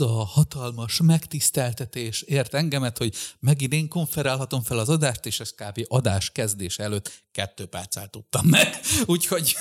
az 0.00 0.10
a 0.10 0.24
hatalmas 0.24 1.00
megtiszteltetés 1.00 2.22
ért 2.22 2.54
engemet, 2.54 2.98
hogy 2.98 3.14
megint 3.40 3.72
én 3.72 3.88
konferálhatom 3.88 4.62
fel 4.62 4.78
az 4.78 4.88
adást, 4.88 5.26
és 5.26 5.40
ez 5.40 5.50
kb. 5.50 5.84
adás 5.88 6.30
kezdés 6.30 6.78
előtt 6.78 7.24
kettő 7.32 7.66
perccel 7.66 8.08
tudtam 8.08 8.46
meg. 8.46 8.68
Úgyhogy, 9.06 9.56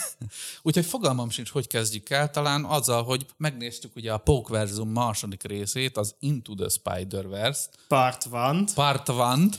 úgyhogy 0.62 0.86
fogalmam 0.86 1.30
sincs, 1.30 1.50
hogy 1.50 1.68
kezdjük 1.68 2.10
el. 2.10 2.30
Talán 2.30 2.66
azzal, 2.66 3.04
hogy 3.04 3.26
megnéztük 3.38 3.96
ugye 3.96 4.14
a 4.14 4.18
Pókverzum 4.18 4.90
második 4.90 5.44
részét, 5.44 5.98
az 5.98 6.16
Into 6.20 6.56
the 6.56 6.70
Spider-Verse. 6.70 7.70
Part 7.88 8.28
one. 8.32 8.64
Part 8.74 9.10
one, 9.10 9.50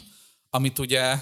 amit 0.50 0.78
ugye 0.78 1.16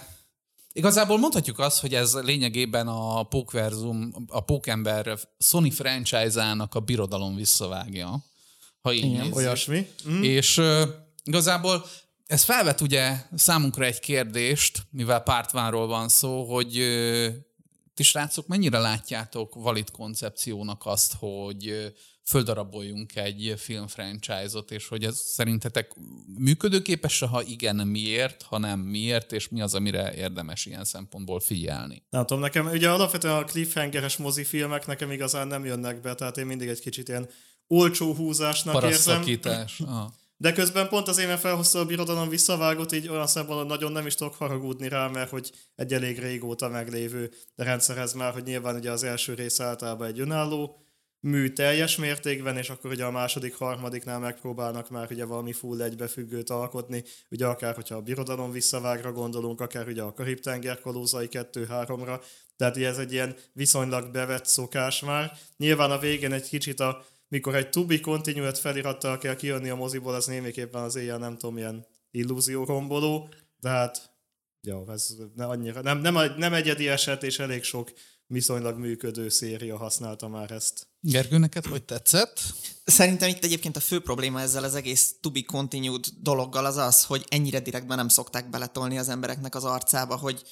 Igazából 0.73 1.19
mondhatjuk 1.19 1.59
azt, 1.59 1.81
hogy 1.81 1.95
ez 1.95 2.15
lényegében 2.15 2.89
a 2.89 3.23
Pókverzum, 3.23 4.13
a 4.29 4.41
Pókember 4.41 5.19
Sony 5.39 5.71
franchise-ának 5.71 6.75
a 6.75 6.81
birodalom 6.81 7.35
visszavágja, 7.35 8.25
ha 8.87 8.93
így 8.93 9.05
Igen, 9.05 9.19
nézzük. 9.19 9.37
olyasmi. 9.37 9.89
Mm. 10.09 10.23
És 10.23 10.59
uh, 10.59 10.83
igazából 11.25 11.85
ez 12.27 12.43
felvet 12.43 12.81
ugye 12.81 13.17
számunkra 13.35 13.85
egy 13.85 14.01
kérdést, 14.01 14.83
mivel 14.91 15.21
pártvánról 15.21 15.87
van 15.87 16.09
szó, 16.09 16.45
hogy 16.55 16.79
uh, 16.79 17.27
ti 17.95 18.03
srácok 18.03 18.47
mennyire 18.47 18.79
látjátok 18.79 19.55
valid 19.55 19.91
koncepciónak 19.91 20.83
azt, 20.87 21.15
hogy 21.19 21.71
uh, 21.71 21.87
földaraboljunk 22.27 23.17
egy 23.17 23.55
film 23.57 23.87
franchise-ot, 23.87 24.71
és 24.71 24.89
hogy 24.89 25.05
ez 25.05 25.19
szerintetek 25.19 25.91
működőképes, 26.39 27.19
ha 27.19 27.43
igen, 27.43 27.77
miért, 27.77 28.43
ha 28.43 28.59
nem 28.59 28.81
miért, 28.81 29.33
és 29.33 29.49
mi 29.49 29.61
az, 29.61 29.75
amire 29.75 30.15
érdemes 30.15 30.67
ilyen 30.67 30.85
szempontból 30.85 31.41
figyelni? 31.41 32.03
Nem 32.11 32.27
tudom, 32.27 32.43
nekem 32.43 32.67
ugye 32.67 32.91
alapvetően 32.91 33.37
a 33.37 33.45
cliffhangeres 33.45 34.17
mozifilmek 34.17 34.87
nekem 34.87 35.11
igazán 35.11 35.47
nem 35.47 35.65
jönnek 35.65 36.01
be, 36.01 36.15
tehát 36.15 36.37
én 36.37 36.47
mindig 36.47 36.69
egy 36.69 36.81
kicsit 36.81 37.09
ilyen 37.09 37.29
olcsó 37.69 38.15
húzásnak 38.15 38.83
érzem. 38.83 39.25
Ah. 39.87 40.07
De 40.39 40.53
közben 40.53 40.89
pont 40.89 41.09
az 41.09 41.19
éve 41.19 41.37
felhozta 41.37 41.79
a 41.79 41.85
birodalom 41.85 42.29
visszavágott, 42.29 42.93
így 42.93 43.09
olyan 43.09 43.27
szempontból 43.27 43.67
nagyon 43.67 43.93
nem 43.93 44.07
is 44.07 44.15
tudok 44.15 44.35
haragudni 44.35 44.89
rá, 44.89 45.09
mert 45.09 45.31
hogy 45.31 45.53
egy 45.75 45.93
elég 45.93 46.19
régóta 46.19 46.69
meglévő 46.69 47.31
rendszerhez 47.55 48.13
már, 48.13 48.33
hogy 48.33 48.43
nyilván 48.43 48.75
ugye 48.77 48.91
az 48.91 49.03
első 49.03 49.35
rész 49.35 49.61
általában 49.61 50.07
egy 50.07 50.21
önálló 50.21 50.81
mű 51.21 51.49
teljes 51.49 51.97
mértékben, 51.97 52.57
és 52.57 52.71
akkor 52.71 52.91
ugye 52.91 53.05
a 53.05 53.11
második, 53.11 53.55
harmadiknál 53.55 54.19
megpróbálnak 54.19 54.91
már 54.91 55.09
ugye 55.11 55.25
valami 55.25 55.53
full 55.53 55.83
egybefüggőt 55.83 56.51
alkotni, 56.51 57.05
ugye 57.31 57.47
akár, 57.47 57.75
hogyha 57.75 57.97
a 57.97 58.01
birodalom 58.01 58.51
visszavágra 58.51 59.13
gondolunk, 59.13 59.61
akár 59.61 59.89
ugye 59.89 60.03
a 60.03 60.13
Karib-tenger 60.13 60.81
kalózai 60.81 61.29
2-3-ra, 61.31 62.21
tehát 62.57 62.77
ugye 62.77 62.89
ez 62.89 62.99
egy 62.99 63.13
ilyen 63.13 63.37
viszonylag 63.53 64.11
bevett 64.11 64.47
szokás 64.47 65.01
már. 65.01 65.33
Nyilván 65.57 65.91
a 65.91 65.99
végén 65.99 66.33
egy 66.33 66.49
kicsit 66.49 66.81
a 66.81 67.05
mikor 67.29 67.55
egy 67.55 67.71
to 67.71 67.85
be 67.85 68.01
continued 68.01 68.57
felirattal 68.57 69.19
kell 69.19 69.37
kijönni 69.37 69.69
a 69.69 69.75
moziból, 69.75 70.15
az 70.15 70.27
némiképpen 70.27 70.83
az 70.83 70.97
éjjel 70.97 71.19
nem 71.19 71.37
tudom, 71.37 71.57
ilyen 71.57 71.87
illúzió 72.11 72.65
romboló, 72.65 73.29
de 73.61 73.69
hát 73.69 74.15
jó, 74.61 74.91
ez 74.91 75.17
ne 75.35 75.47
annyira, 75.47 75.83
nem, 75.83 75.99
nem, 75.99 76.15
nem 76.37 76.55
egyedi 76.55 76.89
eset, 76.89 77.23
és 77.23 77.39
elég 77.39 77.63
sok 77.63 77.93
viszonylag 78.27 78.79
működő 78.79 79.29
széria 79.29 79.77
használta 79.77 80.29
már 80.29 80.51
ezt. 80.51 80.87
Gergő, 81.01 81.39
neked 81.39 81.67
hogy 81.67 81.85
tetszett? 81.85 82.41
Szerintem 82.85 83.29
itt 83.29 83.45
egyébként 83.45 83.77
a 83.77 83.81
fő 83.81 84.01
probléma 84.01 84.41
ezzel 84.41 84.65
az 84.65 84.75
egész 84.75 85.15
to 85.21 85.31
be 85.31 85.43
continued 85.47 86.07
dologgal 86.21 86.65
az 86.65 86.77
az, 86.77 87.05
hogy 87.05 87.25
ennyire 87.29 87.61
direktben 87.61 87.97
nem 87.97 88.09
szokták 88.09 88.51
beletolni 88.51 88.99
az 88.99 89.09
embereknek 89.09 89.55
az 89.55 89.65
arcába, 89.65 90.17
hogy 90.17 90.43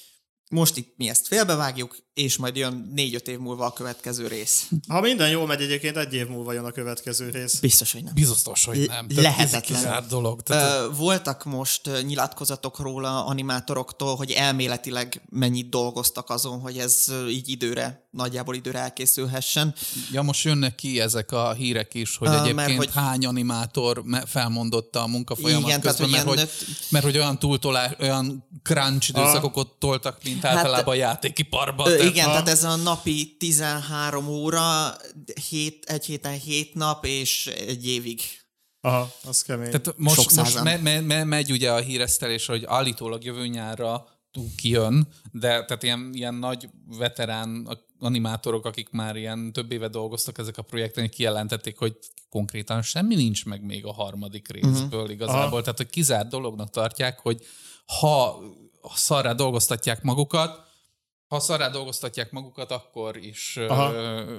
most 0.49 0.77
itt 0.77 0.93
mi 0.97 1.09
ezt 1.09 1.27
félbevágjuk, 1.27 1.97
és 2.13 2.37
majd 2.37 2.55
jön 2.55 2.91
négy-öt 2.93 3.27
év 3.27 3.39
múlva 3.39 3.65
a 3.65 3.73
következő 3.73 4.27
rész. 4.27 4.69
Ha 4.87 5.01
minden 5.01 5.29
jól 5.29 5.45
megy, 5.45 5.61
egyébként 5.61 5.97
egy 5.97 6.13
év 6.13 6.27
múlva 6.27 6.53
jön 6.53 6.65
a 6.65 6.71
következő 6.71 7.29
rész. 7.29 7.59
Biztos, 7.59 7.91
hogy 7.91 8.03
nem. 8.03 8.13
Biztos, 8.13 8.65
hogy 8.65 8.87
nem. 8.87 9.07
Lehetetlen. 9.15 9.93
Ez 9.93 10.07
dolog. 10.09 10.41
Tehát... 10.43 10.95
Voltak 10.95 11.43
most 11.43 11.89
nyilatkozatok 12.05 12.79
róla 12.79 13.25
animátoroktól, 13.25 14.15
hogy 14.15 14.31
elméletileg 14.31 15.21
mennyit 15.29 15.69
dolgoztak 15.69 16.29
azon, 16.29 16.59
hogy 16.59 16.77
ez 16.77 17.05
így 17.29 17.49
időre, 17.49 18.07
nagyjából 18.11 18.55
időre 18.55 18.79
elkészülhessen. 18.79 19.73
Ja, 20.11 20.21
most 20.21 20.43
jönnek 20.43 20.75
ki 20.75 20.99
ezek 20.99 21.31
a 21.31 21.53
hírek 21.53 21.93
is, 21.93 22.17
hogy 22.17 22.27
egyébként 22.27 22.55
mert, 22.55 22.75
hogy... 22.75 22.89
hány 22.93 23.25
animátor 23.25 24.03
felmondotta 24.25 25.01
a 25.01 25.07
munkafolyamat 25.07 25.67
igen, 25.67 25.81
közben, 25.81 26.09
tehát, 26.09 26.25
mert, 26.25 26.39
hogy, 26.39 26.49
mert 26.89 27.05
hogy 27.05 27.17
olyan 27.17 27.39
túltolás, 27.39 27.91
olyan 27.99 28.47
crunch 28.63 29.09
időszakokat 29.09 29.67
toltak, 29.79 30.17
mint 30.23 30.34
hát, 30.41 30.55
általában 30.55 30.93
a 30.93 30.97
játékiparban. 30.97 31.91
Ö, 31.91 32.03
igen, 32.03 32.25
ha... 32.25 32.31
tehát 32.31 32.47
ez 32.47 32.63
a 32.63 32.75
napi 32.75 33.35
13 33.39 34.27
óra, 34.27 34.95
hét, 35.49 35.85
egy 35.85 36.05
héten 36.05 36.39
7 36.39 36.73
nap, 36.73 37.05
és 37.05 37.47
egy 37.47 37.87
évig. 37.87 38.21
Aha, 38.81 39.11
az 39.23 39.41
kemény. 39.41 39.65
Tehát 39.65 39.93
most, 39.97 40.35
most 40.35 40.63
me, 40.63 40.77
me, 40.77 40.99
me, 40.99 41.23
megy 41.23 41.51
ugye 41.51 41.71
a 41.71 41.79
híresztelés, 41.79 42.45
hogy 42.45 42.63
állítólag 42.65 43.23
jövő 43.23 43.47
nyárra 43.47 44.07
kijön, 44.55 45.07
de 45.31 45.65
tehát 45.65 45.83
ilyen, 45.83 46.09
ilyen 46.13 46.33
nagy 46.33 46.69
veterán 46.97 47.67
animátorok, 47.99 48.65
akik 48.65 48.89
már 48.89 49.15
ilyen 49.15 49.53
több 49.53 49.71
éve 49.71 49.87
dolgoztak 49.87 50.37
ezek 50.37 50.57
a 50.57 50.61
projekten, 50.61 51.09
kijelentették, 51.09 51.77
hogy 51.77 51.97
konkrétan 52.29 52.81
semmi 52.81 53.15
nincs 53.15 53.45
meg 53.45 53.65
még 53.65 53.85
a 53.85 53.93
harmadik 53.93 54.51
részből 54.51 54.99
uh-huh. 54.99 55.11
igazából. 55.11 55.41
Aha. 55.41 55.61
Tehát, 55.61 55.77
hogy 55.77 55.89
kizárt 55.89 56.29
dolognak 56.29 56.69
tartják, 56.69 57.19
hogy 57.19 57.45
ha 57.99 58.39
szarrá 58.95 59.33
dolgoztatják 59.33 60.01
magukat, 60.01 60.63
ha 61.27 61.39
szarrá 61.39 61.69
dolgoztatják 61.69 62.31
magukat, 62.31 62.71
akkor 62.71 63.17
is 63.17 63.55
ö, 63.55 64.35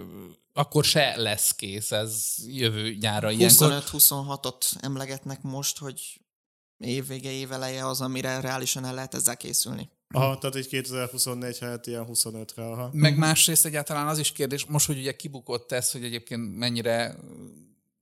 akkor 0.52 0.84
se 0.84 1.16
lesz 1.16 1.54
kész 1.54 1.92
ez 1.92 2.34
jövő 2.46 2.94
nyára. 2.94 3.28
25-26-ot 3.32 4.82
emlegetnek 4.82 5.42
most, 5.42 5.78
hogy 5.78 6.20
évvége, 6.78 7.30
éveleje 7.30 7.86
az, 7.86 8.00
amire 8.00 8.40
reálisan 8.40 8.84
el 8.84 8.94
lehet 8.94 9.14
ezzel 9.14 9.36
készülni. 9.36 9.90
Aha, 10.08 10.38
tehát 10.38 10.56
egy 10.56 10.68
2024 10.68 11.58
helyett 11.58 11.86
ilyen 11.86 12.06
25-re. 12.08 12.64
Aha. 12.64 12.90
Meg 12.92 13.16
másrészt 13.16 13.64
egyáltalán 13.64 14.06
az 14.06 14.18
is 14.18 14.32
kérdés, 14.32 14.64
most, 14.64 14.86
hogy 14.86 14.98
ugye 14.98 15.16
kibukott 15.16 15.72
ez, 15.72 15.90
hogy 15.90 16.04
egyébként 16.04 16.56
mennyire 16.56 17.16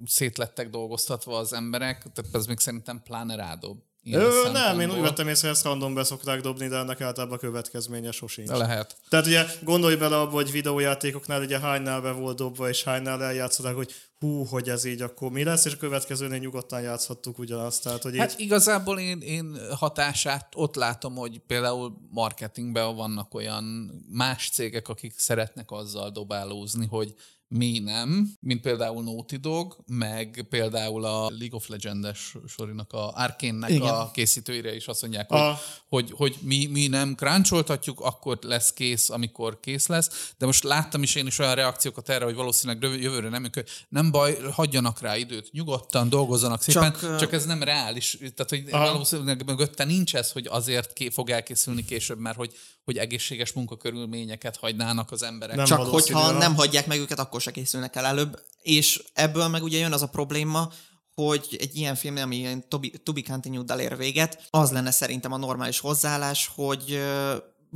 szétlettek 0.06 0.70
dolgoztatva 0.70 1.38
az 1.38 1.52
emberek, 1.52 2.06
tehát 2.12 2.34
ez 2.34 2.46
még 2.46 2.58
szerintem 2.58 3.02
pláne 3.02 3.34
rádob. 3.34 3.78
Ö, 4.12 4.50
nem, 4.52 4.80
én 4.80 4.90
úgy 4.90 5.00
vettem 5.00 5.28
észre, 5.28 5.48
ezt 5.48 5.64
random 5.64 5.94
be 5.94 6.04
szokták 6.04 6.40
dobni, 6.40 6.68
de 6.68 6.76
ennek 6.76 7.00
általában 7.00 7.38
következménye 7.38 8.10
sosincs. 8.10 8.48
De 8.48 8.56
lehet. 8.56 8.96
Tehát 9.08 9.26
ugye 9.26 9.44
gondolj 9.62 9.96
bele 9.96 10.20
abba, 10.20 10.32
hogy 10.32 10.50
videójátékoknál 10.50 11.42
ugye 11.42 11.58
hánynál 11.58 12.00
be 12.00 12.10
volt 12.10 12.36
dobva, 12.36 12.68
és 12.68 12.82
hánynál 12.82 13.22
eljátszották, 13.22 13.74
hogy 13.74 13.94
hú, 14.18 14.44
hogy 14.44 14.68
ez 14.68 14.84
így 14.84 15.02
akkor 15.02 15.30
mi 15.30 15.44
lesz, 15.44 15.64
és 15.64 15.72
a 15.72 15.76
következőnél 15.76 16.38
nyugodtan 16.38 16.80
játszhattuk 16.80 17.38
ugyanazt. 17.38 17.82
Tehát, 17.82 18.02
hogy 18.02 18.18
hát 18.18 18.32
így... 18.32 18.40
igazából 18.40 18.98
én, 18.98 19.20
én 19.20 19.56
hatását 19.76 20.48
ott 20.54 20.74
látom, 20.74 21.14
hogy 21.14 21.38
például 21.46 21.96
marketingben 22.10 22.96
vannak 22.96 23.34
olyan 23.34 23.64
más 24.08 24.50
cégek, 24.52 24.88
akik 24.88 25.18
szeretnek 25.18 25.70
azzal 25.70 26.10
dobálózni, 26.10 26.86
hogy 26.86 27.14
mi 27.56 27.78
nem, 27.78 28.28
mint 28.40 28.60
például 28.60 29.02
Naughty 29.02 29.36
Dog, 29.36 29.76
meg 29.86 30.46
például 30.48 31.04
a 31.04 31.30
League 31.30 31.56
of 31.56 31.68
Legends 31.68 32.34
sorinak, 32.46 32.92
a 32.92 33.12
Arkane-nek 33.12 33.82
a 33.82 34.10
készítőire 34.12 34.74
is 34.74 34.86
azt 34.86 35.02
mondják, 35.02 35.30
a... 35.30 35.58
hogy, 35.88 36.10
hogy, 36.10 36.12
hogy 36.16 36.36
mi, 36.40 36.66
mi 36.66 36.86
nem 36.86 37.14
kráncsoltatjuk, 37.14 38.00
akkor 38.00 38.38
lesz 38.42 38.72
kész, 38.72 39.10
amikor 39.10 39.60
kész 39.60 39.86
lesz, 39.86 40.32
de 40.38 40.46
most 40.46 40.62
láttam 40.62 41.02
is 41.02 41.14
én 41.14 41.26
is 41.26 41.38
olyan 41.38 41.54
reakciókat 41.54 42.08
erre, 42.08 42.24
hogy 42.24 42.34
valószínűleg 42.34 43.00
jövőre 43.00 43.28
nem, 43.28 43.50
nem 43.88 44.10
baj, 44.10 44.38
hagyjanak 44.52 45.00
rá 45.00 45.16
időt, 45.16 45.52
nyugodtan 45.52 46.08
dolgozzanak 46.08 46.62
szépen, 46.62 46.96
csak, 47.00 47.18
csak 47.18 47.32
ez 47.32 47.44
nem 47.46 47.62
reális, 47.62 48.18
tehát 48.18 48.48
hogy 48.48 48.64
Aha. 48.70 48.92
valószínűleg 48.92 49.44
mögötte 49.44 49.84
nincs 49.84 50.14
ez, 50.14 50.32
hogy 50.32 50.46
azért 50.50 50.92
ké, 50.92 51.08
fog 51.08 51.30
elkészülni 51.30 51.84
később, 51.84 52.18
mert 52.18 52.36
hogy, 52.36 52.52
hogy 52.84 52.98
egészséges 52.98 53.52
munkakörülményeket 53.52 54.56
hagynának 54.56 55.10
az 55.10 55.22
emberek. 55.22 55.56
Nem 55.56 55.64
csak 55.64 55.86
hogyha 55.86 56.30
nem 56.30 56.54
hagyják 56.54 56.86
meg 56.86 56.98
őket, 56.98 57.18
akkor 57.18 57.42
se 57.44 57.50
készülnek 57.50 57.96
el 57.96 58.04
előbb, 58.04 58.42
és 58.62 59.02
ebből 59.12 59.48
meg 59.48 59.62
ugye 59.62 59.78
jön 59.78 59.92
az 59.92 60.02
a 60.02 60.08
probléma, 60.08 60.72
hogy 61.14 61.56
egy 61.60 61.76
ilyen 61.76 61.94
film, 61.94 62.16
ami 62.16 62.36
ilyen 62.36 62.68
to 62.68 62.78
be, 62.78 62.88
to 63.02 63.12
be 63.12 63.22
continued 63.22 63.80
ér 63.80 63.96
véget, 63.96 64.46
az 64.50 64.70
lenne 64.70 64.90
szerintem 64.90 65.32
a 65.32 65.36
normális 65.36 65.80
hozzáállás, 65.80 66.50
hogy 66.54 67.02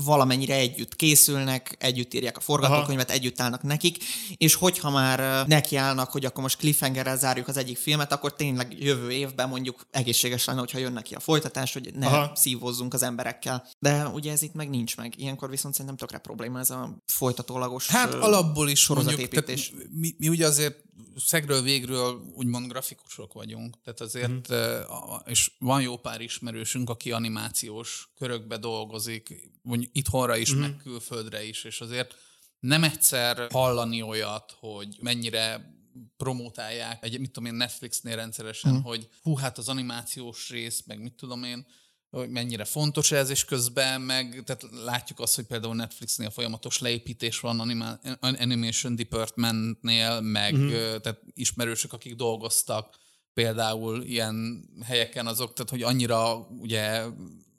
valamennyire 0.05 0.55
együtt 0.55 0.97
készülnek, 0.97 1.77
együtt 1.79 2.15
írják 2.15 2.37
a 2.37 2.41
forgatókönyvet, 2.41 3.09
Aha. 3.09 3.19
együtt 3.19 3.41
állnak 3.41 3.63
nekik, 3.63 4.05
és 4.37 4.55
hogyha 4.55 4.91
már 4.91 5.47
nekiállnak, 5.47 6.11
hogy 6.11 6.25
akkor 6.25 6.43
most 6.43 6.59
cliffhangerrel 6.59 7.17
zárjuk 7.17 7.49
az 7.49 7.57
egyik 7.57 7.77
filmet, 7.77 8.13
akkor 8.13 8.35
tényleg 8.35 8.77
jövő 8.79 9.11
évben 9.11 9.49
mondjuk 9.49 9.87
egészséges 9.91 10.45
lenne, 10.45 10.59
hogyha 10.59 10.79
jönnek 10.79 11.03
ki 11.03 11.15
a 11.15 11.21
folytatás, 11.21 11.73
hogy 11.73 11.91
ne 11.95 12.07
Aha. 12.07 12.33
szívozzunk 12.35 12.95
az 12.95 13.03
emberekkel. 13.03 13.69
De 13.79 14.07
ugye 14.07 14.33
ez 14.33 14.43
itt 14.43 14.55
meg 14.55 14.71
nincs 14.71 14.97
meg. 14.97 15.15
Ilyenkor 15.17 15.51
viszont 15.51 15.75
szerintem 15.75 15.97
tökre 15.97 16.19
probléma 16.19 16.59
ez 16.59 16.71
a 16.71 17.03
folytatólagos 17.07 17.87
Hát 17.87 18.15
alapból 18.15 18.69
is 18.69 18.87
mondjuk, 18.87 19.29
tehát 19.29 19.61
mi, 19.93 20.15
mi 20.19 20.29
ugye 20.29 20.47
azért 20.47 20.87
szegről 21.17 21.63
végről 21.63 22.21
úgymond 22.35 22.71
grafikusok 22.71 23.33
vagyunk, 23.33 23.81
tehát 23.83 24.01
azért, 24.01 24.53
mm. 24.53 25.17
és 25.25 25.53
van 25.59 25.83
jó 25.83 25.97
pár 25.97 26.21
ismerősünk, 26.21 26.91
aki 26.91 27.13
animációs 27.13 28.13
körökbe 28.17 28.57
dolgozik, 28.57 29.51
mondjuk 29.63 29.91
itthonra 29.95 30.37
is, 30.37 30.55
mm. 30.55 30.59
meg 30.59 30.77
külföldre 30.77 31.45
is, 31.45 31.65
és 31.65 31.81
azért 31.81 32.15
nem 32.61 32.85
egyszer 32.85 33.47
hallani 33.51 34.03
olyat, 34.03 34.57
hogy 34.61 34.97
mennyire 35.01 35.77
promotálják, 36.17 37.05
egy, 37.05 37.21
mit 37.21 37.31
tudom 37.31 37.49
én, 37.49 37.57
Netflixnél 37.57 38.17
rendszeresen, 38.17 38.71
hmm. 38.71 38.83
hogy 38.83 39.09
hú, 39.23 39.37
hát 39.37 39.59
az 39.59 39.69
animációs 39.69 40.51
rész, 40.51 40.83
meg 40.87 41.03
mit 41.03 41.15
tudom 41.15 41.43
én, 41.43 41.67
hogy 42.11 42.31
mennyire 42.31 42.65
fontos 42.65 43.13
ez, 43.13 43.31
és 43.31 43.45
közben 43.45 44.01
meg 44.01 44.43
tehát 44.45 44.67
látjuk 44.85 45.21
azt, 45.21 45.35
hogy 45.35 45.45
például 45.45 45.75
Netflixnél 45.75 46.31
folyamatos 46.31 46.79
leépítés 46.79 47.41
van 47.41 47.61
anima, 47.61 47.99
Animation 48.21 48.97
Departmentnél, 48.97 50.21
meg 50.21 50.55
uh-huh. 50.55 50.71
tehát 51.01 51.21
ismerősök, 51.35 51.93
akik 51.93 52.15
dolgoztak 52.15 52.97
például 53.35 54.03
ilyen 54.03 54.69
helyeken 54.85 55.27
azok, 55.27 55.53
tehát 55.53 55.71
hogy 55.71 55.83
annyira 55.83 56.37
ugye 56.39 57.05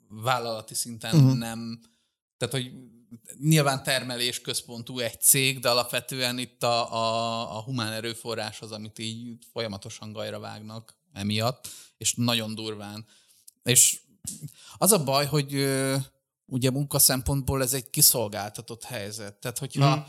vállalati 0.08 0.74
szinten 0.74 1.14
uh-huh. 1.14 1.38
nem, 1.38 1.80
tehát 2.36 2.54
hogy 2.54 2.72
nyilván 3.38 3.82
termelés 3.82 4.40
központú 4.40 4.98
egy 4.98 5.20
cég, 5.20 5.58
de 5.58 5.70
alapvetően 5.70 6.38
itt 6.38 6.62
a, 6.62 6.94
a, 6.94 7.56
a 7.56 7.62
humán 7.62 7.92
erőforrás 7.92 8.60
az, 8.60 8.72
amit 8.72 8.98
így 8.98 9.38
folyamatosan 9.52 10.12
gajra 10.12 10.38
vágnak 10.38 10.94
emiatt, 11.12 11.68
és 11.98 12.14
nagyon 12.14 12.54
durván. 12.54 13.06
És 13.62 14.00
az 14.78 14.92
a 14.92 15.04
baj, 15.04 15.26
hogy 15.26 15.68
ugye 16.46 16.70
munka 16.70 16.98
szempontból 16.98 17.62
ez 17.62 17.72
egy 17.72 17.90
kiszolgáltatott 17.90 18.84
helyzet. 18.84 19.34
Tehát, 19.34 19.58
hogyha 19.58 19.96
mm. 19.96 20.00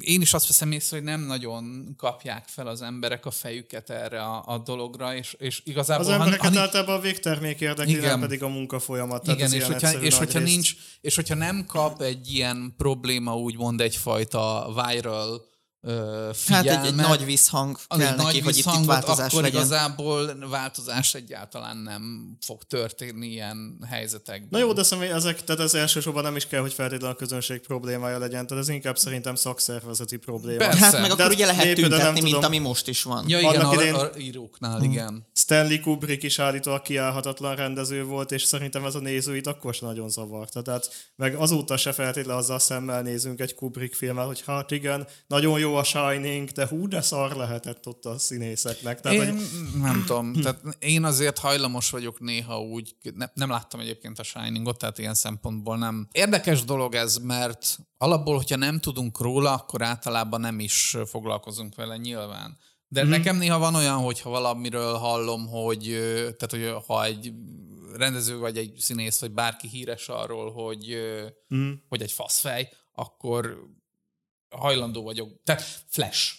én 0.00 0.20
is 0.20 0.34
azt 0.34 0.46
veszem 0.46 0.72
észre, 0.72 0.96
hogy 0.96 1.06
nem 1.06 1.20
nagyon 1.20 1.94
kapják 1.96 2.44
fel 2.48 2.66
az 2.66 2.82
emberek 2.82 3.26
a 3.26 3.30
fejüket 3.30 3.90
erre 3.90 4.22
a, 4.22 4.42
a 4.46 4.58
dologra, 4.58 5.14
és, 5.14 5.36
és 5.38 5.62
igazából... 5.64 6.06
Az 6.06 6.12
embereket 6.12 6.40
han, 6.40 6.56
általában 6.56 6.96
a 6.96 7.00
végtermék 7.00 7.60
érdekli, 7.60 7.92
igen, 7.92 8.20
pedig 8.20 8.42
a 8.42 8.48
munka 8.48 8.78
folyamat. 8.78 9.26
Igen, 9.26 9.52
és 9.52 9.64
hogyha, 9.64 10.00
és, 10.00 10.16
hogyha 10.16 10.38
nincs, 10.38 10.74
és 11.00 11.14
hogyha 11.14 11.34
nem 11.34 11.66
kap 11.66 12.02
egy 12.02 12.32
ilyen 12.32 12.74
probléma, 12.76 13.36
úgymond 13.36 13.80
egyfajta 13.80 14.72
viral 14.86 15.49
figyelmet. 15.82 16.36
Hát 16.46 16.64
egy, 16.66 16.86
egy 16.86 16.94
nagy 16.94 17.24
visszhang 17.24 17.78
kell 17.88 18.00
egy 18.00 18.16
neki, 18.16 18.22
nagy 18.22 18.40
hogy 18.40 18.58
itt, 18.58 18.66
itt 18.78 18.84
változás 18.84 19.30
akkor 19.32 19.42
legyen. 19.42 19.60
igazából 19.60 20.48
változás 20.50 21.14
egyáltalán 21.14 21.76
nem 21.76 22.36
fog 22.40 22.62
történni 22.62 23.26
ilyen 23.26 23.78
helyzetekben. 23.88 24.48
Na 24.50 24.58
jó, 24.58 24.72
de 24.72 24.82
személy, 24.82 25.08
ezek, 25.08 25.44
tehát 25.44 25.60
ez 25.60 25.74
elsősorban 25.74 26.22
nem 26.22 26.36
is 26.36 26.46
kell, 26.46 26.60
hogy 26.60 26.72
feltétlenül 26.72 27.14
a 27.14 27.18
közönség 27.18 27.60
problémája 27.60 28.18
legyen, 28.18 28.46
tehát 28.46 28.62
ez 28.62 28.68
inkább 28.68 28.98
szerintem 28.98 29.34
szakszervezeti 29.34 30.16
probléma. 30.16 30.58
Persze. 30.58 30.84
Hát 30.84 30.92
meg 30.92 31.10
akkor 31.10 31.24
de 31.24 31.34
ugye 31.34 31.46
lehet 31.46 31.74
tüntetni, 31.74 32.20
mint 32.20 32.44
ami 32.44 32.58
most 32.58 32.88
is 32.88 33.02
van. 33.02 33.24
Ja 33.28 33.38
igen, 33.38 33.60
a, 33.60 33.74
idén, 33.74 33.94
a 33.94 34.08
íróknál, 34.18 34.78
hmm. 34.78 34.90
igen. 34.90 35.26
Stanley 35.34 35.80
Kubrick 35.80 36.22
is 36.22 36.38
állítólag 36.38 36.82
kiállhatatlan 36.82 37.56
rendező 37.56 38.04
volt, 38.04 38.32
és 38.32 38.42
szerintem 38.42 38.84
ez 38.84 38.94
a 38.94 39.00
nézőit 39.00 39.46
akkor 39.46 39.74
sem 39.74 39.88
nagyon 39.88 40.08
zavarta. 40.08 40.62
Tehát 40.62 41.12
meg 41.16 41.34
azóta 41.34 41.76
se 41.76 41.92
feltétlenül 41.92 42.40
azzal 42.40 42.58
szemmel 42.58 43.02
nézünk 43.02 43.40
egy 43.40 43.54
Kubrick 43.54 43.94
filmet, 43.94 44.26
hogy 44.26 44.42
hát 44.46 44.70
igen, 44.70 45.06
nagyon 45.26 45.58
jó 45.58 45.69
a 45.74 45.84
Shining, 45.84 46.48
de 46.48 46.66
hú, 46.66 46.88
de 46.88 47.00
szar 47.00 47.36
lehetett 47.36 47.86
ott 47.86 48.04
a 48.04 48.18
színészeknek. 48.18 49.00
Tehát, 49.00 49.18
én 49.18 49.34
hogy... 49.34 49.42
nem 49.80 50.04
tudom, 50.06 50.32
tehát 50.32 50.60
én 50.78 51.04
azért 51.04 51.38
hajlamos 51.38 51.90
vagyok 51.90 52.20
néha 52.20 52.60
úgy, 52.60 52.96
ne, 53.14 53.26
nem 53.34 53.50
láttam 53.50 53.80
egyébként 53.80 54.18
a 54.18 54.22
Shiningot, 54.22 54.78
tehát 54.78 54.98
ilyen 54.98 55.14
szempontból 55.14 55.78
nem. 55.78 56.08
Érdekes 56.12 56.64
dolog 56.64 56.94
ez, 56.94 57.16
mert 57.16 57.78
alapból, 57.98 58.36
hogyha 58.36 58.56
nem 58.56 58.80
tudunk 58.80 59.20
róla, 59.20 59.52
akkor 59.52 59.82
általában 59.82 60.40
nem 60.40 60.60
is 60.60 60.96
foglalkozunk 61.06 61.74
vele 61.74 61.96
nyilván. 61.96 62.58
De 62.88 63.00
hmm. 63.00 63.10
nekem 63.10 63.36
néha 63.36 63.58
van 63.58 63.74
olyan, 63.74 63.98
hogyha 63.98 64.30
valamiről 64.30 64.94
hallom, 64.94 65.46
hogy, 65.46 65.82
tehát, 66.38 66.50
hogy 66.50 66.84
ha 66.86 67.04
egy 67.04 67.32
rendező 67.96 68.38
vagy 68.38 68.56
egy 68.56 68.74
színész, 68.78 69.20
vagy 69.20 69.32
bárki 69.32 69.68
híres 69.68 70.08
arról, 70.08 70.52
hogy, 70.52 70.96
hmm. 71.48 71.82
hogy 71.88 72.02
egy 72.02 72.12
faszfej, 72.12 72.72
akkor 72.94 73.58
hajlandó 74.50 75.02
vagyok. 75.02 75.28
Tehát 75.44 75.64
Flash. 75.88 76.32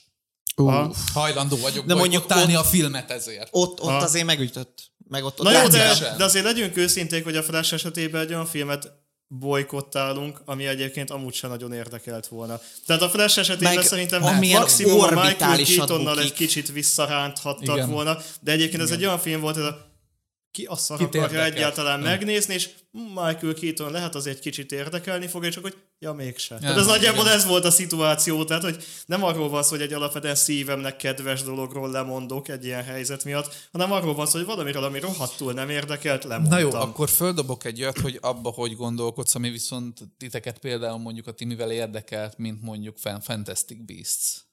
Uh. 0.56 0.96
Hajlandó 1.14 1.58
vagyok 1.58 1.86
de 1.86 1.96
mondjuk 1.96 2.24
ott, 2.24 2.32
a 2.32 2.64
filmet 2.64 3.12
ezért. 3.12 3.48
Ott, 3.52 3.82
ott 3.82 3.90
ha. 3.90 3.98
azért 3.98 4.26
megütött. 4.26 4.92
Meg 5.08 5.24
ott, 5.24 5.40
ott 5.40 5.46
Na 5.46 5.62
jó, 5.62 5.68
de, 5.68 6.16
de 6.18 6.24
azért 6.24 6.46
legyünk 6.46 6.78
őszinték, 6.78 7.24
hogy 7.24 7.36
a 7.36 7.44
Flash 7.44 7.74
esetében 7.74 8.22
egy 8.22 8.30
olyan 8.30 8.46
filmet 8.46 8.92
bolykottálunk, 9.28 10.42
ami 10.46 10.66
egyébként 10.66 11.10
amúgy 11.10 11.34
sem 11.34 11.50
nagyon 11.50 11.74
érdekelt 11.74 12.28
volna. 12.28 12.60
Tehát 12.86 13.02
a 13.02 13.10
Flash 13.10 13.40
esetében 13.40 13.76
Meg 13.76 13.84
szerintem 13.84 14.22
maximum 14.22 15.00
a 15.00 15.10
Michael 15.10 15.64
Keatonnal 15.64 16.20
egy 16.20 16.34
kicsit 16.34 16.72
visszaránthattak 16.72 17.76
Igen. 17.76 17.90
volna, 17.90 18.18
de 18.40 18.52
egyébként 18.52 18.82
Igen. 18.82 18.86
ez 18.86 18.92
egy 18.92 19.06
olyan 19.06 19.20
film 19.20 19.42
volt, 19.42 19.58
ez 19.58 19.64
a 19.64 19.91
ki 20.52 20.66
a 20.66 20.76
szar 20.76 21.02
akarja 21.02 21.44
egyáltalán 21.44 22.00
hmm. 22.00 22.08
megnézni, 22.08 22.54
és 22.54 22.70
Michael 22.92 23.54
Keaton 23.54 23.92
lehet 23.92 24.16
az 24.16 24.28
egy 24.28 24.40
kicsit 24.40 24.72
érdekelni 24.72 25.28
fog, 25.28 25.46
és 25.46 25.54
csak 25.54 25.64
hogy 25.64 25.78
ja, 26.00 26.14
mégse. 26.14 26.54
Ja, 26.54 26.60
tehát 26.62 26.78
ez 26.78 26.86
nagyjából 26.86 27.30
ez 27.30 27.46
volt 27.46 27.66
a 27.66 27.72
szituáció, 27.72 28.44
tehát 28.44 28.64
hogy 28.64 28.84
nem 29.06 29.24
arról 29.24 29.50
van 29.50 29.64
szó, 29.64 29.70
hogy 29.70 29.82
egy 29.82 29.94
alapvetően 29.94 30.36
szívemnek 30.36 30.96
kedves 30.96 31.44
dologról 31.44 31.90
lemondok 31.90 32.48
egy 32.48 32.66
ilyen 32.66 32.84
helyzet 32.84 33.24
miatt, 33.24 33.70
hanem 33.72 33.92
arról 33.92 34.16
van 34.16 34.26
szó, 34.26 34.38
hogy 34.38 34.48
valamiről, 34.48 34.84
ami 34.84 35.00
rohadtul 35.00 35.54
nem 35.54 35.70
érdekelt, 35.70 36.24
lemondtam. 36.24 36.60
Na 36.60 36.64
jó, 36.64 36.72
akkor 36.72 37.10
földobok 37.10 37.66
egy 37.66 37.82
olyat, 37.82 38.00
hogy 38.00 38.18
abba, 38.22 38.50
hogy 38.50 38.76
gondolkodsz, 38.76 39.36
ami 39.36 39.50
viszont 39.50 40.00
titeket 40.18 40.58
például 40.60 40.98
mondjuk 40.98 41.28
a 41.28 41.32
Timivel 41.32 41.72
érdekelt, 41.72 42.38
mint 42.38 42.62
mondjuk 42.62 42.98
Fantastic 43.20 43.86
Beasts 43.86 44.51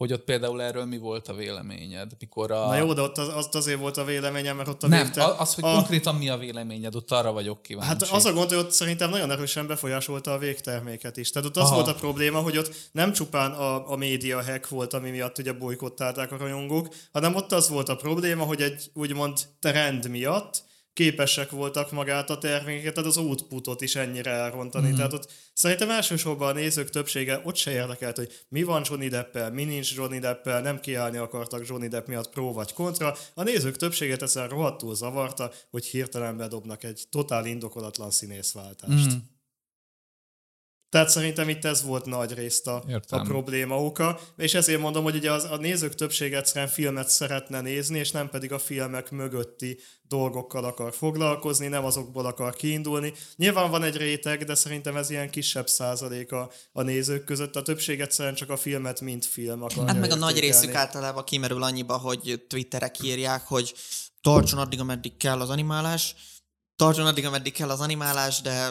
hogy 0.00 0.12
ott 0.12 0.24
például 0.24 0.62
erről 0.62 0.84
mi 0.84 0.98
volt 0.98 1.28
a 1.28 1.34
véleményed? 1.34 2.12
Mikor 2.18 2.50
a... 2.50 2.66
Na 2.66 2.76
jó, 2.76 2.92
de 2.92 3.00
ott 3.00 3.18
az, 3.18 3.28
az 3.28 3.48
azért 3.52 3.78
volt 3.78 3.96
a 3.96 4.04
véleményem, 4.04 4.56
mert 4.56 4.68
ott 4.68 4.82
a 4.82 4.88
Nem, 4.88 5.02
végte... 5.02 5.24
az, 5.24 5.54
hogy 5.54 5.64
a... 5.64 5.72
konkrétan 5.72 6.14
mi 6.14 6.28
a 6.28 6.36
véleményed, 6.36 6.94
ott 6.94 7.10
arra 7.10 7.32
vagyok 7.32 7.62
kíváncsi. 7.62 7.88
Hát 7.88 8.02
az 8.02 8.24
a 8.24 8.32
gond, 8.32 8.48
hogy 8.48 8.58
ott 8.58 8.70
szerintem 8.70 9.10
nagyon 9.10 9.30
erősen 9.30 9.66
befolyásolta 9.66 10.32
a 10.32 10.38
végterméket 10.38 11.16
is. 11.16 11.30
Tehát 11.30 11.48
ott 11.48 11.56
az 11.56 11.62
Aha. 11.62 11.74
volt 11.74 11.88
a 11.88 11.94
probléma, 11.94 12.38
hogy 12.38 12.58
ott 12.58 12.74
nem 12.92 13.12
csupán 13.12 13.52
a, 13.52 13.90
a 13.90 13.96
média 13.96 14.44
hack 14.44 14.68
volt, 14.68 14.92
ami 14.92 15.10
miatt 15.10 15.38
ugye 15.38 15.52
bolykottálták 15.52 16.32
a 16.32 16.36
rajongók, 16.36 16.88
hanem 17.12 17.34
ott 17.34 17.52
az 17.52 17.68
volt 17.68 17.88
a 17.88 17.96
probléma, 17.96 18.44
hogy 18.44 18.62
egy 18.62 18.90
úgymond 18.94 19.38
trend 19.58 20.08
miatt 20.08 20.62
képesek 20.92 21.50
voltak 21.50 21.92
magát 21.92 22.30
a 22.30 22.38
terméket, 22.38 22.94
tehát 22.94 23.08
az 23.08 23.16
outputot 23.16 23.80
is 23.80 23.96
ennyire 23.96 24.30
elrontani. 24.30 24.90
Mm. 24.90 24.94
Tehát 24.96 25.12
ott 25.12 25.32
szerintem 25.52 25.90
elsősorban 25.90 26.48
a 26.48 26.52
nézők 26.52 26.90
többsége 26.90 27.40
ott 27.44 27.56
se 27.56 27.70
érdekelt, 27.70 28.16
hogy 28.16 28.44
mi 28.48 28.62
van 28.62 28.82
Johnny 28.88 29.08
Deppel, 29.08 29.50
mi 29.50 29.64
nincs 29.64 29.94
Johnny 29.94 30.18
Deppel, 30.18 30.60
nem 30.60 30.80
kiállni 30.80 31.16
akartak 31.16 31.66
Johnny 31.66 31.88
Depp 31.88 32.06
miatt 32.06 32.30
pro 32.30 32.52
vagy 32.52 32.72
kontra. 32.72 33.16
A 33.34 33.42
nézők 33.42 33.76
többséget 33.76 34.22
ezzel 34.22 34.48
rohadtul 34.48 34.94
zavarta, 34.94 35.52
hogy 35.70 35.84
hirtelen 35.84 36.36
bedobnak 36.36 36.84
egy 36.84 37.02
totál 37.10 37.46
indokolatlan 37.46 38.10
színészváltást. 38.10 39.10
Mm. 39.14 39.18
Tehát 40.90 41.08
szerintem 41.08 41.48
itt 41.48 41.64
ez 41.64 41.82
volt 41.82 42.04
nagy 42.04 42.34
részt 42.34 42.66
a, 42.66 42.84
a 43.08 43.20
probléma 43.20 43.84
oka, 43.84 44.20
és 44.36 44.54
ezért 44.54 44.80
mondom, 44.80 45.02
hogy 45.02 45.14
ugye 45.14 45.32
az, 45.32 45.44
a 45.44 45.56
nézők 45.56 45.94
többsége 45.94 46.36
egyszerűen 46.36 46.70
filmet 46.70 47.08
szeretne 47.08 47.60
nézni, 47.60 47.98
és 47.98 48.10
nem 48.10 48.28
pedig 48.28 48.52
a 48.52 48.58
filmek 48.58 49.10
mögötti 49.10 49.78
dolgokkal 50.02 50.64
akar 50.64 50.94
foglalkozni, 50.94 51.66
nem 51.66 51.84
azokból 51.84 52.26
akar 52.26 52.54
kiindulni. 52.54 53.12
Nyilván 53.36 53.70
van 53.70 53.82
egy 53.82 53.96
réteg, 53.96 54.44
de 54.44 54.54
szerintem 54.54 54.96
ez 54.96 55.10
ilyen 55.10 55.30
kisebb 55.30 55.68
százalék 55.68 56.32
a, 56.32 56.50
a 56.72 56.82
nézők 56.82 57.24
között. 57.24 57.56
A 57.56 57.62
többség 57.62 58.00
egyszerűen 58.00 58.34
csak 58.34 58.50
a 58.50 58.56
filmet, 58.56 59.00
mint 59.00 59.26
film 59.26 59.62
akar. 59.62 59.86
Hát 59.86 60.00
meg 60.00 60.10
a 60.10 60.16
nagy 60.16 60.38
részük 60.38 60.74
általában 60.74 61.24
kimerül 61.24 61.62
annyiba, 61.62 61.96
hogy 61.96 62.44
Twitterek 62.48 63.02
írják, 63.02 63.46
hogy 63.46 63.74
tartson 64.20 64.58
addig, 64.58 64.80
ameddig 64.80 65.16
kell 65.16 65.40
az 65.40 65.50
animálás, 65.50 66.14
tartson 66.76 67.06
addig, 67.06 67.26
ameddig 67.26 67.52
kell 67.52 67.70
az 67.70 67.80
animálás, 67.80 68.40
de 68.40 68.70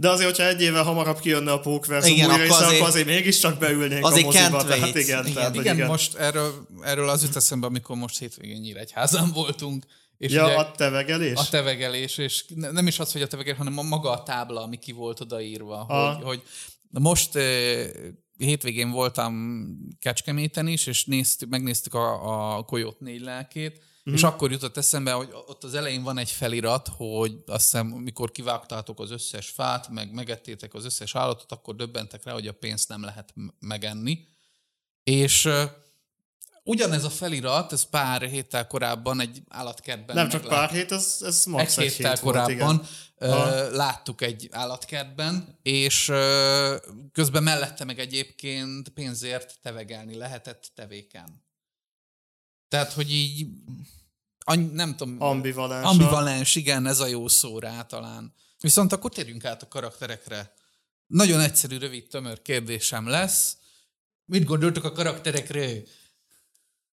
de 0.00 0.08
azért, 0.08 0.28
hogyha 0.28 0.48
egy 0.48 0.62
évvel 0.62 0.82
hamarabb 0.82 1.20
kijönne 1.20 1.52
a 1.52 1.60
Pókverse 1.60 2.08
igen, 2.08 2.30
új 2.30 2.36
része, 2.36 2.54
akkor 2.54 2.66
azért, 2.66 2.82
azért 2.82 3.06
mégiscsak 3.06 3.58
beülnénk 3.58 4.04
azért 4.04 4.22
a 4.22 4.26
moziba. 4.26 4.64
Tehát 4.64 4.94
igen, 4.94 5.26
igen, 5.26 5.32
tehát, 5.34 5.54
igen, 5.54 5.74
igen, 5.74 5.86
most 5.86 6.14
erről, 6.14 6.66
erről 6.80 7.08
az 7.08 7.22
jut 7.22 7.36
eszembe, 7.36 7.66
amikor 7.66 7.96
most 7.96 8.18
hétvégén 8.18 8.60
Nyíregyházan 8.60 9.30
voltunk. 9.32 9.84
És 10.18 10.32
ja, 10.32 10.44
ugye, 10.44 10.54
a 10.54 10.70
tevegelés? 10.70 11.38
A 11.38 11.48
tevegelés, 11.50 12.18
és 12.18 12.44
nem 12.54 12.86
is 12.86 12.98
az, 12.98 13.12
hogy 13.12 13.22
a 13.22 13.26
tevegelés, 13.26 13.58
hanem 13.58 13.78
a 13.78 13.82
maga 13.82 14.10
a 14.10 14.22
tábla, 14.22 14.62
ami 14.62 14.78
ki 14.78 14.92
volt 14.92 15.20
odaírva, 15.20 15.76
hogy, 15.76 16.24
hogy 16.24 16.42
most 16.90 17.38
hétvégén 18.36 18.90
voltam 18.90 19.66
Kecskeméten 20.00 20.66
is, 20.66 20.86
és 20.86 21.04
néztük, 21.04 21.48
megnéztük 21.48 21.94
a, 21.94 22.56
a 22.56 22.62
Koyot 22.62 23.00
négy 23.00 23.20
lelkét, 23.20 23.80
Mm. 24.10 24.12
És 24.12 24.22
akkor 24.22 24.50
jutott 24.50 24.76
eszembe, 24.76 25.12
hogy 25.12 25.28
ott 25.46 25.64
az 25.64 25.74
elején 25.74 26.02
van 26.02 26.18
egy 26.18 26.30
felirat, 26.30 26.90
hogy 26.96 27.42
azt 27.46 27.62
hiszem, 27.62 27.86
mikor 27.86 28.30
kivágtátok 28.30 29.00
az 29.00 29.10
összes 29.10 29.48
fát, 29.48 29.88
meg 29.88 30.12
megettétek 30.12 30.74
az 30.74 30.84
összes 30.84 31.14
állatot, 31.14 31.52
akkor 31.52 31.76
döbbentek 31.76 32.24
rá, 32.24 32.32
hogy 32.32 32.46
a 32.46 32.52
pénzt 32.52 32.88
nem 32.88 33.02
lehet 33.02 33.34
megenni. 33.58 34.26
És 35.04 35.48
ugyanez 36.62 37.04
a 37.04 37.10
felirat, 37.10 37.72
ez 37.72 37.82
pár 37.82 38.22
héttel 38.22 38.66
korábban 38.66 39.20
egy 39.20 39.42
állatkertben. 39.48 40.16
Nem 40.16 40.28
csak 40.28 40.44
pár 40.44 40.70
hét, 40.70 40.92
ez, 40.92 41.18
ez 41.20 41.44
max. 41.44 41.78
Egy, 41.78 41.84
egy 41.84 41.92
héttel 41.92 42.12
hét 42.12 42.20
korábban 42.20 42.86
volt, 43.16 43.30
uh, 43.32 43.74
láttuk 43.74 44.20
egy 44.20 44.48
állatkertben, 44.52 45.58
és 45.62 46.08
uh, 46.08 46.16
közben 47.12 47.42
mellette 47.42 47.84
meg 47.84 47.98
egyébként 47.98 48.88
pénzért 48.88 49.58
tevegelni 49.62 50.16
lehetett 50.16 50.70
tevéken. 50.74 51.46
Tehát, 52.68 52.92
hogy 52.92 53.12
így 53.12 53.46
nem 54.72 54.96
tudom. 54.96 55.22
Ambivalens. 55.22 55.86
Ambivalens, 55.86 56.54
igen, 56.54 56.86
ez 56.86 57.00
a 57.00 57.06
jó 57.06 57.28
szó 57.28 57.58
rá 57.58 57.82
talán. 57.82 58.34
Viszont 58.60 58.92
akkor 58.92 59.10
térjünk 59.10 59.44
át 59.44 59.62
a 59.62 59.68
karakterekre. 59.68 60.52
Nagyon 61.06 61.40
egyszerű, 61.40 61.78
rövid, 61.78 62.06
tömör 62.08 62.42
kérdésem 62.42 63.06
lesz. 63.06 63.56
Mit 64.24 64.44
gondoltok 64.44 64.84
a 64.84 64.92
karakterekről? 64.92 65.82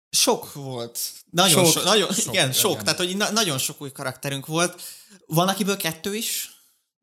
Sok 0.10 0.53
volt. 0.53 1.00
Nagyon 1.29 1.65
Sok. 1.65 1.74
sok. 1.74 1.84
nagyon, 1.84 2.13
Sok, 2.13 2.34
igen, 2.34 2.51
sok. 2.51 2.72
igen. 2.72 2.84
Tehát, 2.84 3.00
hogy 3.00 3.17
na- 3.17 3.32
nagyon 3.32 3.58
sok 3.58 3.82
új 3.82 3.91
karakterünk 3.91 4.46
volt. 4.46 4.82
Van, 5.25 5.48
akiből 5.48 5.77
kettő 5.77 6.15
is. 6.15 6.50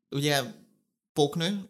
Ugye 0.09 0.43
póknő. 1.13 1.69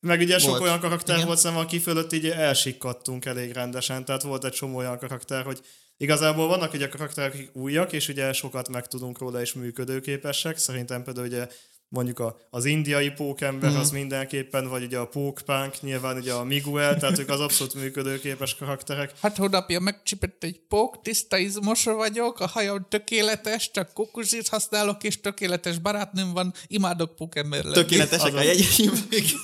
Meg 0.00 0.20
ugye 0.20 0.38
sok 0.38 0.48
Volt. 0.48 0.62
olyan 0.62 0.80
karakter 0.80 1.14
Igen. 1.14 1.26
volt 1.26 1.38
szerintem, 1.38 1.66
aki 1.66 1.78
fölött 1.78 2.12
így 2.12 2.26
elsikkadtunk 2.26 3.24
elég 3.24 3.52
rendesen, 3.52 4.04
tehát 4.04 4.22
volt 4.22 4.44
egy 4.44 4.52
csomó 4.52 4.76
olyan 4.76 4.98
karakter, 4.98 5.44
hogy 5.44 5.60
igazából 6.00 6.46
vannak 6.46 6.72
ugye 6.72 6.88
karakterek, 6.88 7.32
akik 7.34 7.50
újak, 7.56 7.92
és 7.92 8.08
ugye 8.08 8.32
sokat 8.32 8.68
megtudunk 8.68 9.18
róla, 9.18 9.40
és 9.40 9.52
működőképesek. 9.52 10.58
Szerintem 10.58 11.02
például 11.02 11.26
ugye 11.26 11.46
mondjuk 11.88 12.18
a, 12.18 12.36
az 12.50 12.64
indiai 12.64 13.10
pókember, 13.10 13.70
Mhm. 13.70 13.78
az 13.80 13.90
mindenképpen, 13.90 14.68
vagy 14.68 14.82
ugye 14.82 14.98
a 14.98 15.06
pókpánk, 15.06 15.80
nyilván 15.80 16.16
ugye 16.16 16.32
a 16.32 16.44
Miguel, 16.44 16.96
tehát 16.98 17.18
ők 17.18 17.28
az 17.28 17.40
abszolút 17.40 17.74
működőképes 17.74 18.54
karakterek. 18.56 19.12
Hát 19.20 19.36
hónapja 19.36 19.80
megcsipett 19.80 20.44
egy 20.44 20.60
pók, 20.68 21.02
tiszta 21.02 21.36
izmos 21.38 21.84
vagyok, 21.84 22.40
a 22.40 22.46
hajam 22.46 22.86
tökéletes, 22.88 23.70
csak 23.70 23.92
kukuzsit 23.92 24.48
használok, 24.48 25.02
és 25.04 25.20
tökéletes 25.20 25.78
barátnőm 25.78 26.32
van, 26.32 26.54
imádok 26.66 27.16
pókember 27.16 27.62
lenni. 27.62 27.74
Tökéletesek 27.74 28.34
a 28.34 28.42
jegyeim. 28.42 28.92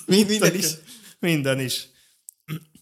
Mind, 0.07 0.29
minden 0.29 0.55
is. 0.55 0.67
Minden 1.19 1.61
is. 1.61 1.89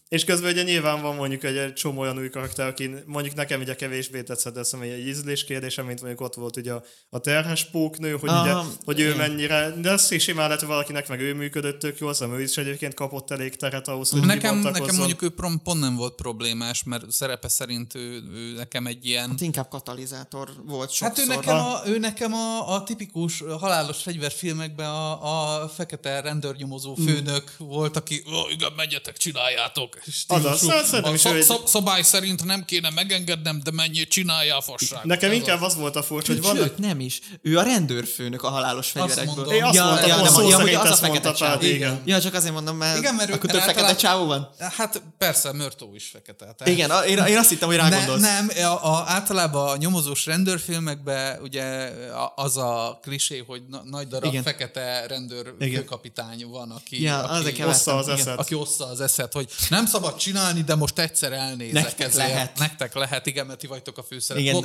És 0.09 0.23
közben 0.23 0.51
ugye 0.51 0.63
nyilván 0.63 1.01
van 1.01 1.15
mondjuk 1.15 1.43
egy, 1.43 1.57
egy 1.57 1.73
csomó 1.73 2.01
olyan 2.01 2.17
új 2.17 2.29
karakter, 2.29 2.67
aki 2.67 2.89
mondjuk 3.05 3.35
nekem 3.35 3.61
ugye 3.61 3.75
kevésbé 3.75 4.23
tetszett, 4.23 4.53
de 4.53 4.59
azt 4.59 4.71
hiszem, 4.71 4.89
egy 4.89 5.07
ízlés 5.07 5.43
kérdése, 5.43 5.81
mint 5.81 5.99
mondjuk 5.99 6.21
ott 6.21 6.33
volt 6.33 6.57
ugye 6.57 6.73
a, 6.73 6.83
a 7.09 7.19
terhes 7.19 7.65
póknő, 7.65 8.11
hogy, 8.11 8.29
Ah, 8.29 8.41
ugye, 8.41 8.53
hogy 8.85 8.99
ő 8.99 9.15
mennyire, 9.15 9.73
de 9.81 9.91
az 9.91 10.11
is 10.11 10.23
simán 10.23 10.45
lehet, 10.45 10.59
hogy 10.59 10.69
valakinek 10.69 11.07
meg 11.07 11.21
ő 11.21 11.33
működött 11.33 11.79
tök 11.79 11.97
jól, 11.97 12.13
szóval 12.13 12.39
ő 12.39 12.41
is 12.41 12.57
egyébként 12.57 12.93
kapott 12.93 13.31
elég 13.31 13.55
teret 13.55 13.87
ahhoz, 13.87 14.09
hogy 14.09 14.21
Nekem, 14.21 14.59
nekem 14.59 14.95
mondjuk 14.95 15.21
ő 15.21 15.29
prom- 15.29 15.63
pont 15.63 15.79
nem 15.79 15.95
volt 15.95 16.15
problémás, 16.15 16.83
mert 16.83 17.11
szerepe 17.11 17.47
szerint 17.47 17.95
ő, 17.95 18.23
ő 18.33 18.53
nekem 18.55 18.85
egy 18.87 19.05
ilyen... 19.05 19.29
Hát 19.29 19.41
inkább 19.41 19.67
katalizátor 19.67 20.49
volt 20.65 20.91
sokszor. 20.91 21.25
Hát 21.25 21.25
ő 21.25 21.35
nekem, 21.35 21.55
a, 21.55 21.81
ő 21.85 21.97
nekem 21.97 22.33
a, 22.33 22.73
a 22.75 22.83
tipikus 22.83 23.43
halálos 23.59 24.01
fegyverfilmekben 24.01 24.89
a, 24.89 25.61
a 25.63 25.67
fekete 25.67 26.21
rendőrnyomozó 26.21 26.95
főnök 26.95 27.51
volt, 27.57 27.97
aki, 27.97 28.23
oh, 28.25 28.51
igen, 28.51 28.71
menjetek, 28.75 29.17
csináljátok. 29.17 29.94
Stílusú. 30.11 30.47
Azaz, 30.47 30.87
szerintem 30.87 31.13
is 31.37 31.43
szab, 31.45 31.67
szabály 31.67 32.01
szerint 32.01 32.45
nem 32.45 32.65
kéne 32.65 32.89
megengednem, 32.89 33.59
de 33.63 33.71
menjél, 33.71 34.05
csinálja 34.05 34.57
a 34.57 34.61
fasságot. 34.61 35.05
Nekem 35.05 35.29
Ez 35.29 35.35
inkább 35.35 35.61
az 35.61 35.75
volt 35.75 35.95
a 35.95 36.03
furcsa, 36.03 36.33
hogy 36.33 36.43
Sőt, 36.43 36.53
vannak... 36.53 36.77
nem 36.77 36.99
is. 36.99 37.19
Ő 37.41 37.57
a 37.57 37.63
rendőrfőnök 37.63 38.43
a 38.43 38.49
halálos 38.49 38.89
fegyverekből. 38.89 39.51
Én 39.51 39.63
azt 39.63 39.77
mondtam, 39.79 40.07
ja, 40.07 40.13
hogy 40.15 40.23
nem, 40.23 40.33
szó 40.33 40.41
ja, 40.49 40.57
szerint 40.57 40.75
hogy 40.77 40.85
az 40.85 40.89
a 40.89 40.91
ezt 40.91 40.99
fekete 40.99 41.33
mondta 41.47 41.65
igen. 41.65 42.01
Ja, 42.05 42.21
csak 42.21 42.33
azért 42.33 42.53
mondom, 42.53 42.77
mert, 42.77 42.97
Igen, 42.97 43.15
mert 43.15 43.33
akkor 43.33 43.49
több 43.49 43.61
fekete 43.61 43.95
csávó 43.95 44.25
van. 44.25 44.49
Hát 44.59 45.01
persze, 45.17 45.53
Mörtó 45.53 45.91
is 45.95 46.09
fekete. 46.11 46.53
Tehát 46.57 46.67
Igen, 46.67 46.91
én, 47.07 47.17
én 47.25 47.37
azt 47.37 47.49
hittem, 47.49 47.67
hogy 47.67 47.77
rá 47.77 47.89
Ne, 47.89 47.97
gondolsz. 47.97 48.21
nem, 48.21 48.49
a, 48.55 48.91
a, 48.91 49.03
általában 49.07 49.69
a 49.69 49.75
nyomozós 49.75 50.25
rendőrfilmekben 50.25 51.41
ugye 51.41 51.91
az 52.35 52.57
a 52.57 52.99
klisé, 53.01 53.43
hogy 53.47 53.61
na, 53.69 53.81
nagy 53.89 54.07
darab 54.07 54.31
Igen. 54.31 54.43
Fekete 54.43 55.05
rendőr 55.07 55.53
Igen. 55.59 55.79
főkapitány 55.79 56.45
van, 56.47 56.71
aki, 56.71 57.01
Ja, 57.01 57.23
aki. 57.23 57.63
Ossza 57.63 57.95
az 57.97 58.07
eszet. 58.07 58.39
aki 58.39 58.53
ossza 58.55 58.85
az 58.87 59.01
eszet, 59.01 59.33
hogy 59.33 59.47
nem 59.69 59.84
szabad 59.85 60.15
csinálni, 60.15 60.61
de 60.61 60.75
most 60.75 60.99
egyszer 60.99 61.31
elnézek 61.33 61.83
Nektek 61.83 62.07
ezért. 62.07 62.27
lehet. 62.27 62.59
Nektek 62.59 62.93
lehet, 62.93 63.25
igen, 63.25 63.45
mert 63.45 63.59
ti 63.59 63.67
vagytok 63.67 63.97
a 63.97 64.03
főszerep. 64.03 64.41
Igen, 64.41 64.55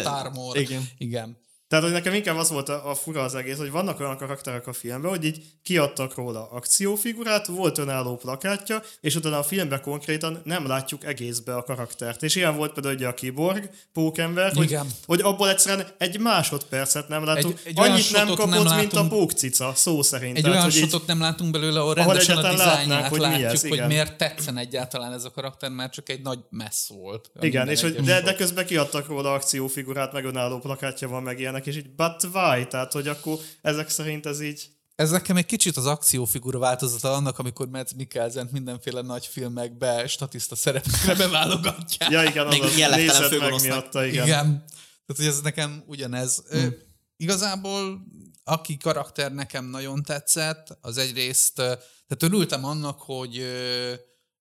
igen. 0.55 0.89
igen. 0.99 1.37
Tehát, 1.71 1.85
hogy 1.85 1.95
nekem 1.95 2.15
inkább 2.15 2.37
az 2.37 2.51
volt 2.51 2.69
a, 2.69 2.91
a 2.91 2.95
fura 2.95 3.23
az 3.23 3.35
egész, 3.35 3.57
hogy 3.57 3.71
vannak 3.71 4.01
olyan 4.01 4.17
karakterek 4.17 4.67
a 4.67 4.73
filmben, 4.73 5.11
hogy 5.11 5.25
így 5.25 5.43
kiadtak 5.63 6.15
róla 6.15 6.49
akciófigurát, 6.51 7.47
volt 7.47 7.79
önálló 7.79 8.17
plakátja, 8.17 8.83
és 9.01 9.15
utána 9.15 9.39
a 9.39 9.43
filmben 9.43 9.81
konkrétan 9.81 10.41
nem 10.45 10.67
látjuk 10.67 11.05
egészbe 11.05 11.55
a 11.57 11.63
karaktert. 11.63 12.23
És 12.23 12.35
ilyen 12.37 12.57
volt 12.57 12.73
például 12.73 12.95
ugye 12.95 13.07
a 13.09 13.15
kiborg, 13.15 13.71
pókember, 13.93 14.53
hogy, 14.53 14.65
Igen. 14.65 14.87
hogy 15.07 15.21
abból 15.21 15.49
egyszerűen 15.49 15.87
egy 15.99 16.19
másodpercet 16.21 17.09
nem 17.09 17.25
látunk. 17.25 17.59
Egy- 17.65 17.79
egy 17.79 17.79
Annyit 17.91 18.13
nem 18.13 18.27
kapott, 18.27 18.49
nem 18.49 18.77
mint 18.77 18.93
a 18.93 18.95
látunk. 18.95 19.09
pókcica, 19.09 19.73
szó 19.75 20.03
szerint. 20.03 20.37
Egy 20.37 20.43
Tehát, 20.43 20.59
olyan 20.59 20.71
hogy 20.71 20.81
shotot 20.81 21.07
nem 21.07 21.21
látunk 21.21 21.53
belőle, 21.53 21.81
ahol 21.81 21.93
Ahol 21.93 22.05
rendesen 22.05 22.37
a 22.37 22.51
dizájnját 22.51 23.09
hogy 23.09 23.19
mi 23.19 23.25
látjuk, 23.27 23.51
ez, 23.51 23.61
hogy 23.61 23.73
igen. 23.73 23.87
miért 23.87 24.17
tetszen 24.17 24.57
egyáltalán 24.57 25.13
ez 25.13 25.25
a 25.25 25.31
karakter, 25.31 25.71
mert 25.71 25.93
csak 25.93 26.09
egy 26.09 26.23
nagy 26.23 26.39
messz 26.51 26.89
volt. 26.89 27.31
Igen, 27.41 27.69
és 27.69 27.81
hogy, 27.81 27.95
de, 28.01 28.21
de 28.21 28.35
közben 28.35 28.67
kiadtak 28.67 29.07
róla 29.07 29.33
akciófigurát, 29.33 30.13
meg 30.13 30.25
önálló 30.25 30.59
plakátja 30.59 31.09
van, 31.09 31.23
meg 31.23 31.41
ilyenek, 31.41 31.60
és 31.67 31.77
így 31.77 31.95
but 31.95 32.23
why? 32.23 32.67
Tehát, 32.67 32.93
hogy 32.93 33.09
akkor 33.09 33.39
ezek 33.63 33.89
szerint 33.89 34.27
ez 34.27 34.41
így... 34.41 34.69
Ez 34.95 35.11
nekem 35.11 35.37
egy 35.37 35.47
kicsit 35.47 35.77
az 35.77 35.87
akciófigura 35.87 36.59
változata 36.59 37.13
annak, 37.13 37.39
amikor 37.39 37.69
Mads 37.69 37.95
mikkelsen 37.97 38.49
mindenféle 38.53 39.01
nagy 39.01 39.27
filmekbe 39.27 40.07
statiszta 40.07 40.57
szerepekre 40.57 41.15
beválogatják. 41.15 42.11
Ja, 42.11 42.23
igen, 42.23 42.47
Még 42.47 42.63
az 42.63 42.77
ilyen 42.77 42.91
lettelen 42.91 43.31
nézed 43.31 43.41
meg 43.41 43.61
miatta, 43.63 44.05
igen. 44.05 44.25
igen. 44.25 44.27
igen. 44.27 44.65
Tehát, 45.07 45.17
hogy 45.17 45.27
ez 45.27 45.41
nekem 45.41 45.83
ugyanez. 45.87 46.43
Hmm. 46.51 46.75
Igazából 47.17 48.03
aki 48.45 48.77
karakter 48.77 49.33
nekem 49.33 49.65
nagyon 49.65 50.03
tetszett, 50.03 50.79
az 50.81 50.99
egyrészt, 50.99 51.55
tehát 51.55 52.23
örültem 52.23 52.65
annak, 52.65 53.01
hogy 53.01 53.45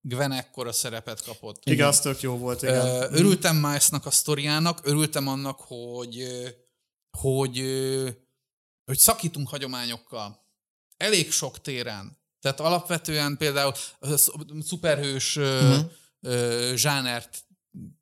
Gwen 0.01 0.31
ekkora 0.31 0.71
szerepet 0.71 1.23
kapott. 1.23 1.61
Igen, 1.65 1.87
az 1.87 1.99
tök 1.99 2.21
jó 2.21 2.37
volt, 2.37 2.61
igen. 2.61 3.13
Örültem 3.13 3.55
Milesnak 3.55 4.05
a 4.05 4.11
sztoriának, 4.11 4.79
örültem 4.83 5.27
annak, 5.27 5.59
hogy, 5.59 6.27
hogy, 7.17 7.57
hogy 8.85 8.97
szakítunk 8.97 9.49
hagyományokkal. 9.49 10.47
Elég 10.97 11.31
sok 11.31 11.61
téren. 11.61 12.17
Tehát 12.41 12.59
alapvetően 12.59 13.37
például 13.37 13.73
szuperhős 14.61 15.35
uh-huh. 15.35 15.91
zsánert 16.75 17.43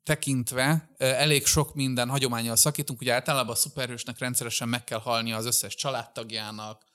tekintve 0.02 0.94
elég 0.98 1.46
sok 1.46 1.74
minden 1.74 2.08
hagyományjal 2.08 2.56
szakítunk. 2.56 3.00
Ugye 3.00 3.12
általában 3.12 3.52
a 3.52 3.58
szuperhősnek 3.58 4.18
rendszeresen 4.18 4.68
meg 4.68 4.84
kell 4.84 5.00
halnia 5.00 5.36
az 5.36 5.46
összes 5.46 5.74
családtagjának. 5.74 6.86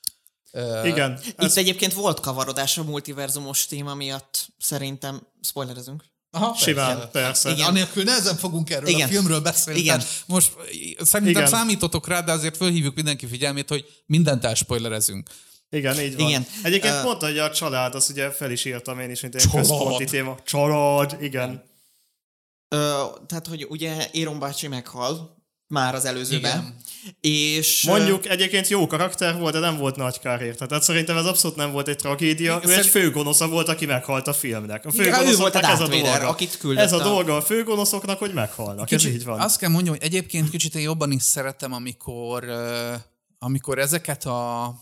Igen. 0.84 1.20
Itt 1.26 1.38
Ez, 1.38 1.56
egyébként 1.56 1.92
volt 1.92 2.20
kavarodás 2.20 2.78
a 2.78 2.84
multiverzumos 2.84 3.66
téma 3.66 3.94
miatt, 3.94 4.48
szerintem. 4.58 5.26
Spoilerezünk. 5.40 6.04
Aha, 6.34 6.54
simán, 6.56 7.08
persze. 7.12 7.50
Igen. 7.50 7.66
Anélkül 7.66 8.02
nehezen 8.02 8.36
fogunk 8.36 8.70
erről 8.70 8.88
Igen. 8.88 9.08
a 9.08 9.10
filmről 9.10 9.40
beszélni. 9.40 9.80
Igen. 9.80 9.98
Tehát 9.98 10.22
Most 10.26 10.52
szerintem 10.98 11.42
Igen. 11.42 11.46
számítotok 11.46 12.08
rá, 12.08 12.20
de 12.20 12.32
azért 12.32 12.56
fölhívjuk 12.56 12.94
mindenki 12.94 13.26
figyelmét, 13.26 13.68
hogy 13.68 13.84
mindent 14.06 14.44
elspoilerezünk. 14.44 15.28
Igen, 15.70 16.00
így 16.00 16.16
van. 16.16 16.28
Igen. 16.28 16.46
Egyébként 16.62 16.94
uh, 16.94 17.02
mondta, 17.02 17.26
hogy 17.26 17.38
a 17.38 17.50
család, 17.50 17.94
azt 17.94 18.10
ugye 18.10 18.30
fel 18.30 18.50
is 18.50 18.64
írtam 18.64 19.00
én 19.00 19.10
is, 19.10 19.20
mint 19.20 19.34
egy 19.34 19.40
Család. 19.42 19.58
központi 19.66 20.04
téma. 20.04 20.36
Család, 20.44 21.16
igen. 21.20 21.64
Ö, 22.68 23.02
tehát, 23.26 23.46
hogy 23.46 23.66
ugye 23.68 24.08
Éron 24.12 24.38
bácsi 24.38 24.68
meghal 24.68 25.33
már 25.74 25.94
az 25.94 26.04
előzőben. 26.04 26.58
Igen. 26.60 26.82
És... 27.20 27.82
Mondjuk 27.86 28.28
egyébként 28.28 28.68
jó 28.68 28.86
karakter 28.86 29.38
volt, 29.38 29.52
de 29.52 29.58
nem 29.58 29.76
volt 29.76 29.96
nagy 29.96 30.20
érte. 30.24 30.66
Tehát 30.66 30.82
szerintem 30.82 31.16
ez 31.16 31.24
abszolút 31.24 31.56
nem 31.56 31.72
volt 31.72 31.88
egy 31.88 31.96
tragédia. 31.96 32.60
Ő 32.64 32.72
egy 32.74 32.86
főgonosza 32.86 33.48
volt, 33.48 33.68
aki 33.68 33.86
meghalt 33.86 34.26
a 34.28 34.32
filmnek. 34.32 34.84
A 34.86 34.90
főgonoszoknak 34.90 35.62
ez 35.64 35.80
a 35.80 35.86
dolga. 35.86 36.28
akit 36.28 36.58
Ez 36.76 36.92
a 36.92 36.96
a- 36.96 37.02
dolga 37.02 37.36
a 37.36 37.42
főgonoszoknak, 37.42 38.18
hogy 38.18 38.32
meghalnak. 38.32 38.90
Ez 38.90 39.04
így 39.04 39.24
van. 39.24 39.40
Azt 39.40 39.58
kell 39.58 39.70
mondjam, 39.70 39.94
hogy 39.94 40.04
egyébként 40.04 40.50
kicsit 40.50 40.74
én 40.74 40.82
jobban 40.82 41.10
is 41.12 41.22
szeretem, 41.22 41.72
amikor, 41.72 42.44
amikor 43.38 43.78
ezeket 43.78 44.24
a 44.24 44.74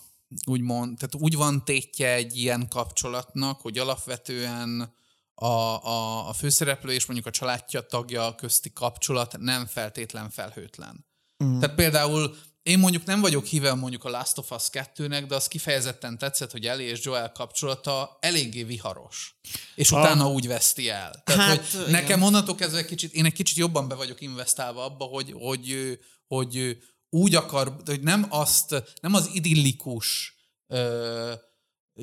úgymond, 0.47 0.99
tehát 0.99 1.15
úgy 1.25 1.37
van 1.37 1.65
tétje 1.65 2.13
egy 2.15 2.37
ilyen 2.37 2.69
kapcsolatnak, 2.69 3.61
hogy 3.61 3.79
alapvetően 3.79 4.93
a, 5.35 5.47
a, 5.87 6.29
a 6.29 6.33
főszereplő 6.33 6.93
és 6.93 7.07
mondjuk 7.07 7.27
a 7.27 7.31
családja 7.31 7.81
tagja 7.81 8.35
közti 8.35 8.73
kapcsolat 8.73 9.39
nem 9.39 9.67
feltétlen 9.67 10.31
felhőtlen. 10.31 11.07
Mm. 11.45 11.59
Tehát 11.59 11.77
például 11.77 12.37
én 12.63 12.79
mondjuk 12.79 13.05
nem 13.05 13.21
vagyok 13.21 13.45
híve 13.45 13.75
mondjuk 13.75 14.05
a 14.05 14.09
Last 14.11 14.39
of 14.39 14.51
Us 14.51 14.69
2-nek, 14.73 15.25
de 15.29 15.35
az 15.35 15.49
kifejezetten 15.49 16.19
tetszett, 16.19 16.51
hogy 16.51 16.67
Ellie 16.67 16.91
és 16.91 17.05
Joel 17.05 17.33
kapcsolata 17.33 18.17
eléggé 18.21 18.63
viharos. 18.63 19.37
És 19.75 19.91
Ah. 19.91 20.01
utána 20.01 20.29
úgy 20.31 20.47
veszti 20.47 20.89
el. 20.89 21.23
Tehát, 21.25 21.49
Hát, 21.49 21.71
hogy 21.71 21.81
igen. 21.81 21.91
nekem 21.91 22.23
onnantól 22.23 22.55
kezdve 22.55 22.85
kicsit, 22.85 23.13
én 23.13 23.25
egy 23.25 23.33
kicsit 23.33 23.57
jobban 23.57 23.89
be 23.89 23.95
vagyok 23.95 24.21
investálva 24.21 24.85
abba, 24.85 25.05
hogy, 25.05 25.33
hogy, 25.39 25.99
hogy 26.27 26.79
úgy 27.11 27.35
akar, 27.35 27.77
hogy 27.85 28.01
nem 28.01 28.27
azt, 28.29 28.83
nem 29.01 29.15
az 29.15 29.31
idillikus 29.33 30.35
ö, 30.67 31.33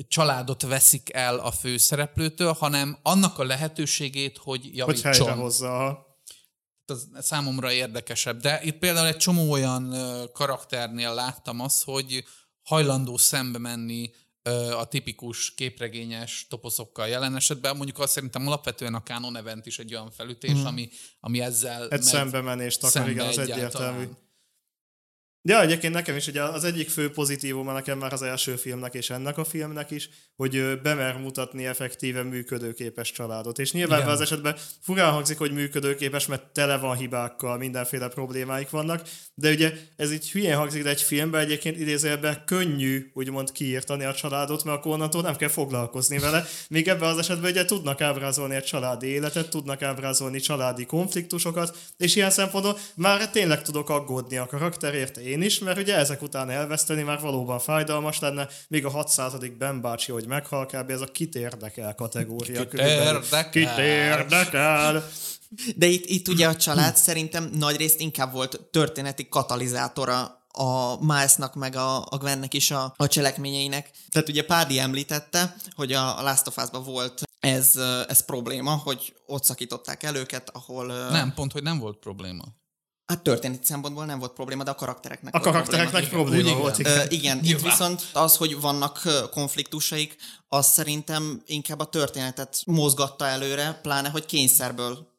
családot 0.08 0.62
veszik 0.62 1.12
el 1.12 1.38
a 1.38 1.50
főszereplőtől, 1.50 2.52
hanem 2.52 2.98
annak 3.02 3.38
a 3.38 3.44
lehetőségét, 3.44 4.38
hogy 4.38 4.62
Hogy 4.62 4.76
javítson. 4.76 5.12
helyrehozza. 5.12 5.74
aha. 5.74 6.08
az 6.86 7.08
számomra 7.20 7.72
érdekesebb. 7.72 8.40
De 8.40 8.60
itt 8.62 8.78
például 8.78 9.06
egy 9.06 9.16
csomó 9.16 9.50
olyan 9.50 9.94
karakternél 10.32 11.14
láttam 11.14 11.60
azt, 11.60 11.84
hogy 11.84 12.24
hajlandó 12.62 13.16
szembe 13.16 13.58
menni 13.58 14.10
a 14.78 14.84
tipikus 14.84 15.54
képregényes 15.54 16.46
toposzokkal 16.48 17.08
jelen 17.08 17.36
esetben. 17.36 17.76
Mondjuk 17.76 17.98
azt 17.98 18.12
szerintem 18.12 18.46
alapvetően 18.46 18.94
a 18.94 19.02
Canon 19.02 19.36
Event 19.36 19.66
is 19.66 19.78
egy 19.78 19.94
olyan 19.94 20.10
felütés, 20.10 20.58
mm. 20.58 20.64
ami, 20.64 20.88
ami 21.20 21.40
ezzel 21.40 21.88
Egy 21.88 22.02
szembemenést 22.02 22.78
akar, 22.78 22.90
szembe 22.90 23.10
igen, 23.10 23.26
az 23.26 23.38
egyértelmű. 23.38 24.08
Ja, 25.42 25.60
egyébként 25.60 25.94
nekem 25.94 26.16
is 26.16 26.26
ugye 26.26 26.42
az 26.42 26.64
egyik 26.64 26.88
fő 26.88 27.10
pozitívuma 27.10 27.72
nekem 27.72 27.98
már 27.98 28.12
az 28.12 28.22
első 28.22 28.56
filmnek 28.56 28.94
és 28.94 29.10
ennek 29.10 29.38
a 29.38 29.44
filmnek 29.44 29.90
is, 29.90 30.08
hogy 30.36 30.80
bemer 30.82 31.16
mutatni 31.18 31.66
effektíven 31.66 32.26
működőképes 32.26 33.12
családot. 33.12 33.58
És 33.58 33.72
nyilván 33.72 33.98
Igen. 33.98 34.10
az 34.10 34.20
esetben 34.20 34.56
furán 34.80 35.12
hangzik, 35.12 35.38
hogy 35.38 35.52
működőképes, 35.52 36.26
mert 36.26 36.42
tele 36.42 36.76
van 36.76 36.96
hibákkal, 36.96 37.56
mindenféle 37.56 38.08
problémáik 38.08 38.70
vannak, 38.70 39.08
de 39.34 39.50
ugye 39.50 39.72
ez 39.96 40.12
így 40.12 40.30
hülyén 40.30 40.56
hangzik, 40.56 40.82
de 40.82 40.88
egy 40.88 41.02
filmben 41.02 41.40
egyébként 41.40 41.78
idézőjelben 41.78 42.42
könnyű 42.44 43.10
úgymond 43.14 43.52
kiírtani 43.52 44.04
a 44.04 44.14
családot, 44.14 44.64
mert 44.64 44.78
akkor 44.78 44.92
onnantól 44.92 45.22
nem 45.22 45.36
kell 45.36 45.48
foglalkozni 45.48 46.18
vele. 46.18 46.44
Míg 46.68 46.88
ebben 46.88 47.08
az 47.08 47.18
esetben 47.18 47.50
ugye 47.50 47.64
tudnak 47.64 48.00
ábrázolni 48.00 48.54
egy 48.54 48.64
családi 48.64 49.06
életet, 49.06 49.50
tudnak 49.50 49.82
ábrázolni 49.82 50.40
családi 50.40 50.86
konfliktusokat, 50.86 51.76
és 51.96 52.16
ilyen 52.16 52.30
szempontból 52.30 52.78
már 52.94 53.30
tényleg 53.30 53.62
tudok 53.62 53.90
aggódni 53.90 54.36
a 54.36 54.46
karakterért 54.46 55.16
én 55.30 55.42
is, 55.42 55.58
mert 55.58 55.78
ugye 55.78 55.96
ezek 55.96 56.22
után 56.22 56.50
elveszteni 56.50 57.02
már 57.02 57.20
valóban 57.20 57.58
fájdalmas 57.58 58.18
lenne, 58.18 58.48
még 58.68 58.84
a 58.84 58.90
600. 58.90 59.32
Ben 59.58 59.80
bácsi, 59.80 60.12
hogy 60.12 60.26
meghal, 60.26 60.66
kb. 60.66 60.90
ez 60.90 61.00
a 61.00 61.06
kit 61.06 61.34
érdekel 61.34 61.94
kategória. 61.94 62.68
Kit 62.68 62.80
érdekel? 62.80 63.50
Kit 63.50 63.78
érdekel? 63.78 65.04
De 65.76 65.86
itt, 65.86 66.06
itt 66.06 66.28
ugye 66.28 66.48
a 66.48 66.56
család 66.56 66.96
szerintem 66.96 67.50
nagyrészt 67.52 68.00
inkább 68.00 68.32
volt 68.32 68.60
történeti 68.70 69.28
katalizátora 69.28 70.44
a 70.52 71.04
Milesnak 71.04 71.54
meg 71.54 71.76
a, 71.76 71.96
a 71.96 72.18
Gwennek 72.18 72.54
is 72.54 72.70
a, 72.70 72.94
a 72.96 73.06
cselekményeinek. 73.06 73.90
Tehát 74.08 74.28
ugye 74.28 74.44
Pádi 74.44 74.78
említette, 74.78 75.56
hogy 75.74 75.92
a, 75.92 76.18
a 76.18 76.22
Last 76.22 76.46
of 76.46 76.56
Us-ban 76.56 76.84
volt 76.84 77.22
ez, 77.40 77.76
ez 78.08 78.24
probléma, 78.24 78.70
hogy 78.70 79.14
ott 79.26 79.44
szakították 79.44 80.02
el 80.02 80.16
őket, 80.16 80.50
ahol... 80.52 80.86
Nem, 80.86 81.32
pont, 81.34 81.52
hogy 81.52 81.62
nem 81.62 81.78
volt 81.78 81.96
probléma. 81.96 82.44
Hát 83.10 83.22
történeti 83.22 83.64
szempontból 83.66 84.04
nem 84.04 84.18
volt 84.18 84.32
probléma, 84.32 84.62
de 84.62 84.70
a 84.70 84.74
karaktereknek 84.74 85.34
A 85.34 85.38
volt 85.38 85.50
karaktereknek 85.52 86.08
probléma. 86.08 86.22
probléma 86.24 86.56
Úgy 86.56 86.62
volt. 86.62 86.78
igen. 86.78 86.92
igen. 86.92 87.06
Ö, 87.06 87.14
igen, 87.14 87.36
itt 87.36 87.42
Nyilván. 87.42 87.64
viszont 87.64 88.06
az, 88.12 88.36
hogy 88.36 88.60
vannak 88.60 89.02
konfliktusaik, 89.30 90.16
az 90.48 90.66
szerintem 90.66 91.42
inkább 91.46 91.78
a 91.80 91.84
történetet 91.84 92.62
mozgatta 92.66 93.26
előre, 93.26 93.78
pláne, 93.82 94.08
hogy 94.08 94.26
kényszerből 94.26 95.09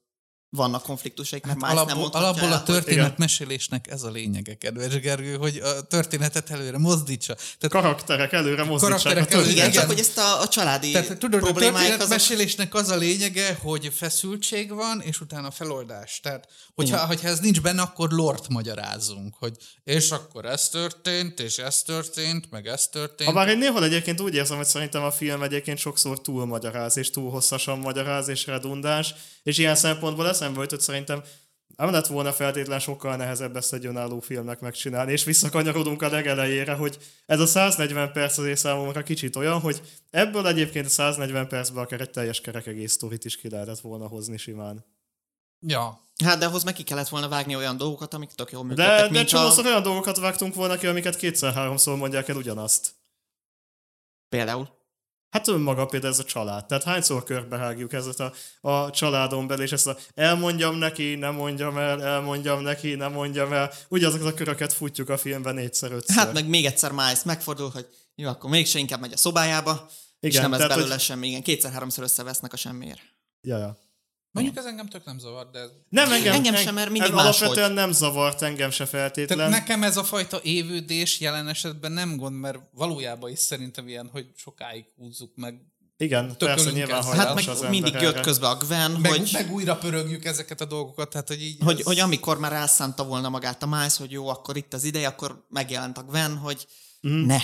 vannak 0.52 0.84
konfliktusaik, 0.84 1.46
mert 1.46 1.62
hát 1.62 1.70
nem 1.70 1.78
Alapból, 1.78 2.02
mondhatja 2.02 2.28
alapból 2.28 2.48
el, 2.48 2.54
a 2.54 2.64
történetmesélésnek 2.64 3.88
ez 3.88 4.04
a 4.04 4.10
lényege, 4.10 4.56
kedves 4.56 5.00
Gergő, 5.00 5.36
hogy 5.36 5.58
a 5.58 5.82
történetet 5.82 6.50
előre 6.50 6.78
mozdítsa. 6.78 7.34
Tehát 7.36 7.70
Karakterek 7.70 8.32
előre 8.32 8.64
mozdítsák 8.64 9.02
Karakterek 9.02 9.32
előre-. 9.32 9.52
Igen, 9.52 9.70
Igen. 9.70 9.80
csak 9.80 9.90
hogy 9.90 10.00
ezt 10.00 10.18
a, 10.18 10.42
a 10.42 10.48
családi 10.48 10.92
Tehát 10.92 11.18
tudod, 11.18 11.44
a 11.44 11.52
történetmesélésnek 11.52 12.74
az 12.74 12.90
a 12.90 12.96
lényege, 12.96 13.58
hogy 13.62 13.92
feszültség 13.94 14.74
van, 14.74 15.02
és 15.02 15.22
utána 15.22 15.52
feloldás. 15.52 16.20
Tehát, 16.20 16.48
hogyha, 16.76 17.06
hogyha 17.06 17.28
ez 17.28 17.40
nincs 17.40 17.62
benne, 17.62 17.82
akkor 17.82 18.10
lort 18.10 18.48
magyarázunk, 18.48 19.36
hogy 19.40 19.58
és 19.84 20.12
akkor 20.12 20.46
ez 20.46 20.70
történt, 20.70 21.40
és 21.40 21.58
ez 21.58 21.82
történt, 21.82 22.52
meg 22.52 22.68
ez 22.68 22.88
történt. 22.88 23.30
Ha 23.30 23.36
bár 23.36 23.48
én 23.48 23.58
néhol 23.58 23.84
egyébként 23.84 24.22
úgy 24.22 24.34
érzem, 24.34 24.58
hogy 24.58 24.66
szerintem 24.66 25.04
a 25.04 25.12
film 25.12 25.42
egyébként 25.42 25.78
sokszor 25.78 26.22
túl 26.22 26.46
magyaráz, 26.46 26.98
és 26.98 27.10
túl 27.10 27.30
hosszasan 27.30 27.80
magyaráz, 27.80 28.28
és 28.28 28.46
redundáns, 28.46 29.14
és 29.44 29.58
ilyen 29.58 29.76
szempontból 29.76 30.28
eszembe 30.28 30.62
jutott 30.62 30.82
szerintem 30.82 31.24
nem 31.76 31.92
lett 31.92 32.08
volna 32.08 32.34
feltétlen 32.34 32.80
sokkal 32.80 33.16
nehezebb 33.16 33.56
ezt 33.56 33.74
egy 33.74 33.86
önálló 33.86 34.20
filmnek 34.20 34.60
megcsinálni, 34.60 35.12
és 35.12 35.24
visszakanyarodunk 35.24 36.02
a 36.02 36.10
legelejére, 36.10 36.74
hogy 36.74 36.98
ez 37.26 37.40
a 37.40 37.46
140 37.46 38.12
perc 38.12 38.38
azért 38.38 38.58
számomra 38.58 39.04
kicsit 39.04 39.36
olyan, 39.36 39.60
hogy 39.60 39.82
ebből 40.10 40.48
egyébként 40.48 40.86
a 40.86 40.90
140 40.90 41.48
percben 41.48 41.84
akár 41.84 42.02
egy 42.02 42.10
teljes 42.10 42.42
kerek 42.42 42.68
egész 42.68 42.92
sztorit 42.92 43.26
is 43.26 43.38
ki 43.38 43.50
lehetett 43.50 43.80
volna 43.80 44.08
hozni 44.08 44.38
simán. 44.38 44.86
Ja. 45.68 46.10
Hát 46.24 46.38
de 46.38 46.46
ahhoz 46.46 46.64
meg 46.64 46.74
ki 46.74 46.84
kellett 46.84 47.10
volna 47.10 47.28
vágni 47.28 47.56
olyan 47.56 47.78
dolgokat, 47.78 48.14
amik 48.14 48.30
tök 48.30 48.52
jól 48.52 48.64
működtek, 48.64 49.12
De, 49.12 49.20
de 49.20 49.24
csomószor 49.24 49.66
a... 49.66 49.70
olyan 49.70 49.84
dolgokat 49.84 50.18
vágtunk 50.18 50.56
volna 50.56 50.78
ki, 50.78 50.88
amiket 50.88 51.16
kétszer-háromszor 51.16 51.98
mondják 51.98 52.28
el 52.28 52.36
ugyanazt. 52.36 52.94
Például. 54.30 54.81
Hát 55.32 55.48
önmaga 55.48 55.86
például 55.86 56.14
ez 56.14 56.20
a 56.20 56.24
család. 56.24 56.66
Tehát 56.66 56.84
hányszor 56.84 57.24
körbehágjuk 57.24 57.94
ezt 57.94 58.20
a, 58.20 58.34
a 58.70 58.90
családon 58.90 59.48
belül, 59.48 59.64
és 59.64 59.72
ezt 59.72 59.88
a 59.88 59.98
elmondjam 60.16 60.76
neki, 60.76 61.16
nem 61.16 61.34
mondjam 61.36 61.78
el, 61.78 62.04
elmondjam 62.04 62.62
neki, 62.62 62.96
nem 62.96 63.12
mondjam 63.12 63.54
el. 63.54 63.72
Ugyanazokat 63.90 64.28
a 64.28 64.34
köröket 64.34 64.74
futjuk 64.74 65.10
a 65.10 65.18
filmben 65.18 65.56
négyszer, 65.56 65.92
ötször. 65.92 66.16
Hát 66.16 66.34
meg 66.34 66.48
még 66.48 66.66
egyszer 66.66 66.92
Miles 66.92 67.24
megfordul, 67.24 67.70
hogy 67.70 67.88
jó, 68.16 68.28
akkor 68.30 68.50
mégse 68.50 68.80
inkább 68.80 69.00
megy 69.00 69.14
a 69.14 69.18
szobájába, 69.18 69.72
Igen, 69.72 69.90
és 70.20 70.38
nem 70.38 70.52
tehát, 70.52 70.68
belőle 70.68 70.90
hogy- 70.94 71.00
semmi. 71.04 71.28
Igen, 71.28 71.42
kétszer-háromszor 71.44 72.04
összevesznek 72.04 72.54
a 72.54 72.58
semmiért. 72.58 73.00
Ja, 73.42 73.58
ja. 73.58 73.78
Mondjuk 74.32 74.58
ez 74.58 74.66
engem 74.66 74.88
tök 74.88 75.06
nem 75.06 75.20
zavar, 75.20 75.50
de... 75.50 75.60
Nem, 75.90 76.12
engem, 76.12 76.34
Engem 76.34 76.56
sem, 76.56 76.74
mert 76.74 76.90
mindig 76.90 77.10
ez 77.10 77.16
máshogy. 77.16 77.42
Alapvetően 77.44 77.72
nem 77.72 77.92
zavart 77.92 78.42
engem 78.42 78.70
se 78.70 78.86
Tehát 78.88 78.90
feltétlen. 78.90 79.50
nekem 79.50 79.84
ez 79.84 79.98
a 79.98 80.04
fajta 80.04 80.40
évődés 80.44 81.20
jelen 81.20 81.48
esetben 81.48 81.92
nem 81.92 82.18
gond, 82.18 82.36
mert 82.40 82.60
valójában 82.74 83.32
is 83.32 83.40
szerintem 83.40 83.88
ilyen, 83.88 84.10
hogy 84.12 84.26
sokáig 84.36 84.86
húzzuk 84.98 85.36
meg. 85.36 85.62
Igen, 85.98 86.36
persze 86.38 86.72
nyilván 86.72 87.04
Hát 87.04 87.36
meg 87.36 87.48
az 87.48 87.62
mindig 87.62 87.94
jött 87.94 88.14
erre. 88.14 88.22
közbe 88.22 88.48
a 88.48 88.56
Gwen, 88.56 88.92
Meg, 88.92 89.12
hogy, 89.12 89.30
meg 89.34 89.52
újra 89.52 89.76
pörögjük 89.78 90.26
ezeket 90.26 90.62
a 90.62 90.66
dolgokat, 90.66 91.10
tehát 91.10 91.28
hogy 91.28 91.42
így... 91.44 91.58
hogy, 91.64 91.80
ez- 91.80 91.86
hogy 91.86 92.00
amikor 92.00 92.40
már 92.40 92.54
elszánta 92.54 93.04
volna 93.06 93.30
magát 93.30 93.64
a 93.64 93.66
Miles, 93.66 93.98
hogy 93.98 94.12
jó, 94.12 94.28
akkor 94.28 94.58
itt 94.58 94.74
az 94.74 94.84
ideje, 94.84 95.08
akkor 95.08 95.46
megjelent 95.50 95.98
a 95.98 96.04
Gwen, 96.04 96.38
hogy 96.38 96.68
mm. 97.08 97.26
ne. 97.26 97.38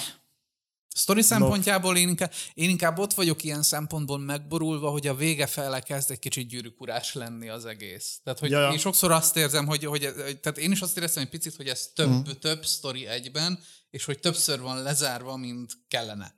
Sztori 0.97 1.21
szempontjából 1.21 1.97
én 1.97 2.07
inkább, 2.07 2.31
én 2.53 2.69
inkább 2.69 2.99
ott 2.99 3.13
vagyok 3.13 3.43
ilyen 3.43 3.62
szempontból 3.62 4.19
megborulva, 4.19 4.89
hogy 4.89 5.07
a 5.07 5.15
vége 5.15 5.45
fele 5.45 5.79
kezd 5.79 6.12
egy 6.12 6.19
kicsit 6.19 6.47
gyűrűkurás 6.47 7.13
lenni 7.13 7.49
az 7.49 7.65
egész. 7.65 8.19
Tehát, 8.23 8.39
hogy 8.39 8.49
Ja, 8.49 8.60
ja. 8.60 8.71
én 8.71 8.77
sokszor 8.77 9.12
azt 9.12 9.38
érzem, 9.38 9.65
hogy, 9.65 9.86
hogy, 9.86 10.13
tehát 10.41 10.57
én 10.57 10.71
is 10.71 10.81
azt 10.81 10.97
éreztem 10.97 11.23
egy 11.23 11.29
picit, 11.29 11.55
hogy 11.55 11.67
ez 11.67 11.91
több, 11.95 12.10
mm. 12.10 12.21
több 12.39 12.65
sztori 12.65 13.05
egyben, 13.05 13.60
és 13.89 14.05
hogy 14.05 14.19
többször 14.19 14.60
van 14.60 14.83
lezárva, 14.83 15.36
mint 15.36 15.73
kellene. 15.88 16.36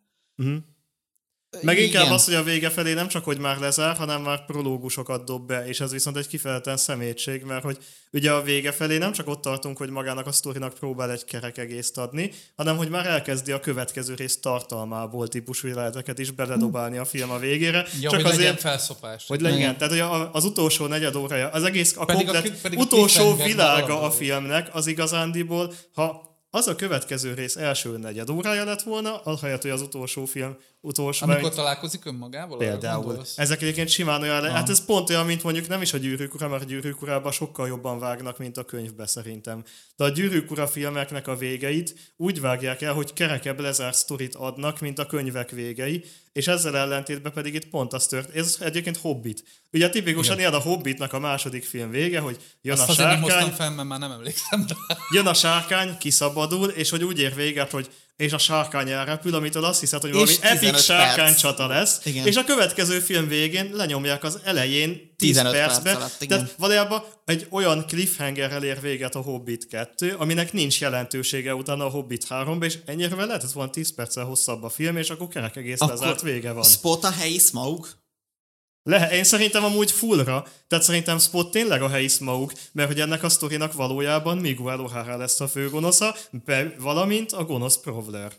Meg 1.61 1.77
inkább 1.79 2.01
Igen. 2.03 2.13
az, 2.13 2.25
hogy 2.25 2.33
a 2.33 2.43
vége 2.43 2.69
felé 2.69 2.93
nem 2.93 3.07
csak, 3.07 3.23
hogy 3.23 3.37
már 3.39 3.57
lezár, 3.57 3.95
hanem 3.95 4.21
már 4.21 4.45
prológusokat 4.45 5.23
dob 5.25 5.47
be, 5.47 5.67
és 5.67 5.79
ez 5.79 5.91
viszont 5.91 6.17
egy 6.17 6.27
kifejezetten 6.27 6.77
szemétség, 6.77 7.43
mert 7.43 7.63
hogy 7.63 7.77
ugye 8.11 8.31
a 8.31 8.41
vége 8.41 8.71
felé 8.71 8.97
nem 8.97 9.11
csak 9.11 9.27
ott 9.27 9.41
tartunk, 9.41 9.77
hogy 9.77 9.89
magának 9.89 10.27
a 10.27 10.31
sztorinak 10.31 10.73
próbál 10.73 11.11
egy 11.11 11.25
kerek 11.25 11.57
egészt 11.57 11.97
adni, 11.97 12.31
hanem 12.55 12.77
hogy 12.77 12.89
már 12.89 13.05
elkezdi 13.05 13.51
a 13.51 13.59
következő 13.59 14.13
rész 14.15 14.39
tartalmából 14.39 15.27
típusú 15.27 15.67
jeleneteket 15.67 16.19
is 16.19 16.31
beledobálni 16.31 16.97
a 16.97 17.05
film 17.05 17.31
a 17.31 17.37
végére. 17.37 17.85
Ja, 17.99 18.09
csak 18.09 18.21
hogy 18.21 18.23
legyen 18.29 18.39
azért, 18.39 18.59
felszopás. 18.59 19.23
hogy 19.27 19.41
legyen. 19.41 19.77
Tehát 19.77 19.91
hogy 19.91 19.99
a- 20.01 20.33
az 20.33 20.43
utolsó 20.43 20.85
negyed 20.85 21.15
órája, 21.15 21.49
az 21.49 21.63
egész 21.63 21.95
a 21.97 22.05
Pedig 22.05 22.27
a 22.27 22.31
komplet 22.31 22.51
kü- 22.51 22.61
pedig 22.61 22.79
a 22.79 22.81
utolsó 22.81 23.35
világa 23.35 24.01
a 24.01 24.11
filmnek 24.11 24.69
az 24.75 24.87
igazándiból, 24.87 25.73
ha 25.93 26.27
az 26.51 26.67
a 26.67 26.75
következő 26.75 27.33
rész 27.33 27.55
első 27.55 27.97
negyed 27.97 28.29
órája 28.29 28.63
lett 28.63 28.81
volna, 28.81 29.17
ahelyett, 29.17 29.61
hogy 29.61 29.71
az 29.71 29.81
utolsó 29.81 30.25
film 30.25 30.57
utolsó, 30.81 31.25
Amikor 31.25 31.41
mert- 31.41 31.55
találkozik 31.55 32.05
önmagával? 32.05 32.57
Például. 32.57 33.21
Ezek 33.35 33.61
egyébként 33.61 33.89
simán 33.89 34.21
olyan, 34.21 34.41
le- 34.41 34.51
hát 34.51 34.69
ez 34.69 34.85
pont 34.85 35.09
olyan, 35.09 35.25
mint 35.25 35.43
mondjuk 35.43 35.67
nem 35.67 35.81
is 35.81 35.93
a 35.93 35.97
gyűrűk 35.97 36.33
ura, 36.33 36.47
mert 36.47 36.61
a 36.63 36.65
gyűrűk 36.65 36.97
sokkal 37.31 37.67
jobban 37.67 37.99
vágnak, 37.99 38.37
mint 38.37 38.57
a 38.57 38.63
könyvbe 38.63 39.07
szerintem. 39.07 39.63
De 39.95 40.03
a 40.03 40.09
gyűrűk 40.09 40.51
ura 40.51 40.67
filmeknek 40.67 41.27
a 41.27 41.35
végeit 41.35 42.13
úgy 42.17 42.41
vágják 42.41 42.81
el, 42.81 42.93
hogy 42.93 43.13
kerekebb 43.13 43.59
lezárt 43.59 43.95
sztorit 43.97 44.35
adnak, 44.35 44.79
mint 44.79 44.99
a 44.99 45.05
könyvek 45.05 45.49
végei, 45.49 46.05
és 46.33 46.47
ezzel 46.47 46.77
ellentétben 46.77 47.33
pedig 47.33 47.53
itt 47.53 47.69
pont 47.69 47.93
az 47.93 48.07
tört. 48.07 48.35
Ez 48.35 48.57
egyébként 48.59 48.97
Hobbit. 48.97 49.43
Ugye 49.71 49.89
tipikusan 49.89 50.39
ilyen 50.39 50.53
a 50.53 50.59
Hobbitnak 50.59 51.13
a 51.13 51.19
második 51.19 51.63
film 51.63 51.89
vége, 51.89 52.19
hogy 52.19 52.37
jön 52.61 52.79
Azt 52.79 52.89
a 52.89 52.93
sárkány, 52.93 53.51
fel, 53.51 53.71
mert 53.71 53.87
már 53.87 53.99
nem 53.99 54.11
emlékszem 54.11 54.65
rá. 54.67 54.97
jön 55.13 55.27
a 55.27 55.33
sárkány, 55.33 55.97
kiszabadul, 55.97 56.69
és 56.69 56.89
hogy 56.89 57.03
úgy 57.03 57.19
ér 57.19 57.35
véget, 57.35 57.71
hogy 57.71 57.89
és 58.19 58.33
a 58.33 58.37
sárkány 58.37 58.89
elrepül, 58.89 59.35
amitől 59.35 59.63
azt 59.63 59.79
hiszed, 59.79 60.01
hogy 60.01 60.11
valami 60.11 60.31
epic 60.41 60.59
15 60.59 60.83
sárkány 60.83 61.35
csata 61.35 61.67
lesz, 61.67 61.99
Igen. 62.03 62.27
és 62.27 62.35
a 62.35 62.43
következő 62.43 62.99
film 62.99 63.27
végén 63.27 63.69
lenyomják 63.73 64.23
az 64.23 64.39
elején 64.43 65.13
10 65.17 65.35
15 65.35 65.51
perc 65.51 65.73
percbe. 65.73 65.91
alatt. 65.91 66.17
Tehát 66.27 66.53
valójában 66.57 67.03
egy 67.25 67.47
olyan 67.49 67.85
cliffhangerrel 67.87 68.63
ér 68.63 68.81
véget 68.81 69.15
a 69.15 69.19
Hobbit 69.19 69.67
2, 69.67 70.15
aminek 70.17 70.53
nincs 70.53 70.81
jelentősége 70.81 71.55
utána 71.55 71.85
a 71.85 71.89
Hobbit 71.89 72.25
3 72.27 72.61
és 72.61 72.77
ennyire 72.85 73.25
lehetett 73.25 73.51
volna 73.51 73.69
10 73.71 73.93
perccel 73.95 74.23
hosszabb 74.23 74.63
a 74.63 74.69
film, 74.69 74.97
és 74.97 75.09
akkor 75.09 75.27
kerek 75.27 75.55
egész 75.55 75.79
lezárt 75.79 76.21
vége 76.21 76.51
van. 76.51 76.63
Spot 76.63 77.03
a 77.03 77.11
helyi 77.11 77.37
Smaug? 77.37 77.87
Le, 78.83 79.09
én 79.11 79.23
szerintem 79.23 79.63
amúgy 79.63 79.91
fullra, 79.91 80.45
tehát 80.67 80.85
szerintem 80.85 81.19
Spot 81.19 81.51
tényleg 81.51 81.81
a 81.81 81.89
helyi 81.89 82.07
Smaug, 82.07 82.51
mert 82.71 82.87
hogy 82.87 82.99
ennek 82.99 83.23
a 83.23 83.29
sztorinak 83.29 83.73
valójában 83.73 84.37
Miguel 84.37 84.79
O'Hara 84.79 85.17
lesz 85.17 85.39
a 85.39 85.47
főgonosza, 85.47 86.15
be, 86.45 86.73
valamint 86.79 87.31
a 87.31 87.43
gonosz 87.43 87.77
Provler. 87.77 88.31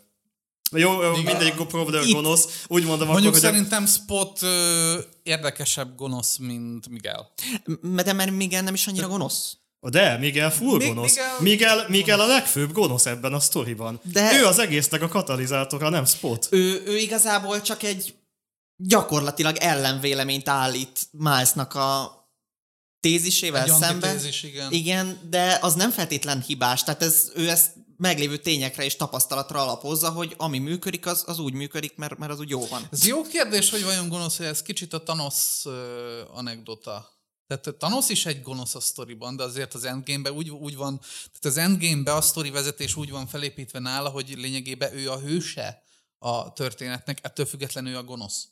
Jó, 0.76 1.02
jó 1.02 1.12
mindegyik 1.16 1.60
a 1.60 1.66
Provler 1.66 2.02
Itt- 2.06 2.14
gonosz, 2.14 2.64
úgy 2.66 2.84
mondom 2.84 3.08
Mondjuk 3.08 3.34
akkor, 3.34 3.40
hogy 3.40 3.50
szerintem 3.50 3.86
Spot 3.86 4.42
ö, 4.42 4.98
érdekesebb 5.22 5.94
gonosz, 5.96 6.36
mint 6.36 6.88
Miguel. 6.88 7.32
M- 7.80 8.00
De 8.02 8.12
mert 8.12 8.30
Miguel 8.30 8.62
nem 8.62 8.74
is 8.74 8.86
annyira 8.86 9.08
gonosz. 9.08 9.56
de, 9.80 10.16
Miguel 10.18 10.52
full 10.52 10.76
Mi- 10.76 10.86
gonosz. 10.86 11.10
Miguel- 11.16 11.40
Miguel, 11.40 11.86
Miguel 11.88 12.20
a 12.20 12.26
legfőbb 12.26 12.72
gonosz 12.72 13.06
ebben 13.06 13.32
a 13.32 13.40
sztoriban. 13.40 14.00
De- 14.02 14.38
Ő 14.38 14.44
az 14.46 14.58
egésznek 14.58 15.02
a 15.02 15.08
katalizátora, 15.08 15.88
nem 15.88 16.04
Spot. 16.04 16.48
Ő, 16.50 16.82
ő 16.86 16.96
igazából 16.98 17.60
csak 17.60 17.82
egy 17.82 18.14
gyakorlatilag 18.82 19.56
ellenvéleményt 19.56 20.48
állít 20.48 21.08
Milesnak 21.10 21.74
a 21.74 22.18
tézisével 23.00 23.62
Egy 23.62 23.68
szemben. 23.68 24.10
antitézis, 24.10 24.42
igen. 24.42 24.72
Igen, 24.72 25.20
de 25.30 25.58
az 25.60 25.74
nem 25.74 25.90
feltétlen 25.90 26.40
hibás. 26.40 26.82
Tehát 26.82 27.02
ez, 27.02 27.30
ő 27.34 27.48
ezt 27.48 27.72
meglévő 27.96 28.36
tényekre 28.36 28.84
és 28.84 28.96
tapasztalatra 28.96 29.62
alapozza, 29.62 30.10
hogy 30.10 30.34
ami 30.36 30.58
működik, 30.58 31.06
az, 31.06 31.24
az 31.26 31.38
úgy 31.38 31.52
működik, 31.52 31.96
mert, 31.96 32.18
mert 32.18 32.32
az 32.32 32.38
úgy 32.38 32.48
jó 32.48 32.66
van. 32.66 32.88
Ez 32.92 33.06
jó 33.06 33.22
kérdés, 33.22 33.70
hogy 33.70 33.84
vajon 33.84 34.08
gonosz, 34.08 34.36
hogy 34.36 34.46
ez 34.46 34.62
kicsit 34.62 34.92
a 34.92 35.02
Thanos 35.02 35.64
uh, 35.64 35.72
anekdota. 36.32 37.18
Tehát 37.46 37.78
Thanos 37.78 38.08
is 38.08 38.26
egy 38.26 38.42
gonosz 38.42 38.74
a 38.74 38.80
sztoriban, 38.80 39.36
de 39.36 39.42
azért 39.42 39.74
az 39.74 39.84
endgame 39.84 40.32
úgy, 40.32 40.50
úgy 40.50 40.76
van, 40.76 40.98
tehát 40.98 41.44
az 41.44 41.56
endgame 41.56 42.12
a 42.14 42.20
sztori 42.20 42.50
vezetés 42.50 42.96
úgy 42.96 43.10
van 43.10 43.26
felépítve 43.26 43.78
nála, 43.78 44.08
hogy 44.08 44.34
lényegében 44.36 44.94
ő 44.94 45.10
a 45.10 45.18
hőse 45.18 45.82
a 46.18 46.52
történetnek, 46.52 47.18
ettől 47.22 47.46
függetlenül 47.46 47.92
ő 47.92 47.96
a 47.96 48.02
gonosz. 48.02 48.48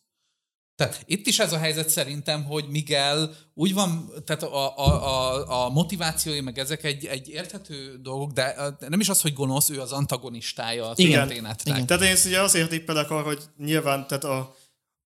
Tehát 0.78 1.02
itt 1.06 1.26
is 1.26 1.38
ez 1.38 1.52
a 1.52 1.58
helyzet 1.58 1.88
szerintem, 1.88 2.44
hogy 2.44 2.64
Miguel 2.68 3.34
úgy 3.54 3.74
van, 3.74 4.12
tehát 4.24 4.42
a, 4.42 4.76
a, 4.76 4.86
a, 4.86 5.64
a 5.64 5.68
motivációi 5.68 6.40
meg 6.40 6.58
ezek 6.58 6.84
egy, 6.84 7.04
egy 7.04 7.28
érthető 7.28 7.98
dolgok, 8.02 8.32
de 8.32 8.54
nem 8.88 9.00
is 9.00 9.08
az, 9.08 9.20
hogy 9.20 9.32
gonosz, 9.32 9.70
ő 9.70 9.80
az 9.80 9.92
antagonistája 9.92 10.88
a 10.88 10.94
történetnek. 10.94 11.76
Igen. 11.76 11.86
Tehát 11.86 12.02
én 12.02 12.16
ugye 12.26 12.40
azért 12.40 12.68
tippelek 12.68 13.10
arra, 13.10 13.22
hogy 13.22 13.42
nyilván 13.56 14.06
tehát 14.06 14.24
a, 14.24 14.56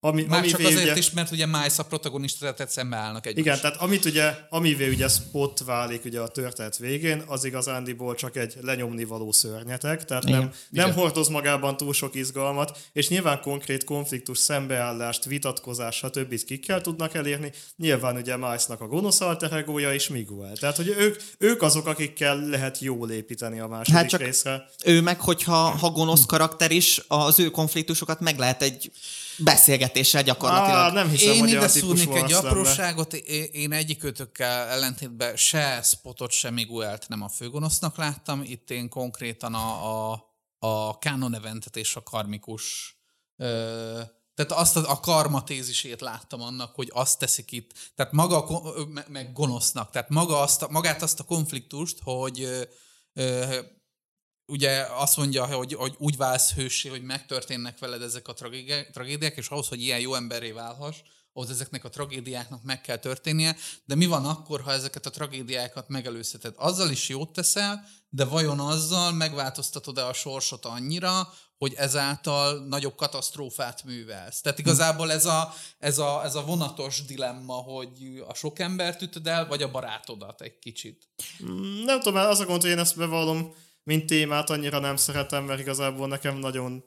ami, 0.05 0.25
Már 0.27 0.45
csak 0.45 0.59
azért 0.59 0.81
ugye, 0.81 0.95
is, 0.95 1.11
mert 1.11 1.31
ugye 1.31 1.45
Miles 1.45 1.79
a 1.79 1.83
protagonista, 1.83 2.53
tehát 2.53 2.71
szembe 2.71 2.95
állnak 2.95 3.25
egy. 3.25 3.37
Igen, 3.37 3.59
tehát 3.59 3.75
amit 3.75 4.05
ugye, 4.05 4.33
amivé 4.49 4.89
ugye 4.89 5.07
spot 5.07 5.63
válik 5.65 6.05
ugye 6.05 6.19
a 6.19 6.27
történet 6.27 6.77
végén, 6.77 7.23
az 7.27 7.43
igazándiból 7.43 8.15
csak 8.15 8.35
egy 8.35 8.53
lenyomni 8.61 9.03
való 9.03 9.31
szörnyetek, 9.31 10.05
tehát 10.05 10.23
igen, 10.23 10.39
nem, 10.39 10.51
igen. 10.71 10.87
nem 10.87 10.95
hordoz 10.95 11.27
magában 11.27 11.77
túl 11.77 11.93
sok 11.93 12.15
izgalmat, 12.15 12.77
és 12.93 13.09
nyilván 13.09 13.41
konkrét 13.41 13.83
konfliktus, 13.83 14.37
szembeállást, 14.37 15.25
vitatkozás, 15.25 15.95
stb. 15.95 16.43
kikkel 16.43 16.81
tudnak 16.81 17.13
elérni. 17.13 17.51
Nyilván 17.75 18.15
ugye 18.15 18.37
Milesnak 18.37 18.81
a 18.81 18.87
gonosz 18.87 19.21
alteregója 19.21 19.93
és 19.93 20.07
Miguel. 20.07 20.57
Tehát, 20.59 20.75
hogy 20.75 20.95
ők, 20.97 21.21
ők 21.37 21.61
azok, 21.61 21.87
akikkel 21.87 22.49
lehet 22.49 22.79
jól 22.79 23.11
építeni 23.11 23.59
a 23.59 23.67
második 23.67 23.93
hát 23.93 24.09
csak 24.09 24.21
részre. 24.21 24.69
Ő 24.85 25.01
meg, 25.01 25.19
hogyha 25.19 25.55
ha 25.55 25.89
gonosz 25.89 26.25
karakter 26.25 26.71
is, 26.71 27.01
az 27.07 27.39
ő 27.39 27.49
konfliktusokat 27.49 28.19
meg 28.19 28.37
lehet 28.37 28.61
egy 28.61 28.91
beszélgetéssel 29.37 30.23
gyakorlatilag. 30.23 30.79
Á, 30.79 30.91
nem 30.91 31.09
hiszem, 31.09 31.33
én 31.33 31.39
hogy 31.39 31.49
ide 31.49 31.67
szúrnék 31.67 32.15
egy 32.15 32.33
apróságot, 32.33 33.13
én 33.13 33.71
egyikőtökkel 33.71 34.67
ellentétben 34.67 35.35
se 35.35 35.81
Spotot, 35.83 36.31
se 36.31 36.49
Miguelt 36.49 37.07
nem 37.07 37.21
a 37.21 37.29
főgonosznak 37.29 37.97
láttam, 37.97 38.41
itt 38.41 38.69
én 38.69 38.89
konkrétan 38.89 39.53
a, 39.53 40.11
a, 40.11 40.25
a 40.59 40.91
Canon 40.91 41.35
eventet 41.35 41.75
és 41.75 41.95
a 41.95 42.03
karmikus 42.03 42.95
ö, 43.37 44.01
tehát 44.35 44.51
azt 44.51 44.77
a, 44.77 44.91
a 44.91 44.99
karma 44.99 45.43
tézisét 45.43 46.01
láttam 46.01 46.41
annak, 46.41 46.75
hogy 46.75 46.89
azt 46.93 47.19
teszik 47.19 47.51
itt, 47.51 47.71
tehát 47.95 48.11
maga, 48.11 48.63
meg 49.07 49.33
gonosznak, 49.33 49.89
tehát 49.89 50.09
maga 50.09 50.41
azt 50.41 50.61
a, 50.61 50.67
magát 50.69 51.01
azt 51.01 51.19
a 51.19 51.23
konfliktust, 51.23 51.97
hogy 52.03 52.67
ö, 53.13 53.59
ugye 54.53 54.85
azt 54.89 55.17
mondja, 55.17 55.45
hogy, 55.45 55.73
hogy 55.73 55.95
úgy 55.97 56.17
válsz 56.17 56.53
hősé, 56.53 56.89
hogy 56.89 57.03
megtörténnek 57.03 57.79
veled 57.79 58.01
ezek 58.01 58.27
a 58.27 58.33
tragédiák, 58.91 59.37
és 59.37 59.47
ahhoz, 59.47 59.67
hogy 59.67 59.81
ilyen 59.81 59.99
jó 59.99 60.15
emberré 60.15 60.51
válhass, 60.51 60.95
ahhoz 61.33 61.49
ezeknek 61.49 61.83
a 61.83 61.89
tragédiáknak 61.89 62.63
meg 62.63 62.81
kell 62.81 62.97
történnie, 62.97 63.55
de 63.85 63.95
mi 63.95 64.05
van 64.05 64.25
akkor, 64.25 64.61
ha 64.61 64.71
ezeket 64.71 65.05
a 65.05 65.09
tragédiákat 65.09 65.87
megelőzheted? 65.87 66.53
Azzal 66.57 66.89
is 66.89 67.09
jót 67.09 67.33
teszel, 67.33 67.85
de 68.09 68.25
vajon 68.25 68.59
azzal 68.59 69.11
megváltoztatod-e 69.11 70.05
a 70.05 70.13
sorsot 70.13 70.65
annyira, 70.65 71.33
hogy 71.57 71.73
ezáltal 71.73 72.67
nagyobb 72.67 72.95
katasztrófát 72.95 73.83
művelsz. 73.83 74.41
Tehát 74.41 74.59
igazából 74.59 75.11
ez 75.11 75.25
a, 75.25 75.53
ez 75.79 75.97
a, 75.97 76.23
ez 76.23 76.35
a 76.35 76.45
vonatos 76.45 77.05
dilemma, 77.05 77.53
hogy 77.53 78.23
a 78.27 78.33
sok 78.33 78.59
embert 78.59 79.01
ütöd 79.01 79.27
el, 79.27 79.47
vagy 79.47 79.61
a 79.61 79.71
barátodat 79.71 80.41
egy 80.41 80.59
kicsit. 80.59 81.09
Nem 81.85 81.99
tudom, 81.99 82.15
az 82.15 82.39
a 82.39 82.45
gond, 82.45 82.61
hogy 82.61 82.71
én 82.71 82.79
ezt 82.79 82.97
bevallom, 82.97 83.53
mint 83.83 84.05
témát 84.05 84.49
annyira 84.49 84.79
nem 84.79 84.95
szeretem, 84.95 85.43
mert 85.43 85.59
igazából 85.59 86.07
nekem 86.07 86.37
nagyon 86.37 86.83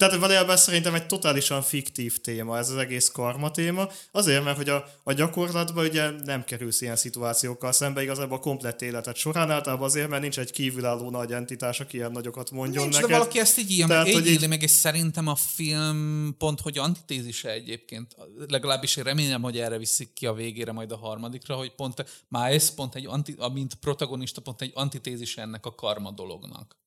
tehát 0.00 0.16
valójában 0.16 0.56
szerintem 0.56 0.94
egy 0.94 1.06
totálisan 1.06 1.62
fiktív 1.62 2.20
téma, 2.20 2.58
ez 2.58 2.70
az 2.70 2.76
egész 2.76 3.08
karma 3.08 3.50
téma. 3.50 3.88
Azért, 4.10 4.44
mert 4.44 4.56
hogy 4.56 4.68
a, 4.68 4.84
a 5.02 5.12
gyakorlatban 5.12 5.84
ugye 5.84 6.10
nem 6.10 6.44
kerülsz 6.44 6.80
ilyen 6.80 6.96
szituációkkal 6.96 7.72
szembe, 7.72 8.02
igazából 8.02 8.36
a 8.36 8.40
komplett 8.40 8.82
életet 8.82 9.16
során 9.16 9.50
általában 9.50 9.86
azért, 9.86 10.08
mert 10.08 10.22
nincs 10.22 10.38
egy 10.38 10.50
kívülálló 10.50 11.10
nagy 11.10 11.32
entitás, 11.32 11.80
aki 11.80 11.96
ilyen 11.96 12.12
nagyokat 12.12 12.50
mondjon 12.50 12.82
nincs, 12.82 12.94
neked. 12.94 13.10
de 13.10 13.16
valaki 13.16 13.38
ezt 13.38 13.58
így 13.58 13.84
Tehát, 13.86 14.12
meg, 14.12 14.26
így, 14.26 14.26
így... 14.26 14.48
meg, 14.48 14.62
és 14.62 14.70
szerintem 14.70 15.26
a 15.26 15.34
film 15.34 16.34
pont, 16.38 16.60
hogy 16.60 16.78
antitézise 16.78 17.50
egyébként, 17.50 18.16
legalábbis 18.48 18.96
én 18.96 19.04
remélem, 19.04 19.42
hogy 19.42 19.58
erre 19.58 19.78
viszik 19.78 20.12
ki 20.12 20.26
a 20.26 20.32
végére 20.32 20.72
majd 20.72 20.92
a 20.92 20.96
harmadikra, 20.96 21.54
hogy 21.54 21.74
pont 21.74 22.24
Miles 22.28 22.70
pont 22.70 22.94
egy, 22.94 23.06
anti, 23.06 23.36
mint 23.52 23.74
protagonista, 23.74 24.40
pont 24.40 24.62
egy 24.62 24.72
antitézise 24.74 25.42
ennek 25.42 25.66
a 25.66 25.74
karma 25.74 26.10
dolognak. 26.10 26.78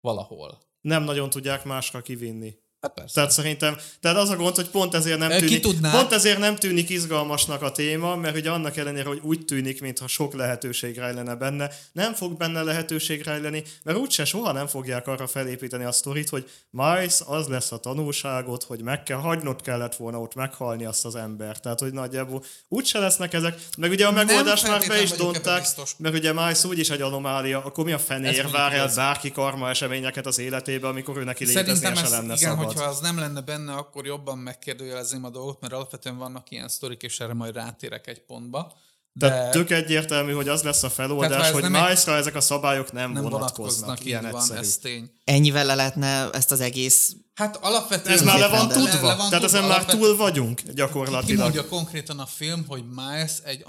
Valahol 0.00 0.70
nem 0.82 1.02
nagyon 1.04 1.30
tudják 1.30 1.64
másra 1.64 2.00
kivinni. 2.00 2.54
Hát 2.82 2.94
persze. 2.94 3.14
Tehát 3.14 3.30
szerintem, 3.30 3.76
tehát 4.00 4.16
az 4.16 4.30
a 4.30 4.36
gond, 4.36 4.54
hogy 4.54 4.68
pont 4.68 4.94
ezért 4.94 5.18
nem 5.18 5.30
tűnik, 5.30 5.62
pont 5.80 6.12
ezért 6.12 6.38
nem 6.38 6.56
tűnik 6.56 6.88
izgalmasnak 6.88 7.62
a 7.62 7.72
téma, 7.72 8.16
mert 8.16 8.36
ugye 8.36 8.50
annak 8.50 8.76
ellenére, 8.76 9.08
hogy 9.08 9.20
úgy 9.22 9.44
tűnik, 9.44 9.80
mintha 9.80 10.06
sok 10.06 10.34
lehetőség 10.34 10.96
rejlene 10.98 11.34
benne, 11.34 11.70
nem 11.92 12.14
fog 12.14 12.36
benne 12.36 12.62
lehetőség 12.62 13.22
rejleni, 13.22 13.62
mert 13.82 13.98
úgyse 13.98 14.24
soha 14.24 14.52
nem 14.52 14.66
fogják 14.66 15.06
arra 15.06 15.26
felépíteni 15.26 15.84
a 15.84 15.92
sztorit, 15.92 16.28
hogy 16.28 16.50
Miles 16.70 17.20
az 17.26 17.46
lesz 17.46 17.72
a 17.72 17.76
tanulságot, 17.78 18.62
hogy 18.62 18.82
meg 18.82 19.02
kell, 19.02 19.18
hagynod 19.18 19.62
kellett 19.62 19.96
volna 19.96 20.20
ott 20.20 20.34
meghalni 20.34 20.84
azt 20.84 21.04
az 21.04 21.14
embert. 21.14 21.62
Tehát, 21.62 21.80
hogy 21.80 21.92
nagyjából 21.92 22.44
úgyse 22.68 22.98
lesznek 22.98 23.32
ezek. 23.32 23.60
Meg 23.78 23.90
ugye 23.90 24.06
a 24.06 24.12
megoldás 24.12 24.62
már 24.62 24.86
be 24.88 25.02
is 25.02 25.10
donták, 25.10 25.66
mert 25.98 26.14
ugye 26.14 26.32
Miles 26.32 26.64
úgyis 26.64 26.90
egy 26.90 27.02
anomália, 27.02 27.64
akkor 27.64 27.84
mi 27.84 27.92
a 27.92 27.98
fenér 27.98 28.50
vár 28.50 28.72
el 28.72 28.90
bárki 28.94 29.30
karma 29.30 29.68
eseményeket 29.68 30.26
az 30.26 30.38
életébe, 30.38 30.88
amikor 30.88 31.16
ő 31.16 31.24
neki 31.24 31.44
léteznie 31.44 31.94
se 31.94 32.08
lenne 32.08 32.34
igen, 32.34 32.36
szabad 32.36 32.70
hogyha 32.72 32.90
az 32.90 33.00
nem 33.00 33.18
lenne 33.18 33.40
benne, 33.40 33.74
akkor 33.74 34.06
jobban 34.06 34.38
megkérdőjelezném 34.38 35.24
a 35.24 35.30
dolgot, 35.30 35.60
mert 35.60 35.72
alapvetően 35.72 36.16
vannak 36.16 36.50
ilyen 36.50 36.68
sztorik, 36.68 37.02
és 37.02 37.20
erre 37.20 37.34
majd 37.34 37.54
rátérek 37.54 38.06
egy 38.06 38.20
pontba. 38.20 38.72
De 39.14 39.28
Tehát 39.28 39.50
tök 39.50 39.70
egyértelmű, 39.70 40.32
hogy 40.32 40.48
az 40.48 40.62
lesz 40.62 40.82
a 40.82 40.90
feloldás, 40.90 41.50
hogy 41.50 41.62
Miles-ra 41.62 42.14
ezek 42.14 42.34
a 42.34 42.40
szabályok 42.40 42.92
nem, 42.92 43.12
nem 43.12 43.22
vonatkoznak. 43.22 43.56
vonatkoznak 43.56 44.04
ilyen 44.04 44.30
van, 44.30 44.40
egyszerű. 44.40 44.60
ez 44.60 44.76
tény. 44.76 45.10
Ennyivel 45.24 45.64
le 45.64 45.74
lehetne 45.74 46.30
ezt 46.30 46.50
az 46.50 46.60
egész 46.60 47.16
Hát 47.34 47.56
alapvetően... 47.56 48.14
Ez 48.14 48.22
már 48.22 48.38
le 48.38 48.48
van 48.48 48.68
tudva? 48.68 49.00
Le, 49.00 49.08
le 49.08 49.16
van 49.16 49.28
Tehát 49.28 49.44
ezen 49.44 49.64
már 49.64 49.84
túl 49.84 50.16
vagyunk 50.16 50.62
gyakorlatilag. 50.74 51.26
Ki 51.26 51.36
mondja 51.42 51.68
konkrétan 51.68 52.18
a 52.18 52.26
film, 52.26 52.64
hogy 52.68 52.84
Miles 52.94 53.32
egy. 53.44 53.62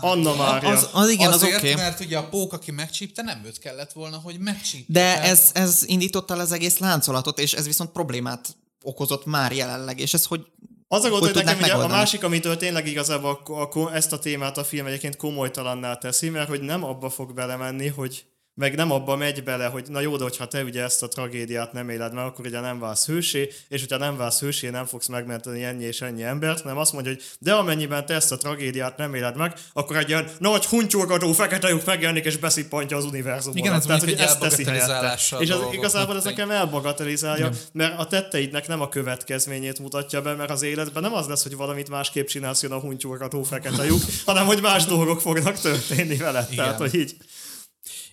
Anna 0.00 0.34
Mária. 0.34 0.68
Az, 0.68 0.88
az 0.92 1.08
igen, 1.08 1.32
Azért, 1.32 1.52
az 1.52 1.58
oké. 1.58 1.72
Okay. 1.72 1.84
mert 1.84 2.00
ugye 2.00 2.18
a 2.18 2.28
pók, 2.28 2.52
aki 2.52 2.70
megcsípte, 2.70 3.22
nem 3.22 3.42
őt 3.44 3.58
kellett 3.58 3.92
volna, 3.92 4.16
hogy 4.16 4.38
megcsípte. 4.38 4.92
De 4.92 5.22
ez, 5.22 5.50
ez 5.54 5.82
indította 5.86 6.34
el 6.34 6.40
az 6.40 6.52
egész 6.52 6.78
láncolatot, 6.78 7.38
és 7.38 7.52
ez 7.52 7.66
viszont 7.66 7.90
problémát 7.90 8.56
okozott 8.82 9.24
már 9.24 9.52
jelenleg, 9.52 10.00
és 10.00 10.14
ez 10.14 10.24
hogy 10.24 10.46
az 10.92 11.04
a 11.04 11.08
gond, 11.08 11.22
hogy, 11.22 11.34
hogy 11.34 11.44
nekem 11.44 11.80
a 11.80 11.86
másik, 11.86 12.24
amitől 12.24 12.56
tényleg 12.56 12.86
igazából 12.86 13.40
a, 13.44 13.78
a, 13.78 13.94
ezt 13.94 14.12
a 14.12 14.18
témát 14.18 14.58
a 14.58 14.64
film 14.64 14.86
egyébként 14.86 15.16
komolytalanná 15.16 15.94
teszi, 15.94 16.28
mert 16.28 16.48
hogy 16.48 16.60
nem 16.60 16.84
abba 16.84 17.10
fog 17.10 17.34
belemenni, 17.34 17.88
hogy 17.88 18.24
meg 18.54 18.74
nem 18.74 18.90
abba 18.90 19.16
megy 19.16 19.44
bele, 19.44 19.66
hogy 19.66 19.84
na 19.88 20.00
jó, 20.00 20.16
de 20.16 20.22
hogyha 20.22 20.46
te 20.46 20.62
ugye 20.62 20.82
ezt 20.82 21.02
a 21.02 21.08
tragédiát 21.08 21.72
nem 21.72 21.88
éled 21.88 22.14
meg, 22.14 22.24
akkor 22.24 22.46
ugye 22.46 22.60
nem 22.60 22.78
válsz 22.78 23.06
hősé, 23.06 23.48
és 23.68 23.80
hogyha 23.80 23.96
nem 23.96 24.16
válsz 24.16 24.40
hősé, 24.40 24.68
nem 24.68 24.84
fogsz 24.84 25.06
megmenteni 25.06 25.64
ennyi 25.64 25.84
és 25.84 26.00
ennyi 26.00 26.22
embert, 26.22 26.64
nem 26.64 26.78
azt 26.78 26.92
mondja, 26.92 27.12
hogy 27.12 27.22
de 27.38 27.52
amennyiben 27.52 28.06
te 28.06 28.14
ezt 28.14 28.32
a 28.32 28.36
tragédiát 28.36 28.96
nem 28.96 29.14
éled 29.14 29.36
meg, 29.36 29.54
akkor 29.72 29.96
egy 29.96 30.08
ilyen 30.08 30.28
nagy 30.38 30.64
huntyolgató 30.64 31.32
fekete 31.32 31.68
lyuk 31.68 31.84
megjelenik 31.84 32.24
és 32.24 32.36
beszippantja 32.36 32.96
az 32.96 33.04
univerzumot. 33.04 33.58
Igen, 33.58 33.72
ez 33.72 33.84
Tehát, 33.84 34.02
hogy 34.02 34.12
ezt 34.12 34.40
teszi 34.40 34.64
helyette. 34.64 35.18
És 35.38 35.50
az, 35.50 35.60
igazából 35.72 36.16
ez 36.16 36.24
nekem 36.24 36.50
elbagatelizálja, 36.50 37.46
Igen. 37.46 37.58
mert 37.72 37.98
a 37.98 38.06
tetteidnek 38.06 38.68
nem 38.68 38.80
a 38.80 38.88
következményét 38.88 39.78
mutatja 39.78 40.22
be, 40.22 40.34
mert 40.34 40.50
az 40.50 40.62
életben 40.62 41.02
nem 41.02 41.14
az 41.14 41.26
lesz, 41.26 41.42
hogy 41.42 41.56
valamit 41.56 41.88
másképp 41.88 42.26
csinálsz, 42.26 42.62
jön 42.62 42.72
a 42.72 42.78
huntyolgató 42.78 43.42
fekete 43.42 43.84
lyuk, 43.84 44.00
hanem 44.24 44.46
hogy 44.46 44.60
más 44.60 44.84
dolgok 44.84 45.20
fognak 45.20 45.60
történni 45.60 46.16
veled. 46.16 46.46
Igen. 46.50 46.64
Tehát, 46.64 46.78
hogy 46.78 46.94
így 46.94 47.16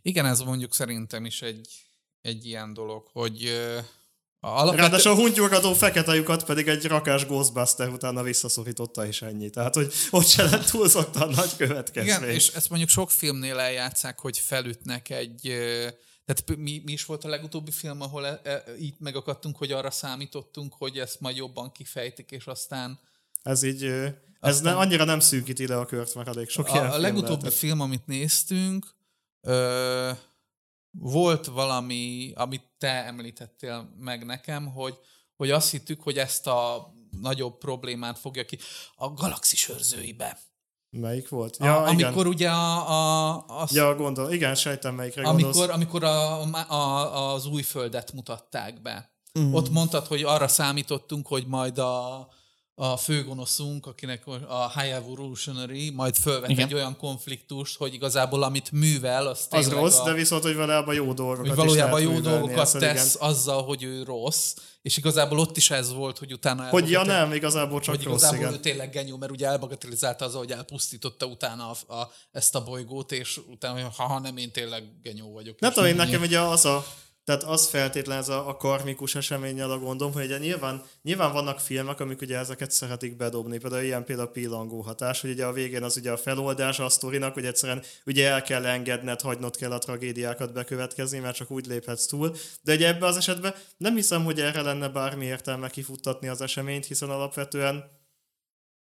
igen, 0.10 0.26
ez 0.26 0.39
mondjuk 0.39 0.74
szerintem 0.74 1.26
is 1.26 1.41
egy, 1.41 1.67
egy 2.22 2.45
ilyen 2.45 2.74
dolog, 2.74 3.08
hogy 3.12 3.52
alapvető... 4.39 4.82
Ráadásul 4.82 5.12
a 5.12 5.15
huntyolgató 5.15 5.74
fekete 5.74 6.15
lyukat 6.15 6.45
pedig 6.45 6.67
egy 6.67 6.86
rakás 6.86 7.26
Ghostbuster 7.26 7.89
utána 7.89 8.24
visszaszorította 8.24 9.06
is 9.06 9.22
ennyi. 9.22 9.50
Tehát, 9.50 9.74
hogy 9.74 9.93
ott 10.10 10.28
se 10.28 10.43
lett 10.43 10.65
túlzottan 10.65 11.30
nagy 11.30 11.56
következmény. 11.56 12.15
Igen, 12.15 12.30
és 12.30 12.48
ezt 12.48 12.69
mondjuk 12.69 12.89
sok 12.89 13.12
filmnél 13.12 13.60
eljátszák, 13.60 14.19
hogy 14.19 14.38
felütnek 14.38 15.10
egy... 15.10 15.41
Tehát 16.26 16.58
mi, 16.58 16.82
mi 16.86 16.91
is 16.91 17.06
volt 17.06 17.24
a 17.24 17.28
legutóbbi 17.28 17.72
film, 17.72 18.02
ahol 18.02 18.26
e, 18.26 18.39
e, 18.43 18.63
így 18.80 18.93
megakadtunk, 19.00 19.58
hogy 19.58 19.72
arra 19.72 19.91
számítottunk, 19.91 20.74
hogy 20.78 20.98
ezt 21.00 21.19
majd 21.19 21.36
jobban 21.36 21.72
kifejtik, 21.72 22.32
és 22.32 22.45
aztán... 22.45 23.00
Ez 23.43 23.63
így... 23.63 23.84
Ez 23.84 24.56
aztán... 24.56 24.74
ne, 24.74 24.80
annyira 24.80 25.04
nem 25.04 25.19
szűkít 25.19 25.60
ide 25.60 25.76
a 25.76 25.86
kört, 25.86 26.15
mert 26.15 26.28
elég 26.28 26.50
sok 26.50 26.67
A, 26.67 26.93
a 26.93 26.98
legutóbbi 26.98 27.41
lehetett. 27.41 27.54
film, 27.54 27.80
amit 27.80 28.08
néztünk, 28.08 28.98
Ö, 29.41 30.12
volt 30.91 31.45
valami, 31.45 32.32
amit 32.36 32.63
te 32.78 33.06
említettél 33.06 33.95
meg 33.99 34.25
nekem, 34.25 34.67
hogy, 34.67 34.97
hogy 35.36 35.52
azt 35.52 35.71
hittük, 35.71 36.02
hogy 36.02 36.17
ezt 36.17 36.47
a 36.47 36.93
nagyobb 37.21 37.58
problémát 37.58 38.19
fogja 38.19 38.45
ki 38.45 38.58
a 38.95 39.13
galaxis 39.13 39.69
őrzőibe. 39.69 40.39
Melyik 40.89 41.30
volt? 41.30 41.58
Ja, 41.58 41.84
a, 41.84 41.91
igen. 41.91 42.06
amikor 42.06 42.28
ugye 42.28 42.49
a, 42.49 42.89
a, 42.89 43.34
a 43.62 43.67
Ja, 43.71 43.95
gondol. 43.95 44.32
Igen, 44.32 44.56
sejtem, 44.56 44.95
melyikre 44.95 45.21
gondolsz. 45.21 45.56
amikor, 45.58 45.75
amikor 45.75 46.04
a, 46.04 46.41
a, 46.69 47.34
az 47.34 47.45
új 47.45 47.62
földet 47.62 48.12
mutatták 48.13 48.82
be. 48.82 49.13
Mm. 49.39 49.54
Ott 49.54 49.69
mondtad, 49.69 50.08
hogy 50.08 50.23
arra 50.23 50.47
számítottunk, 50.47 51.28
hogy 51.28 51.47
majd 51.47 51.78
a, 51.78 52.28
a 52.82 52.98
főgonoszunk, 52.98 53.86
akinek 53.86 54.28
a 54.48 54.80
High 54.80 54.94
Evolutionary, 54.94 55.89
majd 55.89 56.15
fölvet 56.15 56.50
Igen. 56.50 56.65
egy 56.65 56.74
olyan 56.74 56.98
konfliktust, 56.98 57.78
hogy 57.78 57.94
igazából 57.94 58.44
amit 58.44 58.72
művel, 58.72 59.28
az 59.28 59.48
Az 59.50 59.70
rossz, 59.70 59.98
a, 59.98 60.04
de 60.04 60.13
viszont, 60.13 60.44
hogy 60.44 60.56
valójában 60.56 60.96
jó 60.96 61.13
dolgokat 61.13 61.48
hogy 61.48 61.50
is 61.50 61.56
valójában 61.56 62.00
lehet 62.00 62.15
jó 62.15 62.20
dolgokat 62.20 62.60
ezt 62.60 62.78
tesz 62.78 63.15
igen. 63.15 63.30
azzal, 63.30 63.63
hogy 63.63 63.84
ő 63.84 64.04
rossz, 64.04 64.54
és 64.82 64.98
igazából 64.98 65.39
ott 65.39 65.58
is 65.58 65.72
ez 65.72 65.94
volt, 65.94 66.18
hogy 66.18 66.34
utána 66.34 66.63
Hogy 66.63 66.89
ja 66.89 67.04
nem, 67.04 67.34
igazából 67.34 67.80
csak 67.80 67.96
hogy 67.96 68.04
rossz, 68.04 68.18
igazából 68.18 68.39
igen. 68.39 68.54
ő 68.54 68.60
tényleg 68.60 68.89
genyó, 68.89 69.18
mert 69.18 69.32
ugye 69.32 69.48
elbagatelizálta 69.48 70.26
az, 70.26 70.34
hogy 70.34 70.52
elpusztította 70.52 71.26
utána 71.26 71.72
a, 71.88 71.94
a, 71.94 72.12
ezt 72.32 72.56
a 72.56 72.63
bolygót, 72.63 73.12
és 73.12 73.39
utána, 73.50 73.74
hogy 73.74 73.96
ha, 73.96 74.04
ha 74.04 74.20
nem, 74.20 74.38
én 74.38 74.52
tényleg 74.52 74.84
genyó 75.04 75.34
vagyok. 75.34 75.60
Nem 75.60 75.72
tudom, 75.72 75.89
én 75.89 75.96
nekem 75.96 76.22
ugye 76.22 76.39
az 76.39 76.65
a, 76.65 76.86
tehát 77.30 77.44
az 77.44 77.68
feltétlen 77.68 78.18
ez 78.18 78.30
a, 78.30 78.48
a 78.48 78.58
karmikus 78.58 79.15
eseménnyel 79.15 79.72
a 79.72 79.80
gondom, 79.80 80.13
hogy 80.13 80.24
ugye 80.24 80.38
nyilván, 80.38 80.84
nyilván 81.02 81.34
vannak 81.34 81.60
filmek, 81.60 82.00
amik 82.00 82.22
ugye 82.22 82.38
ezeket 82.38 82.72
szeretik 82.72 83.18
bedobni, 83.18 83.58
például 83.58 83.84
ilyen 83.84 84.04
például 84.04 84.28
a 84.28 84.32
pillangó 84.32 84.82
hatás, 84.82 85.22
hogy 85.22 85.30
ugye 85.30 85.46
a 85.46 85.54
végén 85.54 85.84
az 85.84 85.98
ugye 85.98 86.12
a 86.12 86.18
feloldás 86.18 86.80
a 86.80 86.89
sztorinak, 86.89 87.34
hogy 87.34 87.46
egyszerűen 87.46 87.84
ugye 88.06 88.30
el 88.30 88.42
kell 88.42 88.65
engedned, 88.65 89.22
hagynod 89.22 89.56
kell 89.56 89.72
a 89.72 89.78
tragédiákat 89.78 90.54
bekövetkezni, 90.54 91.20
mert 91.20 91.36
csak 91.36 91.52
úgy 91.52 91.65
léphetsz 91.65 92.06
túl. 92.06 92.36
De 92.62 92.74
ugye 92.74 92.88
ebben 92.88 93.10
az 93.10 93.18
esetben 93.18 93.54
nem 93.78 93.96
hiszem, 93.96 94.24
hogy 94.24 94.39
erre 94.39 94.62
lenne 94.62 94.88
bármi 94.88 95.26
értelme 95.26 95.70
kifuttatni 95.70 96.28
az 96.28 96.42
eseményt, 96.42 96.86
hiszen 96.86 97.10
alapvetően 97.10 97.98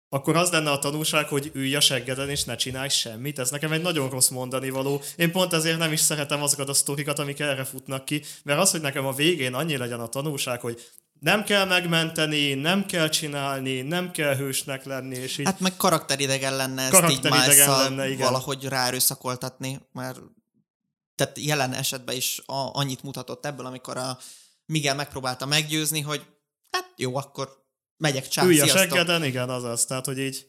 akkor 0.09 0.35
az 0.35 0.51
lenne 0.51 0.71
a 0.71 0.79
tanulság, 0.79 1.27
hogy 1.27 1.51
ülj 1.53 1.75
a 1.75 1.79
seggeden 1.79 2.29
és 2.29 2.43
ne 2.43 2.55
csinálj 2.55 2.89
semmit. 2.89 3.39
Ez 3.39 3.49
nekem 3.49 3.71
egy 3.71 3.81
nagyon 3.81 4.09
rossz 4.09 4.29
mondani 4.29 4.69
való. 4.69 5.01
Én 5.15 5.31
pont 5.31 5.53
ezért 5.53 5.77
nem 5.77 5.91
is 5.91 5.99
szeretem 5.99 6.43
azokat 6.43 6.69
a 6.69 6.73
sztorikat, 6.73 7.19
amik 7.19 7.39
erre 7.39 7.63
futnak 7.63 8.05
ki, 8.05 8.23
mert 8.43 8.59
az, 8.59 8.71
hogy 8.71 8.81
nekem 8.81 9.05
a 9.05 9.13
végén 9.13 9.53
annyi 9.53 9.77
legyen 9.77 9.99
a 9.99 10.07
tanulság, 10.07 10.61
hogy 10.61 10.91
nem 11.19 11.43
kell 11.43 11.65
megmenteni, 11.65 12.53
nem 12.53 12.85
kell 12.85 13.09
csinálni, 13.09 13.81
nem 13.81 14.11
kell 14.11 14.35
hősnek 14.35 14.85
lenni, 14.85 15.15
és 15.15 15.37
így... 15.37 15.45
Hát 15.45 15.59
meg 15.59 15.77
karakteridegen 15.77 16.55
lenne 16.55 16.81
ezt 16.81 16.93
így 16.93 16.99
Karakteridegen 16.99 17.67
miles 17.67 17.87
lenne, 17.87 18.09
igen. 18.09 18.25
valahogy 18.25 18.63
ráerőszakoltatni, 18.63 19.79
mert 19.91 20.19
tehát 21.15 21.39
jelen 21.39 21.73
esetben 21.73 22.15
is 22.15 22.41
a, 22.45 22.69
annyit 22.73 23.03
mutatott 23.03 23.45
ebből, 23.45 23.65
amikor 23.65 23.97
a 23.97 24.17
Miguel 24.65 24.95
megpróbálta 24.95 25.45
meggyőzni, 25.45 26.01
hogy 26.01 26.25
hát 26.71 26.93
jó, 26.95 27.15
akkor 27.15 27.66
megyek 27.97 28.27
csá, 28.27 28.43
ülj 28.43 28.59
a 28.59 28.67
seggeden, 28.67 29.23
igen, 29.23 29.49
azaz. 29.49 29.85
Tehát, 29.85 30.05
hogy 30.05 30.19
így... 30.19 30.47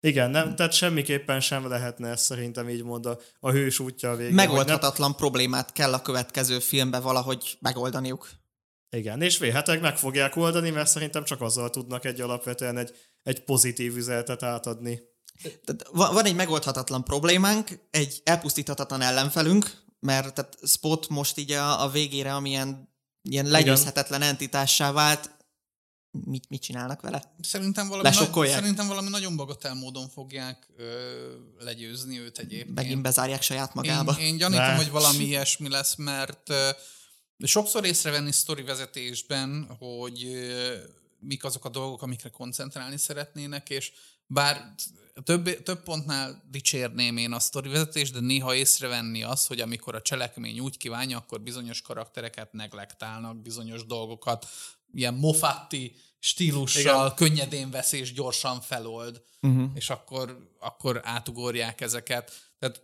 Igen, 0.00 0.30
nem, 0.30 0.56
tehát 0.56 0.72
semmiképpen 0.72 1.40
sem 1.40 1.68
lehetne 1.68 2.08
ez 2.08 2.20
szerintem 2.22 2.68
így 2.68 2.82
mond 2.82 3.06
a, 3.06 3.18
a 3.40 3.50
hős 3.50 3.78
útja 3.78 4.10
a 4.10 4.16
végén. 4.16 4.26
hogy 4.26 4.36
nem- 4.36 4.48
Megoldhatatlan 4.48 5.16
problémát 5.16 5.72
kell 5.72 5.92
a 5.92 6.02
következő 6.02 6.58
filmbe 6.58 6.98
valahogy 7.00 7.56
megoldaniuk. 7.60 8.30
Igen, 8.96 9.22
és 9.22 9.38
vélhetőleg 9.38 9.80
meg 9.80 9.98
fogják 9.98 10.36
oldani, 10.36 10.70
mert 10.70 10.88
szerintem 10.88 11.24
csak 11.24 11.40
azzal 11.40 11.70
tudnak 11.70 12.04
egy 12.04 12.20
alapvetően 12.20 12.76
egy, 12.78 12.94
egy 13.22 13.44
pozitív 13.44 13.96
üzenetet 13.96 14.42
átadni. 14.42 15.00
Tehát 15.42 15.88
va- 15.92 16.12
van 16.12 16.24
egy 16.24 16.34
megoldhatatlan 16.34 17.04
problémánk, 17.04 17.68
egy 17.90 18.20
elpusztíthatatlan 18.24 19.00
ellenfelünk, 19.00 19.70
mert 20.00 20.34
tehát 20.34 20.58
Spot 20.66 21.08
most 21.08 21.38
így 21.38 21.50
a, 21.50 21.82
a 21.82 21.88
végére, 21.88 22.34
amilyen 22.34 22.88
ilyen 23.22 23.46
legyőzhetetlen 23.46 24.22
entitássá 24.22 24.92
vált, 24.92 25.30
mit, 26.10 26.48
mit 26.48 26.62
csinálnak 26.62 27.00
vele? 27.00 27.34
Szerintem 27.40 27.88
valami, 27.88 28.08
nagy, 28.32 28.48
szerintem 28.48 28.86
valami 28.86 29.08
nagyon 29.08 29.36
bagatel 29.36 29.74
módon 29.74 30.08
fogják 30.08 30.66
ö, 30.76 30.84
legyőzni 31.58 32.18
őt 32.18 32.38
egyébként. 32.38 32.74
Megint 32.74 33.02
bezárják 33.02 33.42
saját 33.42 33.74
magába. 33.74 34.16
Én, 34.18 34.26
én 34.26 34.36
gyanítom, 34.36 34.64
Ne. 34.64 34.76
hogy 34.76 34.90
valami 34.90 35.24
ilyesmi 35.24 35.68
lesz, 35.68 35.94
mert 35.94 36.48
ö, 36.48 36.70
sokszor 37.44 37.84
észrevenni 37.84 38.32
sztori 38.32 38.62
vezetésben, 38.62 39.76
hogy 39.78 40.24
ö, 40.24 40.76
mik 41.18 41.44
azok 41.44 41.64
a 41.64 41.68
dolgok, 41.68 42.02
amikre 42.02 42.28
koncentrálni 42.28 42.96
szeretnének, 42.96 43.70
és 43.70 43.92
bár 44.26 44.74
több, 45.24 45.62
több 45.62 45.82
pontnál 45.82 46.42
dicsérném 46.50 47.16
én 47.16 47.32
a 47.32 47.38
sztori 47.38 47.68
vezetést, 47.68 48.12
de 48.12 48.20
néha 48.20 48.54
észrevenni 48.54 49.22
az, 49.22 49.46
hogy 49.46 49.60
amikor 49.60 49.94
a 49.94 50.02
cselekmény 50.02 50.60
úgy 50.60 50.76
kívánja, 50.76 51.18
akkor 51.18 51.40
bizonyos 51.40 51.82
karaktereket 51.82 52.52
neglektálnak, 52.52 53.42
bizonyos 53.42 53.86
dolgokat, 53.86 54.46
ilyen 54.94 55.14
mofatti 55.14 55.94
stílussal 56.18 57.06
Igen. 57.06 57.14
könnyedén 57.16 57.70
vesz 57.70 57.92
és 57.92 58.12
gyorsan 58.12 58.60
felold, 58.60 59.22
uh-huh. 59.40 59.70
és 59.74 59.90
akkor, 59.90 60.50
akkor 60.58 61.00
átugorják 61.04 61.80
ezeket. 61.80 62.32
Tehát 62.58 62.82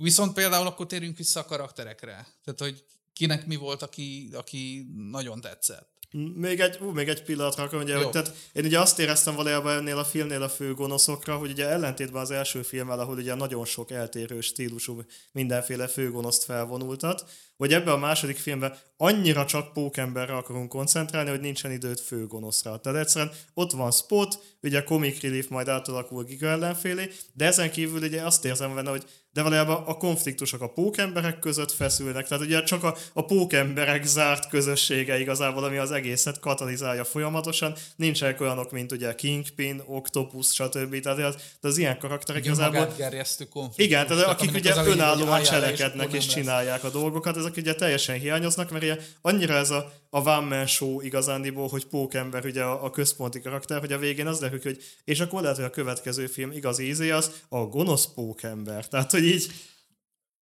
Viszont 0.00 0.32
például 0.32 0.66
akkor 0.66 0.86
térjünk 0.86 1.16
vissza 1.16 1.40
a 1.40 1.44
karakterekre. 1.44 2.26
Tehát, 2.44 2.60
hogy 2.60 2.84
kinek 3.12 3.46
mi 3.46 3.56
volt, 3.56 3.82
aki, 3.82 4.30
aki 4.32 4.86
nagyon 5.10 5.40
tetszett. 5.40 5.97
Még 6.34 6.60
egy, 6.60 6.78
ú, 6.80 6.90
még 6.90 7.08
egy 7.08 7.22
pillanatra 7.22 7.62
akarom, 7.62 7.82
ugye, 7.82 7.94
Jó. 7.94 8.02
hogy, 8.02 8.10
tehát 8.10 8.34
én 8.52 8.64
ugye 8.64 8.80
azt 8.80 8.98
éreztem 8.98 9.34
valójában 9.34 9.76
ennél 9.76 9.98
a 9.98 10.04
filmnél 10.04 10.42
a 10.42 10.48
fő 10.48 10.74
gonoszokra, 10.74 11.36
hogy 11.36 11.50
ugye 11.50 11.68
ellentétben 11.68 12.22
az 12.22 12.30
első 12.30 12.62
filmmel, 12.62 13.00
ahol 13.00 13.16
ugye 13.16 13.34
nagyon 13.34 13.64
sok 13.64 13.90
eltérő 13.90 14.40
stílusú 14.40 15.02
mindenféle 15.32 15.86
főgonoszt 15.86 16.44
felvonultat, 16.44 17.24
hogy 17.56 17.72
ebbe 17.72 17.92
a 17.92 17.96
második 17.96 18.36
filmben 18.36 18.78
annyira 18.96 19.44
csak 19.44 19.72
pókemberre 19.72 20.36
akarunk 20.36 20.68
koncentrálni, 20.68 21.30
hogy 21.30 21.40
nincsen 21.40 21.72
időt 21.72 22.00
főgonoszra. 22.00 22.78
Tehát 22.78 22.98
egyszerűen 22.98 23.32
ott 23.54 23.70
van 23.70 23.90
Spot, 23.90 24.56
ugye 24.62 24.82
Comic 24.82 25.20
Relief 25.20 25.48
majd 25.48 25.68
átalakul 25.68 26.24
Giga 26.24 26.46
ellenfélé, 26.46 27.10
de 27.32 27.44
ezen 27.44 27.70
kívül 27.70 28.02
ugye 28.02 28.22
azt 28.22 28.44
érzem 28.44 28.74
benne, 28.74 28.90
hogy 28.90 29.04
de 29.38 29.44
valójában 29.44 29.82
a 29.86 29.94
konfliktusok 29.94 30.60
a 30.62 30.68
pókemberek 30.68 31.38
között 31.38 31.72
feszülnek, 31.72 32.28
tehát 32.28 32.44
ugye 32.44 32.62
csak 32.62 32.84
a, 32.84 32.96
a 33.12 33.24
pókemberek 33.24 34.04
zárt 34.04 34.48
közössége 34.48 35.20
igazából, 35.20 35.64
ami 35.64 35.76
az 35.76 35.90
egészet 35.90 36.40
katalizálja 36.40 37.04
folyamatosan, 37.04 37.74
nincsenek 37.96 38.40
olyanok, 38.40 38.72
mint 38.72 38.92
ugye 38.92 39.14
Kingpin, 39.14 39.82
Octopus, 39.86 40.46
stb. 40.54 41.00
Tehát 41.00 41.18
az, 41.18 41.34
de 41.60 41.68
az 41.68 41.78
ilyen 41.78 41.98
karakterek 41.98 42.44
igazából 42.44 42.94
gerjesztő 42.96 43.44
konfliktus. 43.44 43.84
igen, 43.84 44.06
tehát 44.06 44.24
akik 44.24 44.54
ugye 44.54 44.74
önállóan 44.84 45.42
cselekednek 45.42 46.12
és 46.12 46.24
lesz. 46.24 46.34
csinálják 46.34 46.84
a 46.84 46.90
dolgokat, 46.90 47.36
ezek 47.36 47.56
ugye 47.56 47.74
teljesen 47.74 48.18
hiányoznak, 48.18 48.70
mert 48.70 48.84
ugye 48.84 48.96
annyira 49.22 49.54
ez 49.54 49.70
a, 49.70 49.92
a 50.10 50.28
One 50.28 50.56
Man 50.56 50.66
Show 50.66 51.00
igazándiból, 51.00 51.68
hogy 51.68 51.86
Pókember 51.86 52.44
ugye 52.44 52.62
a, 52.62 52.84
a 52.84 52.90
központi 52.90 53.40
karakter, 53.40 53.80
hogy 53.80 53.92
a 53.92 53.98
végén 53.98 54.26
az 54.26 54.38
ki, 54.38 54.58
hogy 54.62 54.82
és 55.04 55.20
akkor 55.20 55.42
lehet, 55.42 55.56
hogy 55.56 55.64
a 55.64 55.70
következő 55.70 56.26
film 56.26 56.50
igazi 56.52 56.88
ízé 56.88 57.10
az 57.10 57.42
a 57.48 57.58
gonosz 57.58 58.06
Pókember. 58.06 58.88
Tehát, 58.88 59.10
hogy 59.10 59.24
így 59.24 59.52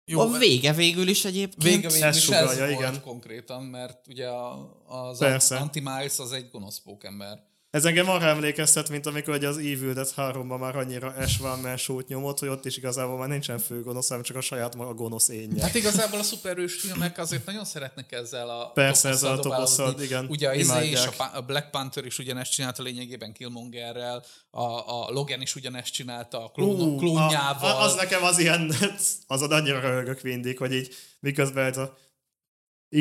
Jó, 0.05 0.21
a 0.21 0.39
vége 0.39 0.73
végül 0.73 1.09
is 1.09 1.25
egyébként. 1.25 1.63
Vége 1.63 1.89
végül 1.89 2.09
is 2.09 2.23
sugallja, 2.23 2.51
ez 2.51 2.59
volt 2.59 2.71
igen. 2.71 3.01
konkrétan, 3.03 3.63
mert 3.63 4.07
ugye 4.07 4.29
a, 4.29 4.83
az 4.87 5.19
Persze. 5.19 5.57
Anti-Miles 5.57 6.19
az 6.19 6.33
egy 6.33 6.49
gonosz 6.51 6.79
pókember. 6.79 7.51
Ez 7.73 7.85
engem 7.85 8.09
arra 8.09 8.27
emlékeztet, 8.27 8.89
mint 8.89 9.07
amikor 9.07 9.35
ugye 9.35 9.49
az 9.49 9.57
Evil 9.57 9.93
Dead 9.93 10.13
3-ban 10.17 10.59
már 10.59 10.77
annyira 10.77 11.09
Ash 11.09 11.43
One 11.43 11.61
Man 11.61 11.77
Show-t 11.77 12.09
nyomott, 12.09 12.39
hogy 12.39 12.49
ott 12.49 12.65
is 12.65 12.77
igazából 12.77 13.19
már 13.19 13.29
nincsen 13.29 13.59
fő 13.59 13.83
gonosz, 13.83 14.09
hanem 14.09 14.23
csak 14.23 14.37
a 14.37 14.41
saját 14.41 14.77
maga 14.77 14.95
gonosz 14.95 15.29
énje. 15.29 15.63
Hát 15.63 15.75
igazából 15.75 16.19
a 16.19 16.23
szuperős 16.23 16.81
filmek 16.81 17.19
azért 17.19 17.47
nagyon 17.47 17.65
szeretnek 17.65 18.13
ezzel 18.13 18.49
a 18.49 18.71
Persze, 18.71 19.09
ezzel 19.09 19.33
a 19.33 19.39
toposszal, 19.39 20.01
igen, 20.01 20.27
Ugye 20.29 20.49
a, 20.49 20.55
izé 20.55 20.89
és 20.89 21.07
a, 21.33 21.41
Black 21.41 21.71
Panther 21.71 22.05
is 22.05 22.19
ugyanezt 22.19 22.53
csinálta 22.53 22.83
lényegében 22.83 23.33
Killmongerrel, 23.33 24.25
a, 24.51 24.63
a 24.63 25.11
Logan 25.11 25.41
is 25.41 25.55
ugyanezt 25.55 25.93
csinálta 25.93 26.45
a 26.45 26.49
klón, 26.49 26.81
Ú, 26.81 26.97
klónjával. 26.97 27.71
A, 27.71 27.81
a, 27.81 27.83
az 27.83 27.95
nekem 27.95 28.25
az 28.25 28.39
ilyen, 28.39 28.73
azon 29.27 29.53
annyira 29.53 29.81
röhögök 29.81 30.23
mindig, 30.23 30.59
hogy 30.59 30.73
így 30.73 30.95
miközben 31.21 31.65
ez 31.65 31.77
a 31.77 31.99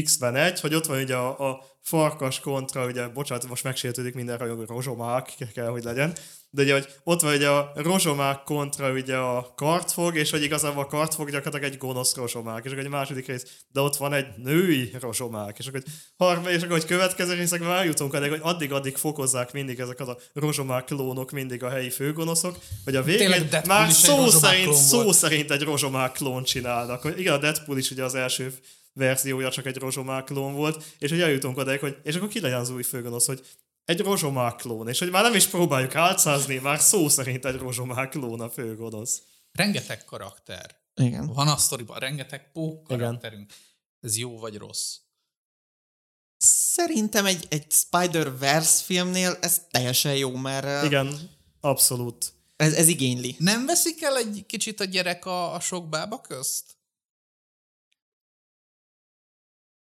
X-ben 0.03 0.35
egy, 0.35 0.59
hogy 0.59 0.73
ott 0.73 0.85
van 0.85 1.01
ugye 1.01 1.15
a, 1.15 1.49
a 1.49 1.63
farkas 1.81 2.39
kontra, 2.39 2.85
ugye, 2.85 3.07
bocsánat, 3.07 3.47
most 3.47 3.63
megsértődik 3.63 4.13
minden 4.13 4.37
rajongó, 4.37 4.63
rozsomák 4.63 5.35
kell, 5.53 5.67
hogy 5.67 5.83
legyen, 5.83 6.13
de 6.53 6.61
ugye, 6.61 6.73
hogy 6.73 6.87
ott 7.03 7.21
van 7.21 7.35
ugye 7.35 7.49
a 7.49 7.71
rozsomák 7.75 8.43
kontra 8.43 8.91
ugye 8.91 9.15
a 9.15 9.53
kartfog, 9.55 10.15
és 10.15 10.31
hogy 10.31 10.43
igazából 10.43 10.83
a 10.83 10.87
kartfog 10.87 11.29
gyakorlatilag 11.29 11.73
egy 11.73 11.77
gonosz 11.77 12.15
rozsomák, 12.15 12.65
és 12.65 12.71
akkor 12.71 12.83
egy 12.83 12.89
második 12.89 13.27
rész, 13.27 13.45
de 13.71 13.81
ott 13.81 13.95
van 13.95 14.13
egy 14.13 14.25
női 14.37 14.91
rozsomák, 14.99 15.57
és 15.59 15.67
akkor, 15.67 15.83
harma, 16.17 16.49
és 16.49 16.57
akkor 16.57 16.71
hogy 16.71 16.85
következő 16.85 17.33
részekben 17.33 17.69
már 17.69 17.85
jutunk 17.85 18.13
addig, 18.13 18.29
hogy 18.29 18.39
addig-addig 18.43 18.97
fokozzák 18.97 19.53
mindig 19.53 19.79
ezek 19.79 19.99
az 19.99 20.07
a 20.07 20.17
rozsomák 20.33 20.85
klónok 20.85 21.31
mindig 21.31 21.63
a 21.63 21.69
helyi 21.69 21.89
főgonoszok, 21.89 22.57
hogy 22.83 22.95
a 22.95 23.03
végén 23.03 23.31
Tényleg 23.31 23.65
már 23.67 23.91
szó 23.91 24.27
szerint, 24.27 24.73
szó 24.73 25.11
szerint 25.11 25.51
egy 25.51 25.63
rozsomák 25.63 26.11
klón 26.11 26.43
csinálnak. 26.43 27.13
Igen, 27.17 27.33
a 27.33 27.37
Deadpool 27.37 27.77
is 27.77 27.91
ugye 27.91 28.03
az 28.03 28.15
első 28.15 28.53
verziója 28.93 29.51
csak 29.51 29.65
egy 29.65 29.77
rozsomák 29.77 30.23
klón 30.23 30.53
volt, 30.53 30.83
és 30.99 31.09
hogy 31.09 31.21
eljutunk 31.21 31.57
oda, 31.57 31.77
hogy 31.77 31.97
és 32.03 32.15
akkor 32.15 32.27
ki 32.27 32.39
legyen 32.39 32.59
az 32.59 32.69
új 32.69 32.83
főgonosz, 32.83 33.25
hogy 33.25 33.45
egy 33.85 33.99
rozsomák 33.99 34.55
klón, 34.55 34.87
és 34.87 34.99
hogy 34.99 35.09
már 35.09 35.23
nem 35.23 35.35
is 35.35 35.47
próbáljuk 35.47 35.95
álcázni, 35.95 36.57
már 36.57 36.79
szó 36.79 37.09
szerint 37.09 37.45
egy 37.45 37.57
rozsomák 37.57 38.09
klón 38.09 38.41
a 38.41 38.49
főgonosz. 38.49 39.21
Rengeteg 39.51 40.05
karakter. 40.05 40.79
Igen. 40.95 41.27
Van 41.27 41.47
a 41.47 41.57
sztoriban 41.57 41.99
rengeteg 41.99 42.51
pók 42.51 42.85
Igen. 42.89 42.99
karakterünk. 42.99 43.53
Ez 43.99 44.17
jó 44.17 44.39
vagy 44.39 44.57
rossz? 44.57 44.97
Szerintem 46.73 47.25
egy, 47.25 47.45
egy 47.49 47.65
Spider-Verse 47.69 48.83
filmnél 48.83 49.37
ez 49.41 49.61
teljesen 49.71 50.15
jó, 50.15 50.35
mert 50.35 50.85
Igen, 50.85 51.29
abszolút. 51.59 52.33
Ez, 52.55 52.73
ez 52.73 52.87
igényli. 52.87 53.35
Nem 53.37 53.65
veszik 53.65 54.03
el 54.03 54.17
egy 54.17 54.43
kicsit 54.47 54.79
a 54.79 54.83
gyerek 54.83 55.25
a, 55.25 55.53
a 55.53 55.59
sok 55.59 55.89
bába 55.89 56.21
közt? 56.21 56.63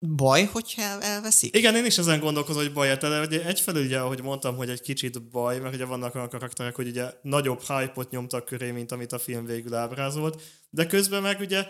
Baj, 0.01 0.43
hogyha 0.43 0.81
el, 0.81 1.01
elveszik? 1.01 1.55
Igen, 1.55 1.75
én 1.75 1.85
is 1.85 1.97
ezen 1.97 2.19
gondolkozom, 2.19 2.61
hogy 2.61 2.73
baj, 2.73 2.97
de 2.97 3.21
ugye 3.21 3.45
egyfelől 3.45 3.83
ugye, 3.83 3.99
ahogy 3.99 4.21
mondtam, 4.21 4.55
hogy 4.55 4.69
egy 4.69 4.81
kicsit 4.81 5.23
baj, 5.23 5.59
mert 5.59 5.73
ugye 5.73 5.85
vannak 5.85 6.15
olyan 6.15 6.29
karakterek, 6.29 6.75
hogy 6.75 6.87
ugye 6.87 7.13
nagyobb 7.21 7.61
hype-ot 7.61 8.09
nyomtak 8.09 8.45
köré, 8.45 8.71
mint 8.71 8.91
amit 8.91 9.11
a 9.11 9.19
film 9.19 9.45
végül 9.45 9.73
ábrázolt, 9.73 10.41
de 10.69 10.85
közben 10.85 11.21
meg 11.21 11.39
ugye 11.39 11.67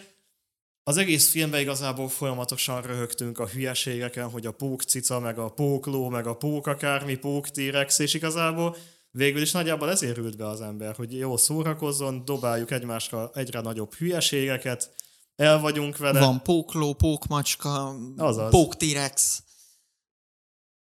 az 0.84 0.98
egész 0.98 1.30
filmben 1.30 1.60
igazából 1.60 2.10
folyamatosan 2.10 2.82
röhögtünk 2.82 3.40
a 3.40 3.48
hülyeségeken, 3.48 4.30
hogy 4.30 4.46
a 4.46 4.52
pók 4.52 4.82
cica, 4.82 5.20
meg 5.20 5.40
a 5.40 5.50
pókló, 5.50 6.10
meg 6.10 6.28
a 6.28 6.36
pók 6.36 6.68
akármi, 6.68 7.16
pók 7.16 7.50
T-rex, 7.50 8.00
és 8.00 8.14
igazából 8.14 8.76
végül 9.12 9.42
is 9.42 9.52
nagyjából 9.52 9.90
ezért 9.90 10.18
ült 10.18 10.38
be 10.38 10.48
az 10.48 10.62
ember, 10.62 10.96
hogy 10.96 11.18
jó 11.18 11.38
szórakozzon, 11.38 12.26
dobáljuk 12.26 12.72
egymásra 12.72 13.32
egyre 13.34 13.62
nagyobb 13.62 13.94
hülyeségeket, 13.94 14.92
el 15.40 15.60
vagyunk 15.60 15.98
vele. 15.98 16.20
Van 16.20 16.44
pókló, 16.44 16.94
pókmacska, 16.94 17.96
Azaz. 18.18 18.50
póktirex. 18.50 19.44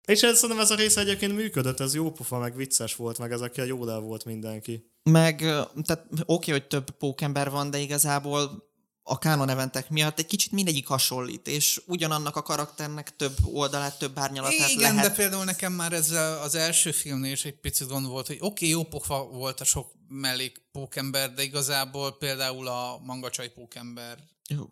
És 0.07 0.21
ez, 0.21 0.35
szerintem 0.39 0.59
ez 0.59 0.71
a 0.71 0.75
része 0.75 1.01
egyébként 1.01 1.35
működött, 1.35 1.79
ez 1.79 1.93
jó 1.95 2.11
pofa, 2.11 2.37
meg 2.37 2.55
vicces 2.55 2.95
volt, 2.95 3.17
meg 3.17 3.31
ezekkel 3.31 3.65
jól 3.65 3.91
el 3.91 3.99
volt 3.99 4.25
mindenki. 4.25 4.91
Meg, 5.03 5.37
tehát 5.37 6.05
oké, 6.11 6.23
okay, 6.25 6.53
hogy 6.53 6.67
több 6.67 6.89
pókember 6.89 7.49
van, 7.49 7.69
de 7.69 7.77
igazából 7.77 8.67
a 9.03 9.17
kánon 9.17 9.49
eventek 9.49 9.89
miatt 9.89 10.19
egy 10.19 10.25
kicsit 10.25 10.51
mindegyik 10.51 10.87
hasonlít, 10.87 11.47
és 11.47 11.81
ugyanannak 11.85 12.35
a 12.35 12.41
karakternek 12.41 13.15
több 13.15 13.35
oldalát, 13.53 13.99
több 13.99 14.19
árnyalatát 14.19 14.69
Igen, 14.69 14.95
lehet. 14.95 15.09
de 15.09 15.15
például 15.15 15.43
nekem 15.43 15.73
már 15.73 15.93
ez 15.93 16.11
a- 16.11 16.41
az 16.41 16.55
első 16.55 16.91
filmnél 16.91 17.31
is 17.31 17.45
egy 17.45 17.59
picit 17.59 17.87
gond 17.87 18.07
volt, 18.07 18.27
hogy 18.27 18.37
oké, 18.39 18.45
okay, 18.47 18.69
jó 18.69 18.83
pofa 18.83 19.23
volt 19.23 19.59
a 19.59 19.63
sok 19.63 19.91
mellék 20.07 20.61
pókember, 20.71 21.33
de 21.33 21.43
igazából 21.43 22.17
például 22.17 22.67
a 22.67 22.99
mangacsai 23.03 23.49
pókember. 23.49 24.17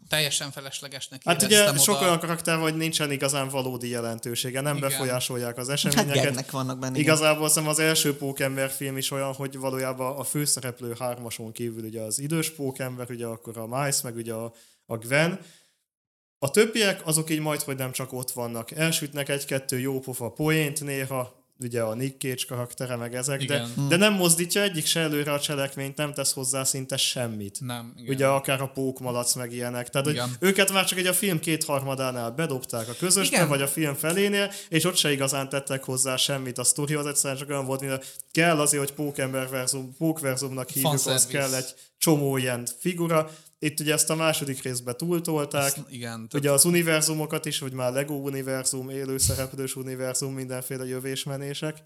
Teljesen 0.09 0.51
feleslegesnek 0.51 1.21
Hát 1.25 1.41
ugye 1.43 1.69
oda. 1.69 1.77
sok 1.77 2.01
olyan 2.01 2.19
karakter, 2.19 2.53
van, 2.55 2.63
hogy 2.63 2.77
nincsen 2.77 3.11
igazán 3.11 3.47
valódi 3.49 3.89
jelentősége, 3.89 4.61
nem 4.61 4.77
Igen. 4.77 4.89
befolyásolják 4.89 5.57
az 5.57 5.67
Hát 5.67 5.75
eseményeket. 5.75 6.23
gegnek 6.23 6.51
vannak 6.51 6.79
benne. 6.79 6.97
Igazából 6.99 7.47
szerintem 7.47 7.71
az 7.71 7.79
első 7.79 8.17
pókember 8.17 8.69
film 8.69 8.97
is 8.97 9.11
olyan, 9.11 9.33
hogy 9.33 9.57
valójában 9.57 10.17
a 10.17 10.23
főszereplő 10.23 10.95
hármason 10.99 11.51
kívül 11.51 11.83
ugye 11.83 12.01
az 12.01 12.19
idős 12.19 12.49
pókember, 12.49 13.09
ugye 13.09 13.25
akkor 13.25 13.57
a 13.57 13.67
Mice, 13.67 13.99
meg 14.03 14.15
ugye 14.15 14.33
a, 14.33 14.53
a 14.85 14.97
Gwen. 14.97 15.39
A 16.39 16.51
többiek 16.51 17.05
azok 17.07 17.29
így 17.29 17.39
majd, 17.39 17.61
hogy 17.61 17.75
nem 17.75 17.91
csak 17.91 18.13
ott 18.13 18.31
vannak. 18.31 18.71
Elsütnek 18.71 19.29
egy-kettő 19.29 19.79
jó 19.79 19.99
pofa 19.99 20.29
poént 20.31 20.81
néha, 20.83 21.45
ugye 21.59 21.81
a 21.81 21.93
Nick 21.93 22.21
Cage 22.21 22.43
karaktere, 22.47 22.95
meg 22.95 23.15
ezek, 23.15 23.45
de, 23.45 23.55
Igen. 23.55 23.87
de 23.87 23.95
nem 23.95 24.13
mozdítja 24.13 24.61
egyik 24.61 24.85
se 24.85 24.99
előre 24.99 25.31
a 25.31 25.39
cselekményt, 25.39 25.97
nem 25.97 26.13
tesz 26.13 26.33
hozzá 26.33 26.63
szinte 26.63 26.97
semmit. 26.97 27.57
Nem, 27.59 27.93
igen. 27.97 28.15
Ugye 28.15 28.27
akár 28.27 28.61
a 28.61 28.67
pókmalac 28.67 29.33
meg 29.33 29.53
ilyenek. 29.53 29.89
Tehát, 29.89 30.07
hogy 30.07 30.21
őket 30.39 30.71
már 30.71 30.85
csak 30.85 30.97
egy 30.97 31.05
a 31.05 31.13
film 31.13 31.39
kétharmadánál 31.39 32.31
bedobták 32.31 32.89
a 32.89 32.93
közösbe, 32.99 33.35
Igen. 33.35 33.47
vagy 33.47 33.61
a 33.61 33.67
film 33.67 33.93
felénél, 33.93 34.51
és 34.69 34.83
ott 34.83 34.95
se 34.95 35.11
igazán 35.11 35.49
tettek 35.49 35.83
hozzá 35.83 36.15
semmit. 36.15 36.57
A 36.57 36.63
sztorihoz 36.63 37.05
egyszerűen 37.05 37.39
csak 37.39 37.49
olyan 37.49 37.65
volt, 37.65 37.81
mint 37.81 38.15
kell 38.31 38.59
azért, 38.59 38.83
hogy 38.83 38.93
pókember 38.93 39.49
verzum, 39.49 39.95
pókverzumnak 39.97 40.69
hívjuk, 40.69 41.05
az 41.05 41.27
kell 41.27 41.53
egy 41.53 41.75
csomó 41.97 42.37
ilyen 42.37 42.67
figura. 42.79 43.29
Itt 43.59 43.79
ugye 43.79 43.93
ezt 43.93 44.09
a 44.09 44.15
második 44.15 44.61
részbe 44.61 44.93
túltolták. 44.93 45.65
Ezt- 45.65 45.89
igen, 45.89 46.11
tehát 46.11 46.33
Ugye 46.33 46.51
az 46.51 46.65
univerzumokat 46.65 47.45
is, 47.45 47.59
hogy 47.59 47.73
már 47.73 47.91
Lego 47.93 48.13
univerzum, 48.13 48.89
élőszereplős 48.89 49.75
univerzum, 49.75 50.33
mindenféle 50.33 50.85
jövésmenések. 50.85 51.83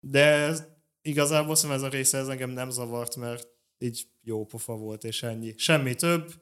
De 0.00 0.24
ez, 0.24 0.62
igazából 1.02 1.54
szerintem 1.54 1.84
ez 1.84 1.92
a 1.92 1.96
része 1.96 2.18
ez 2.18 2.28
engem 2.28 2.50
nem 2.50 2.70
zavart, 2.70 3.16
mert 3.16 3.46
így 3.78 4.06
jó 4.22 4.44
pofa 4.44 4.72
volt, 4.76 5.04
és 5.04 5.22
ennyi. 5.22 5.54
Semmi 5.56 5.94
több. 5.94 6.34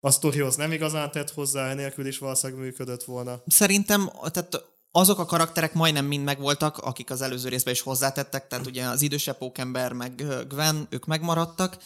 A 0.00 0.10
sztorihoz 0.10 0.56
nem 0.56 0.72
igazán 0.72 1.10
tett 1.10 1.30
hozzá, 1.30 1.70
enélkül 1.70 2.06
is 2.06 2.18
valószínűleg 2.18 2.62
működött 2.62 3.04
volna. 3.04 3.42
Szerintem 3.46 4.10
tehát 4.30 4.64
azok 4.90 5.18
a 5.18 5.24
karakterek 5.24 5.74
majdnem 5.74 6.04
mind 6.04 6.24
megvoltak, 6.24 6.78
akik 6.78 7.10
az 7.10 7.20
előző 7.20 7.48
részben 7.48 7.72
is 7.72 7.80
hozzátettek, 7.80 8.46
tehát 8.46 8.66
ugye 8.70 8.84
az 8.84 9.02
idősebb 9.02 9.38
pókember, 9.38 9.92
meg 9.92 10.24
Gwen, 10.48 10.86
ők 10.90 11.06
megmaradtak. 11.06 11.76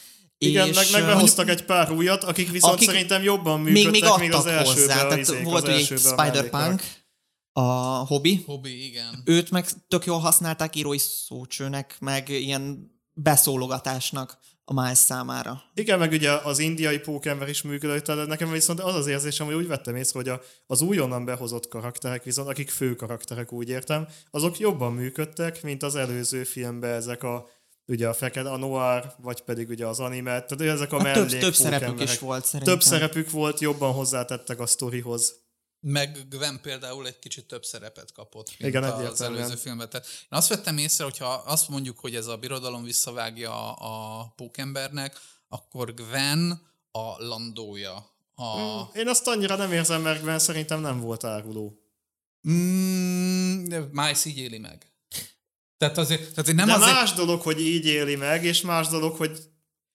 Igen, 0.46 0.68
és, 0.68 0.76
meg, 0.76 0.86
meg 0.92 1.14
behoztak 1.14 1.48
egy 1.48 1.64
pár 1.64 1.92
újat, 1.92 2.24
akik 2.24 2.50
viszont 2.50 2.74
Akik 2.74 2.88
szerintem 2.88 3.22
jobban 3.22 3.60
még, 3.60 3.72
működtek, 3.72 3.92
még 3.92 4.02
adtak 4.04 4.20
még 4.20 4.32
az 4.32 4.46
elsőben. 4.46 4.74
hozzá. 4.74 4.94
Tehát 4.94 5.18
izék, 5.18 5.42
volt 5.42 5.68
az 5.68 5.68
ugye 5.68 5.94
egy 5.94 5.98
Spider-Punk, 5.98 6.82
a 7.52 7.62
Hobby, 8.06 8.42
hobby, 8.46 8.86
igen. 8.86 9.22
őt 9.24 9.50
meg 9.50 9.66
tök 9.88 10.04
jól 10.04 10.18
használták 10.18 10.76
írói 10.76 10.98
szócsőnek, 10.98 11.96
meg 12.00 12.28
ilyen 12.28 12.90
beszólogatásnak 13.12 14.38
a 14.64 14.72
Miles 14.72 14.98
számára. 14.98 15.62
Igen, 15.74 15.98
meg 15.98 16.12
ugye 16.12 16.30
az 16.30 16.58
indiai 16.58 16.98
pókember 16.98 17.48
is 17.48 17.62
működött, 17.62 18.06
de 18.06 18.14
nekem 18.14 18.50
viszont 18.50 18.80
az 18.80 18.94
az 18.94 19.06
érzésem, 19.06 19.46
hogy 19.46 19.54
úgy 19.54 19.66
vettem 19.66 19.96
észre, 19.96 20.18
hogy 20.18 20.28
a, 20.28 20.40
az 20.66 20.80
újonnan 20.80 21.24
behozott 21.24 21.68
karakterek, 21.68 22.24
viszont 22.24 22.48
akik 22.48 22.70
fő 22.70 22.94
karakterek, 22.94 23.52
úgy 23.52 23.68
értem, 23.68 24.08
azok 24.30 24.58
jobban 24.58 24.92
működtek, 24.92 25.62
mint 25.62 25.82
az 25.82 25.94
előző 25.94 26.44
filmben 26.44 26.94
ezek 26.94 27.22
a 27.22 27.48
ugye 27.86 28.08
a 28.08 28.14
fekete, 28.14 28.50
a 28.50 28.56
noir, 28.56 29.12
vagy 29.18 29.40
pedig 29.40 29.68
ugye 29.68 29.86
az 29.86 30.00
anime, 30.00 30.42
tehát 30.42 30.74
ezek 30.74 30.92
a 30.92 30.96
több, 30.96 31.14
mellék 31.14 31.40
több 31.40 31.54
szerepük 31.54 31.80
pókemberek. 31.80 32.14
is 32.14 32.18
volt 32.18 32.44
szerintem. 32.44 32.74
Több 32.74 32.82
szerepük 32.82 33.30
volt, 33.30 33.60
jobban 33.60 33.92
hozzátettek 33.92 34.60
a 34.60 34.66
sztorihoz. 34.66 35.40
Meg 35.80 36.26
Gwen 36.28 36.60
például 36.62 37.06
egy 37.06 37.18
kicsit 37.18 37.46
több 37.46 37.64
szerepet 37.64 38.12
kapott, 38.12 38.46
mint 38.58 38.74
Igen, 38.74 38.82
az 38.82 39.20
előző 39.20 39.54
filmben. 39.54 39.90
Tehát 39.90 40.06
én 40.06 40.38
azt 40.38 40.48
vettem 40.48 40.78
észre, 40.78 41.04
hogyha 41.04 41.26
azt 41.26 41.68
mondjuk, 41.68 41.98
hogy 41.98 42.14
ez 42.14 42.26
a 42.26 42.36
birodalom 42.36 42.82
visszavágja 42.82 43.72
a 43.72 44.26
pókembernek, 44.36 45.18
akkor 45.48 45.94
Gwen 45.94 46.62
a 46.90 47.24
landója. 47.24 48.10
A... 48.34 48.80
Én 48.94 49.08
azt 49.08 49.28
annyira 49.28 49.56
nem 49.56 49.72
érzem, 49.72 50.02
mert 50.02 50.22
Gwen 50.22 50.38
szerintem 50.38 50.80
nem 50.80 51.00
volt 51.00 51.24
áruló. 51.24 51.82
Mm, 52.48 53.64
de 53.64 53.88
Miles 53.90 54.24
így 54.24 54.38
éli 54.38 54.58
meg. 54.58 54.91
Tehát 55.82 55.98
azért, 55.98 56.30
tehát 56.34 56.48
én 56.48 56.54
nem 56.54 56.66
De 56.66 56.72
azért... 56.72 56.92
más 56.92 57.12
dolog, 57.12 57.40
hogy 57.42 57.60
így 57.60 57.86
éli 57.86 58.16
meg, 58.16 58.44
és 58.44 58.60
más 58.60 58.86
dolog, 58.88 59.16
hogy 59.16 59.38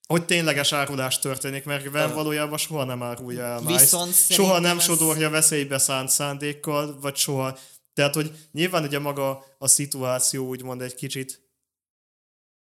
hogy 0.08 0.24
tényleges 0.24 0.72
árulás 0.72 1.18
történik, 1.18 1.64
mert 1.64 1.90
Gwen 1.90 2.14
valójában 2.14 2.58
soha 2.58 2.84
nem 2.84 3.02
árulja 3.02 3.42
el. 3.44 3.60
Viszont 3.60 4.14
Soha 4.14 4.58
nem 4.58 4.76
ez- 4.78 4.84
sodorja 4.84 5.30
veszélybe 5.30 5.78
szánt 5.78 6.08
szándékkal, 6.08 6.98
vagy 7.00 7.16
soha. 7.16 7.58
Tehát, 7.92 8.14
hogy 8.14 8.32
nyilván 8.52 8.82
ugye 8.84 8.98
maga 8.98 9.44
a 9.58 9.68
szituáció 9.68 10.46
úgymond 10.46 10.82
egy 10.82 10.94
kicsit 10.94 11.42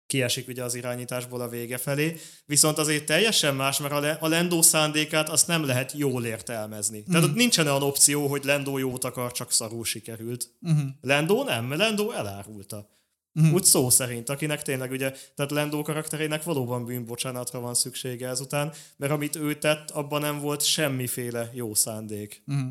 kiesik 0.07 0.47
ugye 0.47 0.63
az 0.63 0.75
irányításból 0.75 1.41
a 1.41 1.47
vége 1.49 1.77
felé, 1.77 2.19
viszont 2.45 2.77
azért 2.77 3.05
teljesen 3.05 3.55
más, 3.55 3.79
mert 3.79 3.93
a, 3.93 3.99
le, 3.99 4.17
a 4.21 4.27
Lendó 4.27 4.61
szándékát 4.61 5.29
azt 5.29 5.47
nem 5.47 5.65
lehet 5.65 5.91
jól 5.95 6.25
értelmezni. 6.25 7.03
Tehát 7.03 7.21
Mhm. 7.21 7.29
ott 7.31 7.37
nincsen 7.37 7.67
olyan 7.67 7.81
opció, 7.83 8.27
hogy 8.27 8.43
Lendó 8.43 8.77
jót 8.77 9.03
akar, 9.03 9.31
csak 9.31 9.51
szarul 9.51 9.85
sikerült. 9.85 10.49
Uh-huh. 10.61 10.81
Lendó 11.01 11.43
nem, 11.43 11.71
Lendó 11.77 12.11
elárulta. 12.11 12.93
Mhm. 13.41 13.53
Úgy 13.53 13.63
szó 13.63 13.89
szerint, 13.89 14.29
akinek 14.29 14.61
tényleg 14.61 14.91
ugye, 14.91 15.11
tehát 15.35 15.51
Lendó 15.51 15.81
karakterének 15.81 16.43
valóban 16.43 16.85
bűnbocsánatra 16.85 17.59
van 17.59 17.73
szüksége 17.73 18.27
ezután, 18.27 18.73
mert 18.97 19.11
amit 19.11 19.35
ő 19.35 19.57
tett, 19.57 19.91
abban 19.91 20.21
nem 20.21 20.39
volt 20.39 20.63
semmiféle 20.63 21.49
jó 21.53 21.73
szándék. 21.73 22.43
Uh-huh. 22.47 22.69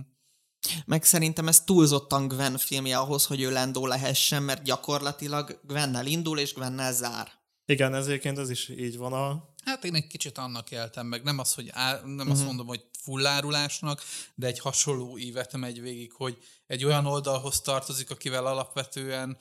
Meg 0.85 1.05
szerintem 1.05 1.49
ez 1.49 1.61
túlzottan 1.61 2.29
Gwen 2.29 2.59
filmje 2.59 2.99
ahhoz, 2.99 3.27
hogy 3.27 3.41
ő 3.41 3.51
Lendó 3.51 3.87
lehessen, 3.87 4.43
mert 4.43 4.63
gyakorlatilag 4.63 5.61
Gwennel 5.67 6.07
indul 6.07 6.39
és 6.39 6.53
Gwennel 6.55 6.93
zár. 6.93 7.29
Igen, 7.67 7.95
ezért 7.95 8.39
ez 8.39 8.51
is 8.51 8.69
így 8.69 8.97
van 8.97 9.13
a... 9.13 9.53
Hát 9.65 9.85
én 9.85 9.95
egy 9.95 10.07
kicsit 10.07 10.39
annak 10.39 10.71
éltem 10.71 11.07
meg. 11.07 11.23
Nem 11.23 11.39
az, 11.39 11.55
hogy 11.55 11.71
á, 11.73 11.93
nem 11.93 12.15
Mhm. 12.15 12.31
azt 12.31 12.45
mondom, 12.45 12.67
hogy 12.67 12.85
fullárulásnak, 13.01 14.03
de 14.35 14.47
egy 14.47 14.59
hasonló 14.59 15.19
ívet 15.19 15.57
megy 15.57 15.81
végig, 15.81 16.13
hogy 16.13 16.39
egy 16.67 16.85
olyan 16.85 17.07
oldalhoz 17.07 17.61
tartozik, 17.61 18.11
akivel 18.11 18.47
alapvetően 18.47 19.37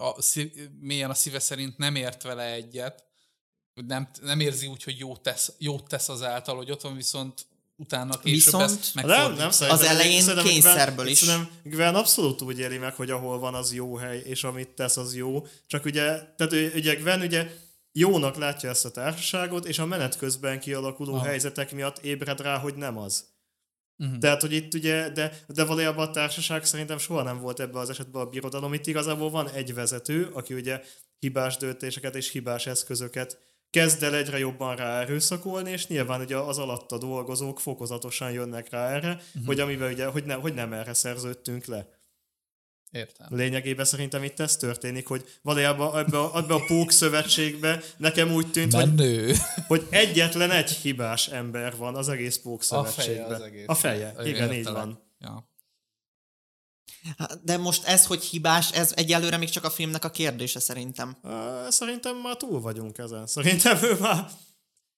a, 0.00 0.22
szív, 0.22 0.52
mélyen 0.80 1.10
a 1.10 1.14
szíve 1.14 1.38
szerint 1.38 1.78
nem 1.78 1.94
ért 1.94 2.22
vele 2.22 2.52
egyet, 2.52 3.04
nem, 3.86 4.08
nem 4.22 4.40
érzi 4.40 4.66
úgy, 4.66 4.82
hogy 4.82 4.98
jót 4.98 5.20
tesz, 5.20 5.52
jót 5.58 5.88
tesz 5.88 6.08
azáltal, 6.08 6.56
hogy 6.56 6.70
ott 6.70 6.80
van, 6.80 6.96
viszont 6.96 7.46
utána 7.76 8.18
később 8.18 8.34
Viszont- 8.34 8.64
ezt 8.64 8.94
Nem, 8.94 9.32
nem. 9.34 9.48
Az 9.48 9.82
elején 9.82 10.20
szerintem 10.22 10.44
kényszerből 10.44 10.94
Gwen, 10.94 11.08
is. 11.08 11.18
Szerintem 11.18 11.50
Gwen 11.62 11.94
abszolút 11.94 12.42
úgy 12.42 12.58
éli 12.58 12.78
meg, 12.78 12.94
hogy 12.94 13.10
ahol 13.10 13.38
van, 13.38 13.54
az 13.54 13.72
jó 13.74 13.96
hely, 13.96 14.18
és 14.18 14.44
amit 14.44 14.68
tesz, 14.68 14.96
az 14.96 15.14
jó. 15.14 15.46
Csak 15.66 15.84
ugye, 15.84 16.02
tehát 16.36 16.52
ő- 16.52 16.72
ugye 16.74 16.94
Gwen 16.94 17.20
ugye 17.20 17.50
jónak 17.92 18.36
látja 18.36 18.68
ezt 18.68 18.84
a 18.84 18.90
társaságot, 18.90 19.64
és 19.66 19.78
a 19.78 19.86
menet 19.86 20.16
közben 20.16 20.60
kialakuló 20.60 21.14
Aha. 21.14 21.24
helyzetek 21.24 21.72
miatt 21.72 21.98
ébred 21.98 22.40
rá, 22.40 22.58
hogy 22.58 22.74
nem 22.74 22.98
az. 22.98 23.24
Mhm. 23.98 24.18
Tehát, 24.18 24.40
hogy 24.40 24.52
itt 24.52 24.74
ugye, 24.74 25.10
de, 25.10 25.38
de 25.46 25.64
valójában 25.64 26.08
a 26.08 26.10
társaság 26.10 26.64
szerintem 26.64 26.98
soha 26.98 27.22
nem 27.22 27.40
volt 27.40 27.60
ebben 27.60 27.80
az 27.80 27.90
esetben 27.90 28.22
a 28.22 28.26
birodalom. 28.26 28.74
Itt 28.74 28.86
igazából 28.86 29.30
van 29.30 29.50
egy 29.50 29.74
vezető, 29.74 30.28
aki 30.32 30.54
ugye 30.54 30.80
hibás 31.18 31.56
döntéseket 31.56 32.14
és 32.14 32.30
hibás 32.30 32.66
eszközöket 32.66 33.38
kezd 33.70 34.02
el 34.02 34.14
egyre 34.14 34.38
jobban 34.38 34.76
rá 34.76 35.00
erőszakolni, 35.00 35.70
és 35.70 35.86
nyilván 35.86 36.20
ugye 36.20 36.36
az 36.36 36.58
alatta 36.58 36.98
dolgozók 36.98 37.60
fokozatosan 37.60 38.32
jönnek 38.32 38.70
rá 38.70 38.88
erre, 38.88 39.12
uh-huh. 39.12 39.46
hogy 39.46 39.60
amiben 39.60 39.92
ugye, 39.92 40.06
hogy, 40.06 40.24
ne, 40.24 40.34
hogy 40.34 40.54
nem 40.54 40.72
erre 40.72 40.94
szerződtünk 40.94 41.64
le. 41.64 41.97
Értem. 42.90 43.26
Lényegében 43.30 43.84
szerintem 43.84 44.22
itt 44.22 44.40
ez 44.40 44.56
történik, 44.56 45.06
hogy 45.06 45.38
valójában 45.42 45.98
ebbe 45.98 46.18
a, 46.18 46.36
ebbe 46.36 46.54
a 46.54 46.64
pók 46.66 46.90
szövetségbe 46.90 47.82
nekem 47.96 48.32
úgy 48.32 48.50
tűnt, 48.50 48.72
hogy, 48.72 49.36
hogy 49.66 49.86
egyetlen 49.90 50.50
egy 50.50 50.70
hibás 50.70 51.28
ember 51.28 51.76
van 51.76 51.96
az 51.96 52.08
egész 52.08 52.36
pók 52.36 52.60
A 52.60 52.64
feje 52.64 52.90
szövetségben. 52.90 53.34
az 53.34 53.40
egész. 53.40 53.64
A 53.66 53.74
feje, 53.74 54.14
igen, 54.24 54.52
így 54.52 54.64
van. 54.64 55.12
Ja. 55.18 55.48
De 57.42 57.56
most 57.56 57.84
ez, 57.84 58.06
hogy 58.06 58.22
hibás, 58.24 58.72
ez 58.72 58.92
egyelőre 58.96 59.36
még 59.36 59.48
csak 59.48 59.64
a 59.64 59.70
filmnek 59.70 60.04
a 60.04 60.10
kérdése 60.10 60.60
szerintem. 60.60 61.16
Szerintem 61.68 62.16
már 62.16 62.36
túl 62.36 62.60
vagyunk 62.60 62.98
ezen. 62.98 63.26
Szerintem 63.26 63.78
ő 63.82 63.96
már... 63.98 64.30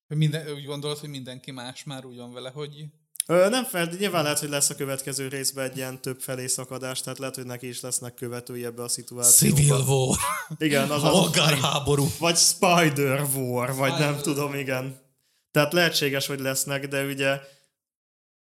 Minden, 0.07 0.53
úgy 0.53 0.65
gondolod, 0.65 0.99
hogy 0.99 1.09
mindenki 1.09 1.51
más 1.51 1.85
már 1.85 2.05
úgy 2.05 2.17
van 2.17 2.33
vele, 2.33 2.51
hogy 2.51 2.85
Ö, 3.31 3.49
Nem 3.49 3.65
fel, 3.65 3.89
nyilván 3.99 4.23
lehet, 4.23 4.39
hogy 4.39 4.49
lesz 4.49 4.71
a 4.71 4.75
következő 4.75 5.29
részben 5.29 5.71
egy 5.71 5.77
ilyen 5.77 6.01
több 6.01 6.21
felé 6.21 6.47
szakadás, 6.47 7.01
tehát 7.01 7.19
lehet, 7.19 7.35
hogy 7.35 7.47
neki 7.47 7.69
is 7.69 7.81
lesznek 7.81 8.15
követői 8.15 8.65
ebbe 8.65 8.83
a 8.83 8.89
szituációba. 8.89 9.57
Civil 9.57 9.85
War, 9.87 10.17
Igen, 10.59 10.91
az 10.91 11.03
polgárháború. 11.03 12.07
vagy 12.19 12.37
Spider 12.37 13.27
War, 13.37 13.75
vagy 13.75 13.91
nem 13.91 13.99
Spider- 13.99 14.23
tudom, 14.23 14.55
igen. 14.55 15.01
Tehát 15.51 15.73
lehetséges, 15.73 16.27
hogy 16.27 16.41
lesznek, 16.41 16.89
de 16.89 17.05
ugye 17.05 17.41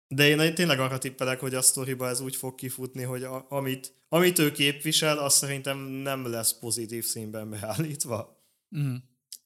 de 0.08 0.28
én 0.28 0.54
tényleg 0.54 0.80
arra 0.80 0.98
tippelek, 0.98 1.40
hogy 1.40 1.54
a 1.54 1.62
sztoriba 1.62 2.08
ez 2.08 2.20
úgy 2.20 2.36
fog 2.36 2.54
kifutni, 2.54 3.02
hogy 3.02 3.22
a, 3.22 3.46
amit, 3.48 3.94
amit 4.08 4.38
ő 4.38 4.52
képvisel, 4.52 5.18
az 5.18 5.34
szerintem 5.34 5.78
nem 5.78 6.26
lesz 6.26 6.52
pozitív 6.58 7.04
színben 7.04 7.50
beállítva. 7.50 8.44
Mm. 8.78 8.94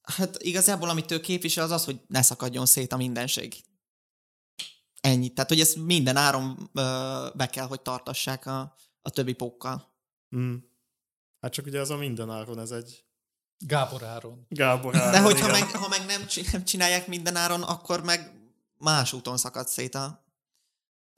Hát 0.02 0.42
igazából, 0.42 0.88
amit 0.88 1.10
ő 1.10 1.20
képvisel, 1.20 1.64
az 1.64 1.70
az, 1.70 1.84
hogy 1.84 2.00
ne 2.08 2.22
szakadjon 2.22 2.66
szét 2.66 2.92
a 2.92 2.96
mindenség. 2.96 3.54
Ennyi. 5.06 5.28
Tehát, 5.28 5.50
hogy 5.50 5.60
ezt 5.60 5.76
minden 5.76 6.16
áron 6.16 6.70
ö, 6.72 7.26
be 7.34 7.46
kell, 7.46 7.66
hogy 7.66 7.80
tartassák 7.80 8.46
a, 8.46 8.74
a 9.02 9.10
többi 9.10 9.32
pókkal. 9.32 9.92
Mm. 10.36 10.54
Hát 11.40 11.52
csak 11.52 11.66
ugye 11.66 11.80
ez 11.80 11.90
a 11.90 11.96
mindenáron, 11.96 12.58
ez 12.58 12.70
egy 12.70 13.04
Gábor 13.58 14.02
Áron. 14.02 14.46
Gábor 14.48 14.92
De 14.92 15.02
Áron, 15.02 15.22
hogyha 15.22 15.48
igen. 15.48 15.60
meg, 15.60 15.70
ha 15.70 15.88
meg 15.88 16.06
nem, 16.06 16.26
nem 16.52 16.64
csinálják 16.64 17.06
minden 17.06 17.36
áron, 17.36 17.62
akkor 17.62 18.04
meg 18.04 18.50
más 18.78 19.12
úton 19.12 19.36
szakad 19.36 19.68
szét 19.68 19.94
a, 19.94 20.24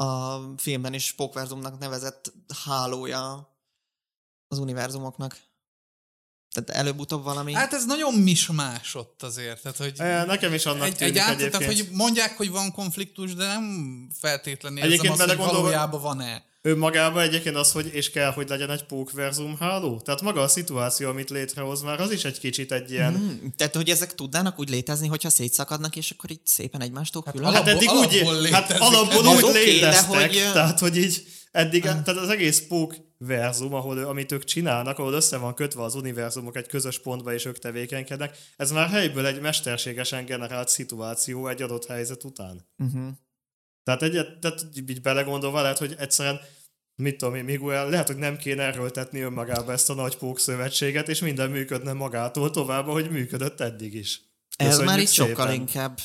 a 0.04 0.38
filmben 0.56 0.94
is 0.94 1.12
Pókverzumnak 1.12 1.78
nevezett 1.78 2.32
hálója 2.64 3.54
az 4.48 4.58
univerzumoknak. 4.58 5.40
Tehát 6.52 6.82
előbb-utóbb 6.82 7.24
valami... 7.24 7.52
Hát 7.54 7.72
ez 7.72 7.84
nagyon 7.86 8.14
mismás 8.14 8.94
ott 8.94 9.22
azért. 9.22 9.62
Tehát, 9.62 9.76
hogy 9.76 9.92
E, 9.96 10.24
Nekem 10.24 10.54
is 10.54 10.66
annak 10.66 10.86
egy, 10.86 10.94
tűnik 10.96 11.12
egy 11.12 11.18
át, 11.18 11.28
egyébként. 11.30 11.50
tehát, 11.50 11.66
hogy 11.74 11.88
mondják, 11.92 12.36
hogy 12.36 12.50
van 12.50 12.72
konfliktus, 12.72 13.34
de 13.34 13.46
nem 13.46 13.64
feltétlenül 14.20 14.78
érzem 14.78 14.90
Egyébként 14.92 15.20
azt, 15.20 15.28
hogy 15.28 15.36
valójában 15.52 16.00
van-e. 16.00 16.46
Önmagában 16.62 17.22
egyébként 17.22 17.56
az, 17.56 17.72
hogy 17.72 17.90
és 17.94 18.10
kell, 18.10 18.32
hogy 18.32 18.48
legyen 18.48 18.70
egy 18.70 18.84
pókverzum 18.84 19.56
háló. 19.60 20.00
Tehát 20.00 20.20
maga 20.22 20.40
a 20.40 20.48
szituáció, 20.48 21.08
amit 21.08 21.30
létrehoz 21.30 21.82
már, 21.82 22.00
az 22.00 22.10
is 22.10 22.24
egy 22.24 22.38
kicsit 22.38 22.72
egy 22.72 22.90
ilyen... 22.90 23.14
Hmm, 23.16 23.52
tehát, 23.56 23.74
hogy 23.74 23.88
ezek 23.88 24.14
tudnának 24.14 24.58
úgy 24.58 24.68
létezni, 24.68 25.06
hogyha 25.06 25.30
szétszakadnak, 25.30 25.96
és 25.96 26.10
akkor 26.10 26.30
így 26.30 26.40
szépen 26.44 26.80
egymástól 26.82 27.22
Hát 27.26 27.34
külön. 27.34 27.52
Hát 27.52 27.62
Alapból- 27.62 27.76
eddig 27.76 27.88
úgy, 27.98 28.18
alapból 28.26 28.50
hát 28.50 28.68
létezik. 28.68 28.82
alapból 28.82 29.26
Ez 29.36 29.42
úgy 29.42 29.52
de 29.52 29.58
léteztek, 29.58 30.20
hogy- 30.20 30.50
tehát 30.52 30.78
hogy 30.78 30.96
így 30.96 31.26
eddig, 31.50 31.82
tehát 31.82 32.08
az 32.08 32.28
egész 32.28 32.66
pók 32.66 32.94
verzum, 33.18 33.74
ahol, 33.74 33.98
amit 33.98 34.32
ők 34.32 34.44
csinálnak, 34.44 34.98
ahol 34.98 35.12
össze 35.12 35.36
van 35.36 35.54
kötve 35.54 35.82
az 35.82 35.94
univerzumok 35.94 36.56
egy 36.56 36.66
közös 36.66 36.98
pontba, 36.98 37.32
és 37.32 37.44
ők 37.44 37.58
tevékenykednek, 37.58 38.36
ez 38.56 38.72
már 38.72 38.88
helyből 38.88 39.26
egy 39.26 39.40
mesterségesen 39.40 40.24
generált 40.24 40.68
szituáció 40.68 41.48
egy 41.48 41.62
adott 41.62 41.86
helyzet 41.86 42.24
után. 42.24 42.68
Uh-huh. 42.78 43.08
Tehát, 43.82 44.02
egyet, 44.02 44.38
tehát 44.38 44.66
így 44.74 45.00
belegondolva 45.00 45.62
lehet, 45.62 45.78
hogy 45.78 45.94
egyszerűen 45.98 46.40
mit 46.94 47.16
tudom 47.16 47.34
én, 47.34 47.44
Miguel, 47.44 47.88
lehet, 47.88 48.06
hogy 48.06 48.16
nem 48.16 48.36
kéne 48.36 48.62
erőltetni 48.62 49.20
önmagába 49.20 49.72
ezt 49.72 49.90
a 49.90 49.94
nagy 49.94 50.16
pók 50.16 50.38
szövetséget, 50.38 51.08
és 51.08 51.20
minden 51.20 51.50
működne 51.50 51.92
magától 51.92 52.50
tovább, 52.50 52.86
hogy 52.86 53.10
működött 53.10 53.60
eddig 53.60 53.94
is. 53.94 54.20
Ez 54.56 54.78
már 54.78 54.98
itt 54.98 55.08
sokkal 55.08 55.52
inkább 55.52 55.98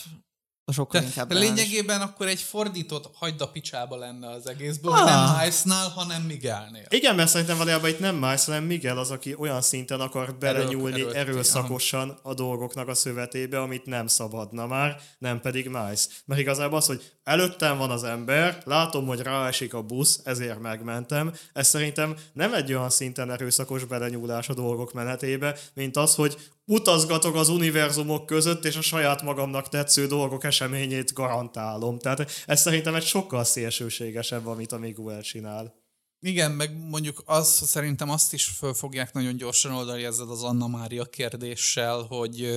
sokkal 0.72 1.02
De, 1.02 1.06
inkább 1.08 1.32
lényegében 1.32 2.02
akkor 2.02 2.28
egy 2.28 2.42
fordított 2.42 3.10
hagyd 3.14 3.42
a 3.42 3.48
picsába 3.48 3.96
lenne 3.96 4.30
az 4.30 4.48
egészből, 4.48 4.92
Ah. 4.92 4.98
hogy 5.00 5.08
nem 5.10 5.36
Miles-nál, 5.36 5.90
hanem 5.90 6.22
Miguelnél. 6.22 6.86
Igen, 6.90 7.16
mert 7.16 7.30
szerintem 7.30 7.58
valójában 7.58 7.90
itt 7.90 8.00
nem 8.00 8.16
más, 8.16 8.46
hanem 8.46 8.64
Miguel 8.64 8.98
az, 8.98 9.12
aki 9.12 9.36
olyan 9.38 9.62
szinten 9.62 10.00
akar 10.00 10.38
belenyúlni 10.38 11.00
erőlteti, 11.00 11.18
erőszakosan 11.18 12.20
a 12.22 12.34
dolgoknak 12.34 12.88
a 12.88 12.94
szövetébe, 12.94 13.62
amit 13.62 13.86
nem 13.86 14.08
szabadna 14.08 14.68
már, 14.68 15.02
nem 15.18 15.42
pedig 15.42 15.68
Miles. 15.70 16.08
Mert 16.26 16.42
igazából 16.42 16.78
az, 16.78 16.86
hogy 16.86 17.12
előttem 17.24 17.78
van 17.78 17.92
az 17.92 18.04
ember, 18.04 18.62
látom, 18.66 19.06
hogy 19.06 19.20
ráesik 19.20 19.74
a 19.74 19.82
busz, 19.82 20.22
ezért 20.24 20.60
megmentem. 20.60 21.34
Ez 21.54 21.68
szerintem 21.68 22.16
nem 22.34 22.54
egy 22.54 22.74
olyan 22.74 22.90
szinten 22.90 23.32
erőszakos 23.32 23.86
belenyúlás 23.86 24.50
a 24.50 24.54
dolgok 24.54 24.94
menetébe, 24.94 25.58
mint 25.74 25.98
az, 25.98 26.16
hogy 26.16 26.38
utazgatok 26.66 27.36
az 27.36 27.50
univerzumok 27.50 28.26
között, 28.26 28.66
és 28.66 28.76
a 28.76 28.82
saját 28.82 29.22
magamnak 29.22 29.70
tetsző 29.70 30.08
dolgok 30.08 30.44
eseményét 30.44 31.14
garantálom. 31.14 32.00
Tehát 32.00 32.32
ez 32.46 32.62
szerintem 32.62 32.96
egy 32.96 33.06
sokkal 33.06 33.44
szélsőségesebb, 33.44 34.48
amit 34.48 34.72
a 34.72 34.78
Miguel 34.78 35.22
csinál. 35.22 35.82
Igen, 36.20 36.52
meg 36.52 36.78
mondjuk 36.90 37.24
az 37.26 37.48
szerintem 37.48 38.10
azt 38.10 38.34
is 38.34 38.46
föl 38.46 38.74
fogják 38.74 39.14
nagyon 39.14 39.38
gyorsan 39.38 39.72
oldani 39.72 40.04
ezzel 40.04 40.30
az 40.30 40.44
Anna 40.44 40.68
Mária 40.68 41.06
kérdéssel, 41.06 42.02
hogy, 42.02 42.48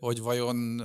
hogy 0.00 0.20
vajon 0.20 0.82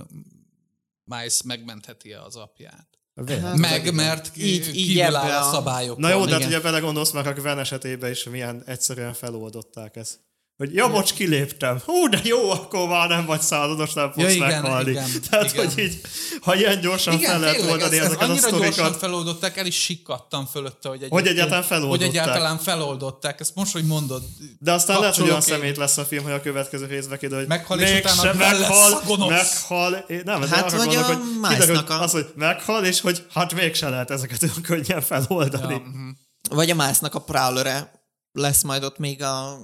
Miles 1.03 1.41
megmentheti-e 1.43 2.21
az 2.21 2.35
apját. 2.35 2.88
Hát, 3.28 3.55
Meg, 3.57 3.93
mert 3.93 4.32
Így- 4.38 4.45
így, 4.45 4.76
így 4.76 4.88
kívül 4.88 5.15
áll 5.15 5.41
a 5.41 5.47
a- 5.47 5.51
szabályokon. 5.51 5.99
Na 5.99 6.09
jó, 6.09 6.26
de 6.26 6.32
hát 6.32 6.45
ugye 6.45 6.59
belegondolsz 6.59 7.11
már 7.11 7.28
a 7.28 7.34
Gwen 7.34 7.59
esetében 7.59 8.11
is, 8.11 8.24
milyen 8.24 8.63
egyszerűen 8.65 9.13
feloldották 9.13 9.95
ezt. 9.95 10.20
Hogy 10.60 10.74
ja, 10.74 10.89
bocs, 10.89 11.14
kiléptem. 11.14 11.82
Hú, 11.86 12.07
de 12.10 12.20
jó, 12.24 12.49
akkor 12.51 12.88
már 12.88 13.10
nem 13.10 13.26
vagy 13.26 13.41
százados, 13.41 13.93
nem 13.93 14.12
fogsz 14.12 14.26
Ja, 14.26 14.30
igen, 14.32 14.47
meghalni. 14.62 14.89
igen, 14.89 15.10
Tehát, 15.30 15.53
igen. 15.53 15.66
hogy 15.66 15.84
így, 15.84 16.01
ha 16.41 16.55
ilyen 16.55 16.80
gyorsan 16.80 17.14
Igen, 17.14 17.30
fel 17.30 17.39
lehet 17.39 17.62
oldani 17.62 17.84
ez, 17.97 18.03
ez 18.03 18.05
ezeket 18.05 18.22
a 18.28 18.32
annyira 18.32 18.49
gyorsan 18.49 18.72
sztorikat. 18.72 18.99
feloldották, 18.99 19.57
el 19.57 19.66
is 19.66 19.76
sikkadtam 19.82 20.45
fölötte, 20.45 20.89
hogy, 20.89 21.05
Hogy 21.10 21.28
egyáltalán 21.28 21.64
feloldották. 21.64 21.99
Hogy 22.07 22.10
egyáltalán 22.18 22.57
feloldották. 22.57 23.39
Ezt 23.39 23.55
most, 23.55 23.72
hogy 23.72 23.86
mondod, 23.86 24.24
De 24.60 24.72
aztán 24.72 24.99
lehet, 24.99 25.16
hogy 25.16 25.28
olyan 25.30 25.41
szemét 25.41 25.78
lesz 25.78 25.97
a 25.97 26.05
film, 26.05 26.24
hogy 26.24 26.34
a 26.34 26.41
következő 26.41 26.86
részben 26.86 27.18
kiderül, 27.18 27.39
hogy 27.39 27.47
Meghal, 27.47 27.80
és 27.80 27.99
utána 27.99 28.24
lesz 28.24 28.36
meghal, 28.60 28.93
a 28.93 29.01
gonosz. 29.05 29.30
meghal. 29.30 29.93
É, 30.07 30.22
Nem, 30.26 30.39
hát 30.41 30.49
Hát 30.49 30.72
vagy 30.72 30.86
gondolok, 30.86 31.10
a 31.10 31.47
hogy 31.47 31.57
kiderül, 31.57 31.78
a- 31.88 32.01
az, 32.01 32.12
hogy 32.12 32.28
meghal, 32.36 32.86
és 32.86 33.01
hogy 33.01 33.26
hát 33.34 33.53
mégsem 33.53 33.89
lehet 33.89 34.12
ezeket 34.12 34.43
olyan 34.43 34.62
könnyen 34.62 35.01
feloldani. 35.01 35.74
Ja, 35.74 35.80
mhm. 35.80 36.10
Vagy 36.49 36.70
a 36.70 36.76
Miles-nak 36.76 37.16
a 37.16 37.20
Prowlere 37.20 37.91
lesz 38.32 38.62
majd 38.62 38.84
ott 38.84 38.97
még 38.97 39.24
a 39.24 39.57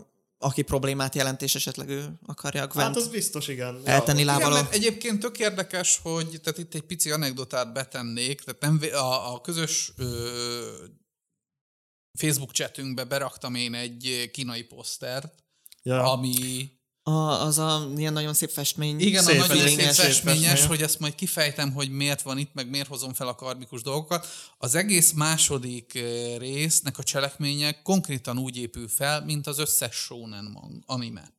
aki 0.46 0.62
problémát 0.62 1.16
jelent, 1.16 1.42
és 1.42 1.56
esetleg 1.56 1.90
ő 1.90 2.20
akarja 2.26 2.64
a 2.64 2.68
Gwent 2.68 2.88
Hát 2.88 2.96
az 2.98 3.08
biztos, 3.08 3.48
igen. 3.48 3.82
eltenni 3.84 4.22
Igen, 4.22 4.34
lábalól. 4.36 4.62
mert 4.62 4.74
egyébként 4.74 5.20
tök 5.20 5.40
érdekes, 5.40 6.00
hogy 6.04 6.40
tehát 6.44 6.60
itt 6.60 6.74
egy 6.74 6.82
pici 6.82 7.12
anekdotát 7.12 7.74
betennék, 7.74 8.42
tehát 8.42 8.62
nem, 8.62 8.80
a, 8.94 9.34
a 9.34 9.42
közös 9.42 9.92
ö, 9.98 10.84
Facebook 12.20 12.52
chatünkbe 12.52 13.04
beraktam 13.04 13.56
én 13.56 13.74
egy 13.74 14.30
kínai 14.34 14.64
posztert, 14.64 15.44
Ja. 15.84 16.12
ami 16.12 16.70
A, 17.08 17.12
az 17.46 17.58
a 17.58 17.90
ilyen 17.98 18.14
nagyon 18.14 18.34
szép 18.34 18.50
festmény. 18.50 19.00
igen, 19.00 19.24
Szép 19.24 19.42
a 19.42 19.48
nagyon 19.48 19.68
szép 19.68 19.78
szép 19.78 19.86
festményes, 20.06 20.46
festménye. 20.46 20.68
hogy 20.68 20.82
ezt 20.82 21.00
majd 21.00 21.16
kifejtem, 21.16 21.74
hogy 21.74 21.90
miért 21.90 22.22
van 22.22 22.38
itt, 22.38 22.54
meg 22.54 22.70
miért 22.70 22.88
hozom 22.88 23.14
fel 23.14 23.28
a 23.28 23.36
karmikus 23.36 23.82
dolgokat. 23.82 24.28
Az 24.58 24.76
egész 24.76 25.12
második 25.12 25.92
ö, 25.96 26.38
résznek 26.38 26.98
a 26.98 27.04
cselekménye 27.04 27.82
konkrétan 27.82 28.38
úgy 28.38 28.58
épül 28.58 28.88
fel, 28.88 29.26
mint 29.26 29.48
az 29.48 29.60
összes 29.60 29.96
shonen 29.96 30.58
anime. 30.86 31.34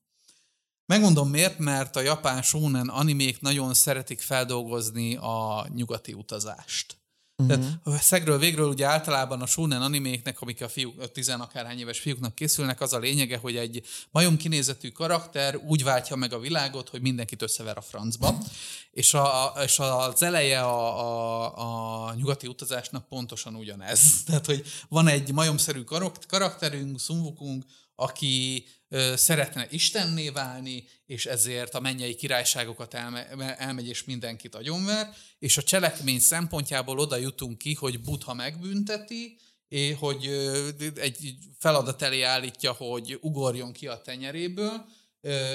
Megmondom 0.86 1.28
miért, 1.28 1.58
mert 1.58 1.96
a 1.96 2.00
japán 2.00 2.42
shonen 2.42 2.88
animék 2.88 3.40
nagyon 3.40 3.74
szeretik 3.74 4.20
feldolgozni 4.20 5.16
a 5.16 5.66
nyugati 5.74 6.12
utazást. 6.12 6.96
Uh-huh. 7.38 7.64
Tehát 7.84 8.02
szegről 8.02 8.38
végről 8.38 8.68
ugye 8.68 8.86
általában 8.86 9.40
a 9.42 9.46
shonen 9.46 9.82
animéknek, 9.82 10.40
amik 10.40 10.62
a 10.62 10.68
fiúk, 10.68 11.00
a 11.00 11.06
tizenakárhány 11.06 11.78
éves 11.78 11.98
fiúknak 11.98 12.34
készülnek, 12.34 12.80
az 12.80 12.92
a 12.92 12.98
lényege, 12.98 13.36
hogy 13.36 13.56
egy 13.56 13.82
majom 14.10 14.36
kinézetű 14.36 14.88
karakter 14.88 15.56
úgy 15.56 15.84
váltja 15.84 16.16
meg 16.16 16.32
a 16.32 16.38
világot, 16.38 16.88
hogy 16.88 17.00
mindenkit 17.00 17.42
összever 17.42 17.76
a 17.76 17.80
francba. 17.80 18.38
És, 18.90 19.14
a, 19.14 19.52
és 19.64 19.78
az 19.78 20.22
eleje 20.22 20.60
a, 20.60 21.00
a, 21.00 22.08
a 22.08 22.14
nyugati 22.14 22.46
utazásnak 22.46 23.08
pontosan 23.08 23.54
ugyanez. 23.54 24.00
Tehát, 24.26 24.46
hogy 24.46 24.64
van 24.88 25.08
egy 25.08 25.32
majomszerű 25.32 25.82
karak- 25.82 26.26
karakterünk, 26.26 27.00
Sunwukung, 27.00 27.64
aki 27.96 28.66
szeretne 29.14 29.66
istenné 29.70 30.28
válni, 30.28 30.84
és 31.06 31.26
ezért 31.26 31.74
a 31.74 31.80
mennyei 31.80 32.14
királyságokat 32.14 32.94
elme, 32.94 33.56
elmegy, 33.56 33.88
és 33.88 34.04
mindenkit 34.04 34.54
agyonver, 34.54 35.14
és 35.38 35.56
a 35.56 35.62
cselekmény 35.62 36.20
szempontjából 36.20 36.98
oda 36.98 37.16
jutunk 37.16 37.58
ki, 37.58 37.74
hogy 37.74 38.00
Buddha 38.00 38.34
megbünteti, 38.34 39.38
és 39.68 39.96
hogy 39.98 40.26
egy 40.94 41.34
feladat 41.58 42.02
elé 42.02 42.22
állítja, 42.22 42.72
hogy 42.72 43.18
ugorjon 43.20 43.72
ki 43.72 43.86
a 43.86 44.00
tenyeréből, 44.00 44.86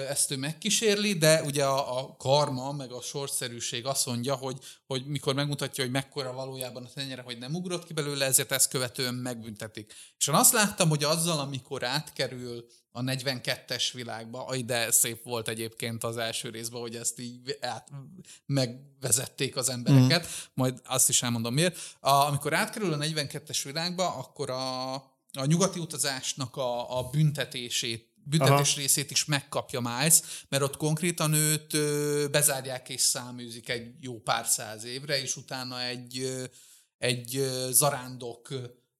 ezt 0.09 0.31
ő 0.31 0.37
megkísérli, 0.37 1.13
de 1.13 1.43
ugye 1.43 1.65
a, 1.65 1.99
a 1.99 2.15
karma, 2.17 2.71
meg 2.71 2.91
a 2.91 3.01
sorszerűség 3.01 3.85
azt 3.85 4.05
mondja, 4.05 4.35
hogy, 4.35 4.57
hogy 4.85 5.05
mikor 5.05 5.33
megmutatja, 5.33 5.83
hogy 5.83 5.93
mekkora 5.93 6.33
valójában 6.33 6.83
a 6.83 6.89
tenyere, 6.93 7.21
hogy 7.21 7.37
nem 7.37 7.55
ugrott 7.55 7.85
ki 7.85 7.93
belőle, 7.93 8.25
ezért 8.25 8.51
ezt 8.51 8.69
követően 8.69 9.13
megbüntetik. 9.13 9.93
És 10.17 10.27
én 10.27 10.35
azt 10.35 10.53
láttam, 10.53 10.89
hogy 10.89 11.03
azzal, 11.03 11.39
amikor 11.39 11.83
átkerül 11.83 12.65
a 12.91 13.01
42-es 13.01 13.89
világba, 13.93 14.45
aj, 14.45 14.61
de 14.61 14.91
szép 14.91 15.23
volt 15.23 15.47
egyébként 15.47 16.03
az 16.03 16.17
első 16.17 16.49
részben, 16.49 16.81
hogy 16.81 16.95
ezt 16.95 17.19
így 17.19 17.57
át, 17.61 17.87
megvezették 18.45 19.55
az 19.55 19.69
embereket, 19.69 20.25
mm. 20.25 20.29
majd 20.53 20.81
azt 20.85 21.09
is 21.09 21.23
elmondom 21.23 21.53
miért. 21.53 21.77
A, 21.99 22.09
amikor 22.09 22.53
átkerül 22.53 22.93
a 22.93 22.97
42-es 22.97 23.59
világba, 23.63 24.15
akkor 24.15 24.49
a, 24.49 24.93
a 25.33 25.45
nyugati 25.45 25.79
utazásnak 25.79 26.55
a, 26.55 26.97
a 26.97 27.09
büntetését 27.09 28.10
büntetés 28.31 28.71
Aha. 28.71 28.79
részét 28.79 29.11
is 29.11 29.25
megkapja 29.25 29.79
Miles, 29.79 30.19
mert 30.49 30.63
ott 30.63 30.77
konkrétan 30.77 31.33
őt 31.33 31.77
bezárják 32.31 32.89
és 32.89 33.01
száműzik 33.01 33.69
egy 33.69 33.93
jó 33.99 34.19
pár 34.19 34.45
száz 34.45 34.83
évre, 34.83 35.21
és 35.21 35.35
utána 35.35 35.83
egy, 35.83 36.41
egy 36.97 37.49
zarándok 37.69 38.49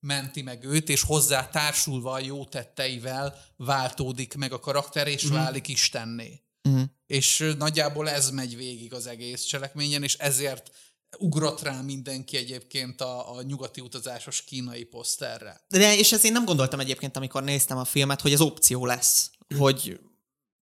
menti 0.00 0.42
meg 0.42 0.64
őt, 0.64 0.88
és 0.88 1.02
hozzá 1.02 1.48
társulva 1.48 2.12
a 2.12 2.20
jó 2.20 2.44
tetteivel 2.44 3.38
váltódik 3.56 4.34
meg 4.34 4.52
a 4.52 4.60
karakter, 4.60 5.06
és 5.06 5.24
uh-huh. 5.24 5.38
válik 5.38 5.68
Istenné. 5.68 6.42
Uh-huh. 6.68 6.82
És 7.06 7.54
nagyjából 7.58 8.08
ez 8.08 8.30
megy 8.30 8.56
végig 8.56 8.94
az 8.94 9.06
egész 9.06 9.42
cselekményen, 9.42 10.02
és 10.02 10.14
ezért 10.14 10.70
ugrott 11.18 11.62
rá 11.62 11.80
mindenki 11.80 12.36
egyébként 12.36 13.00
a, 13.00 13.36
a 13.36 13.42
nyugati 13.42 13.80
utazásos 13.80 14.44
kínai 14.44 14.84
poszterre. 14.84 15.60
De 15.68 15.96
és 15.96 16.12
ezt 16.12 16.24
én 16.24 16.32
nem 16.32 16.44
gondoltam 16.44 16.80
egyébként, 16.80 17.16
amikor 17.16 17.42
néztem 17.42 17.78
a 17.78 17.84
filmet, 17.84 18.20
hogy 18.20 18.32
ez 18.32 18.40
opció 18.40 18.86
lesz, 18.86 19.30
hogy 19.58 20.00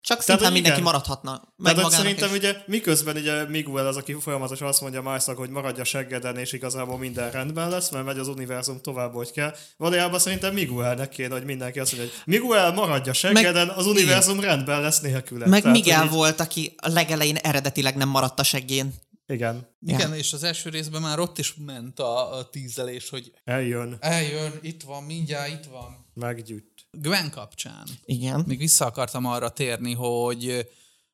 csak 0.01 0.21
szinte 0.21 0.49
mindenki 0.49 0.81
maradhatna. 0.81 1.53
Meg 1.55 1.75
Tehát 1.75 1.91
szerintem 1.91 2.29
is. 2.29 2.35
ugye 2.37 2.55
miközben 2.65 3.15
ugye 3.15 3.47
Miguel 3.47 3.87
az, 3.87 3.97
aki 3.97 4.13
folyamatosan 4.19 4.67
azt 4.67 4.81
mondja 4.81 5.01
Majszak, 5.01 5.37
hogy 5.37 5.49
maradja 5.49 5.83
seggeden, 5.83 6.37
és 6.37 6.53
igazából 6.53 6.97
minden 6.97 7.31
rendben 7.31 7.69
lesz, 7.69 7.89
mert 7.89 8.05
megy 8.05 8.17
az 8.17 8.27
univerzum 8.27 8.81
tovább, 8.81 9.13
hogy 9.13 9.31
kell. 9.31 9.55
Valójában 9.77 10.19
szerintem 10.19 10.53
Miguelnek 10.53 11.09
kéne, 11.09 11.33
hogy 11.33 11.43
mindenki 11.43 11.79
azt 11.79 11.95
mondja, 11.95 12.11
hogy 12.13 12.23
Miguel 12.25 12.73
maradja 12.73 13.13
seggeden, 13.13 13.67
meg, 13.67 13.77
az 13.77 13.85
univerzum 13.85 14.37
igen. 14.37 14.49
rendben 14.49 14.81
lesz 14.81 14.99
nélküle. 14.99 15.47
Meg 15.47 15.61
Tehát, 15.61 15.77
Miguel 15.77 16.03
így... 16.03 16.11
volt, 16.11 16.39
aki 16.39 16.73
a 16.77 16.89
legelején 16.89 17.35
eredetileg 17.35 17.95
nem 17.95 18.09
maradt 18.09 18.39
a 18.39 18.43
seggén. 18.43 18.93
Igen. 19.29 19.75
Igen, 19.81 20.09
ja. 20.09 20.15
és 20.15 20.33
az 20.33 20.43
első 20.43 20.69
részben 20.69 21.01
már 21.01 21.19
ott 21.19 21.37
is 21.37 21.55
ment 21.55 21.99
a, 21.99 22.37
a 22.37 22.49
tízelés, 22.49 23.09
hogy 23.09 23.31
eljön. 23.43 23.97
Eljön, 23.99 24.59
itt 24.61 24.83
van, 24.83 25.03
mindjárt 25.03 25.51
itt 25.51 25.71
van. 25.71 26.05
Meggyűjt. 26.13 26.87
Gwen 26.91 27.29
kapcsán. 27.31 27.87
Igen. 28.05 28.43
Még 28.47 28.57
vissza 28.57 28.85
akartam 28.85 29.25
arra 29.25 29.49
térni, 29.49 29.93
hogy 29.93 30.67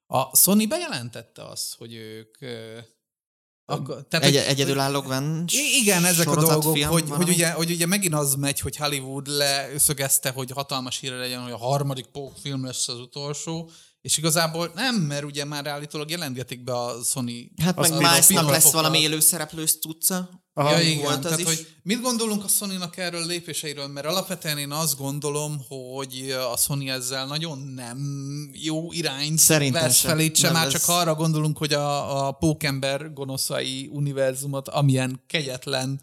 a 0.07 0.35
Sony 0.35 0.67
bejelentette 0.67 1.43
azt, 1.43 1.75
hogy 1.75 1.93
ők 1.93 2.37
akkor, 3.67 4.05
tehát, 4.07 4.25
Egy, 4.25 4.35
hogy, 4.35 4.45
egyedülálló 4.47 5.01
Gwen 5.01 5.45
Igen, 5.81 6.05
ezek 6.05 6.27
a 6.27 6.35
dolgok, 6.35 6.77
hogy, 6.77 7.09
hogy, 7.09 7.29
ugye, 7.29 7.51
hogy 7.51 7.71
ugye 7.71 7.85
megint 7.85 8.13
az 8.13 8.35
megy, 8.35 8.59
hogy 8.59 8.75
Hollywood 8.75 9.27
leszögezte, 9.27 10.29
hogy 10.29 10.51
hatalmas 10.51 10.99
híre 10.99 11.15
legyen, 11.15 11.41
hogy 11.41 11.51
a 11.51 11.57
harmadik 11.57 12.05
pók 12.05 12.37
film 12.37 12.65
lesz 12.65 12.87
az 12.87 12.99
utolsó, 12.99 13.69
és 14.05 14.17
igazából 14.17 14.71
nem, 14.75 14.95
mert 14.95 15.23
ugye 15.23 15.45
már 15.45 15.67
állítólag 15.67 16.09
jelentetik 16.09 16.63
be 16.63 16.73
a 16.73 17.03
Sony... 17.03 17.51
Hát 17.63 17.79
meg 17.79 17.91
Miles-nak 17.91 18.49
lesz 18.49 18.71
valami 18.71 18.99
élőszereplős 18.99 19.79
tudca. 19.79 20.29
Aha, 20.53 20.71
ja, 20.71 20.79
igen, 20.79 21.03
volt 21.03 21.15
az 21.15 21.21
tehát, 21.23 21.39
is. 21.39 21.45
hogy 21.45 21.67
mit 21.83 22.01
gondolunk 22.01 22.43
a 22.43 22.47
sony 22.47 22.77
erről 22.95 23.21
a 23.21 23.25
lépéseiről, 23.25 23.87
mert 23.87 24.05
alapvetően 24.05 24.57
én 24.57 24.71
azt 24.71 24.97
gondolom, 24.97 25.65
hogy 25.67 26.35
a 26.53 26.57
Sony 26.57 26.87
ezzel 26.87 27.25
nagyon 27.25 27.57
nem 27.57 27.99
jó 28.53 28.91
irányt 28.91 29.39
Szerintem 29.39 29.81
vesz 29.81 29.99
felé, 29.99 30.31
sem 30.33 30.53
már 30.53 30.67
csak 30.67 30.81
arra 30.87 31.15
gondolunk, 31.15 31.57
hogy 31.57 31.73
a, 31.73 32.27
a 32.27 32.31
pókember 32.31 33.13
gonoszai 33.13 33.89
univerzumot, 33.91 34.69
amilyen 34.69 35.23
kegyetlen 35.27 36.01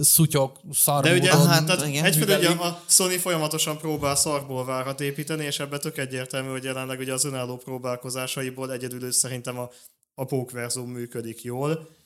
szutyok, 0.00 0.58
szarmódon. 0.72 1.20
De 1.20 1.26
ugye, 1.26 1.48
hát, 1.48 1.66
tehát 1.66 1.82
egyfelől 1.82 2.38
ugye 2.38 2.48
a 2.48 2.82
Sony 2.86 3.18
folyamatosan 3.18 3.78
próbál 3.78 4.14
szarból 4.14 4.64
várat 4.64 5.00
építeni, 5.00 5.44
és 5.44 5.60
ebbe 5.60 5.78
tök 5.78 5.98
egyértelmű, 5.98 6.50
hogy 6.50 6.64
jelenleg 6.64 6.98
ugye 6.98 7.12
az 7.12 7.24
önálló 7.24 7.56
próbálkozásaiból 7.56 8.72
egyedül 8.72 9.12
szerintem 9.12 9.58
a, 9.58 9.70
a 10.14 10.24
pókverzum 10.24 10.90
működik 10.90 11.42
jól. 11.42 11.96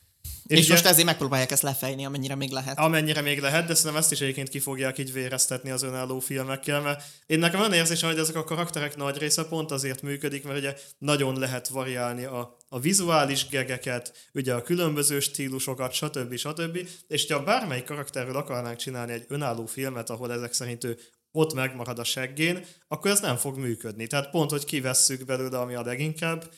És, 0.47 0.59
és 0.59 0.65
ugye, 0.65 0.73
most 0.73 0.87
ezért 0.87 1.07
megpróbálják 1.07 1.51
ezt 1.51 1.63
lefejni, 1.63 2.05
amennyire 2.05 2.35
még 2.35 2.51
lehet. 2.51 2.79
Amennyire 2.79 3.21
még 3.21 3.41
lehet, 3.41 3.67
de 3.67 3.75
szerintem 3.75 4.01
ezt 4.01 4.13
is 4.13 4.21
egyébként 4.21 4.49
ki 4.49 4.59
fogják 4.59 4.99
így 4.99 5.13
véreztetni 5.13 5.71
az 5.71 5.83
önálló 5.83 6.21
filmekkel, 6.21 6.81
mert 6.81 7.03
én 7.27 7.39
nekem 7.39 7.61
van 7.61 7.73
érzésem, 7.73 8.11
hogy 8.11 8.19
ezek 8.19 8.37
a 8.37 8.45
karakterek 8.45 8.97
nagy 8.97 9.17
része 9.17 9.45
pont 9.45 9.71
azért 9.71 10.03
működik, 10.03 10.45
mert 10.45 10.59
ugye 10.59 10.75
nagyon 10.99 11.39
lehet 11.39 11.69
variálni 11.69 12.25
a, 12.25 12.57
a 12.73 12.81
vizuális 12.81 13.49
gegeket, 13.49 14.29
ugye 14.35 14.55
a 14.55 14.63
különböző 14.63 15.21
stílusokat, 15.21 15.93
stb. 15.93 16.37
stb. 16.37 16.89
És 17.09 17.27
ha 17.33 17.43
bármelyik 17.43 17.85
karakterről 17.85 18.37
akarnánk 18.37 18.77
csinálni 18.77 19.13
egy 19.13 19.25
önálló 19.29 19.67
filmet, 19.67 20.11
ahol 20.11 20.33
ezek 20.33 20.53
szerint 20.53 20.85
ő 20.85 20.99
ott 21.33 21.55
megmarad 21.55 21.99
a 21.99 22.05
seggén, 22.05 22.65
akkor 22.89 23.11
ez 23.11 23.21
nem 23.21 23.37
fog 23.37 23.59
működni. 23.59 24.07
Tehát 24.07 24.31
pont, 24.31 24.51
hogy 24.51 24.65
kivesszük 24.65 25.25
belőle, 25.25 25.59
ami 25.59 25.75
a 25.75 25.83
leginkább, 25.83 26.53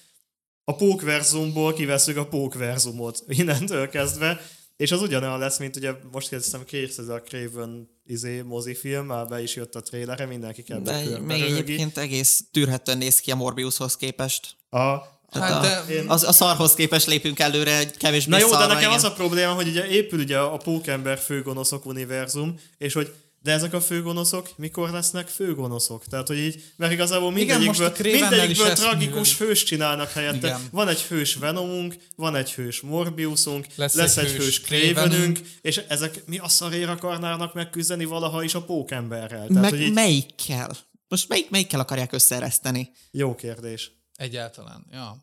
a 0.64 0.74
pókverzumból 0.74 1.72
kiveszünk 1.72 2.16
a 2.16 2.26
pókverzumot 2.26 3.24
innentől 3.40 3.88
kezdve, 3.88 4.40
és 4.76 4.92
az 4.92 5.02
ugyanolyan 5.02 5.38
lesz, 5.38 5.58
mint 5.58 5.76
ugye 5.76 5.92
most 6.12 6.28
kezdtem 6.28 6.64
készíteni 6.64 7.08
a 7.10 7.22
Craven 7.22 7.88
izé, 8.04 8.40
mozifilm, 8.40 9.06
már 9.06 9.26
be 9.26 9.42
is 9.42 9.56
jött 9.56 9.74
a 9.74 9.80
trélere, 9.80 10.26
mindenki 10.26 10.62
kell 10.62 10.80
még 11.20 11.42
egyébként 11.42 11.98
egész 11.98 12.44
tűrhetően 12.50 12.98
néz 12.98 13.20
ki 13.20 13.30
a 13.30 13.34
Morbiushoz 13.34 13.96
képest. 13.96 14.56
A, 14.70 15.13
Hát 15.40 15.64
a, 15.64 15.90
én... 15.90 16.04
az, 16.08 16.22
a 16.22 16.32
szarhoz 16.32 16.74
képest 16.74 17.06
lépünk 17.06 17.38
előre 17.38 17.78
egy 17.78 17.96
kevésbé 17.96 18.30
Na 18.30 18.38
jó, 18.38 18.48
szarra, 18.48 18.66
de 18.66 18.66
nekem 18.66 18.88
igen. 18.88 18.94
az 18.94 19.04
a 19.04 19.12
probléma, 19.12 19.52
hogy 19.52 19.68
ugye 19.68 19.88
épül 19.88 20.18
ugye 20.18 20.38
a 20.38 20.56
Pókember 20.56 21.18
főgonoszok 21.18 21.86
univerzum, 21.86 22.54
és 22.78 22.92
hogy 22.92 23.12
de 23.44 23.52
ezek 23.52 23.72
a 23.72 23.80
főgonoszok 23.80 24.50
mikor 24.56 24.90
lesznek 24.90 25.28
főgonoszok? 25.28 26.04
Tehát, 26.06 26.26
hogy 26.26 26.38
így, 26.38 26.62
mert 26.76 26.92
igazából 26.92 27.32
mindegyikből, 27.32 27.92
Igen, 27.98 28.20
mindegyikből 28.20 28.72
tragikus 28.72 29.38
hős 29.38 29.62
csinálnak 29.62 30.10
helyette. 30.10 30.46
Igen. 30.46 30.60
Van 30.70 30.88
egy 30.88 31.02
hős 31.02 31.34
Venomunk, 31.34 31.96
van 32.16 32.36
egy 32.36 32.52
hős 32.52 32.80
Morbiusunk, 32.80 33.66
lesz, 33.74 33.94
lesz 33.94 34.16
egy, 34.16 34.24
egy 34.24 34.32
hős 34.32 34.60
Cravenünk, 34.60 35.40
és 35.60 35.80
ezek 35.88 36.22
mi 36.26 36.38
a 36.38 36.48
szarért 36.48 36.88
akarnának 36.88 37.54
megküzdeni 37.54 38.04
valaha 38.04 38.42
is 38.42 38.54
a 38.54 38.62
pókemberrel? 38.62 39.46
Tehát, 39.46 39.62
Meg 39.62 39.70
hogy 39.70 39.80
így... 39.80 39.92
melyikkel? 39.92 40.76
Most 41.08 41.28
melyik, 41.28 41.50
melyikkel 41.50 41.80
akarják 41.80 42.12
összereszteni? 42.12 42.90
Jó 43.10 43.34
kérdés. 43.34 43.92
Egyáltalán, 44.16 44.86
ja. 44.90 45.16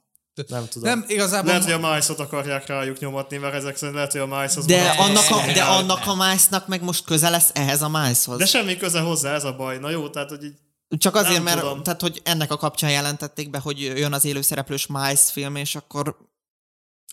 Nem 0.47 0.67
tudom. 0.67 0.89
Nem, 0.89 1.05
igazából... 1.07 1.51
Lehet, 1.51 1.63
hogy 1.63 1.83
a 1.83 1.93
mice 1.93 2.13
akarják 2.17 2.65
rájuk 2.65 2.99
nyomatni, 2.99 3.37
mert 3.37 3.53
ezek 3.53 3.75
szerint 3.75 3.95
lehet, 3.95 4.11
hogy 4.11 4.21
a 4.21 4.25
mice 4.25 4.59
az... 4.59 4.65
De 4.65 4.89
annak, 4.89 5.29
a, 5.29 5.53
de 5.53 5.63
annak 5.63 6.07
a 6.07 6.15
mice 6.15 6.63
meg 6.67 6.83
most 6.83 7.05
köze 7.05 7.29
lesz 7.29 7.49
ehhez 7.53 7.81
a 7.81 7.89
mice 7.89 8.35
De 8.35 8.45
semmi 8.45 8.77
köze 8.77 8.99
hozzá, 8.99 9.33
ez 9.33 9.43
a 9.43 9.55
baj. 9.55 9.77
Na 9.77 9.89
jó, 9.89 10.09
tehát, 10.09 10.29
hogy 10.29 10.43
így 10.43 10.57
csak 10.97 11.15
azért, 11.15 11.33
nem 11.33 11.43
mert 11.43 11.59
tudom. 11.59 11.83
tehát, 11.83 12.01
hogy 12.01 12.21
ennek 12.23 12.51
a 12.51 12.57
kapcsán 12.57 12.91
jelentették 12.91 13.49
be, 13.49 13.59
hogy 13.59 13.81
jön 13.81 14.13
az 14.13 14.25
élőszereplős 14.25 14.87
Miles 14.87 15.31
film, 15.31 15.55
és 15.55 15.75
akkor... 15.75 16.17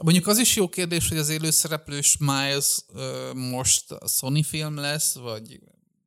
Mondjuk 0.03 0.27
az 0.27 0.39
is 0.39 0.57
jó 0.57 0.69
kérdés, 0.69 1.09
hogy 1.09 1.19
az 1.19 1.29
élőszereplős 1.29 2.17
Miles 2.19 2.77
uh, 2.89 3.35
most 3.35 3.91
a 3.91 4.09
Sony 4.09 4.45
film 4.45 4.77
lesz, 4.77 5.15
vagy 5.15 5.61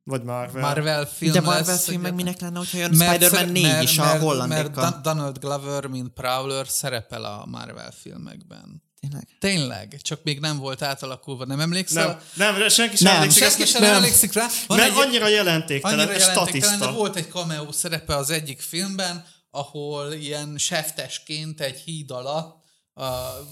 vagy 0.04 0.22
Marvel. 0.22 0.62
Marvel 0.62 1.06
film 1.06 1.32
De 1.32 1.40
Marvel 1.40 1.64
lesz, 1.66 1.84
film 1.84 2.00
meg 2.00 2.14
minek 2.14 2.40
lenne, 2.40 2.58
hogyha 2.58 2.78
jön 2.78 2.94
Spider-Man 2.94 3.48
4 3.48 3.62
mert, 3.62 3.82
is 3.82 3.98
a 3.98 4.18
hollandékkal. 4.18 4.82
Mert 4.82 5.00
Donald 5.00 5.38
Glover, 5.38 5.86
mint 5.86 6.12
Prowler 6.12 6.68
szerepel 6.68 7.24
a 7.24 7.46
Marvel 7.46 7.92
filmekben. 8.00 8.82
Tényleg? 9.00 9.28
Tényleg, 9.38 9.98
csak 10.02 10.20
még 10.22 10.40
nem 10.40 10.58
volt 10.58 10.82
átalakulva, 10.82 11.44
nem 11.44 11.60
emlékszel? 11.60 12.20
Nem, 12.34 12.56
nem 12.56 12.68
senki 12.68 12.96
sem 12.96 13.06
nem, 13.06 13.16
emlékszik, 13.16 13.42
senki 13.42 13.64
sem 13.64 13.82
nem. 13.82 13.94
emlékszik 13.94 14.32
rá. 14.32 14.46
Van 14.66 14.78
mert 14.78 14.90
egy, 14.90 14.98
annyira 14.98 15.28
jelentéktelen, 15.28 15.98
annyira 15.98 16.18
jelentéktelen, 16.18 16.78
de 16.78 16.90
volt 16.90 17.16
egy 17.16 17.30
cameo 17.30 17.72
szerepe 17.72 18.16
az 18.16 18.30
egyik 18.30 18.60
filmben, 18.60 19.24
ahol 19.50 20.12
ilyen 20.12 20.58
seftesként 20.58 21.60
egy 21.60 21.78
híd 21.78 22.10
alatt 22.10 22.61
a, 22.94 23.04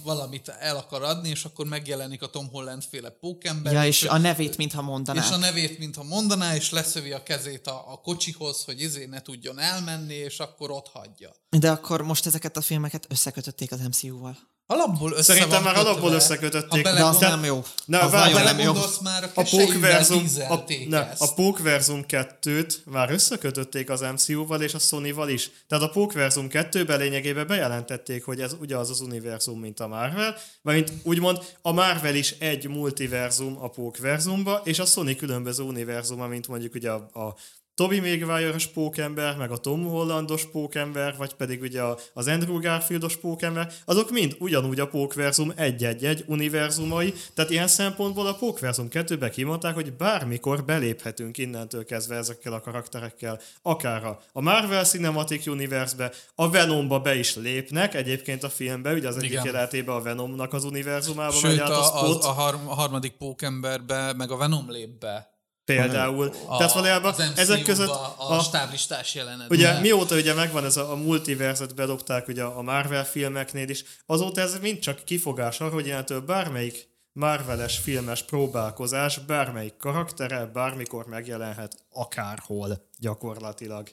valamit 0.03 0.47
el 0.47 0.77
akar 0.77 1.03
adni, 1.03 1.29
és 1.29 1.45
akkor 1.45 1.65
megjelenik 1.65 2.21
a 2.21 2.27
Tom 2.27 2.49
Holland 2.49 2.83
féle 2.83 3.09
pókember. 3.09 3.73
Ja, 3.73 3.85
és, 3.85 4.01
és 4.01 4.07
a 4.07 4.17
nevét, 4.17 4.57
mintha 4.57 4.81
mondaná. 4.81 5.23
És 5.23 5.31
a 5.31 5.37
nevét, 5.37 5.79
mintha 5.79 6.03
mondaná, 6.03 6.55
és 6.55 6.71
leszövi 6.71 7.11
a 7.11 7.23
kezét 7.23 7.67
a, 7.67 7.91
a 7.91 7.97
kocsihoz, 7.97 8.63
hogy 8.63 8.81
izé 8.81 9.05
ne 9.05 9.21
tudjon 9.21 9.59
elmenni, 9.59 10.13
és 10.13 10.39
akkor 10.39 10.71
ott 10.71 10.87
hagyja. 10.87 11.31
De 11.49 11.71
akkor 11.71 12.01
most 12.01 12.25
ezeket 12.25 12.57
a 12.57 12.61
filmeket 12.61 13.05
összekötötték 13.09 13.71
az 13.71 13.79
MCU-val. 13.79 14.37
Alapból 14.71 15.11
össze 15.11 15.33
Szerintem 15.33 15.63
már 15.63 15.75
alapból 15.77 16.11
összekötötték. 16.11 16.83
De 16.83 17.05
az 17.05 17.17
nem 17.17 17.43
jó. 17.43 17.63
Ne, 17.85 17.99
az 17.99 18.11
vár, 18.11 18.43
nem 18.43 18.59
jó. 18.59 18.73
Már 19.01 19.23
a, 19.23 19.39
a 19.39 19.43
Pókverzum, 19.49 20.25
a, 20.49 20.57
ne, 20.87 20.99
a 21.17 21.33
Pókverzum 21.33 22.05
2-t 22.07 22.73
már 22.85 23.11
összekötötték 23.11 23.89
az 23.89 24.01
MCU-val 24.01 24.61
és 24.61 24.73
a 24.73 24.79
Sony-val 24.79 25.29
is. 25.29 25.51
Tehát 25.67 25.83
a 25.83 25.89
Pókverzum 25.89 26.47
2-ben 26.49 26.99
lényegében 26.99 27.47
bejelentették, 27.47 28.25
hogy 28.25 28.41
ez 28.41 28.55
ugyanaz 28.59 28.89
az 28.89 29.01
univerzum, 29.01 29.59
mint 29.59 29.79
a 29.79 29.87
Marvel, 29.87 30.35
mert 30.61 30.91
úgymond 31.03 31.37
a 31.61 31.71
Marvel 31.71 32.15
is 32.15 32.35
egy 32.39 32.67
multiverzum 32.67 33.57
a 33.61 33.67
Pókverzumba, 33.67 34.61
és 34.63 34.79
a 34.79 34.85
Sony 34.85 35.15
különböző 35.15 35.63
univerzuma, 35.63 36.27
mint 36.27 36.47
mondjuk 36.47 36.75
ugye 36.75 36.89
a, 36.89 37.09
a 37.13 37.35
Toby 37.75 37.99
Maguire-os 37.99 38.67
pókember, 38.67 39.37
meg 39.37 39.51
a 39.51 39.57
Tom 39.57 39.83
Hollandos 39.85 40.45
pókember, 40.45 41.15
vagy 41.17 41.33
pedig 41.33 41.61
ugye 41.61 41.81
az 42.13 42.27
Andrew 42.27 42.59
Garfieldos 42.59 43.15
pókember, 43.17 43.73
azok 43.85 44.11
mind 44.11 44.35
ugyanúgy 44.39 44.79
a 44.79 44.87
pókverzum 44.87 45.51
egy-egy-egy 45.55 46.23
univerzumai, 46.27 47.13
tehát 47.33 47.51
ilyen 47.51 47.67
szempontból 47.67 48.27
a 48.27 48.33
pókverzum 48.35 48.87
2-be 48.91 49.29
kimondták, 49.29 49.73
hogy 49.73 49.93
bármikor 49.93 50.63
beléphetünk 50.65 51.37
innentől 51.37 51.85
kezdve 51.85 52.15
ezekkel 52.15 52.53
a 52.53 52.59
karakterekkel, 52.61 53.39
akár 53.61 54.03
a- 54.05 54.41
Marvel 54.41 54.83
Cinematic 54.85 55.47
Universe-be, 55.47 56.11
a 56.35 56.49
Venomba 56.49 56.99
be 56.99 57.15
is 57.15 57.35
lépnek, 57.35 57.93
egyébként 57.95 58.43
a 58.43 58.49
filmbe, 58.49 58.93
ugye 58.93 59.07
az 59.07 59.17
egyik 59.17 59.29
Igen. 59.31 59.45
jelenetében 59.45 59.95
a 59.95 60.01
Venomnak 60.01 60.53
az 60.53 60.63
univerzumába 60.63 61.35
megy 61.41 61.51
Sőt, 61.51 61.59
át 61.59 61.69
a, 61.69 61.79
a, 61.79 61.83
Spot. 61.83 62.23
a, 62.23 62.29
a 62.67 62.73
harmadik 62.73 63.11
pókemberbe, 63.11 64.13
meg 64.13 64.31
a 64.31 64.37
Venom 64.37 64.71
lép 64.71 64.89
be. 64.99 65.29
Például. 65.65 66.31
A, 66.47 66.57
Tehát 66.57 66.73
valójában 66.73 67.13
ezek 67.35 67.61
között 67.61 67.87
a, 67.89 68.15
a, 68.17 68.39
stáblistás 68.39 69.15
jelenet. 69.15 69.49
ugye 69.49 69.79
mióta 69.79 70.15
ugye 70.15 70.33
megvan 70.33 70.65
ez 70.65 70.77
a, 70.77 70.91
a 70.91 70.95
multiverzet 70.95 71.75
bedobták 71.75 72.27
ugye 72.27 72.43
a 72.43 72.61
Marvel 72.61 73.05
filmeknél 73.05 73.69
is, 73.69 73.83
azóta 74.05 74.41
ez 74.41 74.59
mind 74.59 74.79
csak 74.79 75.03
kifogás 75.03 75.59
arra, 75.59 75.73
hogy 75.73 75.87
innentől 75.87 76.21
bármelyik 76.21 76.89
Marveles 77.13 77.77
filmes 77.77 78.23
próbálkozás, 78.23 79.17
bármelyik 79.17 79.77
karaktere 79.77 80.45
bármikor 80.45 81.05
megjelenhet 81.05 81.85
akárhol 81.89 82.87
gyakorlatilag. 82.99 83.89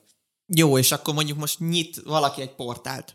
Jó, 0.46 0.78
és 0.78 0.92
akkor 0.92 1.14
mondjuk 1.14 1.38
most 1.38 1.58
nyit 1.58 2.00
valaki 2.04 2.40
egy 2.40 2.54
portált. 2.54 3.14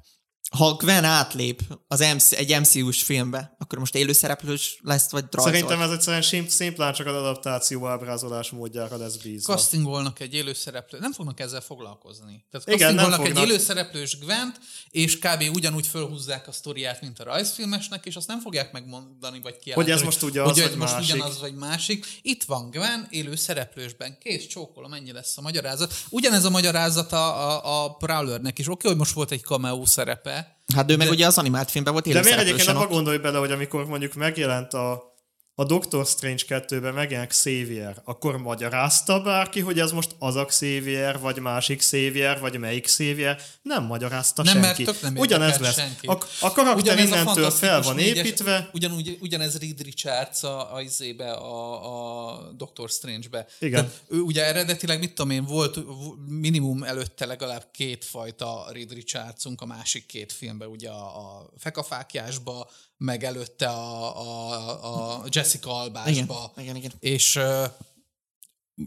Ha 0.57 0.73
Gwen 0.73 1.03
átlép 1.03 1.61
az 1.87 1.99
MC, 1.99 2.31
egy 2.31 2.59
MCU-s 2.59 3.03
filmbe, 3.03 3.55
akkor 3.59 3.79
most 3.79 3.95
élőszereplős 3.95 4.79
lesz, 4.83 5.11
vagy 5.11 5.23
rajzolt? 5.31 5.55
Szerintem 5.55 5.81
ez 5.81 5.91
egyszerűen 5.91 6.21
sim- 6.21 6.49
szimplán 6.49 6.93
csak 6.93 7.07
az 7.07 7.15
adaptáció 7.15 7.87
ábrázolás 7.87 8.49
módjára 8.49 8.97
lesz 8.97 9.15
bízva. 9.15 9.53
Castingolnak 9.55 10.19
egy 10.19 10.33
élőszereplő, 10.33 10.99
nem 10.99 11.13
fognak 11.13 11.39
ezzel 11.39 11.61
foglalkozni. 11.61 12.45
Tehát 12.51 12.67
Igen, 12.67 12.95
nem 12.95 12.95
castingolnak 12.95 13.19
egy 13.19 13.25
fognak. 13.25 13.49
élőszereplős 13.49 14.17
Gwent, 14.19 14.59
és 14.89 15.19
kb. 15.19 15.43
ugyanúgy 15.53 15.87
fölhúzzák 15.87 16.47
a 16.47 16.51
sztoriát, 16.51 17.01
mint 17.01 17.19
a 17.19 17.23
rajzfilmesnek, 17.23 18.05
és 18.05 18.15
azt 18.15 18.27
nem 18.27 18.39
fogják 18.39 18.71
megmondani, 18.71 19.39
vagy 19.41 19.57
kijelenteni. 19.57 19.73
Hogy 19.73 19.89
ez 19.89 20.01
most 20.01 20.21
ugyanaz, 20.21 20.51
hogy, 20.51 20.61
vagy 20.61 20.69
hogy 20.69 20.79
most 20.79 20.93
másik. 20.93 21.15
ugyanaz, 21.15 21.39
vagy 21.39 21.55
másik. 21.55 22.05
Itt 22.21 22.43
van 22.43 22.69
Gwen, 22.69 23.07
élőszereplősben, 23.09 24.17
kész, 24.19 24.47
csókolom, 24.47 24.93
ennyi 24.93 25.11
lesz 25.11 25.37
a 25.37 25.41
magyarázat. 25.41 25.93
Ugyanez 26.09 26.45
a 26.45 26.49
magyarázat 26.49 27.11
a, 27.11 27.49
a, 27.49 27.83
a 27.83 27.93
Prowlernek 27.95 28.59
is. 28.59 28.67
Oké, 28.69 28.87
hogy 28.87 28.97
most 28.97 29.13
volt 29.13 29.31
egy 29.31 29.41
cameo 29.41 29.85
szerepe, 29.85 30.42
Hát 30.75 30.91
ő 30.91 30.97
meg 30.97 31.09
ugye 31.09 31.25
az 31.25 31.37
animált 31.37 31.71
filmben 31.71 31.93
volt 31.93 32.07
De 32.07 32.21
miért 32.21 32.39
egyébként 32.39 32.67
abba 32.67 32.87
gondolj 32.87 33.17
bele, 33.17 33.37
hogy 33.37 33.51
amikor 33.51 33.85
mondjuk 33.85 34.13
megjelent 34.13 34.73
a, 34.73 35.12
a 35.55 35.63
Doctor 35.63 36.05
Strange 36.05 36.43
2-ben 36.47 36.93
megjelent 36.93 37.29
Xavier, 37.29 38.01
akkor 38.05 38.37
magyarázta 38.37 39.21
bárki, 39.21 39.59
hogy 39.59 39.79
ez 39.79 39.91
most 39.91 40.15
az 40.19 40.35
a 40.35 40.45
Xavier, 40.45 41.19
vagy 41.19 41.39
másik 41.39 41.77
Xavier, 41.77 42.39
vagy 42.39 42.57
melyik 42.59 42.83
Xavier? 42.83 43.41
Nem 43.61 43.83
magyarázta 43.83 44.43
Nem, 44.43 44.59
mert 44.59 44.75
senki. 44.75 44.83
tök 44.83 45.01
nem 45.01 45.17
Ugyanez 45.17 45.57
lesz. 45.57 45.75
senkit. 45.75 46.09
A, 46.09 46.13
a 46.39 46.51
karakter 46.51 46.75
Ugyanez 46.75 47.03
a 47.03 47.07
innentől 47.07 47.23
fel 47.33 47.43
fantasztikus 47.43 47.85
van 47.85 47.95
négyes- 47.95 48.25
építve, 48.25 48.69
Ugyanúgy, 48.73 49.17
ugyanez 49.21 49.57
Reed 49.59 49.81
Richards 49.81 50.43
a, 50.43 50.73
a, 50.75 50.81
izébe, 50.81 51.31
a, 51.31 52.33
a 52.37 52.51
Doctor 52.51 52.89
Strange-be. 52.89 53.45
Igen. 53.59 53.81
Tehát 53.85 54.01
ő 54.09 54.19
ugye 54.19 54.45
eredetileg, 54.45 54.99
mit 54.99 55.13
tudom 55.13 55.31
én, 55.31 55.45
volt 55.45 55.79
minimum 56.27 56.83
előtte 56.83 57.25
legalább 57.25 57.67
két 57.71 58.05
fajta 58.05 58.65
Reed 58.71 58.93
Richardsunk 58.93 59.61
a 59.61 59.65
másik 59.65 60.05
két 60.05 60.31
filmben, 60.31 60.67
ugye 60.67 60.89
a, 60.89 61.05
a 61.37 61.49
Fekafákjásba, 61.57 62.69
meg 63.03 63.23
előtte 63.23 63.67
a, 63.67 64.19
a, 64.21 65.17
a 65.19 65.23
Jessica 65.29 65.69
Igen, 65.69 65.79
Albásba. 65.81 66.51
igen, 66.57 66.75
igen. 66.75 66.91
És 66.99 67.35
ö, 67.35 67.65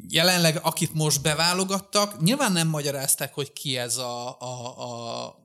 jelenleg, 0.09 0.59
akit 0.62 0.95
most 0.95 1.23
beválogattak, 1.23 2.21
nyilván 2.23 2.53
nem 2.53 2.69
magyarázták, 2.69 3.35
hogy 3.35 3.53
ki 3.53 3.77
ez 3.77 3.97
a, 3.97 4.41
a, 4.41 5.25
a 5.25 5.37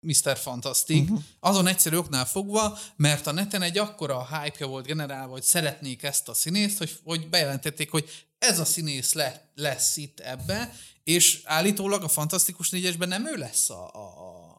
Mr. 0.00 0.36
Fantastic, 0.38 1.02
Mhm. 1.02 1.12
uh-huh. 1.12 1.24
azon 1.40 1.66
egyszerű 1.66 1.96
oknál 1.96 2.24
fogva, 2.26 2.78
mert 2.96 3.26
a 3.26 3.32
neten 3.32 3.62
egy 3.62 3.78
akkora 3.78 4.26
hype 4.40 4.66
volt 4.66 4.86
generálva, 4.86 5.32
hogy 5.32 5.42
szeretnék 5.42 6.02
ezt 6.02 6.28
a 6.28 6.34
színészt, 6.34 6.78
hogy, 6.78 6.98
hogy 7.04 7.28
bejelentették, 7.28 7.90
hogy 7.90 8.10
ez 8.38 8.58
a 8.58 8.64
színész 8.64 9.12
le, 9.12 9.50
lesz 9.54 9.96
itt 9.96 10.20
ebbe, 10.20 10.74
és 11.04 11.40
állítólag 11.44 12.02
a 12.02 12.08
Fantasztikus 12.08 12.70
négyesben 12.70 13.08
nem 13.08 13.26
ő 13.26 13.36
lesz 13.36 13.70
a, 13.70 13.90
a, 13.94 14.06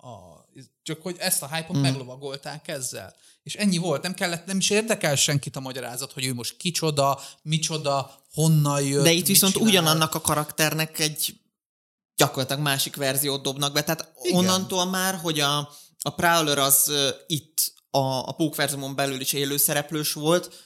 a 0.01 0.43
csak 0.84 1.01
hogy 1.01 1.16
ezt 1.20 1.41
a 1.43 1.47
hype-ot 1.56 1.78
mm. 1.78 1.82
meglovagolták 1.82 2.68
ezzel. 2.68 3.16
És 3.43 3.56
ennyi 3.56 3.78
volt, 3.78 4.01
nem 4.01 4.14
kellett, 4.14 4.45
nem 4.45 4.58
is 4.58 4.70
érdekel 4.70 5.16
senkit 5.16 5.56
a 5.56 5.60
magyarázat, 5.60 6.12
hogy 6.14 6.26
ő 6.26 6.34
most 6.34 6.58
kicsoda, 6.58 7.22
micsoda, 7.41 8.12
honnan 8.34 8.82
jött, 8.82 9.04
De 9.04 9.12
itt 9.12 9.28
viszont 9.28 9.54
csinál. 9.54 9.68
ugyanannak 9.68 10.16
a 10.16 10.22
karakternek 10.22 10.99
egy 10.99 11.36
gyakorlatilag 12.16 12.62
másik 12.62 12.95
verziót 12.95 13.43
dobnak 13.43 13.74
be. 13.74 13.84
Tehát 13.84 14.01
Igen. 14.01 14.26
Igen. 14.26 14.38
onnantól 14.39 14.86
már, 14.86 15.16
hogy 15.16 15.39
a, 15.39 15.58
a 16.01 16.10
Prowler 16.10 16.58
az 16.58 16.86
uh, 16.88 17.08
itt 17.28 17.74
a, 17.89 17.97
a 18.28 18.32
pókverzumon 18.32 18.95
belül 18.95 19.22
is 19.22 19.34
élő 19.34 19.58
szereplős 19.58 20.14
volt, 20.14 20.64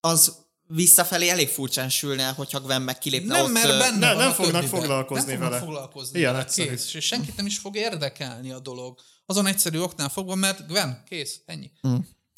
az 0.00 0.36
visszafelé 0.66 1.28
elég 1.28 1.48
furcsán 1.48 1.88
sülne, 1.88 2.28
hogyha 2.28 2.60
Gwen 2.60 2.82
meg 2.82 2.98
kilépne 2.98 3.34
Nem, 3.34 3.44
ott. 3.44 3.52
mert 3.52 3.78
benne 3.78 3.98
Ne- 3.98 4.06
van 4.06 4.16
nem 4.16 4.30
a 4.30 4.34
fognak 4.34 4.62
foglalkozni 4.64 5.24
nem 5.32 5.34
fognak 5.40 5.50
vele. 5.50 5.62
foglalkozni 5.64 6.18
Ilyen 6.18 6.32
vele, 6.32 6.44
egyszerű. 6.44 6.68
kész. 6.68 6.94
És 6.94 7.04
senkit 7.04 7.36
nem 7.36 7.46
is 7.46 7.58
fog 7.58 7.76
érdekelni 7.76 8.50
a 8.50 8.58
dolog. 8.58 8.98
Azon 9.30 9.46
egyszerű 9.46 9.78
oknál 9.78 10.08
fogva, 10.08 10.34
mert 10.34 10.66
Gwen, 10.66 11.02
kész, 11.08 11.40
ennyi. 11.46 11.70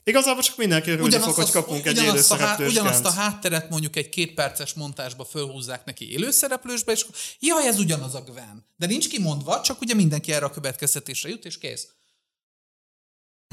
igazából 0.04 0.42
csak 0.42 0.56
mindenki 0.56 0.90
örülni 0.90 1.18
fog, 1.18 1.34
hogy 1.34 1.50
kapunk 1.50 1.86
egy 1.86 1.98
ugyanazt, 1.98 2.30
a, 2.30 2.34
há, 2.36 2.42
élőszereplős 2.42 2.70
ugyanazt 2.70 3.04
a 3.04 3.10
hátteret 3.10 3.70
mondjuk 3.70 3.96
egy 3.96 4.08
két 4.08 4.34
perces 4.34 4.72
montásba 4.72 5.24
fölhúzzák 5.24 5.84
neki 5.84 6.10
élőszereplősbe, 6.12 6.92
és 6.92 7.06
jaj, 7.38 7.66
ez 7.66 7.78
ugyanaz 7.78 8.14
a 8.14 8.20
Gwen. 8.20 8.66
De 8.76 8.86
nincs 8.86 9.08
kimondva, 9.08 9.60
csak 9.60 9.80
ugye 9.80 9.94
mindenki 9.94 10.32
erre 10.32 10.44
a 10.44 10.50
következtetésre 10.50 11.28
jut, 11.28 11.44
és 11.44 11.58
kész. 11.58 11.88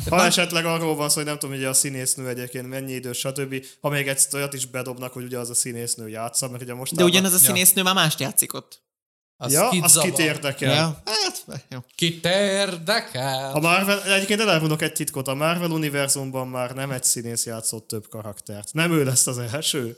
Ha 0.09 0.25
esetleg 0.25 0.65
arról 0.65 0.95
van 0.95 1.09
szó, 1.09 1.15
hogy 1.15 1.25
nem 1.25 1.39
tudom, 1.39 1.55
hogy 1.55 1.65
a 1.65 1.73
színésznő 1.73 2.27
egyébként 2.27 2.67
mennyi 2.67 2.93
idős, 2.93 3.17
stb. 3.17 3.65
Ha 3.81 3.89
még 3.89 4.07
egy 4.07 4.27
olyat 4.33 4.53
is 4.53 4.65
bedobnak, 4.65 5.13
hogy 5.13 5.23
ugye 5.23 5.37
az 5.37 5.49
a 5.49 5.53
színésznő 5.55 6.09
játsza, 6.09 6.49
mert 6.49 6.61
ugye 6.63 6.73
most 6.73 6.95
De 6.95 7.03
ugyanaz 7.03 7.33
a 7.33 7.37
Ja. 7.41 7.41
színésznő 7.41 7.81
már 7.83 7.93
mást 7.93 8.19
játszik 8.19 8.53
ott. 8.53 8.81
Az 9.41 9.51
ja, 9.51 9.69
kit 9.69 9.83
az 9.83 9.91
zavar. 9.91 10.09
kit 10.09 10.19
érdekel. 10.19 10.75
Ja. 10.75 11.01
Hát, 11.05 11.65
jó. 11.69 11.79
Kit 11.95 12.25
érdekel? 12.25 13.51
A 13.51 13.59
Marvel, 13.59 14.03
egyébként 14.03 14.39
elárulok 14.39 14.81
egy 14.81 14.93
titkot, 14.93 15.27
a 15.27 15.33
Marvel 15.33 15.71
univerzumban 15.71 16.47
már 16.47 16.71
nem 16.71 16.91
egy 16.91 17.03
színész 17.03 17.45
játszott 17.45 17.87
több 17.87 18.07
karaktert. 18.09 18.73
Nem 18.73 18.91
ő 18.91 19.03
lesz 19.03 19.27
az 19.27 19.37
első. 19.37 19.97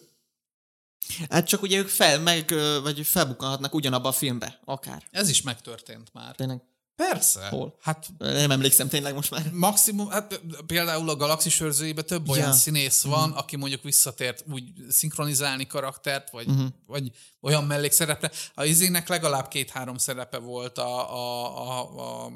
Hát 1.30 1.48
csak 1.48 1.62
ugye 1.62 1.78
ők 1.78 1.88
fel, 1.88 2.20
meg, 2.20 2.54
vagy 2.84 3.08
felbukkanhatnak 3.08 3.74
ugyanabba 3.74 4.08
a 4.08 4.12
filmbe, 4.12 4.60
akár. 4.66 5.04
Ez 5.12 5.30
is 5.30 5.42
megtörtént 5.42 6.10
már. 6.14 6.36
Tényleg. 6.36 6.62
Persze. 7.10 7.48
Hol? 7.48 7.76
Hát 7.82 8.08
Nem 8.18 8.52
emlékszem 8.52 8.88
tényleg 8.88 9.14
most 9.14 9.32
már. 9.32 9.52
maximum, 9.52 10.10
hát 10.10 10.42
például 10.66 11.10
a 11.10 11.16
Galaxis 11.16 11.60
őrzőjében 11.60 12.06
több 12.06 12.30
olyan 12.30 12.48
Ja. 12.48 12.54
színész 12.54 13.02
van, 13.04 13.30
Mhm. 13.30 13.38
aki 13.38 13.56
mondjuk 13.56 13.84
visszatért 13.84 14.44
úgy 14.52 14.64
szinkronizálni 14.90 15.68
karaktert, 15.68 16.30
vagy, 16.30 16.48
Mhm. 16.48 16.66
vagy 16.86 17.12
olyan 17.42 17.64
mellékszereple. 17.64 18.32
A 18.56 18.64
izének 18.64 19.08
legalább 19.08 19.48
két-három 19.48 19.98
szerepe 19.98 20.38
volt 20.38 20.78
a, 20.78 21.14
a, 21.14 21.58
a, 21.70 22.26
a, 22.26 22.32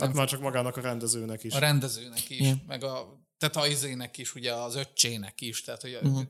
Hát 0.00 0.12
már 0.14 0.28
csak 0.28 0.40
magának 0.40 0.76
a 0.76 0.80
rendezőnek 0.80 1.44
is. 1.44 1.54
a 1.54 1.58
rendezőnek 1.58 2.30
is, 2.30 2.38
Igen. 2.38 2.62
meg 2.66 2.84
a 2.84 3.19
tehát 3.40 3.56
a 3.56 3.66
izének 3.66 4.18
is, 4.18 4.34
ugye 4.34 4.54
az 4.54 4.74
öccsének 4.74 5.40
is, 5.40 5.62
tehát 5.62 5.80
hogy 5.80 5.98
uh-huh. 6.02 6.22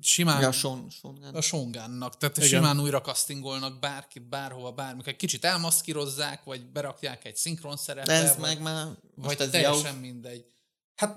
simán 0.00 0.40
Ja, 0.40 0.52
Sean, 0.52 0.90
Sean 0.90 1.14
Gunn. 1.14 1.34
a 1.34 1.40
Songannak, 1.40 2.16
tehát 2.16 2.36
Igen. 2.36 2.48
simán 2.48 2.80
újra 2.80 3.00
castingolnak 3.00 3.78
bárkit, 3.78 4.28
bárhova, 4.28 4.72
bármikor. 4.72 5.16
Kicsit 5.16 5.44
elmaszkírozzák, 5.44 6.44
vagy 6.44 6.66
berakják 6.66 7.24
egy 7.24 7.36
szinkron 7.36 7.76
szerepbe, 7.76 8.12
ez 8.12 8.36
vagy, 8.36 8.40
meg 8.40 8.62
már... 8.62 8.86
vagy 9.14 9.36
teljesen 9.36 9.94
jó. 9.94 10.00
mindegy. 10.00 10.44
Hát 10.94 11.16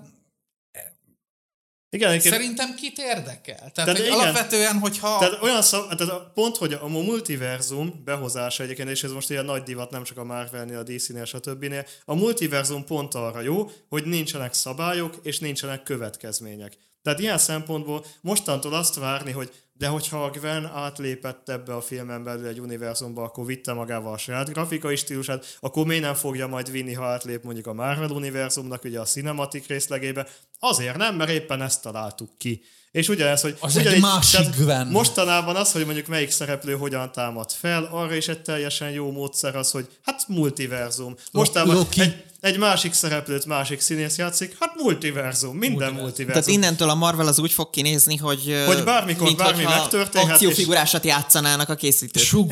Igen, 1.92 2.10
egyébként 2.10 2.34
Szerintem 2.34 2.74
kit 2.74 2.98
érdekel? 2.98 3.56
Tehát, 3.56 3.74
Tehát 3.74 3.96
hogy 3.96 4.06
igen. 4.06 4.18
alapvetően, 4.18 4.78
hogyha... 4.78 5.18
Tehát 5.18 5.42
olyan 5.42 5.62
szab, 5.62 5.94
tehát 5.94 6.12
a 6.12 6.30
pont, 6.34 6.56
hogy 6.56 6.72
a 6.72 6.88
multiverzum 6.88 8.02
behozása 8.04 8.62
egyébként, 8.62 8.88
és 8.88 9.02
ez 9.02 9.12
most 9.12 9.30
ilyen 9.30 9.44
nagy 9.44 9.62
divat, 9.62 9.90
nem 9.90 10.02
csak 10.02 10.18
a 10.18 10.24
Marvelnél, 10.24 10.78
a 10.78 10.82
DC-nél, 10.82 11.24
stb. 11.24 11.74
A 12.04 12.14
multiverzum 12.14 12.84
pont 12.84 13.14
arra 13.14 13.40
jó, 13.40 13.70
hogy 13.88 14.04
nincsenek 14.04 14.52
szabályok, 14.52 15.18
és 15.22 15.38
nincsenek 15.38 15.82
következmények. 15.82 16.76
Tehát 17.02 17.18
ilyen 17.18 17.38
szempontból 17.38 18.04
mostantól 18.20 18.74
azt 18.74 18.94
várni, 18.94 19.30
hogy 19.30 19.52
de 19.80 19.88
hogyha 19.88 20.24
a 20.24 20.30
Gwen 20.30 20.66
átlépett 20.66 21.48
ebbe 21.48 21.74
a 21.74 21.80
filmen 21.80 22.24
belül 22.24 22.46
egy 22.46 22.60
univerzumba, 22.60 23.22
akkor 23.22 23.46
vitte 23.46 23.72
magával 23.72 24.12
a 24.12 24.18
saját 24.18 24.52
grafikai 24.52 24.96
stílusát, 24.96 25.58
akkor 25.60 25.86
miért 25.86 26.02
nem 26.02 26.14
fogja 26.14 26.46
majd 26.46 26.70
vinni, 26.70 26.92
ha 26.92 27.04
átlép 27.04 27.42
mondjuk 27.42 27.66
a 27.66 27.72
Marvel 27.72 28.10
univerzumnak, 28.10 28.84
ugye 28.84 29.00
a 29.00 29.04
cinematic 29.04 29.66
részlegébe. 29.66 30.26
Azért 30.58 30.96
nem, 30.96 31.16
mert 31.16 31.30
éppen 31.30 31.62
ezt 31.62 31.82
találtuk 31.82 32.38
ki. 32.38 32.62
És 32.92 33.08
ugyanez, 33.08 33.40
hogy 33.40 33.56
Az 33.60 33.76
egy 33.76 33.82
ugyanígy- 33.82 34.02
másik 34.02 34.56
Gwen. 34.56 34.86
Mostanában 34.86 35.56
az, 35.56 35.72
hogy 35.72 35.84
mondjuk 35.84 36.06
melyik 36.06 36.30
szereplő 36.30 36.76
hogyan 36.76 37.12
támad 37.12 37.50
fel, 37.52 37.88
arra 37.92 38.14
is 38.14 38.28
egy 38.28 38.40
teljesen 38.42 38.90
jó 38.90 39.10
módszer 39.12 39.56
az, 39.56 39.70
hogy 39.70 39.86
hát 40.04 40.24
multiverzum. 40.28 41.14
Mostában 41.32 41.74
Loki. 41.74 42.00
egy, 42.00 42.24
egy 42.40 42.58
másik 42.58 42.92
szereplőt 42.92 43.46
másik 43.46 43.80
színész 43.80 44.16
játszik, 44.18 44.56
hát 44.60 44.72
multiverzum, 44.76 45.56
minden 45.56 45.92
multiverzum. 45.92 46.26
Tehát 46.42 46.46
innentől 46.46 46.90
a 46.90 46.94
Marvel 46.94 47.26
az 47.26 47.38
úgy 47.38 47.52
fog 47.52 47.70
kinézni, 47.70 48.16
hogy... 48.16 48.62
hogy 48.66 48.84
bármikor, 48.84 49.26
mint 49.26 49.38
bármi 49.38 49.62
megtörténhet. 49.62 50.28
és- 50.28 50.32
akciófigurásat 50.32 51.04
játszanának 51.04 51.68
a 51.68 51.74
készítők. 51.74 52.22
Sugok. 52.24 52.50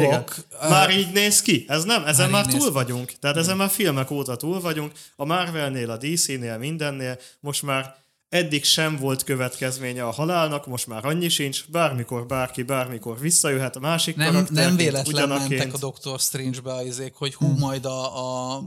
Igen. 0.56 0.70
Már 0.70 0.90
így 0.90 1.12
néz 1.12 1.42
ki? 1.42 1.64
Ez 1.68 1.84
nem, 1.84 2.04
ezen 2.04 2.30
Már 2.30 2.44
már, 2.44 2.52
túl 2.54 2.66
ki. 2.66 2.72
vagyunk. 2.72 3.12
Tehát 3.20 3.36
ezen 3.36 3.56
már 3.56 3.70
filmek 3.70 4.10
óta 4.10 4.36
túl 4.36 4.60
vagyunk. 4.60 4.92
A 5.16 5.24
Marvelnél, 5.24 5.90
a 5.90 5.96
DC-nél, 5.96 6.58
mindennél 6.58 7.18
most 7.40 7.62
már 7.62 7.94
eddig 8.28 8.64
sem 8.64 8.96
volt 8.96 9.24
következménye 9.24 10.06
a 10.06 10.10
halálnak, 10.10 10.66
most 10.66 10.86
már 10.86 11.04
annyi 11.04 11.28
sincs. 11.28 11.68
Bármikor 11.70 12.26
bárki, 12.26 12.62
bármikor 12.62 13.18
visszajöhet 13.18 13.76
a 13.76 13.80
másik 13.80 14.16
Nem, 14.16 14.46
nem 14.50 14.76
véletlen 14.76 15.14
ugyanaként. 15.14 15.48
mentek 15.48 15.74
a 15.74 15.78
Doctor 15.78 16.20
Strange-be 16.20 16.72
az 16.72 16.86
izék, 16.86 17.14
hogy 17.14 17.34
hú, 17.34 17.46
majd 17.46 17.84
a, 17.84 18.56
a 18.56 18.62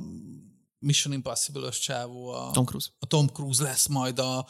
Mission 0.80 1.14
Impossible-ös 1.14 1.80
csávó, 1.80 2.28
a 2.28 2.50
Tom 2.52 2.66
Cruise. 2.66 2.90
a 3.00 3.06
Tom 3.06 3.28
Cruise 3.28 3.64
lesz 3.64 3.88
majd 3.88 4.20
a, 4.20 4.48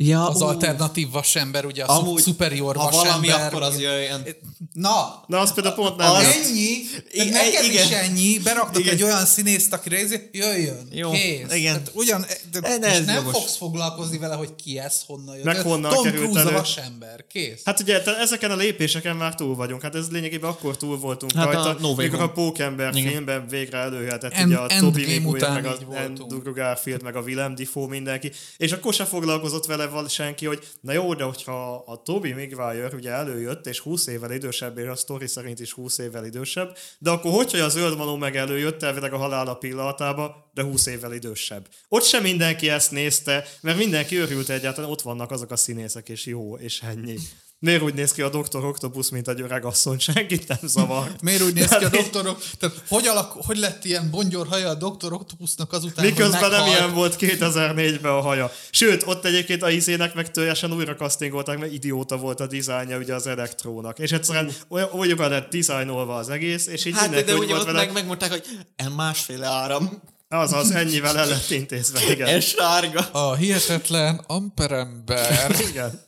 Ja, 0.00 0.28
az 0.28 0.42
ú, 0.42 0.44
alternatív 0.44 1.10
vasember, 1.10 1.64
ugye 1.64 1.84
a 1.84 1.98
Amúgy, 1.98 2.22
superior 2.22 2.76
ha 2.76 2.82
vasember. 2.84 3.08
valami, 3.10 3.28
akkor 3.30 3.62
az 3.62 3.80
jöjjön. 3.80 4.26
Na, 4.72 5.24
Na, 5.26 5.38
az 5.38 5.54
például 5.54 5.74
pont 5.74 5.96
nem 5.96 6.10
Az- 6.10 6.24
ennyi, 6.24 6.68
Igen, 7.12 7.28
nekem 7.28 7.64
igen. 7.64 7.84
is 7.84 7.90
ennyi, 7.90 8.38
beraktak 8.38 8.80
Igen. 8.80 8.94
egy 8.94 9.02
olyan 9.02 9.24
színészt, 9.26 9.72
akire 9.72 9.96
ezért 9.98 10.36
jöjjön, 10.36 10.88
Jó, 10.92 11.10
kész. 11.10 11.52
igen. 11.54 11.72
Tehát 11.74 11.90
ugyan, 11.94 12.24
de, 12.52 12.60
De 12.78 12.98
és 12.98 13.04
nem 13.04 13.14
jogos. 13.16 13.32
fogsz 13.32 13.56
foglalkozni 13.56 14.18
vele, 14.18 14.34
hogy 14.34 14.54
ki 14.64 14.78
ez, 14.78 15.02
honnan 15.06 15.34
jött. 15.34 15.44
Meg 15.44 15.60
honnan 15.60 15.92
Tom 15.94 16.02
került 16.04 16.22
Cruise 16.22 16.40
elő. 16.40 16.54
a 16.54 16.58
vasember, 16.58 17.24
kész. 17.28 17.60
Hát 17.64 17.80
ugye 17.80 18.02
te- 18.02 18.16
ezeken 18.16 18.50
a 18.50 18.56
lépéseken 18.56 19.16
már 19.16 19.34
túl 19.34 19.54
vagyunk. 19.54 19.82
Hát 19.82 19.94
ez 19.94 20.06
lényegében 20.10 20.50
akkor 20.50 20.76
túl 20.76 20.98
voltunk 20.98 21.32
Hát 21.32 21.46
a 21.46 21.50
rajta, 21.52 21.76
No 21.80 21.88
Way 21.88 21.96
mikor 21.96 22.20
a. 22.20 22.30
Pókember 22.32 22.92
filmben 22.92 23.46
végre 23.48 23.78
előhetett 23.78 24.32
End- 24.32 24.46
ugye 24.48 24.56
a 24.56 24.66
Toby 24.80 25.18
Maguire, 25.18 25.48
meg 25.52 25.66
a. 25.66 25.76
Andrew 25.96 26.52
Garfield, 26.54 27.02
meg 27.02 27.16
a 27.16 27.20
Willem 27.20 27.54
Dafoe 27.54 27.88
mindenki. 27.88 28.32
És 28.56 28.72
akkor 28.72 28.94
se 28.94 29.04
foglalkozott 29.04 29.66
vele 29.66 29.86
val- 29.90 30.10
senki, 30.10 30.46
hogy 30.46 30.68
na 30.80 30.92
jó, 30.92 31.14
de 31.14 31.24
hogyha 31.24 31.74
a 31.86 32.02
Toby 32.02 32.32
Maguire 32.32 32.90
ugye 32.94 33.10
előjött, 33.10 33.66
és 33.66 33.78
20 33.78 34.06
évvel 34.06 34.32
idősebb, 34.32 34.78
és 34.78 34.86
a 34.86 34.94
sztori 34.94 35.26
szerint 35.26 35.60
is 35.60 35.72
20 35.72 35.98
évvel 35.98 36.24
idősebb, 36.24 36.76
de 36.98 37.10
akkor 37.10 37.32
hogyha 37.32 37.64
a 37.64 37.68
zöld 37.68 37.96
manó 37.96 38.16
meg 38.16 38.36
előjött, 38.36 38.82
elvileg 38.82 39.12
a 39.12 39.16
halála 39.16 39.54
pillanatába, 39.54 40.50
de 40.54 40.62
20 40.62 40.86
évvel 40.86 41.12
idősebb. 41.12 41.68
Ott 41.88 42.04
sem 42.04 42.22
mindenki 42.22 42.68
ezt 42.68 42.90
nézte, 42.90 43.44
mert 43.60 43.78
mindenki 43.78 44.16
örült 44.16 44.48
egyáltalán, 44.48 44.90
ott 44.90 45.02
vannak 45.02 45.30
azok 45.30 45.50
a 45.50 45.56
színészek, 45.56 46.08
és 46.08 46.26
jó, 46.26 46.56
és 46.56 46.82
ennyi. 46.82 47.18
Miért 47.60 47.82
úgy 47.82 47.94
néz 47.94 48.12
ki 48.12 48.22
a 48.22 48.28
Dr. 48.28 48.64
Octopus, 48.64 49.10
mint 49.10 49.28
egy 49.28 49.40
öreg 49.40 49.64
asszony? 49.64 49.98
Senkit 49.98 50.48
nem 50.48 50.58
zavar. 50.62 51.10
Miért 51.22 51.42
úgy 51.42 51.54
néz 51.54 51.68
ki 51.68 51.84
a 51.84 51.88
doktorok? 51.88 52.42
Tehát 52.58 52.82
hogy, 52.88 53.06
alak, 53.06 53.32
hogy 53.32 53.58
lett 53.58 53.84
ilyen 53.84 54.10
bongyor 54.10 54.46
haja 54.46 54.68
a 54.68 54.74
doktor 54.74 55.12
Octopusnak 55.12 55.72
azután, 55.72 56.04
Miközben 56.04 56.40
hogy 56.40 56.50
nem 56.50 56.66
ilyen 56.66 56.94
volt 56.94 57.16
2004-ben 57.18 58.12
a 58.12 58.20
haja. 58.20 58.52
Sőt, 58.70 59.02
ott 59.06 59.24
egyébként 59.24 59.62
a 59.62 59.70
izének 59.70 60.14
meg 60.14 60.30
teljesen 60.30 60.72
újra 60.72 60.94
castingolták, 60.94 61.58
mert 61.58 61.72
idióta 61.72 62.16
volt 62.16 62.40
a 62.40 62.46
dizájnja 62.46 62.98
ugye 62.98 63.14
az 63.14 63.26
elektrónak. 63.26 63.98
És 63.98 64.12
egyszerűen 64.12 64.52
olyan, 64.68 64.88
olyan 64.92 65.30
lett 65.30 65.50
dizájnolva 65.50 66.16
az 66.16 66.28
egész, 66.28 66.66
és 66.66 66.84
így 66.84 66.94
Hát, 66.94 67.24
de 67.24 67.34
úgy 67.34 67.44
ugye 67.44 67.54
ott 67.54 67.64
vele, 67.64 67.78
meg, 67.78 67.92
megmondták, 67.92 68.30
hogy 68.30 68.44
el 68.76 68.90
másféle 68.90 69.46
áram. 69.46 70.02
azaz, 70.28 70.70
ennyivel 70.70 71.18
el 71.18 71.28
lett 71.28 71.50
intézve, 71.50 72.00
igen. 72.10 72.28
Ez 72.36 72.44
sárga. 72.44 73.00
A 73.12 73.34
hihetetlen 73.34 74.24
amperember. 74.26 75.56
igen. 75.70 76.06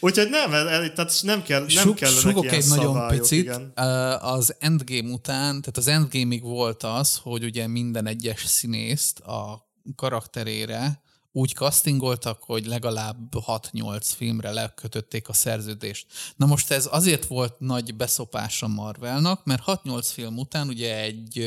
Úgyhogy 0.00 0.28
nem, 0.28 0.50
tehát 0.50 1.22
nem 1.22 1.42
kell, 1.42 1.60
nem 1.60 1.68
Sug, 1.68 1.94
kellene 1.94 2.20
sugok 2.20 2.52
egy 2.52 2.68
nagyon 2.68 3.08
picit. 3.08 3.42
Igen. 3.42 3.72
Az 4.20 4.54
Endgame 4.58 5.12
után, 5.12 5.60
tehát 5.60 5.76
az 5.76 5.86
Endgame-ig 5.88 6.42
volt 6.42 6.82
az, 6.82 7.16
hogy 7.22 7.44
ugye 7.44 7.66
minden 7.66 8.06
egyes 8.06 8.44
színészt 8.44 9.18
a 9.18 9.70
karakterére 9.96 11.04
úgy 11.32 11.54
castingoltak, 11.54 12.42
hogy 12.42 12.66
legalább 12.66 13.34
6-8 13.46 14.00
filmre 14.16 14.52
lekötötték 14.52 15.28
a 15.28 15.32
szerződést. 15.32 16.06
Na 16.36 16.46
most 16.46 16.70
ez 16.70 16.88
azért 16.90 17.26
volt 17.26 17.58
nagy 17.58 17.94
beszopás 17.94 18.62
a 18.62 18.68
Marvelnak, 18.68 19.44
mert 19.44 19.62
6-8 19.66 20.08
film 20.12 20.38
után 20.38 20.68
ugye 20.68 21.00
egy 21.00 21.44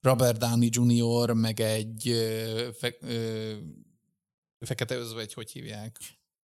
Robert 0.00 0.38
Downey 0.38 0.68
Jr., 0.72 1.30
meg 1.32 1.60
egy 1.60 2.02
fe, 2.78 2.94
ö, 3.00 3.52
Fekete 4.60 4.94
Özvegy, 4.94 5.32
hogy 5.32 5.50
hívják? 5.50 5.96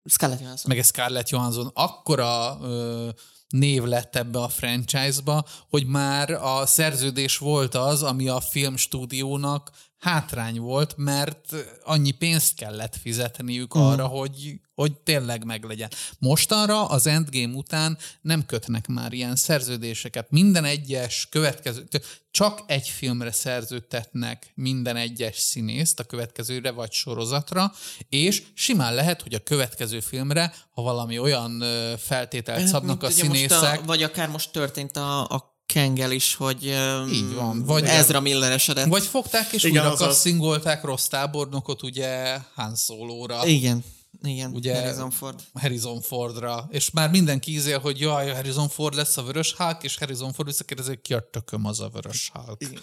Scarlett 0.10 0.39
Johansson. 0.39 0.76
meg 0.76 0.84
Scarlett 0.84 1.30
Johansson 1.30 1.72
akkora 1.74 2.58
ö, 2.62 3.10
név 3.49 3.84
lett 3.84 4.16
ebbe 4.16 4.39
a 4.39 4.47
franchise-ba, 4.47 5.45
hogy 5.70 5.86
már 5.86 6.32
a 6.32 6.66
szerződés 6.66 7.38
volt 7.38 7.76
az, 7.76 8.03
ami 8.03 8.28
a 8.28 8.39
filmstúdiónak 8.39 9.72
hátrány 9.97 10.60
volt, 10.60 10.97
mert 10.97 11.56
annyi 11.84 12.12
pénzt 12.12 12.56
kellett 12.56 12.95
fizetniük 12.95 13.74
arra, 13.74 14.08
hogy, 14.08 14.60
hogy 14.76 14.93
tényleg 14.97 15.43
meglegyen. 15.45 15.89
Mostanra 16.19 16.86
az 16.86 17.07
Endgame 17.07 17.53
után 17.55 17.97
nem 18.21 18.45
kötnek 18.45 18.88
már 18.88 19.13
ilyen 19.13 19.36
szerződéseket. 19.36 20.32
Minden 20.32 20.65
egyes 20.65 21.28
következő, 21.32 21.88
csak 22.32 22.63
egy 22.67 22.88
filmre 22.88 23.32
szerződtetnek 23.32 24.51
minden 24.55 24.95
egyes 24.95 25.38
színészt 25.39 25.99
a 25.99 26.03
következőre 26.03 26.71
vagy 26.71 26.91
sorozatra, 26.91 27.73
és 28.09 28.43
simán 28.53 28.93
lehet, 28.95 29.21
hogy 29.21 29.34
a 29.34 29.39
következő 29.43 29.99
filmre, 29.99 30.53
ha 30.69 30.82
valami 30.82 31.19
olyan 31.19 31.63
feltételt 31.97 32.67
szabnak 32.67 33.03
a 33.03 33.07
Mint 33.07 33.19
színészek, 33.19 33.82
A, 33.82 33.86
vagy 33.86 34.03
akár 34.03 34.30
most 34.30 34.51
történt 34.51 34.97
a, 34.97 35.23
a 35.23 35.53
Kengel 35.65 36.11
is, 36.11 36.36
hogy 36.36 36.63
Így 37.11 37.34
van, 37.34 37.65
vagy- 37.65 37.84
Ezra 37.84 38.19
Miller 38.19 38.51
esedett. 38.51 38.86
vagy 38.88 39.03
fogták 39.05 39.51
és 39.51 39.63
Igen, 39.63 39.82
újra 39.84 39.93
azaz. 39.93 40.07
castingolták 40.07 40.84
rossz 40.84 41.07
tábornokot 41.07 41.84
ugye 41.84 42.38
Han 42.55 42.76
Solo-ra. 42.76 43.45
Igen, 43.45 43.84
igen, 44.24 44.51
Ugye- 44.51 44.80
Harrison 44.82 45.09
Ford. 45.11 45.39
Harrison 45.53 46.01
Fordra, 46.01 46.68
és 46.72 46.91
már 46.91 47.09
mindenki 47.09 47.51
ízél, 47.51 47.80
hogy 47.80 47.99
jaj, 47.99 48.30
Harrison 48.30 48.70
Ford 48.70 48.95
lesz 48.95 49.18
a 49.18 49.24
vörös 49.24 49.53
Hulk, 49.53 49.84
és 49.84 49.97
Harrison 49.97 50.34
Ford 50.34 50.47
visszakérdezi, 50.47 50.99
ki 51.01 51.13
a 51.13 51.30
tököm 51.32 51.66
az 51.66 51.80
a 51.80 51.89
vörös. 51.89 52.32
Igen. 52.57 52.82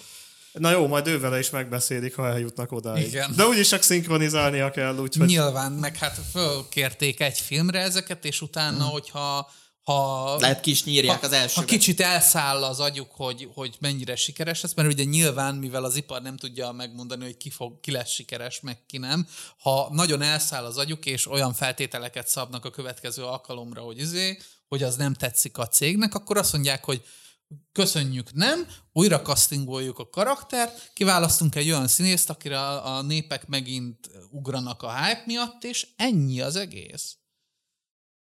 Na 0.53 0.71
jó, 0.71 0.87
majd 0.87 1.07
ővele 1.07 1.39
is 1.39 1.51
megbeszélik, 1.51 2.17
ha 2.17 2.27
eljutnak 2.29 2.73
odáig. 2.73 3.07
Igen. 3.07 3.33
De 3.37 3.45
úgyis 3.47 3.69
csak 3.69 3.83
szinkronizálnia 3.83 4.71
kell, 4.71 4.99
úgyhogy 4.99 5.27
Nyilván, 5.27 5.73
meg 5.73 5.97
hát 5.97 6.21
fölkérték 6.31 7.21
egy 7.21 7.39
filmre 7.39 7.81
ezeket, 7.81 8.25
és 8.25 8.41
utána, 8.41 8.85
hogyha 8.85 9.51
ha, 9.83 10.37
Lehet 10.39 10.61
ki 10.61 10.71
is 10.71 10.85
nyírják 10.85 11.21
ha, 11.21 11.27
az 11.27 11.33
elsőbe. 11.33 11.61
ha 11.61 11.67
kicsit 11.67 12.01
elszáll 12.01 12.65
az 12.65 12.81
agyuk, 12.81 13.11
hogy, 13.11 13.49
hogy 13.55 13.77
mennyire 13.81 14.17
sikeres 14.17 14.61
lesz, 14.61 14.75
mert 14.75 14.93
ugye 14.93 15.05
nyilván, 15.05 15.55
mivel 15.55 15.85
az 15.85 15.97
ipar 15.97 16.23
nem 16.23 16.37
tudja 16.37 16.73
megmondani, 16.73 17.25
hogy 17.25 17.37
ki, 17.37 17.51
fog, 17.51 17.81
ki 17.81 17.91
lesz 17.91 18.11
sikeres, 18.11 18.61
meg 18.61 18.87
ki 18.87 18.99
nem, 18.99 19.27
ha 19.59 19.89
nagyon 19.93 20.23
elszáll 20.23 20.65
az 20.65 20.79
agyuk, 20.79 21.07
és 21.07 21.31
olyan 21.31 21.53
feltételeket 21.53 22.29
szabnak 22.29 22.65
a 22.65 22.71
következő 22.71 23.25
alkalomra, 23.25 23.81
hogy 23.81 23.99
izé, 23.99 24.39
hogy 24.69 24.83
az 24.83 24.97
nem 24.97 25.15
tetszik 25.15 25.59
a 25.59 25.69
cégnek, 25.69 26.15
akkor 26.15 26.37
azt 26.37 26.53
mondják, 26.53 26.85
hogy 26.85 27.03
köszönjük, 27.73 28.33
nem, 28.33 28.67
újra 28.93 29.21
castingoljuk 29.21 29.99
a 29.99 30.09
karaktert, 30.09 30.91
kiválasztunk 30.95 31.55
egy 31.55 31.71
olyan 31.71 31.89
színészt, 31.89 32.31
akire 32.31 32.61
a, 32.61 32.97
a 32.97 33.03
népek 33.03 33.47
megint 33.47 34.11
ugranak 34.31 34.83
a 34.83 34.97
hype 34.97 35.23
miatt, 35.27 35.65
és 35.65 35.87
ennyi 35.97 36.41
az 36.41 36.57
egész. 36.57 37.17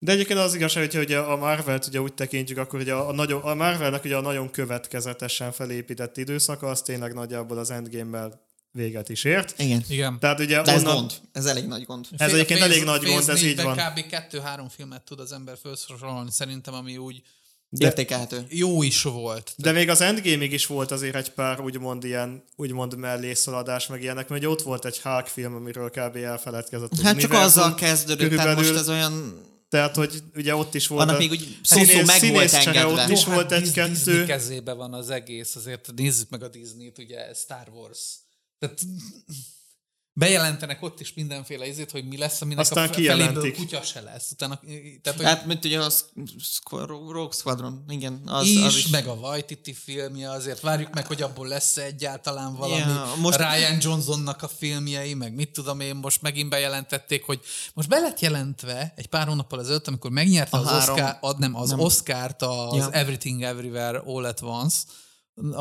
De 0.03 0.13
egyébként 0.13 0.39
az 0.39 0.55
igazság, 0.55 0.91
hogy 0.91 1.01
ugye 1.01 1.19
a 1.19 1.37
Marvelt 1.37 1.87
ugye 1.87 2.01
úgy 2.01 2.15
tekintjük, 2.15 2.59
akkor 2.59 2.81
ugye 2.81 2.93
a, 2.93 3.09
a, 3.09 3.13
nagyon, 3.13 3.43
a 3.43 3.55
Marvelnek 3.55 4.05
ugye 4.05 4.17
a 4.17 4.21
nagyon 4.21 4.51
következetesen 4.51 5.53
felépített 5.53 6.17
időszaka, 6.17 6.67
az 6.67 6.83
tényleg 6.83 7.15
nagyjából 7.15 7.59
az 7.59 7.71
Endgame-mel 7.71 8.49
véget 8.73 9.09
is 9.09 9.25
ért. 9.25 9.55
Igen. 9.59 9.85
Igen. 9.89 10.19
Tehát 10.19 10.41
ugye 10.41 10.63
De 10.63 10.73
ez 10.73 10.81
onnan, 10.83 10.95
gond. 10.95 11.13
Ez 11.33 11.47
elég 11.47 11.67
nagy 11.67 11.85
gond. 11.85 12.07
Ez 12.17 12.33
egyébként 12.33 12.61
elég 12.61 12.85
nagy 12.85 13.05
gond, 13.05 13.29
ez 13.29 13.43
így 13.43 13.63
van. 13.63 13.77
Kb. 13.77 14.07
kettő-három 14.07 14.69
filmet 14.69 15.03
tud 15.03 15.21
az 15.21 15.33
ember 15.33 15.57
felsorolni, 15.63 16.31
szerintem, 16.31 16.75
ami 16.75 16.97
úgy 16.97 17.23
De... 17.69 17.87
Értékelhető. 17.87 18.47
jó 18.49 18.83
is 18.83 19.03
volt. 19.03 19.53
De 19.57 19.73
még 19.73 19.89
az 19.89 20.01
Endgame-ig 20.01 20.53
is 20.53 20.67
volt 20.67 20.91
azért 20.91 21.15
egy 21.15 21.31
pár 21.31 21.61
úgymond 21.61 22.05
ilyen, 22.05 22.45
úgymond 22.57 22.97
mellészaladás, 22.97 23.87
meg 23.87 24.03
ilyenek, 24.03 24.29
mert 24.29 24.45
ott 24.45 24.63
volt 24.63 24.85
egy 24.85 25.01
Hulk 25.01 25.27
film, 25.27 25.55
amiről 25.55 25.91
kb. 25.91 26.17
elfeledkezett. 26.17 27.01
Hát 27.01 27.19
csak 27.19 27.33
azzal 27.33 27.75
kezdődött, 27.75 28.31
tehát 28.31 28.57
most 28.57 28.75
ez 28.75 28.89
olyan... 28.89 29.49
Tehát, 29.71 29.97
hogy 29.97 30.23
ugye 30.35 30.55
ott 30.55 30.75
is 30.75 30.87
volt 30.87 31.03
Annak 31.03 31.15
a 31.15 31.19
még 31.19 31.31
úgy 31.31 31.59
színész- 31.63 31.95
meg 31.95 32.05
volt 32.07 32.19
színészcsere 32.21 32.81
engedve. 32.81 33.03
ott 33.03 33.11
is 33.11 33.25
Jó, 33.27 33.33
volt 33.33 33.51
hát 33.53 33.61
egy-kettő. 33.63 33.93
Disney 33.93 34.25
kezébe 34.27 34.73
van 34.73 34.95
az 34.95 35.11
egész, 35.11 35.57
azért 35.57 35.93
nézzük 35.97 36.29
meg 36.31 36.43
a 36.43 36.49
Disney-t, 36.49 36.99
ugye 36.99 37.35
Star 37.35 37.69
Wars. 37.75 38.17
Tehát 38.59 38.81
bejelentenek 40.13 40.83
ott 40.83 41.01
is 41.01 41.15
mindenféle 41.15 41.67
izét, 41.67 41.91
hogy 41.91 42.05
mi 42.09 42.17
lesz, 42.17 42.41
aminek 42.41 42.59
Aztán 42.61 42.85
a 42.85 42.87
fe- 42.87 42.95
feléből 42.95 43.17
kijelentik. 43.27 43.57
kutya 43.57 43.83
se 43.83 44.01
lesz. 44.01 44.31
Utána, 44.31 44.61
tehát, 45.03 45.19
hogy 45.19 45.29
Hát, 45.29 45.47
mint 45.47 45.65
ugye 45.65 45.81
a 45.81 45.91
Rogue 46.87 47.33
Squadron, 47.33 47.85
igen. 47.89 48.23
Az, 48.27 48.47
is, 48.47 48.63
az 48.65 48.77
is. 48.77 48.87
meg 48.89 49.07
a 49.07 49.13
Waititi 49.13 49.73
filmje, 49.73 50.31
azért 50.31 50.61
várjuk 50.61 50.95
meg, 50.95 51.07
hogy 51.07 51.23
abból 51.23 51.47
lesz 51.49 51.77
egyáltalán 51.77 52.55
valami. 52.57 52.81
Ja, 52.81 52.87
Yeah, 52.89 53.19
most-. 53.19 53.39
Ryan 53.39 53.77
Johnsonnak 53.81 54.43
a 54.43 54.49
filmjei, 54.49 55.15
meg 55.15 55.35
mit 55.35 55.51
tudom 55.53 55.81
én, 55.81 55.95
most 55.97 56.23
megint 56.23 56.51
bejelentették, 56.51 57.25
hogy 57.25 57.41
most 57.75 57.89
be 57.89 57.99
lett 57.99 58.21
jelentve 58.21 58.93
egy 58.97 59.07
pár 59.07 59.27
hónappal 59.27 59.61
ezelőtt, 59.61 59.89
amikor 59.89 60.11
megnyerte 60.11 60.57
A 60.57 60.61
az 60.61 60.67
három- 60.67 60.95
Oscar, 60.99 61.17
ad, 61.21 61.39
nem, 61.39 61.55
az 61.57 61.69
nem. 61.71 61.79
Oscárt 61.79 62.43
az 62.43 62.77
Ja. 62.77 62.91
Everything 62.91 63.43
Everywhere 63.43 63.99
All 64.07 64.25
at 64.25 64.43
Once, 64.43 64.79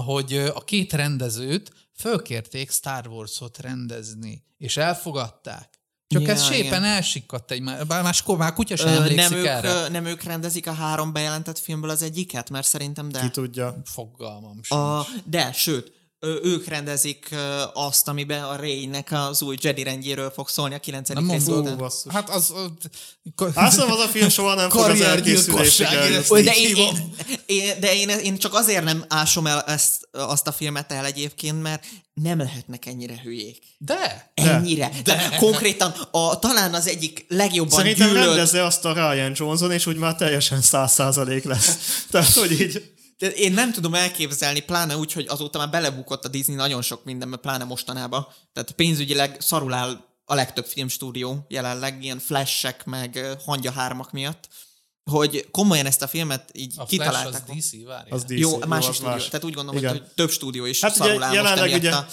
hogy 0.05 0.33
a 0.53 0.63
két 0.63 0.93
rendezőt 0.93 1.71
fölkérték 1.99 2.71
Star 2.71 3.07
Wars-ot 3.07 3.57
rendezni, 3.57 4.43
és 4.57 4.77
elfogadták. 4.77 5.79
Csak 6.07 6.21
Ja, 6.21 6.29
ez 6.29 6.43
sépen 6.43 6.63
igen. 6.65 6.83
elsikkadt 6.83 7.51
egy, 7.51 7.63
bár 7.63 8.03
máskor 8.03 8.37
már 8.37 8.53
kutya 8.53 8.75
sem 8.75 8.87
Ö, 8.87 8.95
emlékszik 8.95 9.29
nem, 9.29 9.39
ők, 9.39 9.45
erre. 9.45 9.87
nem 9.87 10.05
ők 10.05 10.23
rendezik 10.23 10.67
a 10.67 10.71
három 10.71 11.13
bejelentett 11.13 11.59
filmből 11.59 11.89
az 11.89 12.01
egyiket? 12.01 12.49
Mert 12.49 12.67
szerintem 12.67 13.09
de. 13.09 13.19
Ki 13.19 13.29
tudja. 13.29 13.81
Fogalmam 13.85 14.63
sincs. 14.63 14.81
A, 14.81 15.05
de, 15.25 15.51
sőt, 15.51 15.91
ők 16.21 16.67
rendezik 16.67 17.35
azt, 17.73 18.07
amiben 18.07 18.43
a 18.43 18.55
Ray-nek 18.55 19.11
az 19.11 19.41
új 19.41 19.57
Jedi 19.61 19.83
rendjéről 19.83 20.29
fog 20.29 20.49
szólni 20.49 20.75
a 20.75 20.79
9. 20.79 21.09
Nem 21.09 21.31
rész 21.31 21.45
mondom. 21.45 21.89
Hát 22.09 22.29
az... 22.29 22.53
az 23.35 23.51
Azt 23.55 23.75
hiszem, 23.75 23.91
az 23.91 23.99
a 23.99 24.07
film 24.07 24.29
soha 24.29 24.53
nem 24.53 24.69
fog 24.69 24.81
az 24.81 25.01
elkészülésig 25.01 25.87
De 26.27 26.55
én, 26.55 26.75
én, 26.75 27.13
én, 27.45 27.79
de 27.79 27.95
én, 27.95 28.09
én 28.09 28.37
csak 28.37 28.53
azért 28.53 28.83
nem 28.83 29.05
ásom 29.07 29.47
el 29.47 29.61
ezt, 29.61 30.07
azt 30.11 30.47
a 30.47 30.51
filmet 30.51 30.91
el 30.91 31.05
egyébként, 31.05 31.61
mert 31.61 31.85
nem 32.13 32.37
lehetnek 32.37 32.85
ennyire 32.85 33.19
hülyék. 33.23 33.63
De! 33.77 34.31
Ennyire. 34.33 34.91
De. 35.03 35.35
Konkrétan 35.37 35.91
a, 36.11 36.39
talán 36.39 36.73
az 36.73 36.87
egyik 36.87 37.25
legjobban 37.27 37.77
Szerintem 37.77 38.07
gyűlölt... 38.07 38.25
rendezze 38.25 38.63
azt 38.63 38.85
a 38.85 38.93
Ryan 38.93 39.31
Johnson, 39.35 39.71
és 39.71 39.85
úgy 39.85 39.97
már 39.97 40.15
teljesen 40.15 40.61
száz 40.61 40.91
százalék 40.91 41.43
lesz. 41.43 41.77
Tehát, 42.11 42.33
hogy 42.33 42.61
így... 42.61 42.97
De 43.19 43.29
én 43.29 43.51
nem 43.51 43.71
tudom 43.71 43.93
elképzelni, 43.93 44.59
pláne 44.59 44.97
úgy, 44.97 45.11
hogy 45.11 45.25
azóta 45.29 45.57
már 45.57 45.69
belebukott 45.69 46.25
a 46.25 46.27
Disney 46.27 46.55
nagyon 46.55 46.81
sok 46.81 47.03
mindenbe, 47.03 47.37
pláne 47.37 47.63
mostanában. 47.63 48.27
Tehát 48.53 48.71
pénzügyileg 48.71 49.37
szarul 49.39 49.73
áll 49.73 50.05
a 50.25 50.33
legtöbb 50.35 50.65
filmstúdió 50.65 51.45
jelenleg, 51.47 52.03
ilyen 52.03 52.19
flashek, 52.19 52.85
meg 52.85 53.15
ö, 53.15 53.33
hangya 53.45 53.71
hármak 53.71 54.11
miatt, 54.11 54.47
hogy 55.11 55.47
komolyan 55.51 55.85
ezt 55.85 56.01
a 56.01 56.07
filmet 56.07 56.49
így 56.53 56.71
A 56.71 56.75
Flash 56.75 56.89
kitalálták. 56.89 57.43
az 57.49 57.55
DC, 57.57 57.85
várjál. 57.85 58.15
Az 58.15 58.23
DC, 58.23 58.39
Jó, 58.39 58.57
más 58.57 58.85
stúdió. 58.85 59.17
Tehát 59.17 59.43
úgy 59.43 59.53
gondolom, 59.53 59.77
Igen. 59.79 59.91
hogy 59.91 60.03
több 60.15 60.29
stúdió 60.29 60.65
is 60.65 60.81
Hát 60.81 60.95
szarul 60.95 61.15
ugye 61.15 61.33
jelenleg 61.33 61.73
ugye 61.73 61.91
a... 61.91 62.07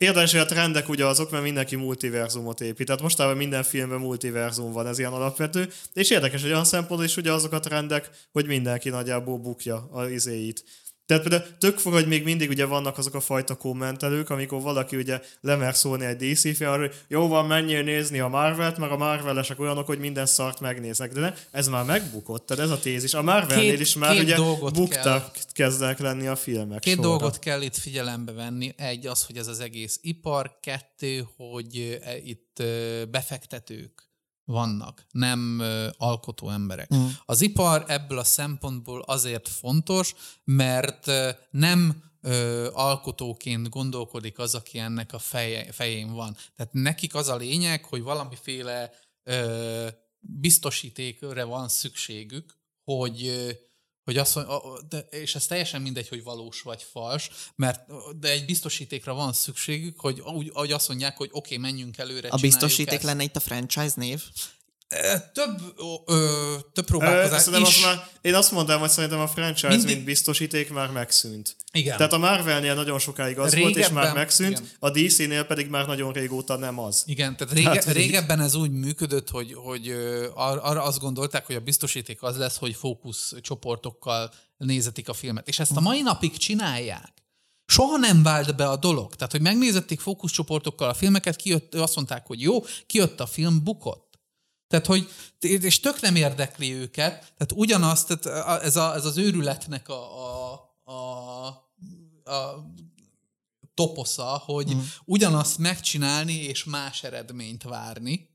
Érdekes, 0.00 0.30
hogy 0.30 0.40
a 0.40 0.44
trendek 0.44 0.88
ugye 0.88 1.06
azok, 1.06 1.30
mert 1.30 1.42
mindenki 1.42 1.76
multiverzumot 1.76 2.60
épít. 2.60 2.86
Tehát 2.86 3.02
mostában 3.02 3.36
minden 3.36 3.62
filmben 3.62 3.98
multiverzum 3.98 4.72
van, 4.72 4.86
ez 4.86 4.98
ilyen 4.98 5.12
alapvető. 5.12 5.68
És 5.92 6.10
érdekes, 6.10 6.42
hogy 6.42 6.50
olyan 6.50 6.64
szempontból 6.64 7.04
is 7.04 7.16
ugye 7.16 7.32
azok 7.32 7.52
a 7.52 7.60
trendek, 7.60 8.10
hogy 8.32 8.46
mindenki 8.46 8.88
nagyjából 8.88 9.38
bukja 9.38 9.88
a 9.92 10.08
izéit. 10.08 10.64
Tehát 11.10 11.28
például 11.28 11.50
tök 11.58 11.78
fog, 11.78 11.92
hogy 11.92 12.06
még 12.06 12.24
mindig 12.24 12.48
ugye 12.48 12.64
vannak 12.64 12.98
azok 12.98 13.14
a 13.14 13.20
fajta 13.20 13.54
kommentelők, 13.54 14.30
amikor 14.30 14.60
valaki 14.62 14.96
ugye 14.96 15.20
lemer 15.40 15.74
szólni 15.74 16.04
egy 16.04 16.16
DC 16.16 16.56
film, 16.56 16.78
hogy 16.78 16.94
jó 17.08 17.28
van, 17.28 17.46
menjél 17.46 17.82
nézni 17.82 18.18
a 18.18 18.28
Marvelt, 18.28 18.78
mert 18.78 18.92
a 18.92 18.96
Marvelesek 18.96 19.60
olyanok, 19.60 19.86
hogy 19.86 19.98
minden 19.98 20.26
szart 20.26 20.60
megnéznek. 20.60 21.12
De 21.12 21.20
ne, 21.20 21.34
ez 21.50 21.68
már 21.68 21.84
megbukott, 21.84 22.46
tehát 22.46 22.64
ez 22.64 22.70
a 22.70 22.78
tézis. 22.78 23.14
A 23.14 23.22
Marvelnél 23.22 23.70
Két- 23.70 23.80
is 23.80 23.94
már 23.94 24.12
két 24.12 24.22
ugye 24.22 24.36
buktak 24.72 25.38
kezdenek 25.52 25.98
lenni 25.98 26.26
a 26.26 26.36
filmek 26.36 26.80
Két 26.80 26.94
sorra. 26.94 27.08
dolgot 27.08 27.38
kell 27.38 27.62
itt 27.62 27.76
figyelembe 27.76 28.32
venni. 28.32 28.74
Egy 28.76 29.06
az, 29.06 29.26
hogy 29.26 29.36
ez 29.36 29.46
az 29.46 29.60
egész 29.60 29.98
ipar, 30.02 30.58
kettő, 30.60 31.26
hogy 31.36 31.98
ö, 32.04 32.10
itt 32.24 32.62
befektetők 33.10 34.09
vannak, 34.50 35.06
nem 35.10 35.58
ö, 35.58 35.88
alkotó 35.96 36.50
emberek. 36.50 36.94
Mm. 36.94 37.06
Az 37.24 37.40
ipar 37.40 37.84
ebből 37.86 38.18
a 38.18 38.24
szempontból 38.24 39.00
azért 39.00 39.48
fontos, 39.48 40.14
mert 40.44 41.06
ö, 41.06 41.30
nem 41.50 42.02
ö, 42.20 42.68
alkotóként 42.72 43.68
gondolkodik 43.68 44.38
az, 44.38 44.54
aki 44.54 44.78
ennek 44.78 45.12
a 45.12 45.18
feje, 45.18 45.72
fején 45.72 46.12
van. 46.12 46.36
Tehát 46.56 46.72
nekik 46.72 47.14
az 47.14 47.28
a 47.28 47.36
lényeg, 47.36 47.84
hogy 47.84 48.02
valamiféle 48.02 48.90
ö, 49.22 49.88
biztosítékre 50.20 51.44
van 51.44 51.68
szükségük, 51.68 52.58
hogy 52.84 53.26
hogy 54.04 54.16
azt 54.16 54.34
mondja, 54.34 54.98
és 55.10 55.34
ez 55.34 55.46
teljesen 55.46 55.82
mindegy, 55.82 56.08
hogy 56.08 56.22
valós 56.22 56.62
vagy 56.62 56.82
fals, 56.82 57.30
mert 57.54 57.80
de 58.18 58.30
egy 58.30 58.44
biztosítékra 58.44 59.14
van 59.14 59.32
szükségük, 59.32 60.00
hogy 60.00 60.20
úgy, 60.20 60.50
ahogy 60.52 60.72
azt 60.72 60.88
mondják, 60.88 61.16
hogy 61.16 61.28
oké, 61.32 61.56
okay, 61.56 61.70
menjünk 61.70 61.98
előre, 61.98 62.28
A 62.28 62.36
biztosíték 62.36 62.94
ezt. 62.94 63.02
lenne 63.02 63.22
itt 63.22 63.36
a 63.36 63.40
franchise 63.40 63.94
név. 63.96 64.22
Ö, 64.94 65.16
Több, 65.32 65.60
ö, 65.76 66.12
ö, 66.14 66.54
több 66.72 66.84
Ö, 66.84 66.88
próbálkozás 66.88 67.42
Szerintem 67.42 67.62
is. 67.70 67.76
az 67.76 67.82
már, 67.84 68.08
én 68.20 68.34
azt 68.34 68.52
mondtam, 68.52 68.80
hogy 68.80 68.88
szerintem 68.88 69.18
a 69.20 69.26
franchise, 69.28 69.68
Mindig- 69.68 69.86
mint 69.94 70.04
biztosíték 70.04 70.72
már 70.72 70.90
megszűnt. 70.90 71.56
Igen. 71.72 71.96
Tehát 71.96 72.12
a 72.12 72.18
Marvelnél 72.18 72.74
nagyon 72.74 72.98
sokáig 72.98 73.38
az 73.38 73.56
volt, 73.56 73.76
és 73.76 73.82
már 73.82 73.88
Régebben- 73.88 74.14
megszűnt, 74.14 74.50
igen. 74.58 74.70
a 74.78 74.90
DC-nél 74.90 75.44
pedig 75.44 75.68
már 75.68 75.86
nagyon 75.86 76.12
régóta 76.12 76.56
nem 76.56 76.78
az. 76.78 77.02
Igen, 77.06 77.36
tehát 77.36 77.52
rége, 77.54 77.68
Hát, 77.68 77.86
így- 77.86 77.92
régebben 77.94 78.40
ez 78.40 78.54
úgy 78.54 78.70
működött, 78.70 79.30
hogy, 79.30 79.54
hogy 79.54 79.88
ö, 79.88 80.26
ar- 80.34 80.62
arra 80.62 80.82
azt 80.82 80.98
gondolták, 80.98 81.46
hogy 81.46 81.54
a 81.56 81.60
biztosíték 81.60 82.22
az 82.22 82.36
lesz, 82.36 82.56
hogy 82.56 82.74
fókusz 82.74 83.32
csoportokkal 83.40 84.30
nézetik 84.56 85.08
a 85.08 85.12
filmet. 85.12 85.48
És 85.48 85.58
ezt 85.58 85.76
a 85.76 85.80
mai 85.80 86.00
napig 86.02 86.36
csinálják. 86.36 87.12
Soha 87.66 87.96
nem 87.96 88.22
vált 88.22 88.56
be 88.56 88.68
a 88.68 88.76
dolog. 88.76 89.14
Tehát, 89.14 89.32
hogy 89.32 89.40
megnézették 89.40 90.00
fókuszcsoportokkal 90.00 90.88
a 90.88 90.94
filmeket, 90.94 91.36
kijött, 91.36 91.74
azt 91.74 91.94
mondták, 91.96 92.26
hogy 92.26 92.40
jó, 92.40 92.64
kijött 92.86 93.20
a 93.20 93.26
film, 93.26 93.64
bukott. 93.64 94.09
Tehát, 94.70 94.86
hogy, 94.86 95.08
és 95.40 95.80
tök 95.80 96.00
nem 96.00 96.16
érdekli 96.16 96.72
őket, 96.72 97.18
tehát 97.18 97.52
ugyanaz, 97.54 98.04
tehát 98.04 98.62
ez, 98.62 98.76
a, 98.76 98.94
ez 98.94 99.04
az 99.04 99.16
őrületnek 99.16 99.88
a, 99.88 100.24
a, 100.24 100.92
a, 100.92 101.46
a 102.30 102.64
toposza, 103.74 104.42
hogy 104.44 104.74
mm. 104.74 104.78
ugyanazt 105.04 105.58
megcsinálni 105.58 106.34
és 106.34 106.64
más 106.64 107.02
eredményt 107.02 107.62
várni. 107.62 108.28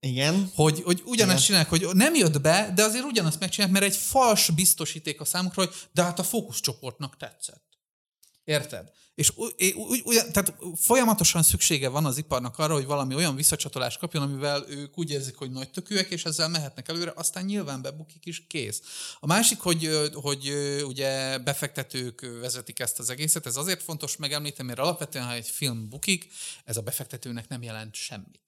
Igen. 0.00 0.50
Hogy, 0.54 0.82
hogy 0.82 1.02
ugyanazt 1.04 1.48
Igen. 1.48 1.64
csinálják, 1.64 1.68
hogy 1.68 1.96
nem 1.96 2.14
jött 2.14 2.40
be, 2.40 2.72
de 2.74 2.82
azért 2.82 3.04
ugyanazt 3.04 3.40
megcsinálják, 3.40 3.80
mert 3.80 3.92
egy 3.92 4.00
fals 4.00 4.50
biztosíték 4.50 5.20
a 5.20 5.24
számukra, 5.24 5.64
hogy 5.64 5.74
de 5.92 6.02
hát 6.02 6.18
a 6.18 6.22
fókuszcsoportnak 6.22 7.16
tetszett. 7.16 7.71
Érted? 8.44 8.90
És 9.14 9.32
úgy, 9.36 9.74
úgy, 10.02 10.16
tehát 10.30 10.54
folyamatosan 10.76 11.42
szüksége 11.42 11.88
van 11.88 12.04
az 12.04 12.18
iparnak 12.18 12.58
arra, 12.58 12.74
hogy 12.74 12.84
valami 12.84 13.14
olyan 13.14 13.36
visszacsatolást 13.36 13.98
kapjon, 13.98 14.22
amivel 14.22 14.64
ők 14.68 14.98
úgy 14.98 15.10
érzik, 15.10 15.36
hogy 15.36 15.50
nagy 15.50 15.70
tökűek, 15.70 16.10
és 16.10 16.24
ezzel 16.24 16.48
mehetnek 16.48 16.88
előre, 16.88 17.12
aztán 17.14 17.44
nyilván 17.44 17.82
bebukik 17.82 18.26
is, 18.26 18.46
kész. 18.46 18.82
A 19.20 19.26
másik, 19.26 19.60
hogy, 19.60 20.10
hogy 20.12 20.52
ugye 20.86 21.38
befektetők 21.38 22.20
vezetik 22.40 22.78
ezt 22.78 22.98
az 22.98 23.10
egészet, 23.10 23.46
ez 23.46 23.56
azért 23.56 23.82
fontos 23.82 24.16
megemlíteni, 24.16 24.68
mert 24.68 24.80
alapvetően, 24.80 25.24
ha 25.24 25.32
egy 25.32 25.48
film 25.48 25.88
bukik, 25.88 26.28
ez 26.64 26.76
a 26.76 26.82
befektetőnek 26.82 27.48
nem 27.48 27.62
jelent 27.62 27.94
semmit. 27.94 28.40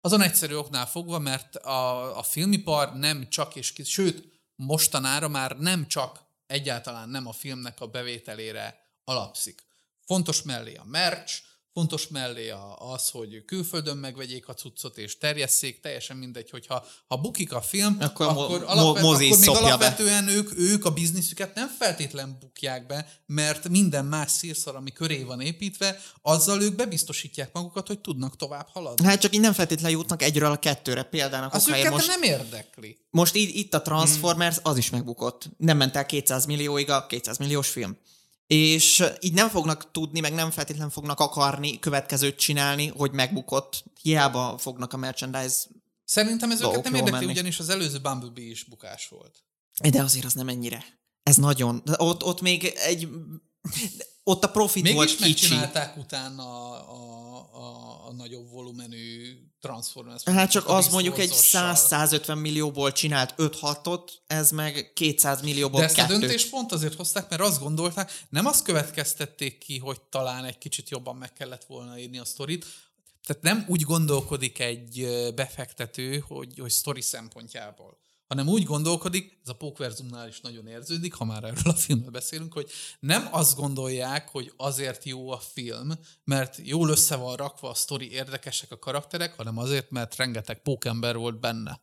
Azon 0.00 0.20
egyszerű 0.20 0.54
oknál 0.54 0.86
fogva, 0.86 1.18
mert 1.18 1.56
a, 1.56 2.18
a 2.18 2.22
filmipar 2.22 2.94
nem 2.94 3.28
csak 3.28 3.56
és 3.56 3.72
sőt, 3.84 4.28
mostanára 4.56 5.28
már 5.28 5.58
nem 5.58 5.88
csak 5.88 6.24
egyáltalán 6.46 7.08
nem 7.08 7.26
a 7.26 7.32
filmnek 7.32 7.80
a 7.80 7.86
bevételére 7.86 8.85
alapszik. 9.06 9.64
Fontos 10.06 10.42
mellé 10.42 10.74
a 10.74 10.84
merch, 10.84 11.32
fontos 11.72 12.08
mellé 12.08 12.48
a, 12.50 12.92
az, 12.92 13.10
hogy 13.10 13.44
külföldön 13.44 13.96
megvegyék 13.96 14.48
a 14.48 14.54
cuccot 14.54 14.98
és 14.98 15.18
terjesszék, 15.18 15.80
teljesen 15.80 16.16
mindegy, 16.16 16.50
hogyha 16.50 16.84
ha 17.06 17.16
bukik 17.16 17.52
a 17.52 17.60
film, 17.60 17.96
Akkor 18.00 18.26
akkor, 18.26 18.48
mo- 18.48 18.60
mo- 18.60 18.68
alapvet, 18.68 19.02
mozi 19.02 19.26
akkor 19.26 19.38
még 19.38 19.48
szopja 19.48 19.60
be. 19.62 19.66
alapvetően 19.66 20.28
ők, 20.28 20.58
ők 20.58 20.84
a 20.84 20.90
bizniszüket 20.90 21.54
nem 21.54 21.68
feltétlen 21.78 22.36
bukják 22.40 22.86
be, 22.86 23.20
mert 23.26 23.68
minden 23.68 24.04
más 24.04 24.30
szírszar, 24.30 24.76
ami 24.76 24.92
köré 24.92 25.22
van 25.22 25.40
építve, 25.40 26.00
azzal 26.22 26.62
ők 26.62 26.74
bebiztosítják 26.76 27.52
magukat, 27.52 27.86
hogy 27.86 28.00
tudnak 28.00 28.36
tovább 28.36 28.68
haladni. 28.72 29.04
Hát 29.06 29.20
csak 29.20 29.34
így 29.34 29.40
nem 29.40 29.52
feltétlenül 29.52 29.98
jutnak 29.98 30.22
egyről 30.22 30.50
a 30.50 30.58
kettőre. 30.58 31.02
Példának 31.02 31.54
Az 31.54 31.68
őket 31.68 31.90
most, 31.90 32.06
nem 32.06 32.22
érdekli. 32.22 32.98
most 33.10 33.34
így, 33.34 33.56
itt 33.56 33.74
a 33.74 33.82
Transformers, 33.82 34.56
az 34.62 34.76
is 34.76 34.90
megbukott. 34.90 35.48
Nem 35.56 35.76
ment 35.76 35.96
el 35.96 36.06
200 36.06 36.44
millióig 36.46 36.90
a 36.90 37.06
200 37.06 37.38
milliós 37.38 37.68
film. 37.68 37.96
És 38.46 39.04
így 39.20 39.32
nem 39.32 39.48
fognak 39.48 39.90
tudni, 39.90 40.20
meg 40.20 40.34
nem 40.34 40.50
feltétlenül 40.50 40.90
fognak 40.90 41.20
akarni 41.20 41.78
következőt 41.78 42.38
csinálni, 42.38 42.86
hogy 42.86 43.12
megbukott. 43.12 43.84
Hiába 44.02 44.58
fognak 44.58 44.92
a 44.92 44.96
merchandise 44.96 45.56
Szerintem 46.04 46.50
ez 46.50 46.60
őket 46.60 46.82
nem 46.82 46.94
érdekli, 46.94 47.10
menni. 47.10 47.30
ugyanis 47.30 47.58
az 47.58 47.68
előző 47.68 47.98
Bumblebee 48.00 48.44
is 48.44 48.64
bukás 48.64 49.08
volt. 49.08 49.44
De 49.90 50.02
azért 50.02 50.24
az 50.24 50.32
nem 50.32 50.48
ennyire. 50.48 50.84
Ez 51.22 51.36
nagyon. 51.36 51.82
Ott, 51.96 52.24
ott 52.24 52.40
még 52.40 52.64
egy... 52.64 53.08
Ott 54.28 54.44
a 54.44 54.50
profit 54.50 54.82
Mégis 54.82 54.96
volt 54.96 55.14
kicsi. 55.14 55.24
megcsinálták 55.24 55.96
utána 55.96 56.42
a, 56.42 56.74
a, 56.90 57.58
a, 57.60 58.06
a 58.08 58.12
nagyobb 58.12 58.50
volumenű 58.50 59.36
Transformers. 59.60 60.22
Hát 60.24 60.50
csak 60.50 60.68
a 60.68 60.76
az 60.76 60.88
mondjuk 60.88 61.18
egy 61.18 61.28
Beast 61.28 61.86
100-150 61.90 62.40
millióból 62.40 62.92
csinált 62.92 63.34
5-6-ot, 63.38 64.10
ez 64.26 64.50
meg 64.50 64.92
200 64.94 65.42
millióból 65.42 65.80
De 65.80 65.86
ezt 65.86 65.98
a 65.98 66.00
kettőt. 66.00 66.18
döntést 66.18 66.50
pont 66.50 66.72
azért 66.72 66.94
hozták, 66.94 67.28
mert 67.30 67.42
azt 67.42 67.60
gondolták, 67.60 68.24
nem 68.28 68.46
azt 68.46 68.64
következtették 68.64 69.58
ki, 69.58 69.78
hogy 69.78 70.00
talán 70.00 70.44
egy 70.44 70.58
kicsit 70.58 70.90
jobban 70.90 71.16
meg 71.16 71.32
kellett 71.32 71.64
volna 71.64 71.98
írni 71.98 72.18
a 72.18 72.24
sztorit, 72.24 72.66
tehát 73.26 73.42
nem 73.42 73.64
úgy 73.68 73.82
gondolkodik 73.82 74.58
egy 74.58 75.08
befektető, 75.34 76.18
hogy, 76.28 76.58
hogy 76.58 76.70
sztori 76.70 77.00
szempontjából, 77.00 77.98
hanem 78.26 78.48
úgy 78.48 78.62
gondolkodik, 78.62 79.38
ez 79.42 79.48
a 79.48 79.54
Pókverzumnál 79.54 80.28
is 80.28 80.40
nagyon 80.40 80.66
érződik, 80.66 81.14
ha 81.14 81.24
már 81.24 81.44
erről 81.44 81.72
a 81.72 81.74
filmről 81.74 82.10
beszélünk, 82.10 82.52
hogy 82.52 82.70
nem 83.00 83.28
azt 83.30 83.56
gondolják, 83.56 84.28
hogy 84.28 84.52
azért 84.56 85.04
jó 85.04 85.30
a 85.30 85.38
film, 85.38 85.92
mert 86.24 86.58
jól 86.62 86.88
össze 86.88 87.16
van 87.16 87.36
rakva 87.36 87.70
a 87.70 87.74
sztori, 87.74 88.10
érdekesek 88.10 88.70
a 88.70 88.78
karakterek, 88.78 89.36
hanem 89.36 89.58
azért, 89.58 89.90
mert 89.90 90.16
rengeteg 90.16 90.62
pókember 90.62 91.16
volt 91.16 91.40
benne. 91.40 91.80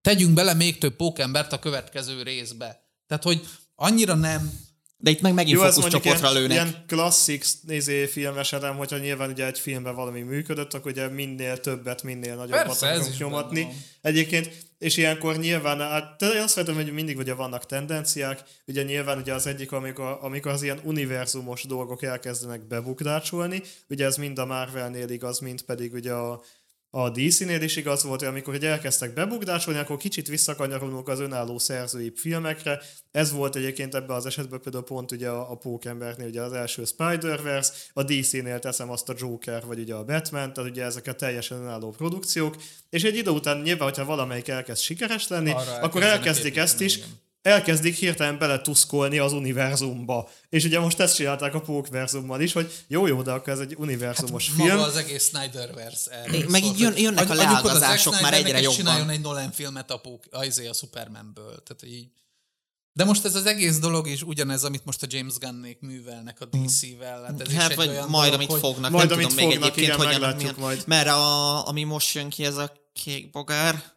Tegyünk 0.00 0.34
bele 0.34 0.54
még 0.54 0.78
több 0.78 0.96
pókembert 0.96 1.52
a 1.52 1.58
következő 1.58 2.22
részbe. 2.22 2.88
Tehát, 3.06 3.22
hogy 3.22 3.46
annyira 3.74 4.14
nem 4.14 4.60
De 5.04 5.10
itt 5.10 5.20
meg 5.20 5.34
megint 5.34 5.58
fókuszcsoportra 5.58 6.30
ilyen, 6.30 6.32
lőnek. 6.32 6.50
ilyen 6.50 6.84
klasszik 6.86 7.44
nézé 7.66 8.06
filmesedem, 8.06 8.76
hogyha 8.76 8.98
nyilván 8.98 9.30
ugye 9.30 9.46
egy 9.46 9.58
filmben 9.58 9.94
valami 9.94 10.20
működött, 10.20 10.74
akkor 10.74 10.90
ugye 10.90 11.08
minél 11.08 11.58
többet, 11.58 12.02
minél 12.02 12.34
nagyobbat 12.34 12.82
akarunk 12.82 13.18
nyomatni. 13.18 13.68
Egyébként, 14.00 14.50
és 14.78 14.96
ilyenkor 14.96 15.36
nyilván, 15.36 15.78
hát 15.78 16.16
de 16.18 16.28
én 16.28 16.42
azt 16.42 16.54
vettem, 16.54 16.74
hogy 16.74 16.92
mindig 16.92 17.18
ugye 17.18 17.34
vannak 17.34 17.66
tendenciák, 17.66 18.42
ugye 18.66 18.82
nyilván 18.82 19.18
ugye 19.18 19.34
az 19.34 19.46
egyik, 19.46 19.72
amikor, 19.72 20.18
amikor 20.20 20.52
az 20.52 20.62
ilyen 20.62 20.80
univerzumos 20.82 21.62
dolgok 21.62 22.02
elkezdenek 22.02 22.66
bebukdácsolni, 22.66 23.62
ugye 23.88 24.04
ez 24.04 24.16
mind 24.16 24.38
a 24.38 24.46
Marvelnél 24.46 25.08
igaz, 25.08 25.38
mind 25.38 25.62
pedig 25.62 25.92
ugye 25.92 26.12
a, 26.12 26.42
a 26.96 27.10
DC-nél 27.10 27.62
is 27.62 27.76
igaz 27.76 28.02
volt, 28.02 28.20
hogy 28.20 28.28
amikor 28.28 28.54
ugye 28.54 28.68
elkezdtek 28.68 29.14
bebukdásolni, 29.14 29.78
akkor 29.78 29.96
kicsit 29.96 30.28
visszakanyarulunk 30.28 31.08
az 31.08 31.20
önálló 31.20 31.58
szerzői 31.58 32.12
filmekre. 32.16 32.80
Ez 33.10 33.32
volt 33.32 33.56
egyébként 33.56 33.94
ebben 33.94 34.16
az 34.16 34.26
esetben 34.26 34.60
például 34.60 34.84
pont 34.84 35.12
ugye 35.12 35.28
a, 35.28 35.50
a 35.50 35.54
Pókembernél 35.54 36.26
ugye 36.28 36.42
az 36.42 36.52
első 36.52 36.84
Spider-Verse, 36.84 37.72
a 37.92 38.02
DC-nél 38.02 38.58
teszem 38.58 38.90
azt 38.90 39.08
a 39.08 39.14
Joker, 39.18 39.64
vagy 39.66 39.78
ugye 39.78 39.94
a 39.94 40.04
Batman, 40.04 40.52
tehát 40.52 40.70
ugye 40.70 40.84
ezek 40.84 41.06
a 41.06 41.12
teljesen 41.12 41.58
önálló 41.58 41.90
produkciók, 41.90 42.56
és 42.90 43.02
egy 43.02 43.16
idő 43.16 43.30
után 43.30 43.60
nyilván, 43.60 43.88
hogyha 43.88 44.04
valamelyik 44.04 44.48
elkezd 44.48 44.82
sikeres 44.82 45.28
lenni, 45.28 45.50
Arra 45.50 45.80
akkor 45.80 46.02
elkezdik 46.02 46.56
ezt 46.56 46.80
is. 46.80 47.00
Elkezdik 47.44 47.94
hirtelen 47.94 48.38
beletuszkolni 48.38 49.18
az 49.18 49.32
univerzumba. 49.32 50.28
És 50.48 50.64
ugye 50.64 50.80
most 50.80 51.00
ezt 51.00 51.14
csinálták 51.14 51.54
a 51.54 51.60
Pókverzummal 51.60 52.40
is, 52.40 52.52
hogy 52.52 52.72
jó-jó, 52.86 53.22
de 53.22 53.30
akkor 53.30 53.52
ez 53.52 53.58
egy 53.58 53.74
univerzumos 53.78 54.46
Hát 54.48 54.56
film. 54.56 54.68
Maga 54.68 54.82
az 54.82 54.96
egész 54.96 55.28
Snyderverse 55.28 56.10
erről 56.10 56.48
Meg 56.48 56.64
így 56.64 56.78
jön- 56.78 56.98
jönnek 56.98 57.30
a 57.30 57.34
leágazások 57.34 58.20
már 58.20 58.32
egyre 58.34 58.60
jobban. 58.60 58.76
csináljon 58.76 59.08
egy 59.10 59.20
Nolan 59.20 59.52
filmet 59.52 59.90
a, 59.90 59.96
pók, 59.96 60.22
a, 60.30 60.44
izé, 60.44 60.66
a 60.66 60.72
Supermanből. 60.72 61.62
Tehát, 61.62 61.94
így. 61.94 62.08
De 62.92 63.04
most 63.04 63.24
ez 63.24 63.34
az 63.34 63.46
egész 63.46 63.78
dolog 63.78 64.08
is 64.08 64.22
ugyanez, 64.22 64.64
amit 64.64 64.84
most 64.84 65.02
a 65.02 65.06
James 65.10 65.34
Gunnék 65.38 65.80
művelnek 65.80 66.40
a 66.40 66.44
DC-vel. 66.44 67.22
Hát, 67.24 67.40
ez 67.40 67.48
is 67.52 67.54
Hát 67.58 67.70
egy 67.70 67.76
vagy 67.76 67.88
olyan 67.88 68.08
majd, 68.08 68.32
dolog, 68.32 68.50
amit 68.50 68.60
fognak. 68.62 68.90
Majd, 68.90 69.08
nem 69.08 69.18
amit 69.18 69.28
tudom 69.28 69.44
még 69.44 69.54
fognak, 69.54 69.76
egyébként, 69.78 70.02
igen, 70.02 70.34
hogy 70.34 70.54
majd. 70.56 70.82
Mert 70.86 71.08
a, 71.08 71.66
ami 71.68 71.82
most 71.82 72.14
jön 72.14 72.28
ki, 72.28 72.44
ez 72.44 72.56
a 72.56 72.72
kék 72.92 73.30
bogár, 73.30 73.93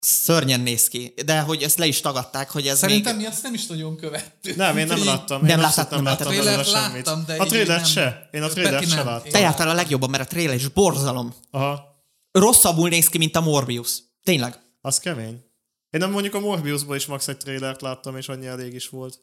szörnyen 0.00 0.60
néz 0.60 0.88
ki, 0.88 1.14
de 1.24 1.40
hogy 1.40 1.62
ezt 1.62 1.78
le 1.78 1.86
is 1.86 2.00
tagadták, 2.00 2.50
hogy 2.50 2.66
ez 2.68 2.78
Szerintem 2.78 3.16
még... 3.16 3.24
mi 3.24 3.30
azt 3.32 3.42
nem 3.42 3.54
is 3.54 3.66
nagyon 3.66 3.96
követtük. 3.96 4.56
Nem, 4.56 4.76
én 4.78 4.86
nem 4.86 5.04
láttam. 5.04 5.40
Nem 5.40 5.50
én 5.50 5.58
láttad, 5.58 5.78
abszolút 5.84 6.04
nem 6.04 6.12
láttam 6.12 6.28
belőle 6.36 6.64
semmit. 6.64 7.06
láttam, 7.06 7.24
de 7.26 7.34
A 7.36 7.64
nem. 7.66 7.84
se. 7.84 8.28
Én 8.32 8.42
a 8.42 8.46
Peti 8.46 8.60
trailert 8.60 8.88
se 8.88 8.94
nem. 8.96 9.06
láttam. 9.06 9.30
Te 9.30 9.38
jártál 9.38 9.68
a 9.68 9.72
legjobban, 9.74 10.10
mert 10.10 10.22
a 10.22 10.26
trailer 10.26 10.54
is 10.54 10.68
borzalom. 10.68 11.34
Aha, 11.50 11.88
Rosszabbul 12.32 12.88
néz 12.88 13.08
ki, 13.08 13.18
mint 13.18 13.36
a 13.36 13.40
Morbius. 13.40 13.98
Tényleg. 14.22 14.58
az 14.80 14.98
kemény. 14.98 15.44
Én 15.90 16.00
nem 16.00 16.10
mondjuk 16.10 16.34
a 16.34 16.40
Morbiusból 16.40 16.96
is 16.96 17.06
max 17.06 17.28
egy 17.28 17.36
trailert 17.36 17.80
láttam, 17.80 18.16
és 18.16 18.28
annyi 18.28 18.46
elég 18.46 18.74
is 18.74 18.88
volt. 18.88 19.20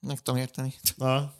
Meg 0.00 0.22
tudom 0.22 0.40
érteni. 0.40 0.74
Aha. 0.98 1.34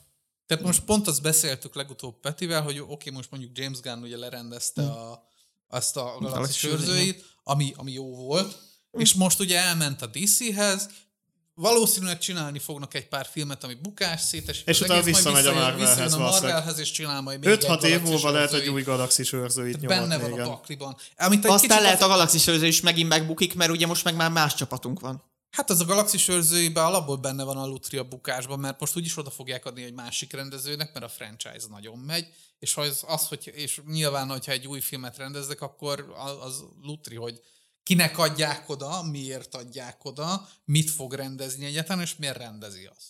Tehát 0.46 0.64
most 0.64 0.80
pont 0.80 1.06
azt 1.08 1.22
beszéltük 1.22 1.74
legutóbb 1.74 2.20
Petivel, 2.20 2.62
hogy 2.62 2.78
oké, 2.78 2.92
okay, 2.92 3.12
most 3.12 3.30
mondjuk 3.30 3.58
James 3.58 3.80
Gunn 3.80 4.02
ugye 4.02 4.16
lerendezte 4.16 4.82
Hm. 4.82 4.88
a, 4.88 5.22
azt 5.74 5.96
a 5.96 6.16
galaxis 6.20 6.64
őrzőit, 6.64 7.24
ami, 7.42 7.72
ami 7.76 7.92
jó 7.92 8.14
volt, 8.14 8.58
és 8.92 9.14
most 9.14 9.40
ugye 9.40 9.58
elment 9.58 10.02
a 10.02 10.06
DC-hez, 10.06 10.88
valószínűleg 11.54 12.18
csinálni 12.18 12.58
fognak 12.58 12.94
egy 12.94 13.08
pár 13.08 13.26
filmet, 13.32 13.64
ami 13.64 13.74
bukás 13.74 14.20
szétesik. 14.20 14.66
És 14.68 14.80
az 14.80 14.84
utána 14.86 15.02
visszamegy 15.02 15.46
a 15.46 15.52
Marvelhez 15.52 15.88
visszajön 15.88 16.12
a. 16.12 16.30
Marvelhez, 16.30 16.78
és 16.78 16.90
csinál 16.90 17.20
majd 17.20 17.38
még 17.40 17.48
egy 17.48 17.64
5-6 17.68 17.82
év 17.82 18.00
múlva 18.02 18.30
lehet 18.30 18.52
egy 18.52 18.68
új 18.68 18.82
galaxis 18.82 19.32
őrzőit 19.32 19.80
Benne 19.86 19.94
nyomatni, 20.02 20.22
van 20.22 20.30
a 20.32 20.34
igen. 20.34 20.46
pakliban. 20.46 20.96
Amit 21.16 21.44
egy 21.44 21.50
Aztán 21.50 21.82
lehet 21.82 21.98
az- 22.02 22.04
a 22.04 22.08
Galaxis 22.08 22.46
őrző 22.46 22.66
is 22.66 22.80
megint 22.80 23.08
megbukik, 23.08 23.54
mert 23.54 23.70
ugye 23.70 23.86
most 23.86 24.04
meg 24.04 24.16
már 24.16 24.30
más 24.30 24.54
csapatunk 24.54 25.00
van. 25.00 25.22
Hát 25.54 25.70
az 25.70 25.80
a 25.80 25.84
galaxis 25.84 26.28
őrzőiben 26.28 26.84
alapból 26.84 27.16
benne 27.16 27.42
van 27.44 27.56
a 27.56 27.66
Lutri 27.66 27.96
a 27.96 28.08
bukásban, 28.08 28.58
mert 28.58 28.80
most 28.80 28.96
úgyis 28.96 29.16
oda 29.16 29.30
fogják 29.30 29.64
adni 29.64 29.82
egy 29.82 29.92
másik 29.92 30.32
rendezőnek, 30.32 30.92
mert 30.92 31.04
a 31.04 31.08
franchise 31.08 31.66
nagyon 31.68 31.98
megy, 31.98 32.26
és 32.58 32.76
az, 32.76 33.04
az 33.06 33.28
hogy, 33.28 33.52
és 33.54 33.80
nyilván, 33.86 34.28
hogyha 34.28 34.52
egy 34.52 34.66
új 34.66 34.80
filmet 34.80 35.16
rendeznek, 35.16 35.60
akkor 35.60 36.14
az, 36.40 36.64
Lutri, 36.82 37.16
hogy 37.16 37.40
kinek 37.82 38.18
adják 38.18 38.68
oda, 38.68 39.02
miért 39.02 39.54
adják 39.54 40.04
oda, 40.04 40.48
mit 40.64 40.90
fog 40.90 41.12
rendezni 41.12 41.64
egyáltalán, 41.64 42.02
és 42.02 42.16
miért 42.16 42.36
rendezi 42.36 42.88
azt. 42.96 43.08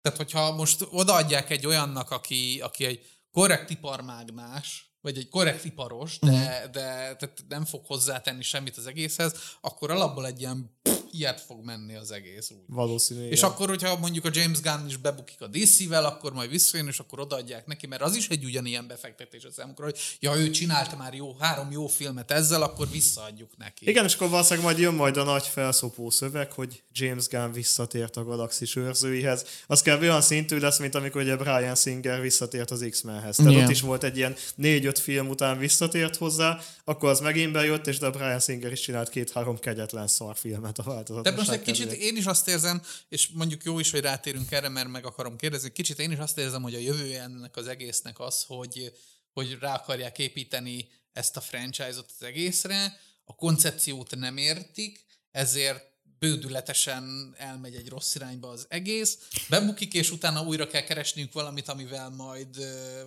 Tehát, 0.00 0.18
hogyha 0.18 0.54
most 0.54 0.86
odaadják 0.90 1.50
egy 1.50 1.66
olyannak, 1.66 2.10
aki, 2.10 2.60
aki 2.60 2.84
egy 2.84 3.06
korrekt 3.30 3.70
iparmágnás, 3.70 4.90
vagy 5.00 5.18
egy 5.18 5.28
korrekt 5.28 5.64
iparos, 5.64 6.18
de, 6.18 6.30
uh-huh. 6.30 6.70
de 6.70 7.16
tehát 7.16 7.44
nem 7.48 7.64
fog 7.64 7.86
hozzátenni 7.86 8.42
semmit 8.42 8.76
az 8.76 8.86
egészhez, 8.86 9.34
akkor 9.60 9.90
alapból 9.90 10.26
egy 10.26 10.40
ilyen 10.40 10.78
ilyet 11.12 11.40
fog 11.40 11.64
menni 11.64 11.94
az 11.94 12.10
egész 12.10 12.50
úgy. 12.50 12.62
Valószínű, 12.66 13.28
És 13.28 13.38
igen. 13.38 13.50
akkor, 13.50 13.68
hogyha 13.68 13.98
mondjuk 13.98 14.24
a 14.24 14.30
James 14.32 14.60
Gunn 14.60 14.86
is 14.86 14.96
bebukik 14.96 15.40
a 15.40 15.46
DC-vel, 15.46 16.04
akkor 16.04 16.32
majd 16.32 16.50
visszajön, 16.50 16.86
és 16.86 16.98
akkor 16.98 17.20
odaadják 17.20 17.66
neki, 17.66 17.86
mert 17.86 18.02
az 18.02 18.16
is 18.16 18.28
egy 18.28 18.44
ugyanilyen 18.44 18.86
befektetés 18.86 19.44
a 19.44 19.50
számukra, 19.50 19.84
hogy 19.84 19.98
ja, 20.20 20.36
ő 20.36 20.50
csinálta 20.50 20.96
már 20.96 21.14
jó, 21.14 21.36
három 21.38 21.70
jó 21.70 21.86
filmet 21.86 22.30
ezzel, 22.30 22.62
akkor 22.62 22.90
visszaadjuk 22.90 23.56
neki. 23.56 23.88
Igen, 23.88 24.04
és 24.04 24.14
akkor 24.14 24.28
valószínűleg 24.28 24.64
majd 24.64 24.78
jön 24.78 24.94
majd 24.94 25.16
a 25.16 25.24
nagy 25.24 25.46
felszopó 25.46 26.10
szöveg, 26.10 26.52
hogy 26.52 26.82
James 26.92 27.26
Gunn 27.28 27.52
visszatért 27.52 28.16
a 28.16 28.24
galaxis 28.24 28.76
őrzőihez. 28.76 29.44
Az 29.66 29.82
kell 29.82 30.00
olyan 30.00 30.20
szintű 30.20 30.58
lesz, 30.58 30.78
mint 30.78 30.94
amikor 30.94 31.22
ugye 31.22 31.36
Brian 31.36 31.74
Singer 31.74 32.20
visszatért 32.20 32.70
az 32.70 32.86
X-Menhez. 32.90 33.36
Tehát 33.36 33.52
Igen. 33.52 33.64
ott 33.64 33.70
is 33.70 33.80
volt 33.80 34.04
egy 34.04 34.16
ilyen 34.16 34.36
négy-öt 34.54 34.98
film 34.98 35.28
után 35.28 35.58
visszatért 35.58 36.16
hozzá, 36.16 36.60
akkor 36.84 37.08
az 37.08 37.20
megint 37.20 37.52
bejött, 37.52 37.86
és 37.86 37.98
de 37.98 38.06
a 38.06 38.10
Brian 38.10 38.40
Singer 38.40 38.72
is 38.72 38.80
csinált 38.80 39.08
két-három 39.08 39.58
kegyetlen 39.58 40.06
szarfilmet 40.06 40.78
a 40.78 40.82
változatosság 41.00 41.34
De 41.34 41.38
most 41.38 41.50
egy 41.50 41.74
kicsit 41.74 41.92
én 41.92 42.16
is 42.16 42.26
azt 42.26 42.48
érzem, 42.48 42.82
és 43.08 43.28
mondjuk 43.28 43.64
jó 43.64 43.78
is, 43.78 43.90
hogy 43.90 44.00
rátérünk 44.00 44.52
erre, 44.52 44.68
mert 44.68 44.88
meg 44.88 45.06
akarom 45.06 45.36
kérdezni, 45.36 45.72
kicsit 45.72 45.98
én 45.98 46.10
is 46.10 46.18
azt 46.18 46.38
érzem, 46.38 46.62
hogy 46.62 46.74
a 46.74 46.78
jövője 46.78 47.22
ennek 47.22 47.56
az 47.56 47.66
egésznek 47.66 48.20
az, 48.20 48.44
hogy, 48.46 48.92
hogy 49.32 49.56
rá 49.60 49.74
akarják 49.74 50.18
építeni 50.18 50.88
ezt 51.12 51.36
a 51.36 51.40
franchise-ot 51.40 52.10
az 52.18 52.26
egészre, 52.26 53.00
a 53.24 53.34
koncepciót 53.34 54.16
nem 54.16 54.36
értik, 54.36 55.04
ezért 55.30 55.88
bődületesen 56.18 57.34
elmegy 57.38 57.74
egy 57.74 57.88
rossz 57.88 58.14
irányba 58.14 58.48
az 58.48 58.66
egész, 58.68 59.18
bebukik, 59.48 59.94
és 59.94 60.10
utána 60.10 60.42
újra 60.42 60.66
kell 60.66 60.82
keresniük 60.82 61.32
valamit, 61.32 61.68
amivel 61.68 62.10
majd... 62.10 62.56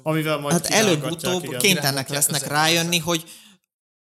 Amivel 0.03 0.37
majd 0.37 0.53
Hát 0.53 0.65
előbb-utóbb 0.65 1.57
kénytelenek 1.57 2.09
lesznek 2.09 2.47
rájönni, 2.47 2.97
hogy 2.97 3.23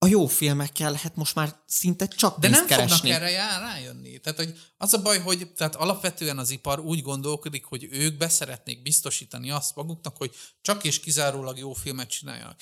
a 0.02 0.08
jó 0.08 0.28
filmekkel 0.28 0.93
hát 0.93 1.16
most 1.16 1.36
már 1.36 1.56
szinte 1.66 2.08
csak 2.08 2.39
De 2.39 2.50
nem 2.50 2.66
keresni. 2.66 2.97
fognak 2.97 3.16
erre 3.16 3.30
já- 3.30 3.60
rájönni. 3.60 4.20
Tehát, 4.20 4.38
hogy 4.38 4.60
az 4.78 4.93
a 4.93 5.02
baj, 5.02 5.20
hogy 5.20 5.54
tehát 5.54 5.76
alapvetően 5.76 6.38
az 6.38 6.50
ipar 6.50 6.80
úgy 6.80 7.02
gondolkodik, 7.02 7.66
hogy 7.66 7.88
ők 7.91 8.18
beszeretnék 8.18 8.82
biztosítani 8.82 9.52
azt 9.52 9.76
maguknak, 9.76 10.18
hogy 10.18 10.36
csak 10.62 10.84
és 10.84 11.00
kizárólag 11.00 11.58
jó 11.58 11.74
filmet 11.74 12.10
csináljanak. 12.10 12.60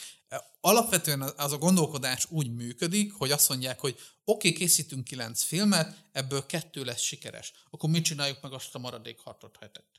Alapvetően 0.62 1.22
az 1.22 1.52
a 1.52 1.58
gondolkodás 1.58 2.26
úgy 2.30 2.56
működik, 2.56 3.14
hogy 3.14 3.32
azt 3.32 3.50
mondják, 3.50 3.80
hogy 3.80 4.00
oké, 4.26 4.48
okay, 4.48 4.60
készítünk 4.60 5.04
kilenc 5.04 5.44
filmet, 5.44 6.04
ebből 6.12 6.46
kettő 6.46 6.84
lesz 6.84 7.02
sikeres. 7.02 7.54
Akkor 7.70 7.90
mit 7.90 8.04
csináljuk 8.04 8.42
meg 8.42 8.54
azt 8.54 8.76
a 8.76 8.80
maradék 8.80 9.20
hatot 9.20 9.58
hetet? 9.60 9.97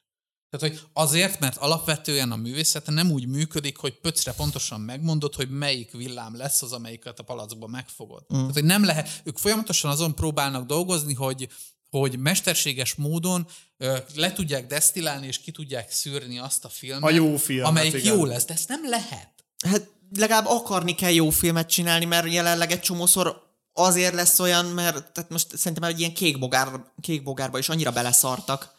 Tehát, 0.50 0.68
hogy 0.68 0.80
azért, 0.92 1.40
mert 1.40 1.56
alapvetően 1.56 2.32
a 2.32 2.36
művészete 2.36 2.90
nem 2.90 3.10
úgy 3.10 3.26
működik, 3.26 3.76
hogy 3.76 4.00
pöcre 4.00 4.32
pontosan 4.32 4.80
megmondod, 4.80 5.34
hogy 5.34 5.50
melyik 5.50 5.92
villám 5.92 6.36
lesz 6.36 6.62
az, 6.62 6.72
amelyiket 6.72 7.18
a 7.18 7.22
palackba 7.22 7.66
megfogod. 7.66 8.22
Mm. 8.34 8.38
Tehát, 8.38 8.52
hogy 8.52 8.64
nem 8.64 8.84
lehet, 8.84 9.20
ők 9.24 9.38
folyamatosan 9.38 9.90
azon 9.90 10.14
próbálnak 10.14 10.66
dolgozni, 10.66 11.14
hogy 11.14 11.48
hogy 11.90 12.18
mesterséges 12.18 12.94
módon 12.94 13.46
ö, 13.76 13.96
le 14.14 14.32
tudják 14.32 14.66
desztillálni 14.66 15.26
és 15.26 15.38
ki 15.38 15.50
tudják 15.50 15.90
szűrni 15.90 16.38
azt 16.38 16.64
a 16.64 16.68
filmet, 16.68 17.10
A 17.10 17.14
jó 17.14 17.36
filmet, 17.36 17.66
amelyik 17.66 17.94
igen. 17.94 18.14
jó 18.16 18.24
lesz, 18.24 18.44
de 18.44 18.54
ezt 18.54 18.68
nem 18.68 18.88
lehet. 18.88 19.32
Hát 19.66 19.90
legalább 20.16 20.46
akarni 20.46 20.94
kell 20.94 21.12
jó 21.12 21.30
filmet 21.30 21.68
csinálni, 21.68 22.04
mert 22.04 22.32
jelenleg 22.32 22.70
egy 22.70 22.80
csomószor 22.80 23.42
azért 23.72 24.14
lesz 24.14 24.38
olyan, 24.38 24.66
mert 24.66 25.12
tehát 25.12 25.30
most 25.30 25.56
szerintem 25.56 25.88
egy 25.88 25.98
ilyen 25.98 26.14
kék, 26.14 26.38
bogár, 26.38 26.68
kék 27.00 27.22
bogárba 27.22 27.58
is 27.58 27.68
annyira 27.68 27.92
beleszartak, 27.92 28.74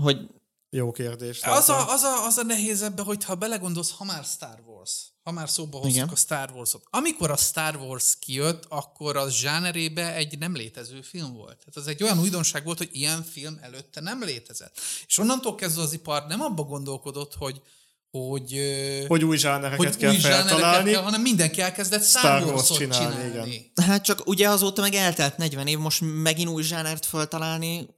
hogy 0.00 0.28
Jó 0.70 0.90
kérdés. 0.90 1.42
Az 1.42 1.68
a, 1.68 1.92
az, 1.92 2.02
a, 2.02 2.26
az 2.26 2.36
a 2.36 2.42
nehéz 2.42 2.82
ebbe, 2.82 3.02
hogy 3.02 3.24
ha 3.24 3.34
belegondolsz, 3.34 3.90
ha 3.90 4.04
már 4.04 4.24
Star 4.24 4.62
Wars, 4.66 4.92
ha 5.22 5.30
már 5.30 5.48
szóba 5.48 5.76
hoztuk 5.76 5.94
Igen. 5.94 6.08
a 6.08 6.16
Star 6.16 6.50
Wars-ot. 6.54 6.82
Amikor 6.90 7.30
a 7.30 7.36
Star 7.36 7.76
Wars 7.76 8.16
kijött, 8.18 8.64
akkor 8.68 9.16
az 9.16 9.32
zsánerébe 9.32 10.14
egy 10.14 10.38
nem 10.38 10.54
létező 10.54 11.02
film 11.02 11.32
volt. 11.32 11.58
Tehát 11.58 11.76
az 11.76 11.86
egy 11.86 12.02
olyan 12.02 12.18
újdonság 12.18 12.64
volt, 12.64 12.78
hogy 12.78 12.88
ilyen 12.92 13.22
film 13.22 13.58
előtte 13.62 14.00
nem 14.00 14.22
létezett. 14.22 14.80
És 15.06 15.18
onnantól 15.18 15.54
kezdve 15.54 15.82
az 15.82 15.92
ipar 15.92 16.26
nem 16.26 16.40
abba 16.40 16.62
gondolkodott, 16.62 17.34
hogy 17.34 17.62
hogy, 18.10 18.60
Hogy 19.06 19.24
új 19.24 19.36
zsánereket 19.36 19.86
hogy 19.86 19.96
kell 19.96 20.10
új 20.10 20.18
feltalálni. 20.18 20.90
kell, 20.90 21.02
hanem 21.02 21.20
mindenki 21.20 21.60
elkezdett 21.60 22.04
Star, 22.04 22.22
Star 22.22 22.42
Wars-ot 22.42 22.78
Wars 22.80 22.96
csinálni. 22.96 23.30
csinálni, 23.30 23.54
igen. 23.54 23.86
hát 23.86 24.04
csak 24.04 24.26
ugye 24.26 24.48
azóta 24.48 24.80
meg 24.80 24.94
eltelt 24.94 25.36
40 25.36 25.66
év, 25.66 25.78
most 25.78 26.00
megint 26.22 26.48
új 26.48 26.62
zsánert 26.62 27.06
föltalálni, 27.06 27.88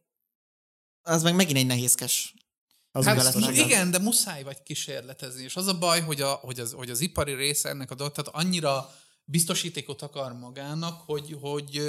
az 1.03 1.23
meg 1.23 1.35
megint 1.35 1.59
egy 1.59 1.67
nehézkes. 1.67 2.35
Az 2.93 3.05
Hát 3.05 3.51
igen, 3.51 3.91
de 3.91 3.99
muszáj 3.99 4.43
vagy 4.43 4.63
kísérletezni. 4.63 5.43
És 5.43 5.57
az 5.57 5.67
a 5.67 5.79
baj, 5.79 6.01
hogy, 6.01 6.21
a, 6.21 6.33
hogy, 6.33 6.61
az, 6.61 6.73
hogy 6.73 6.91
az 6.91 7.01
ipari 7.01 7.35
része 7.35 7.69
ennek 7.69 7.91
a 7.91 7.95
dolog, 7.95 8.13
tehát 8.13 8.45
annyira 8.45 8.95
biztosítékot 9.31 10.03
akar 10.03 10.33
magának, 10.33 11.01
hogy, 11.01 11.37
hogy, 11.41 11.81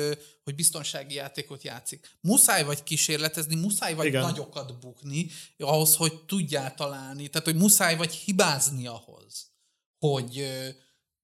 hogy 0.44 0.56
biztonsági 0.56 1.14
játékot 1.14 1.64
játszik. 1.64 2.18
Muszáj 2.22 2.64
vagy 2.64 2.84
kísérletezni, 2.84 3.56
muszáj 3.56 3.94
vagy 3.94 4.06
Igen. 4.06 4.22
nagyokat 4.22 4.80
bukni, 4.80 5.30
ahhoz, 5.58 5.96
hogy 5.96 6.24
tudjál 6.26 6.74
találni, 6.76 7.28
tehát 7.28 7.48
hogy 7.48 7.56
muszáj 7.56 7.96
vagy 7.96 8.14
hibázni 8.14 8.88
ahhoz, 8.88 9.52
hogy, 10.00 10.48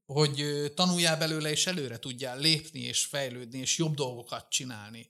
hogy 0.05 0.45
tanuljál 0.75 1.17
belőle, 1.17 1.51
és 1.51 1.67
előre 1.67 1.99
tudjál 1.99 2.39
lépni, 2.39 2.80
és 2.80 3.05
fejlődni, 3.05 3.59
és 3.59 3.78
jobb 3.78 3.95
dolgokat 3.95 4.49
csinálni. 4.49 5.09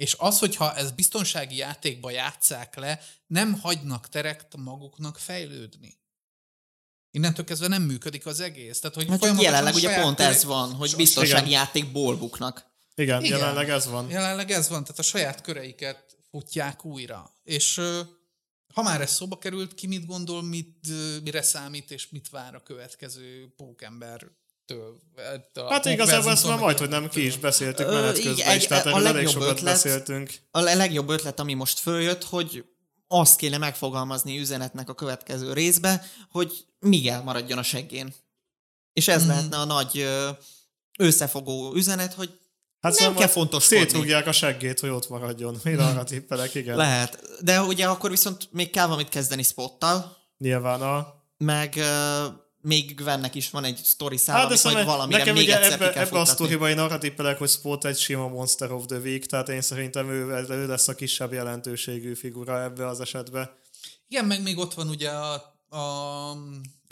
És 0.00 0.14
az, 0.18 0.38
hogyha 0.38 0.74
ez 0.74 0.90
biztonsági 0.90 1.56
játékba 1.56 2.10
játszák 2.10 2.76
le, 2.76 3.00
nem 3.26 3.52
hagynak 3.60 4.08
terekt 4.08 4.56
maguknak 4.56 5.18
fejlődni. 5.18 5.98
Innentől 7.10 7.44
kezdve 7.44 7.68
nem 7.68 7.82
működik 7.82 8.26
az 8.26 8.40
egész. 8.40 8.80
Tehát, 8.80 8.96
hogy 8.96 9.08
hát 9.08 9.40
jelenleg 9.42 9.74
ugye 9.74 10.00
pont 10.00 10.20
ez 10.20 10.44
van, 10.44 10.72
hogy 10.72 10.94
biztonsági 10.96 11.48
igen. 11.48 11.60
játékból 11.60 12.16
buknak. 12.16 12.66
Igen, 12.94 13.24
igen, 13.24 13.38
jelenleg 13.38 13.70
ez 13.70 13.86
van. 13.86 14.10
Jelenleg 14.10 14.50
ez 14.50 14.68
van, 14.68 14.82
tehát 14.82 14.98
a 14.98 15.02
saját 15.02 15.40
köreiket 15.40 16.16
futják 16.30 16.84
újra. 16.84 17.32
És 17.42 17.80
ha 18.74 18.82
már 18.82 19.00
ez 19.00 19.12
szóba 19.12 19.38
került, 19.38 19.74
ki 19.74 19.86
mit 19.86 20.06
gondol, 20.06 20.42
mit, 20.42 20.86
mire 21.22 21.42
számít, 21.42 21.90
és 21.90 22.08
mit 22.08 22.28
vár 22.28 22.54
a 22.54 22.62
következő 22.62 23.52
pókember 23.56 24.30
Hát 25.68 25.84
igazából 25.84 26.30
ezt 26.30 26.46
már 26.46 26.58
majd, 26.58 26.78
hogy 26.78 26.88
nem 26.88 27.08
ki 27.08 27.26
is 27.26 27.38
beszéltük 27.38 27.86
menet 27.86 28.22
közben 28.22 28.56
is, 28.56 28.66
tehát 28.66 28.86
a 28.86 29.06
elég 29.06 29.28
sokat 29.28 29.48
ötlet, 29.48 29.64
beszéltünk. 29.64 30.34
A 30.50 30.60
legjobb 30.60 31.08
ötlet, 31.08 31.40
ami 31.40 31.54
most 31.54 31.78
följött, 31.78 32.24
hogy 32.24 32.64
azt 33.08 33.36
kéne 33.36 33.58
megfogalmazni 33.58 34.38
üzenetnek 34.38 34.88
a 34.88 34.94
következő 34.94 35.52
részbe, 35.52 36.04
hogy 36.30 36.64
Miguel 36.78 37.22
maradjon 37.22 37.58
a 37.58 37.62
seggén. 37.62 38.14
És 38.92 39.08
ez 39.08 39.24
mm. 39.24 39.28
lehetne 39.28 39.56
a 39.56 39.64
nagy 39.64 40.08
összefogó 40.98 41.74
üzenet, 41.74 42.14
hogy 42.14 42.38
Hát 42.80 42.92
nem 42.92 43.02
szóval 43.02 43.18
kell 43.18 43.28
fontos 43.28 43.62
Szétrúgják 43.62 44.26
a 44.26 44.32
seggét, 44.32 44.80
hogy 44.80 44.90
ott 44.90 45.08
maradjon. 45.08 45.56
Én 45.64 45.78
arra 45.88 46.04
tippelek, 46.04 46.54
igen. 46.54 46.76
Lehet. 46.76 47.22
De 47.40 47.62
ugye 47.62 47.86
akkor 47.86 48.10
viszont 48.10 48.48
még 48.52 48.70
kell 48.70 48.84
valamit 48.84 49.08
kezdeni 49.08 49.42
spottal. 49.42 50.16
Nyilván 50.38 50.82
a... 50.82 51.14
Meg 51.36 51.74
még 52.62 52.94
Gwennek 52.94 53.34
is 53.34 53.50
van 53.50 53.64
egy 53.64 53.80
sztori 53.84 54.16
szám, 54.16 54.36
hát, 54.36 54.44
amit 54.44 54.64
majd 54.64 54.84
valamire 54.84 55.18
nekem 55.18 55.34
még 55.34 55.42
ugye 55.42 55.72
ebbe, 55.72 55.92
ebbe 55.92 56.18
a 56.18 56.24
sztoriba 56.24 56.68
én 56.68 56.78
arra 56.78 56.98
tippelek, 56.98 57.38
hogy 57.38 57.48
Spot 57.48 57.84
egy 57.84 57.98
sima 57.98 58.28
Monster 58.28 58.72
of 58.72 58.86
the 58.86 58.96
Week, 58.98 59.26
tehát 59.26 59.48
én 59.48 59.60
szerintem 59.60 60.10
ő, 60.10 60.44
ő 60.48 60.66
lesz 60.66 60.88
a 60.88 60.94
kisebb 60.94 61.32
jelentőségű 61.32 62.14
figura 62.14 62.62
ebbe 62.62 62.86
az 62.86 63.00
esetbe. 63.00 63.58
Igen, 64.08 64.24
meg 64.24 64.42
még 64.42 64.58
ott 64.58 64.74
van 64.74 64.88
ugye 64.88 65.10
a, 65.10 65.32
a 65.76 66.36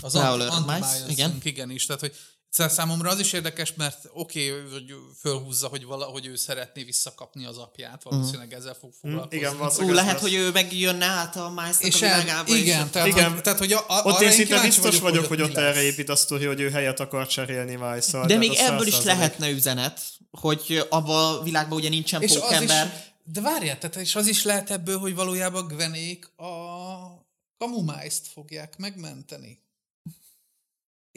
az 0.02 0.14
anti 0.14 1.12
igen. 1.12 1.38
igen 1.42 1.70
is, 1.70 1.86
tehát 1.86 2.00
hogy 2.00 2.14
Számomra 2.50 3.10
az 3.10 3.18
is 3.18 3.32
érdekes, 3.32 3.74
mert 3.74 4.08
oké, 4.12 4.50
okay, 4.50 4.70
hogy 4.72 4.94
fölhúzza, 5.20 5.68
hogy 5.68 5.84
valahogy 5.84 6.26
ő 6.26 6.36
szeretné 6.36 6.82
visszakapni 6.82 7.44
az 7.44 7.58
apját, 7.58 8.02
valószínűleg 8.02 8.52
ezzel 8.52 8.74
fog 8.74 8.90
mhm. 9.00 9.12
foglalkozni. 9.12 9.36
Igen, 9.38 9.90
Ú, 9.90 9.92
lehet, 9.92 10.12
lesz. 10.12 10.20
hogy 10.20 10.34
ő 10.34 10.50
megjönne 10.50 11.04
át 11.04 11.36
a 11.36 11.48
Mice-nak 11.48 11.94
a 11.94 11.98
világába. 11.98 12.56
Igen, 12.56 12.84
és 12.84 12.90
tehát, 12.90 13.08
igen. 13.08 13.32
Hogy, 13.32 13.42
tehát, 13.42 13.58
hogy 13.58 13.72
a, 13.72 13.84
a, 13.88 14.02
ott 14.02 14.20
én 14.20 14.30
szinte 14.30 14.60
biztos 14.60 14.98
vagyok, 14.98 15.02
vagyok 15.02 15.26
hogy 15.26 15.42
ott 15.42 15.56
erre 15.56 15.82
épít 15.82 16.08
a 16.08 16.16
sztori, 16.16 16.44
hogy 16.44 16.60
ő 16.60 16.70
helyet 16.70 17.00
akar 17.00 17.26
cserélni 17.26 17.74
mice 17.74 18.26
De 18.26 18.36
még 18.36 18.52
ebből 18.56 18.86
is 18.86 19.02
lehetne 19.02 19.50
üzenet, 19.50 20.00
hogy 20.30 20.86
abban 20.88 21.34
a 21.34 21.42
világban 21.42 21.78
ugye 21.78 21.88
nincsen 21.88 22.22
és 22.22 22.32
pókember. 22.32 23.06
De 23.24 23.40
várjál, 23.40 23.78
tehát 23.78 23.96
és 23.96 24.14
az 24.14 24.26
is 24.26 24.44
lehet 24.44 24.70
ebből, 24.70 24.98
hogy 24.98 25.14
valójában 25.14 25.66
Gvenék 25.66 26.30
a 26.36 26.46
Kamumájzt 27.58 28.26
fogják 28.32 28.76
megmenteni 28.76 29.66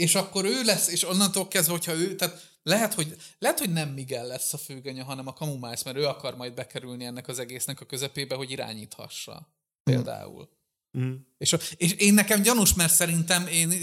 és 0.02 0.16
akkor 0.16 0.46
ő 0.46 0.64
lesz, 0.64 0.88
és 0.88 1.08
onnantól 1.08 1.48
kezdve, 1.48 1.74
hogyha 1.74 1.94
ő, 1.94 2.16
tehát 2.16 2.50
lehet, 2.64 2.94
hogy, 2.94 3.16
lehet, 3.40 3.60
hogy 3.60 3.70
nem 3.70 3.90
Miguel 3.90 4.26
lesz 4.26 4.54
a 4.54 4.58
főgönya, 4.58 5.04
hanem 5.04 5.28
a 5.28 5.34
Kamumász, 5.34 5.84
mert 5.84 5.98
ő 5.98 6.06
akar 6.06 6.36
majd 6.36 6.54
bekerülni 6.54 7.06
ennek 7.06 7.28
az 7.28 7.40
egésznek 7.40 7.82
a 7.82 7.86
közepébe, 7.86 8.36
hogy 8.36 8.52
irányíthassa. 8.52 9.54
Például. 9.84 10.50
Mm. 10.98 11.14
És, 11.38 11.56
és 11.78 11.92
én 11.92 12.14
nekem 12.14 12.42
gyanús, 12.42 12.74
mert 12.74 12.94
szerintem 12.94 13.48
én, 13.48 13.74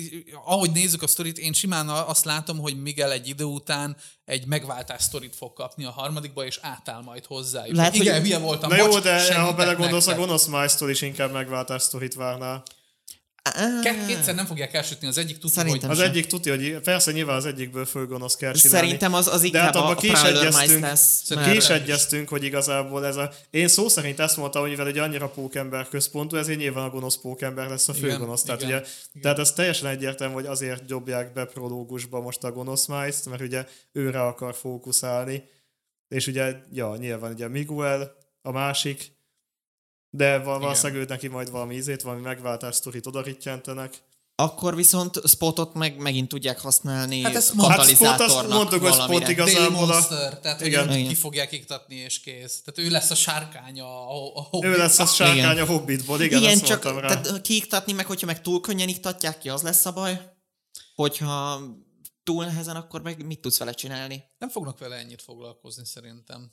ahogy 0.44 0.70
nézzük 0.70 1.02
a 1.02 1.06
sztorit, 1.06 1.38
én 1.38 1.52
simán 1.52 1.88
azt 1.88 2.24
látom, 2.24 2.58
hogy 2.58 2.82
Miguel 2.82 3.12
egy 3.12 3.28
idő 3.28 3.44
után 3.44 3.96
egy 4.24 4.46
megváltás 4.46 5.02
sztorit 5.02 5.36
fog 5.36 5.52
kapni 5.52 5.84
a 5.84 5.90
harmadikba, 5.90 6.44
és 6.44 6.58
átáll 6.62 7.02
majd 7.02 7.26
hozzá. 7.26 7.64
Lehet, 7.66 7.94
igen, 7.94 8.14
hogy... 8.14 8.22
hülye 8.22 8.38
voltam. 8.38 8.70
Na 8.70 8.76
bocs, 8.76 8.94
jó, 8.94 9.00
de 9.00 9.34
ha 9.34 9.54
belegondolsz, 9.54 10.06
a 10.06 10.14
gonosz 10.14 10.46
Mice-tól 10.46 10.90
is 10.90 11.02
inkább 11.02 11.32
megváltás 11.32 11.82
sztorit 11.82 12.14
várnál. 12.14 12.62
Kétszer 14.06 14.34
nem 14.34 14.46
fogják 14.46 14.74
elsütni, 14.74 15.06
az 15.06 15.18
egyik 15.18 15.38
tuti, 15.38 15.68
hogy... 15.68 15.84
Az 15.88 16.00
egyik 16.00 16.26
tuti, 16.26 16.50
hogy 16.50 16.80
persze 16.80 17.12
nyilván 17.12 17.36
az 17.36 17.44
egyikből 17.44 17.84
fölgonosz 17.84 18.36
kell 18.36 18.52
csinálni. 18.52 18.86
Szerintem 18.86 19.14
az, 19.14 19.26
az 19.26 19.42
inkább 19.42 19.72
de 19.72 19.78
hát 19.78 19.88
a, 19.88 19.90
a 19.90 19.94
ki 19.94 20.10
is 20.10 20.22
egyeztünk, 20.22 20.80
lesz. 20.80 21.22
Ki 21.44 21.56
is 21.56 21.68
egyeztünk, 21.68 22.28
hogy 22.28 22.44
igazából 22.44 23.06
ez 23.06 23.16
a... 23.16 23.32
Én 23.50 23.68
szó 23.68 23.88
szerint 23.88 24.20
ezt 24.20 24.36
mondtam, 24.36 24.60
hogy 24.60 24.70
mivel 24.70 24.86
egy 24.86 24.98
annyira 24.98 25.28
pókember 25.28 25.88
központú, 25.88 26.36
ezért 26.36 26.58
nyilván 26.58 26.84
a 26.84 26.90
gonosz 26.90 27.16
pókember 27.16 27.68
lesz 27.68 27.88
a 27.88 27.94
főgonosz. 27.94 28.42
Igen, 28.42 28.58
tehát, 28.58 28.62
igen, 28.62 28.78
ugye, 28.78 28.88
igen. 29.10 29.22
tehát 29.22 29.38
ez 29.38 29.52
teljesen 29.52 29.88
egyértelmű, 29.88 30.34
hogy 30.34 30.46
azért 30.46 30.84
dobják 30.84 31.32
be 31.32 31.44
prológusba 31.44 32.20
most 32.20 32.44
a 32.44 32.52
gonosz 32.52 32.86
mice 32.86 33.30
mert 33.30 33.42
ugye 33.42 33.66
őre 33.92 34.22
akar 34.22 34.54
fókuszálni. 34.54 35.42
És 36.08 36.26
ugye, 36.26 36.54
ja, 36.72 36.96
nyilván 36.96 37.32
ugye 37.32 37.48
Miguel, 37.48 38.16
a 38.42 38.50
másik, 38.50 39.12
de 40.10 40.38
valószínűleg 40.38 41.02
őt 41.02 41.08
neki 41.08 41.28
majd 41.28 41.50
valami 41.50 41.74
ízét, 41.74 42.02
valami 42.02 42.22
megváltás 42.22 42.74
sztorit 42.74 43.06
odarítjentenek. 43.06 44.06
Akkor 44.40 44.74
viszont 44.74 45.28
spotot 45.28 45.74
meg 45.74 45.96
megint 45.96 46.28
tudják 46.28 46.60
használni 46.60 47.22
hát 47.22 47.34
ezt 47.34 47.56
katalizátornak 47.56 48.20
hát 48.20 48.30
spot, 48.30 48.44
azt 48.44 48.48
mondtuk, 48.48 48.82
hogy 48.82 48.92
spot 48.92 49.28
igazából 49.28 49.86
Monster, 49.86 50.32
a... 50.32 50.40
tehát 50.40 50.60
igen. 50.60 51.08
ki 51.08 51.14
fogják 51.14 51.52
iktatni 51.52 51.94
és 51.94 52.20
kész. 52.20 52.62
Tehát 52.64 52.90
ő 52.90 52.92
lesz 52.92 53.10
a 53.10 53.14
sárkány 53.14 53.80
a, 53.80 54.10
a 54.10 54.42
Hobbitból. 54.42 54.70
Ő 54.70 54.76
lesz 54.76 54.98
a 54.98 55.06
sárkány 55.06 55.36
igen. 55.36 55.58
a 55.58 55.66
Hobbitból, 55.66 56.20
igen, 56.20 56.42
igen 56.42 56.58
csak 56.58 56.84
rá. 56.84 57.00
tehát 57.00 57.40
kiiktatni 57.40 57.92
meg, 57.92 58.06
hogyha 58.06 58.26
meg 58.26 58.42
túl 58.42 58.60
könnyen 58.60 58.88
iktatják 58.88 59.38
ki, 59.38 59.48
az 59.48 59.62
lesz 59.62 59.86
a 59.86 59.92
baj. 59.92 60.32
Hogyha 60.94 61.60
túl 62.22 62.44
nehezen, 62.44 62.76
akkor 62.76 63.02
meg 63.02 63.26
mit 63.26 63.40
tudsz 63.40 63.58
vele 63.58 63.72
csinálni? 63.72 64.24
Nem 64.38 64.48
fognak 64.48 64.78
vele 64.78 64.96
ennyit 64.96 65.22
foglalkozni 65.22 65.84
szerintem. 65.84 66.52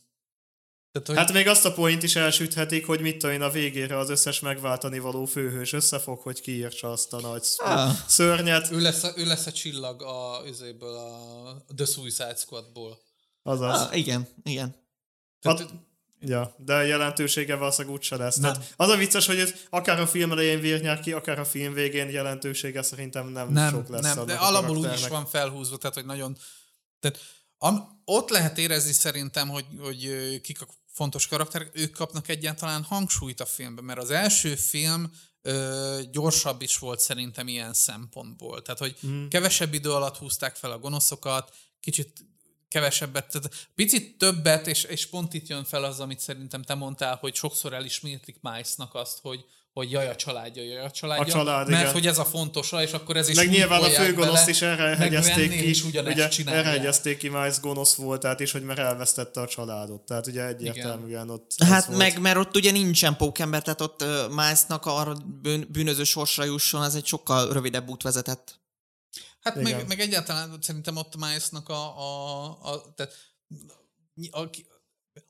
Tehát, 0.95 1.07
hogy... 1.07 1.17
Hát 1.17 1.33
még 1.33 1.47
azt 1.47 1.65
a 1.65 1.73
point 1.73 2.03
is 2.03 2.15
elsüthetik, 2.15 2.85
hogy 2.85 3.01
mit 3.01 3.17
tudom 3.17 3.35
én 3.35 3.41
a 3.41 3.49
végére 3.49 3.97
az 3.97 4.09
összes 4.09 4.39
megváltani 4.39 4.99
való 4.99 5.25
főhős 5.25 5.73
összefog, 5.73 6.19
hogy 6.19 6.41
kiírtsa 6.41 6.91
azt 6.91 7.13
a 7.13 7.19
nagy 7.19 7.45
ah. 7.57 7.91
szörnyet. 8.07 8.71
Ő 8.71 8.79
lesz, 8.79 9.03
a, 9.03 9.11
ő 9.15 9.25
lesz 9.25 9.45
a 9.45 9.51
csillag 9.51 10.01
a, 10.01 10.41
üzéből 10.47 10.95
a 10.95 11.73
The 11.75 11.85
Suicide 11.85 12.35
Squadból. 12.35 12.99
Azaz. 13.43 13.81
Ah, 13.81 13.97
igen, 13.97 14.27
igen. 14.43 14.75
Tehát, 15.41 15.59
hát, 15.59 15.69
ja, 16.19 16.55
de 16.57 16.85
jelentősége 16.85 17.55
valószínűleg 17.55 17.97
úgyse 17.97 18.15
lesz. 18.15 18.39
Tehát 18.39 18.73
az 18.75 18.89
a 18.89 18.95
vicces, 18.95 19.25
hogy 19.25 19.39
ez 19.39 19.53
akár 19.69 19.99
a 19.99 20.07
film 20.07 20.31
elején 20.31 20.59
vérnyák 20.59 20.99
ki, 20.99 21.11
akár 21.11 21.39
a 21.39 21.45
film 21.45 21.73
végén 21.73 22.09
jelentősége 22.09 22.81
szerintem 22.81 23.27
nem, 23.27 23.51
nem 23.51 23.73
sok 23.73 23.89
lesz. 23.89 24.15
Nem, 24.15 24.25
de 24.25 24.33
alapból 24.33 24.77
úgy 24.77 24.93
is 24.93 25.07
van 25.07 25.25
felhúzva, 25.25 25.77
tehát 25.77 25.95
hogy 25.95 26.05
nagyon... 26.05 26.37
Tehát 26.99 27.19
am, 27.57 28.01
ott 28.05 28.29
lehet 28.29 28.57
érezni 28.57 28.91
szerintem, 28.91 29.49
hogy, 29.49 29.65
hogy 29.79 30.09
kik 30.41 30.61
a 30.61 30.67
fontos 30.95 31.27
karakterek, 31.27 31.69
ők 31.73 31.95
kapnak 31.95 32.27
egyáltalán 32.27 32.83
hangsúlyt 32.83 33.39
a 33.39 33.45
filmben, 33.45 33.83
mert 33.83 33.99
az 33.99 34.09
első 34.09 34.55
film 34.55 35.11
ö, 35.41 36.01
gyorsabb 36.11 36.61
is 36.61 36.77
volt 36.77 36.99
szerintem 36.99 37.47
ilyen 37.47 37.73
szempontból. 37.73 38.61
Tehát, 38.61 38.79
hogy 38.79 38.97
mm. 39.07 39.27
kevesebb 39.27 39.73
idő 39.73 39.91
alatt 39.91 40.17
húzták 40.17 40.55
fel 40.55 40.71
a 40.71 40.79
gonoszokat, 40.79 41.55
kicsit 41.79 42.25
kevesebbet, 42.67 43.31
tehát 43.31 43.69
picit 43.75 44.17
többet, 44.17 44.67
és, 44.67 44.83
és 44.83 45.05
pont 45.05 45.33
itt 45.33 45.47
jön 45.47 45.63
fel 45.63 45.83
az, 45.83 45.99
amit 45.99 46.19
szerintem 46.19 46.61
te 46.61 46.73
mondtál, 46.73 47.15
hogy 47.15 47.35
sokszor 47.35 47.73
elismétlik 47.73 48.37
Mice-nak 48.41 48.93
azt, 48.93 49.19
hogy, 49.21 49.45
hogy 49.75 49.91
jaj 49.91 50.07
a 50.07 50.15
családja, 50.15 50.63
jaj 50.63 50.85
a 50.85 50.91
családja. 50.91 51.23
A 51.23 51.27
család, 51.27 51.69
mert 51.69 51.81
igen. 51.81 51.93
hogy 51.93 52.07
ez 52.07 52.17
a 52.17 52.25
fontos, 52.25 52.71
és 52.71 52.91
akkor 52.91 53.17
ez 53.17 53.29
is 53.29 53.35
Meg 53.35 53.49
nyilván 53.49 53.83
a 53.83 53.89
főgonoszt 53.89 54.47
is 54.47 54.61
erre 54.61 54.95
hegyezték 54.95 55.51
ki, 55.51 55.69
is 55.69 55.83
ugye 55.83 56.03
erre 56.45 56.69
hegyezték 56.69 57.17
ki, 57.17 57.29
Miles 57.29 57.59
gonosz 57.59 57.95
volt, 57.95 58.21
tehát 58.21 58.39
is, 58.39 58.51
hogy 58.51 58.63
mert 58.63 58.79
elvesztette 58.79 59.41
a 59.41 59.47
családot. 59.47 60.01
Tehát 60.01 60.27
ugye 60.27 60.45
egyértelműen 60.45 61.09
igen. 61.09 61.29
ott 61.29 61.51
Hát 61.65 61.87
meg, 61.87 62.11
volt. 62.11 62.19
mert 62.19 62.37
ott 62.37 62.55
ugye 62.55 62.71
nincsen 62.71 63.15
pókember, 63.15 63.61
tehát 63.61 63.81
ott 63.81 64.01
uh, 64.01 64.29
Miles-nak 64.29 64.85
arra 64.85 65.15
bűnöző 65.67 66.03
sorsra 66.03 66.43
jusson, 66.43 66.83
ez 66.83 66.95
egy 66.95 67.05
sokkal 67.05 67.53
rövidebb 67.53 67.89
út 67.89 68.01
vezetett. 68.01 68.59
Hát 69.41 69.55
meg, 69.55 69.87
meg, 69.87 69.99
egyáltalán 69.99 70.57
szerintem 70.61 70.95
ott 70.95 71.15
Miles-nak 71.15 71.69
a, 71.69 71.99
a, 71.99 72.45
a, 72.61 72.93
tehát 72.95 73.13
a, 74.31 74.39
a, 74.39 74.49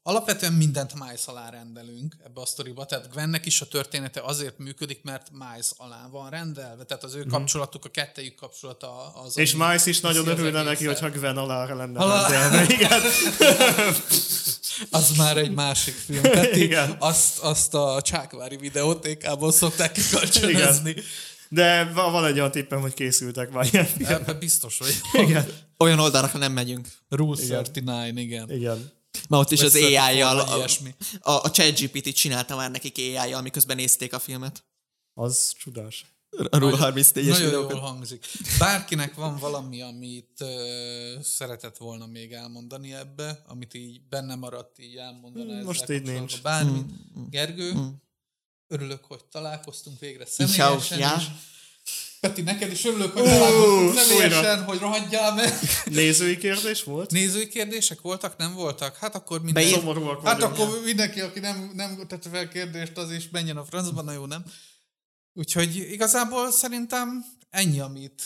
Alapvetően 0.07 0.53
mindent 0.53 0.93
Miles 0.93 1.25
alá 1.25 1.49
rendelünk 1.49 2.15
ebbe 2.25 2.41
a 2.41 2.45
sztoriba, 2.45 2.85
tehát 2.85 3.13
Gwennek 3.13 3.45
is 3.45 3.61
a 3.61 3.65
története 3.65 4.21
azért 4.21 4.57
működik, 4.57 4.99
mert 5.03 5.27
Miles 5.31 5.71
alá 5.77 6.07
van 6.11 6.29
rendelve, 6.29 6.83
tehát 6.83 7.03
az 7.03 7.15
ő 7.15 7.23
mm. 7.25 7.27
kapcsolatuk, 7.27 7.85
a 7.85 7.89
kettejük 7.89 8.35
kapcsolata 8.35 9.13
az... 9.13 9.37
És 9.37 9.53
Miles 9.53 9.85
is 9.85 9.99
nagyon 9.99 10.27
örülne 10.27 10.63
neki, 10.63 10.85
hogyha 10.85 11.09
Gwen 11.09 11.37
alá 11.37 11.73
lenne 11.73 11.99
alá... 11.99 12.27
rendelve, 12.27 12.73
igen. 12.75 13.01
az 14.89 15.11
már 15.17 15.37
egy 15.37 15.51
másik 15.51 15.93
film. 15.93 16.21
Tehát 16.21 16.55
igen. 16.55 16.95
Azt, 16.99 17.39
azt 17.39 17.73
a 17.73 18.01
Csákvári 18.01 18.57
videótékából 18.57 19.51
szokták 19.51 19.91
kikölcsönözni. 19.91 20.95
De 21.49 21.91
va- 21.93 22.11
van 22.11 22.25
egy 22.25 22.37
olyan 22.37 22.51
tippem, 22.51 22.81
hogy 22.81 22.93
készültek 22.93 23.51
már 23.51 23.67
ilyen. 23.71 23.87
Ebben 23.99 24.39
biztos, 24.39 24.77
hogy 24.77 25.01
Igen. 25.13 25.45
Olyan 25.77 25.99
oldalakra 25.99 26.39
nem 26.39 26.51
megyünk. 26.51 26.87
Rule 27.09 27.41
Igen. 27.41 27.55
39, 27.55 28.17
igen. 28.17 28.49
Igen. 28.49 28.93
Ma 29.29 29.37
ott 29.37 29.51
is 29.51 29.61
az 29.61 29.71
34, 29.71 29.95
AI-jal, 29.95 30.39
a, 30.39 30.65
a, 31.31 31.43
a 31.43 31.51
ChatGPT 31.51 32.13
csinálta 32.13 32.55
már 32.55 32.71
nekik 32.71 32.97
AI-jal, 32.97 33.41
miközben 33.41 33.75
nézték 33.75 34.13
a 34.13 34.19
filmet. 34.19 34.63
Az 35.13 35.53
csodás. 35.57 36.05
A 36.49 36.57
Rule 36.57 36.77
34-es 36.79 37.13
Nagyon 37.13 37.39
jól 37.39 37.49
videókat. 37.49 37.79
hangzik. 37.79 38.25
Bárkinek 38.59 39.15
van 39.15 39.37
valami, 39.37 39.81
amit 39.81 40.41
ö, 40.41 41.17
szeretett 41.21 41.77
volna 41.77 42.05
még 42.05 42.31
elmondani 42.31 42.93
ebbe, 42.93 43.43
amit 43.47 43.73
így 43.73 44.01
benne 44.09 44.35
maradt, 44.35 44.79
így 44.79 44.95
elmondaná 44.95 45.53
ezzel 45.53 45.63
Most 45.63 45.89
így 45.89 46.01
nincs. 46.01 46.41
Bármi. 46.41 46.85
Gergő, 47.29 47.73
örülök, 48.67 49.05
hogy 49.05 49.25
találkoztunk 49.25 49.99
végre 49.99 50.25
személyesen 50.25 50.99
ja. 50.99 51.15
is. 51.17 51.23
Peti, 52.27 52.41
neked 52.41 52.71
is 52.71 52.85
örülök, 52.85 53.13
hogy 53.13 53.23
találkoztunk 53.23 53.97
személyesen, 53.97 54.63
hogy 54.63 54.79
rohadjál 54.79 55.33
meg. 55.33 55.53
Nézői 55.85 56.37
kérdés 56.37 56.83
volt? 56.83 57.11
Nézői 57.11 57.47
kérdések 57.47 58.01
voltak, 58.01 58.37
nem 58.37 58.53
voltak? 58.53 58.97
Hát 58.97 59.15
akkor 59.15 59.41
minden... 59.41 59.63
Beír- 59.63 59.79
Szomorúak 59.79 60.27
Hát 60.27 60.41
vagyunk. 60.41 60.59
akkor 60.59 60.81
mindenki, 60.83 61.19
aki 61.19 61.39
nem, 61.39 61.71
nem 61.75 61.97
tette 62.07 62.29
fel 62.29 62.47
kérdést, 62.47 62.97
az 62.97 63.11
is 63.11 63.29
menjen 63.31 63.57
a 63.57 63.65
francba, 63.65 64.01
na 64.01 64.11
jó, 64.11 64.25
nem? 64.25 64.43
Úgyhogy 65.33 65.75
igazából 65.75 66.51
szerintem 66.51 67.25
ennyi, 67.49 67.79
amit 67.79 68.21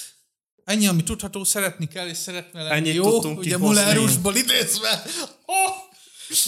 ennyi, 0.63 0.87
ami 0.87 1.03
tudható, 1.03 1.43
szeretni 1.43 1.87
kell, 1.87 2.07
és 2.07 2.17
szeretne 2.17 2.63
lenni 2.63 2.75
Ennyit 2.75 2.93
jó, 2.93 3.11
tudtunk 3.11 3.39
ugye. 3.39 3.57
Mulárusból 3.57 4.35
idézve. 4.35 5.03
Oh! 5.45 5.88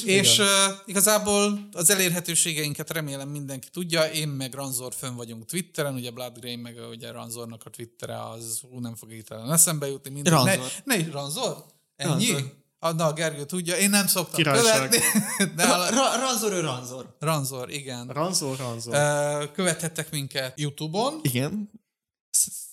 És 0.06 0.38
uh, 0.40 0.46
igazából 0.86 1.68
az 1.72 1.90
elérhetőségeinket 1.90 2.90
remélem 2.92 3.30
mindenki 3.30 3.70
tudja, 3.70 4.04
én 4.04 4.28
meg 4.28 4.54
Ranzor 4.54 4.94
fönn 4.94 5.16
vagyunk 5.16 5.46
Twitteren, 5.46 5.94
ugye 5.94 6.12
Blood 6.12 6.40
Grey 6.40 6.56
meg 6.56 6.76
ugye 6.90 7.12
Ranzornak 7.12 7.62
a 7.66 7.70
Twittere 7.70 8.30
az, 8.30 8.62
ú, 8.72 8.80
nem 8.80 8.96
fog 8.96 9.10
hirtelen 9.12 9.52
eszembe 9.52 9.88
jutni. 9.88 10.10
Mindegy. 10.10 10.34
Ranzor. 10.34 10.72
Ne, 10.84 10.96
ne, 10.96 11.12
Ranzor? 11.12 11.66
Ennyi? 11.96 12.32
Ranzor. 12.32 12.60
Ah, 12.80 12.96
Na, 12.96 13.14
Gergő 13.14 13.46
tudja, 13.46 13.78
én 13.78 13.90
nem 13.90 14.08
szoktam 14.08 14.36
Királyság. 14.36 14.90
követni, 14.90 15.00
de 15.56 15.64
a, 15.64 15.90
ra- 15.90 16.16
ranzor, 16.16 16.52
ő 16.52 16.60
ranzor. 16.60 17.16
Ranzor, 17.20 17.70
igen. 17.72 18.08
Ranzor, 18.08 18.58
ranzor. 18.58 18.94
Ö, 18.94 19.52
Követhettek 19.52 20.12
minket 20.12 20.60
YouTube-on, 20.60 21.20
Igen. 21.22 21.70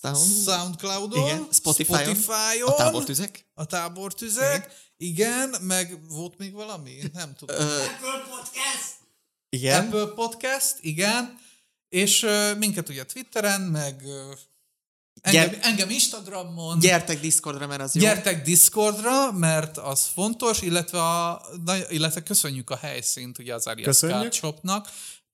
Sound. 0.01 0.17
Soundcloud-on, 0.45 1.25
Igen. 1.25 1.47
Spotify-on. 1.51 1.99
Spotify-on 1.99 2.71
A 2.71 2.75
tábortüzek. 2.75 3.45
a 3.53 3.65
tábortüzek, 3.65 4.55
igen, 4.55 4.71
meg 5.61 5.99
volt 6.09 6.37
még 6.37 6.53
valami? 6.53 6.91
Nem 7.13 7.35
tudom. 7.35 7.55
Ö, 7.59 7.83
igen. 9.49 9.85
Apple 9.85 10.05
Podcast, 10.05 10.75
igen, 10.81 11.39
és 11.89 12.23
ö, 12.23 12.55
minket 12.55 12.89
ugye 12.89 13.03
Twitteren, 13.05 13.61
meg 13.61 14.01
ö, 14.05 14.31
engem, 15.21 15.49
Gyere- 15.49 15.65
engem 15.65 15.89
Instagramon, 15.89 16.79
Gyertek 16.79 17.19
Discordra, 17.19 17.67
mert 17.67 17.81
az 17.81 17.95
jó. 17.95 18.01
Gyertek 18.01 18.43
Discordra, 18.43 19.31
mert 19.31 19.77
az 19.77 20.05
fontos, 20.13 20.61
illetve, 20.61 21.01
a, 21.01 21.41
na- 21.65 21.89
illetve 21.91 22.23
köszönjük 22.23 22.69
a 22.69 22.75
helyszínt 22.75 23.37
ugye 23.37 23.53
az 23.53 23.67
Arias 23.67 23.85
Shopnak. 24.31 24.89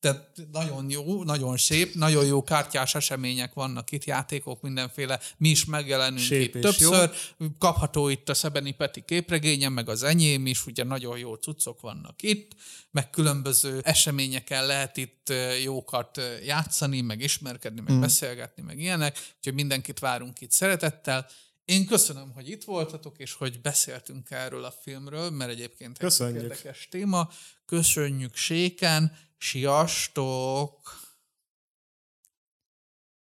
Tehát 0.06 0.32
nagyon 0.52 0.90
jó, 0.90 1.24
nagyon 1.24 1.58
szép, 1.58 1.94
nagyon 1.94 2.26
jó 2.26 2.44
kártyás 2.44 2.96
események 2.96 3.54
vannak 3.54 3.92
itt, 3.92 4.04
játékok 4.04 4.62
mindenféle. 4.62 5.20
Mi 5.38 5.50
is 5.50 5.66
megjelenünk 5.66 6.26
Szép 6.26 6.56
itt 6.56 6.62
többször. 6.62 7.12
Kapható 7.58 8.10
itt 8.10 8.30
a 8.30 8.34
Szebeni 8.34 8.72
Peti 8.72 9.04
képregényem, 9.06 9.74
meg 9.74 9.90
az 9.90 10.04
enyém 10.04 10.46
is, 10.46 10.66
ugye 10.66 10.84
nagyon 10.84 11.18
jó 11.18 11.34
cuccok 11.34 11.82
vannak 11.82 12.22
itt, 12.22 12.52
meg 12.92 13.10
különböző 13.10 13.80
eseményeken 13.84 14.66
lehet 14.66 14.98
itt 14.98 15.34
jókat 15.64 16.22
játszani, 16.46 17.02
meg 17.02 17.22
ismerkedni, 17.22 17.82
meg 17.82 17.96
mm. 17.96 18.02
beszélgetni, 18.02 18.64
meg 18.64 18.80
ilyenek. 18.80 19.18
Úgyhogy 19.38 19.54
mindenkit 19.54 20.00
várunk 20.00 20.42
itt 20.42 20.52
szeretettel. 20.52 21.28
Én 21.66 21.86
köszönöm, 21.86 22.32
hogy 22.34 22.50
itt 22.50 22.64
voltatok, 22.64 23.18
és 23.18 23.34
hogy 23.34 23.62
beszéltünk 23.62 24.32
erről 24.32 24.64
a 24.64 24.74
filmről, 24.82 25.30
mert 25.30 25.52
egyébként 25.52 25.92
egy 25.92 25.98
Köszönjük. 25.98 26.42
érdekes 26.42 26.88
téma. 26.92 27.30
Köszönjük 27.66 28.36
Séken, 28.36 29.18
siastok! 29.38 31.05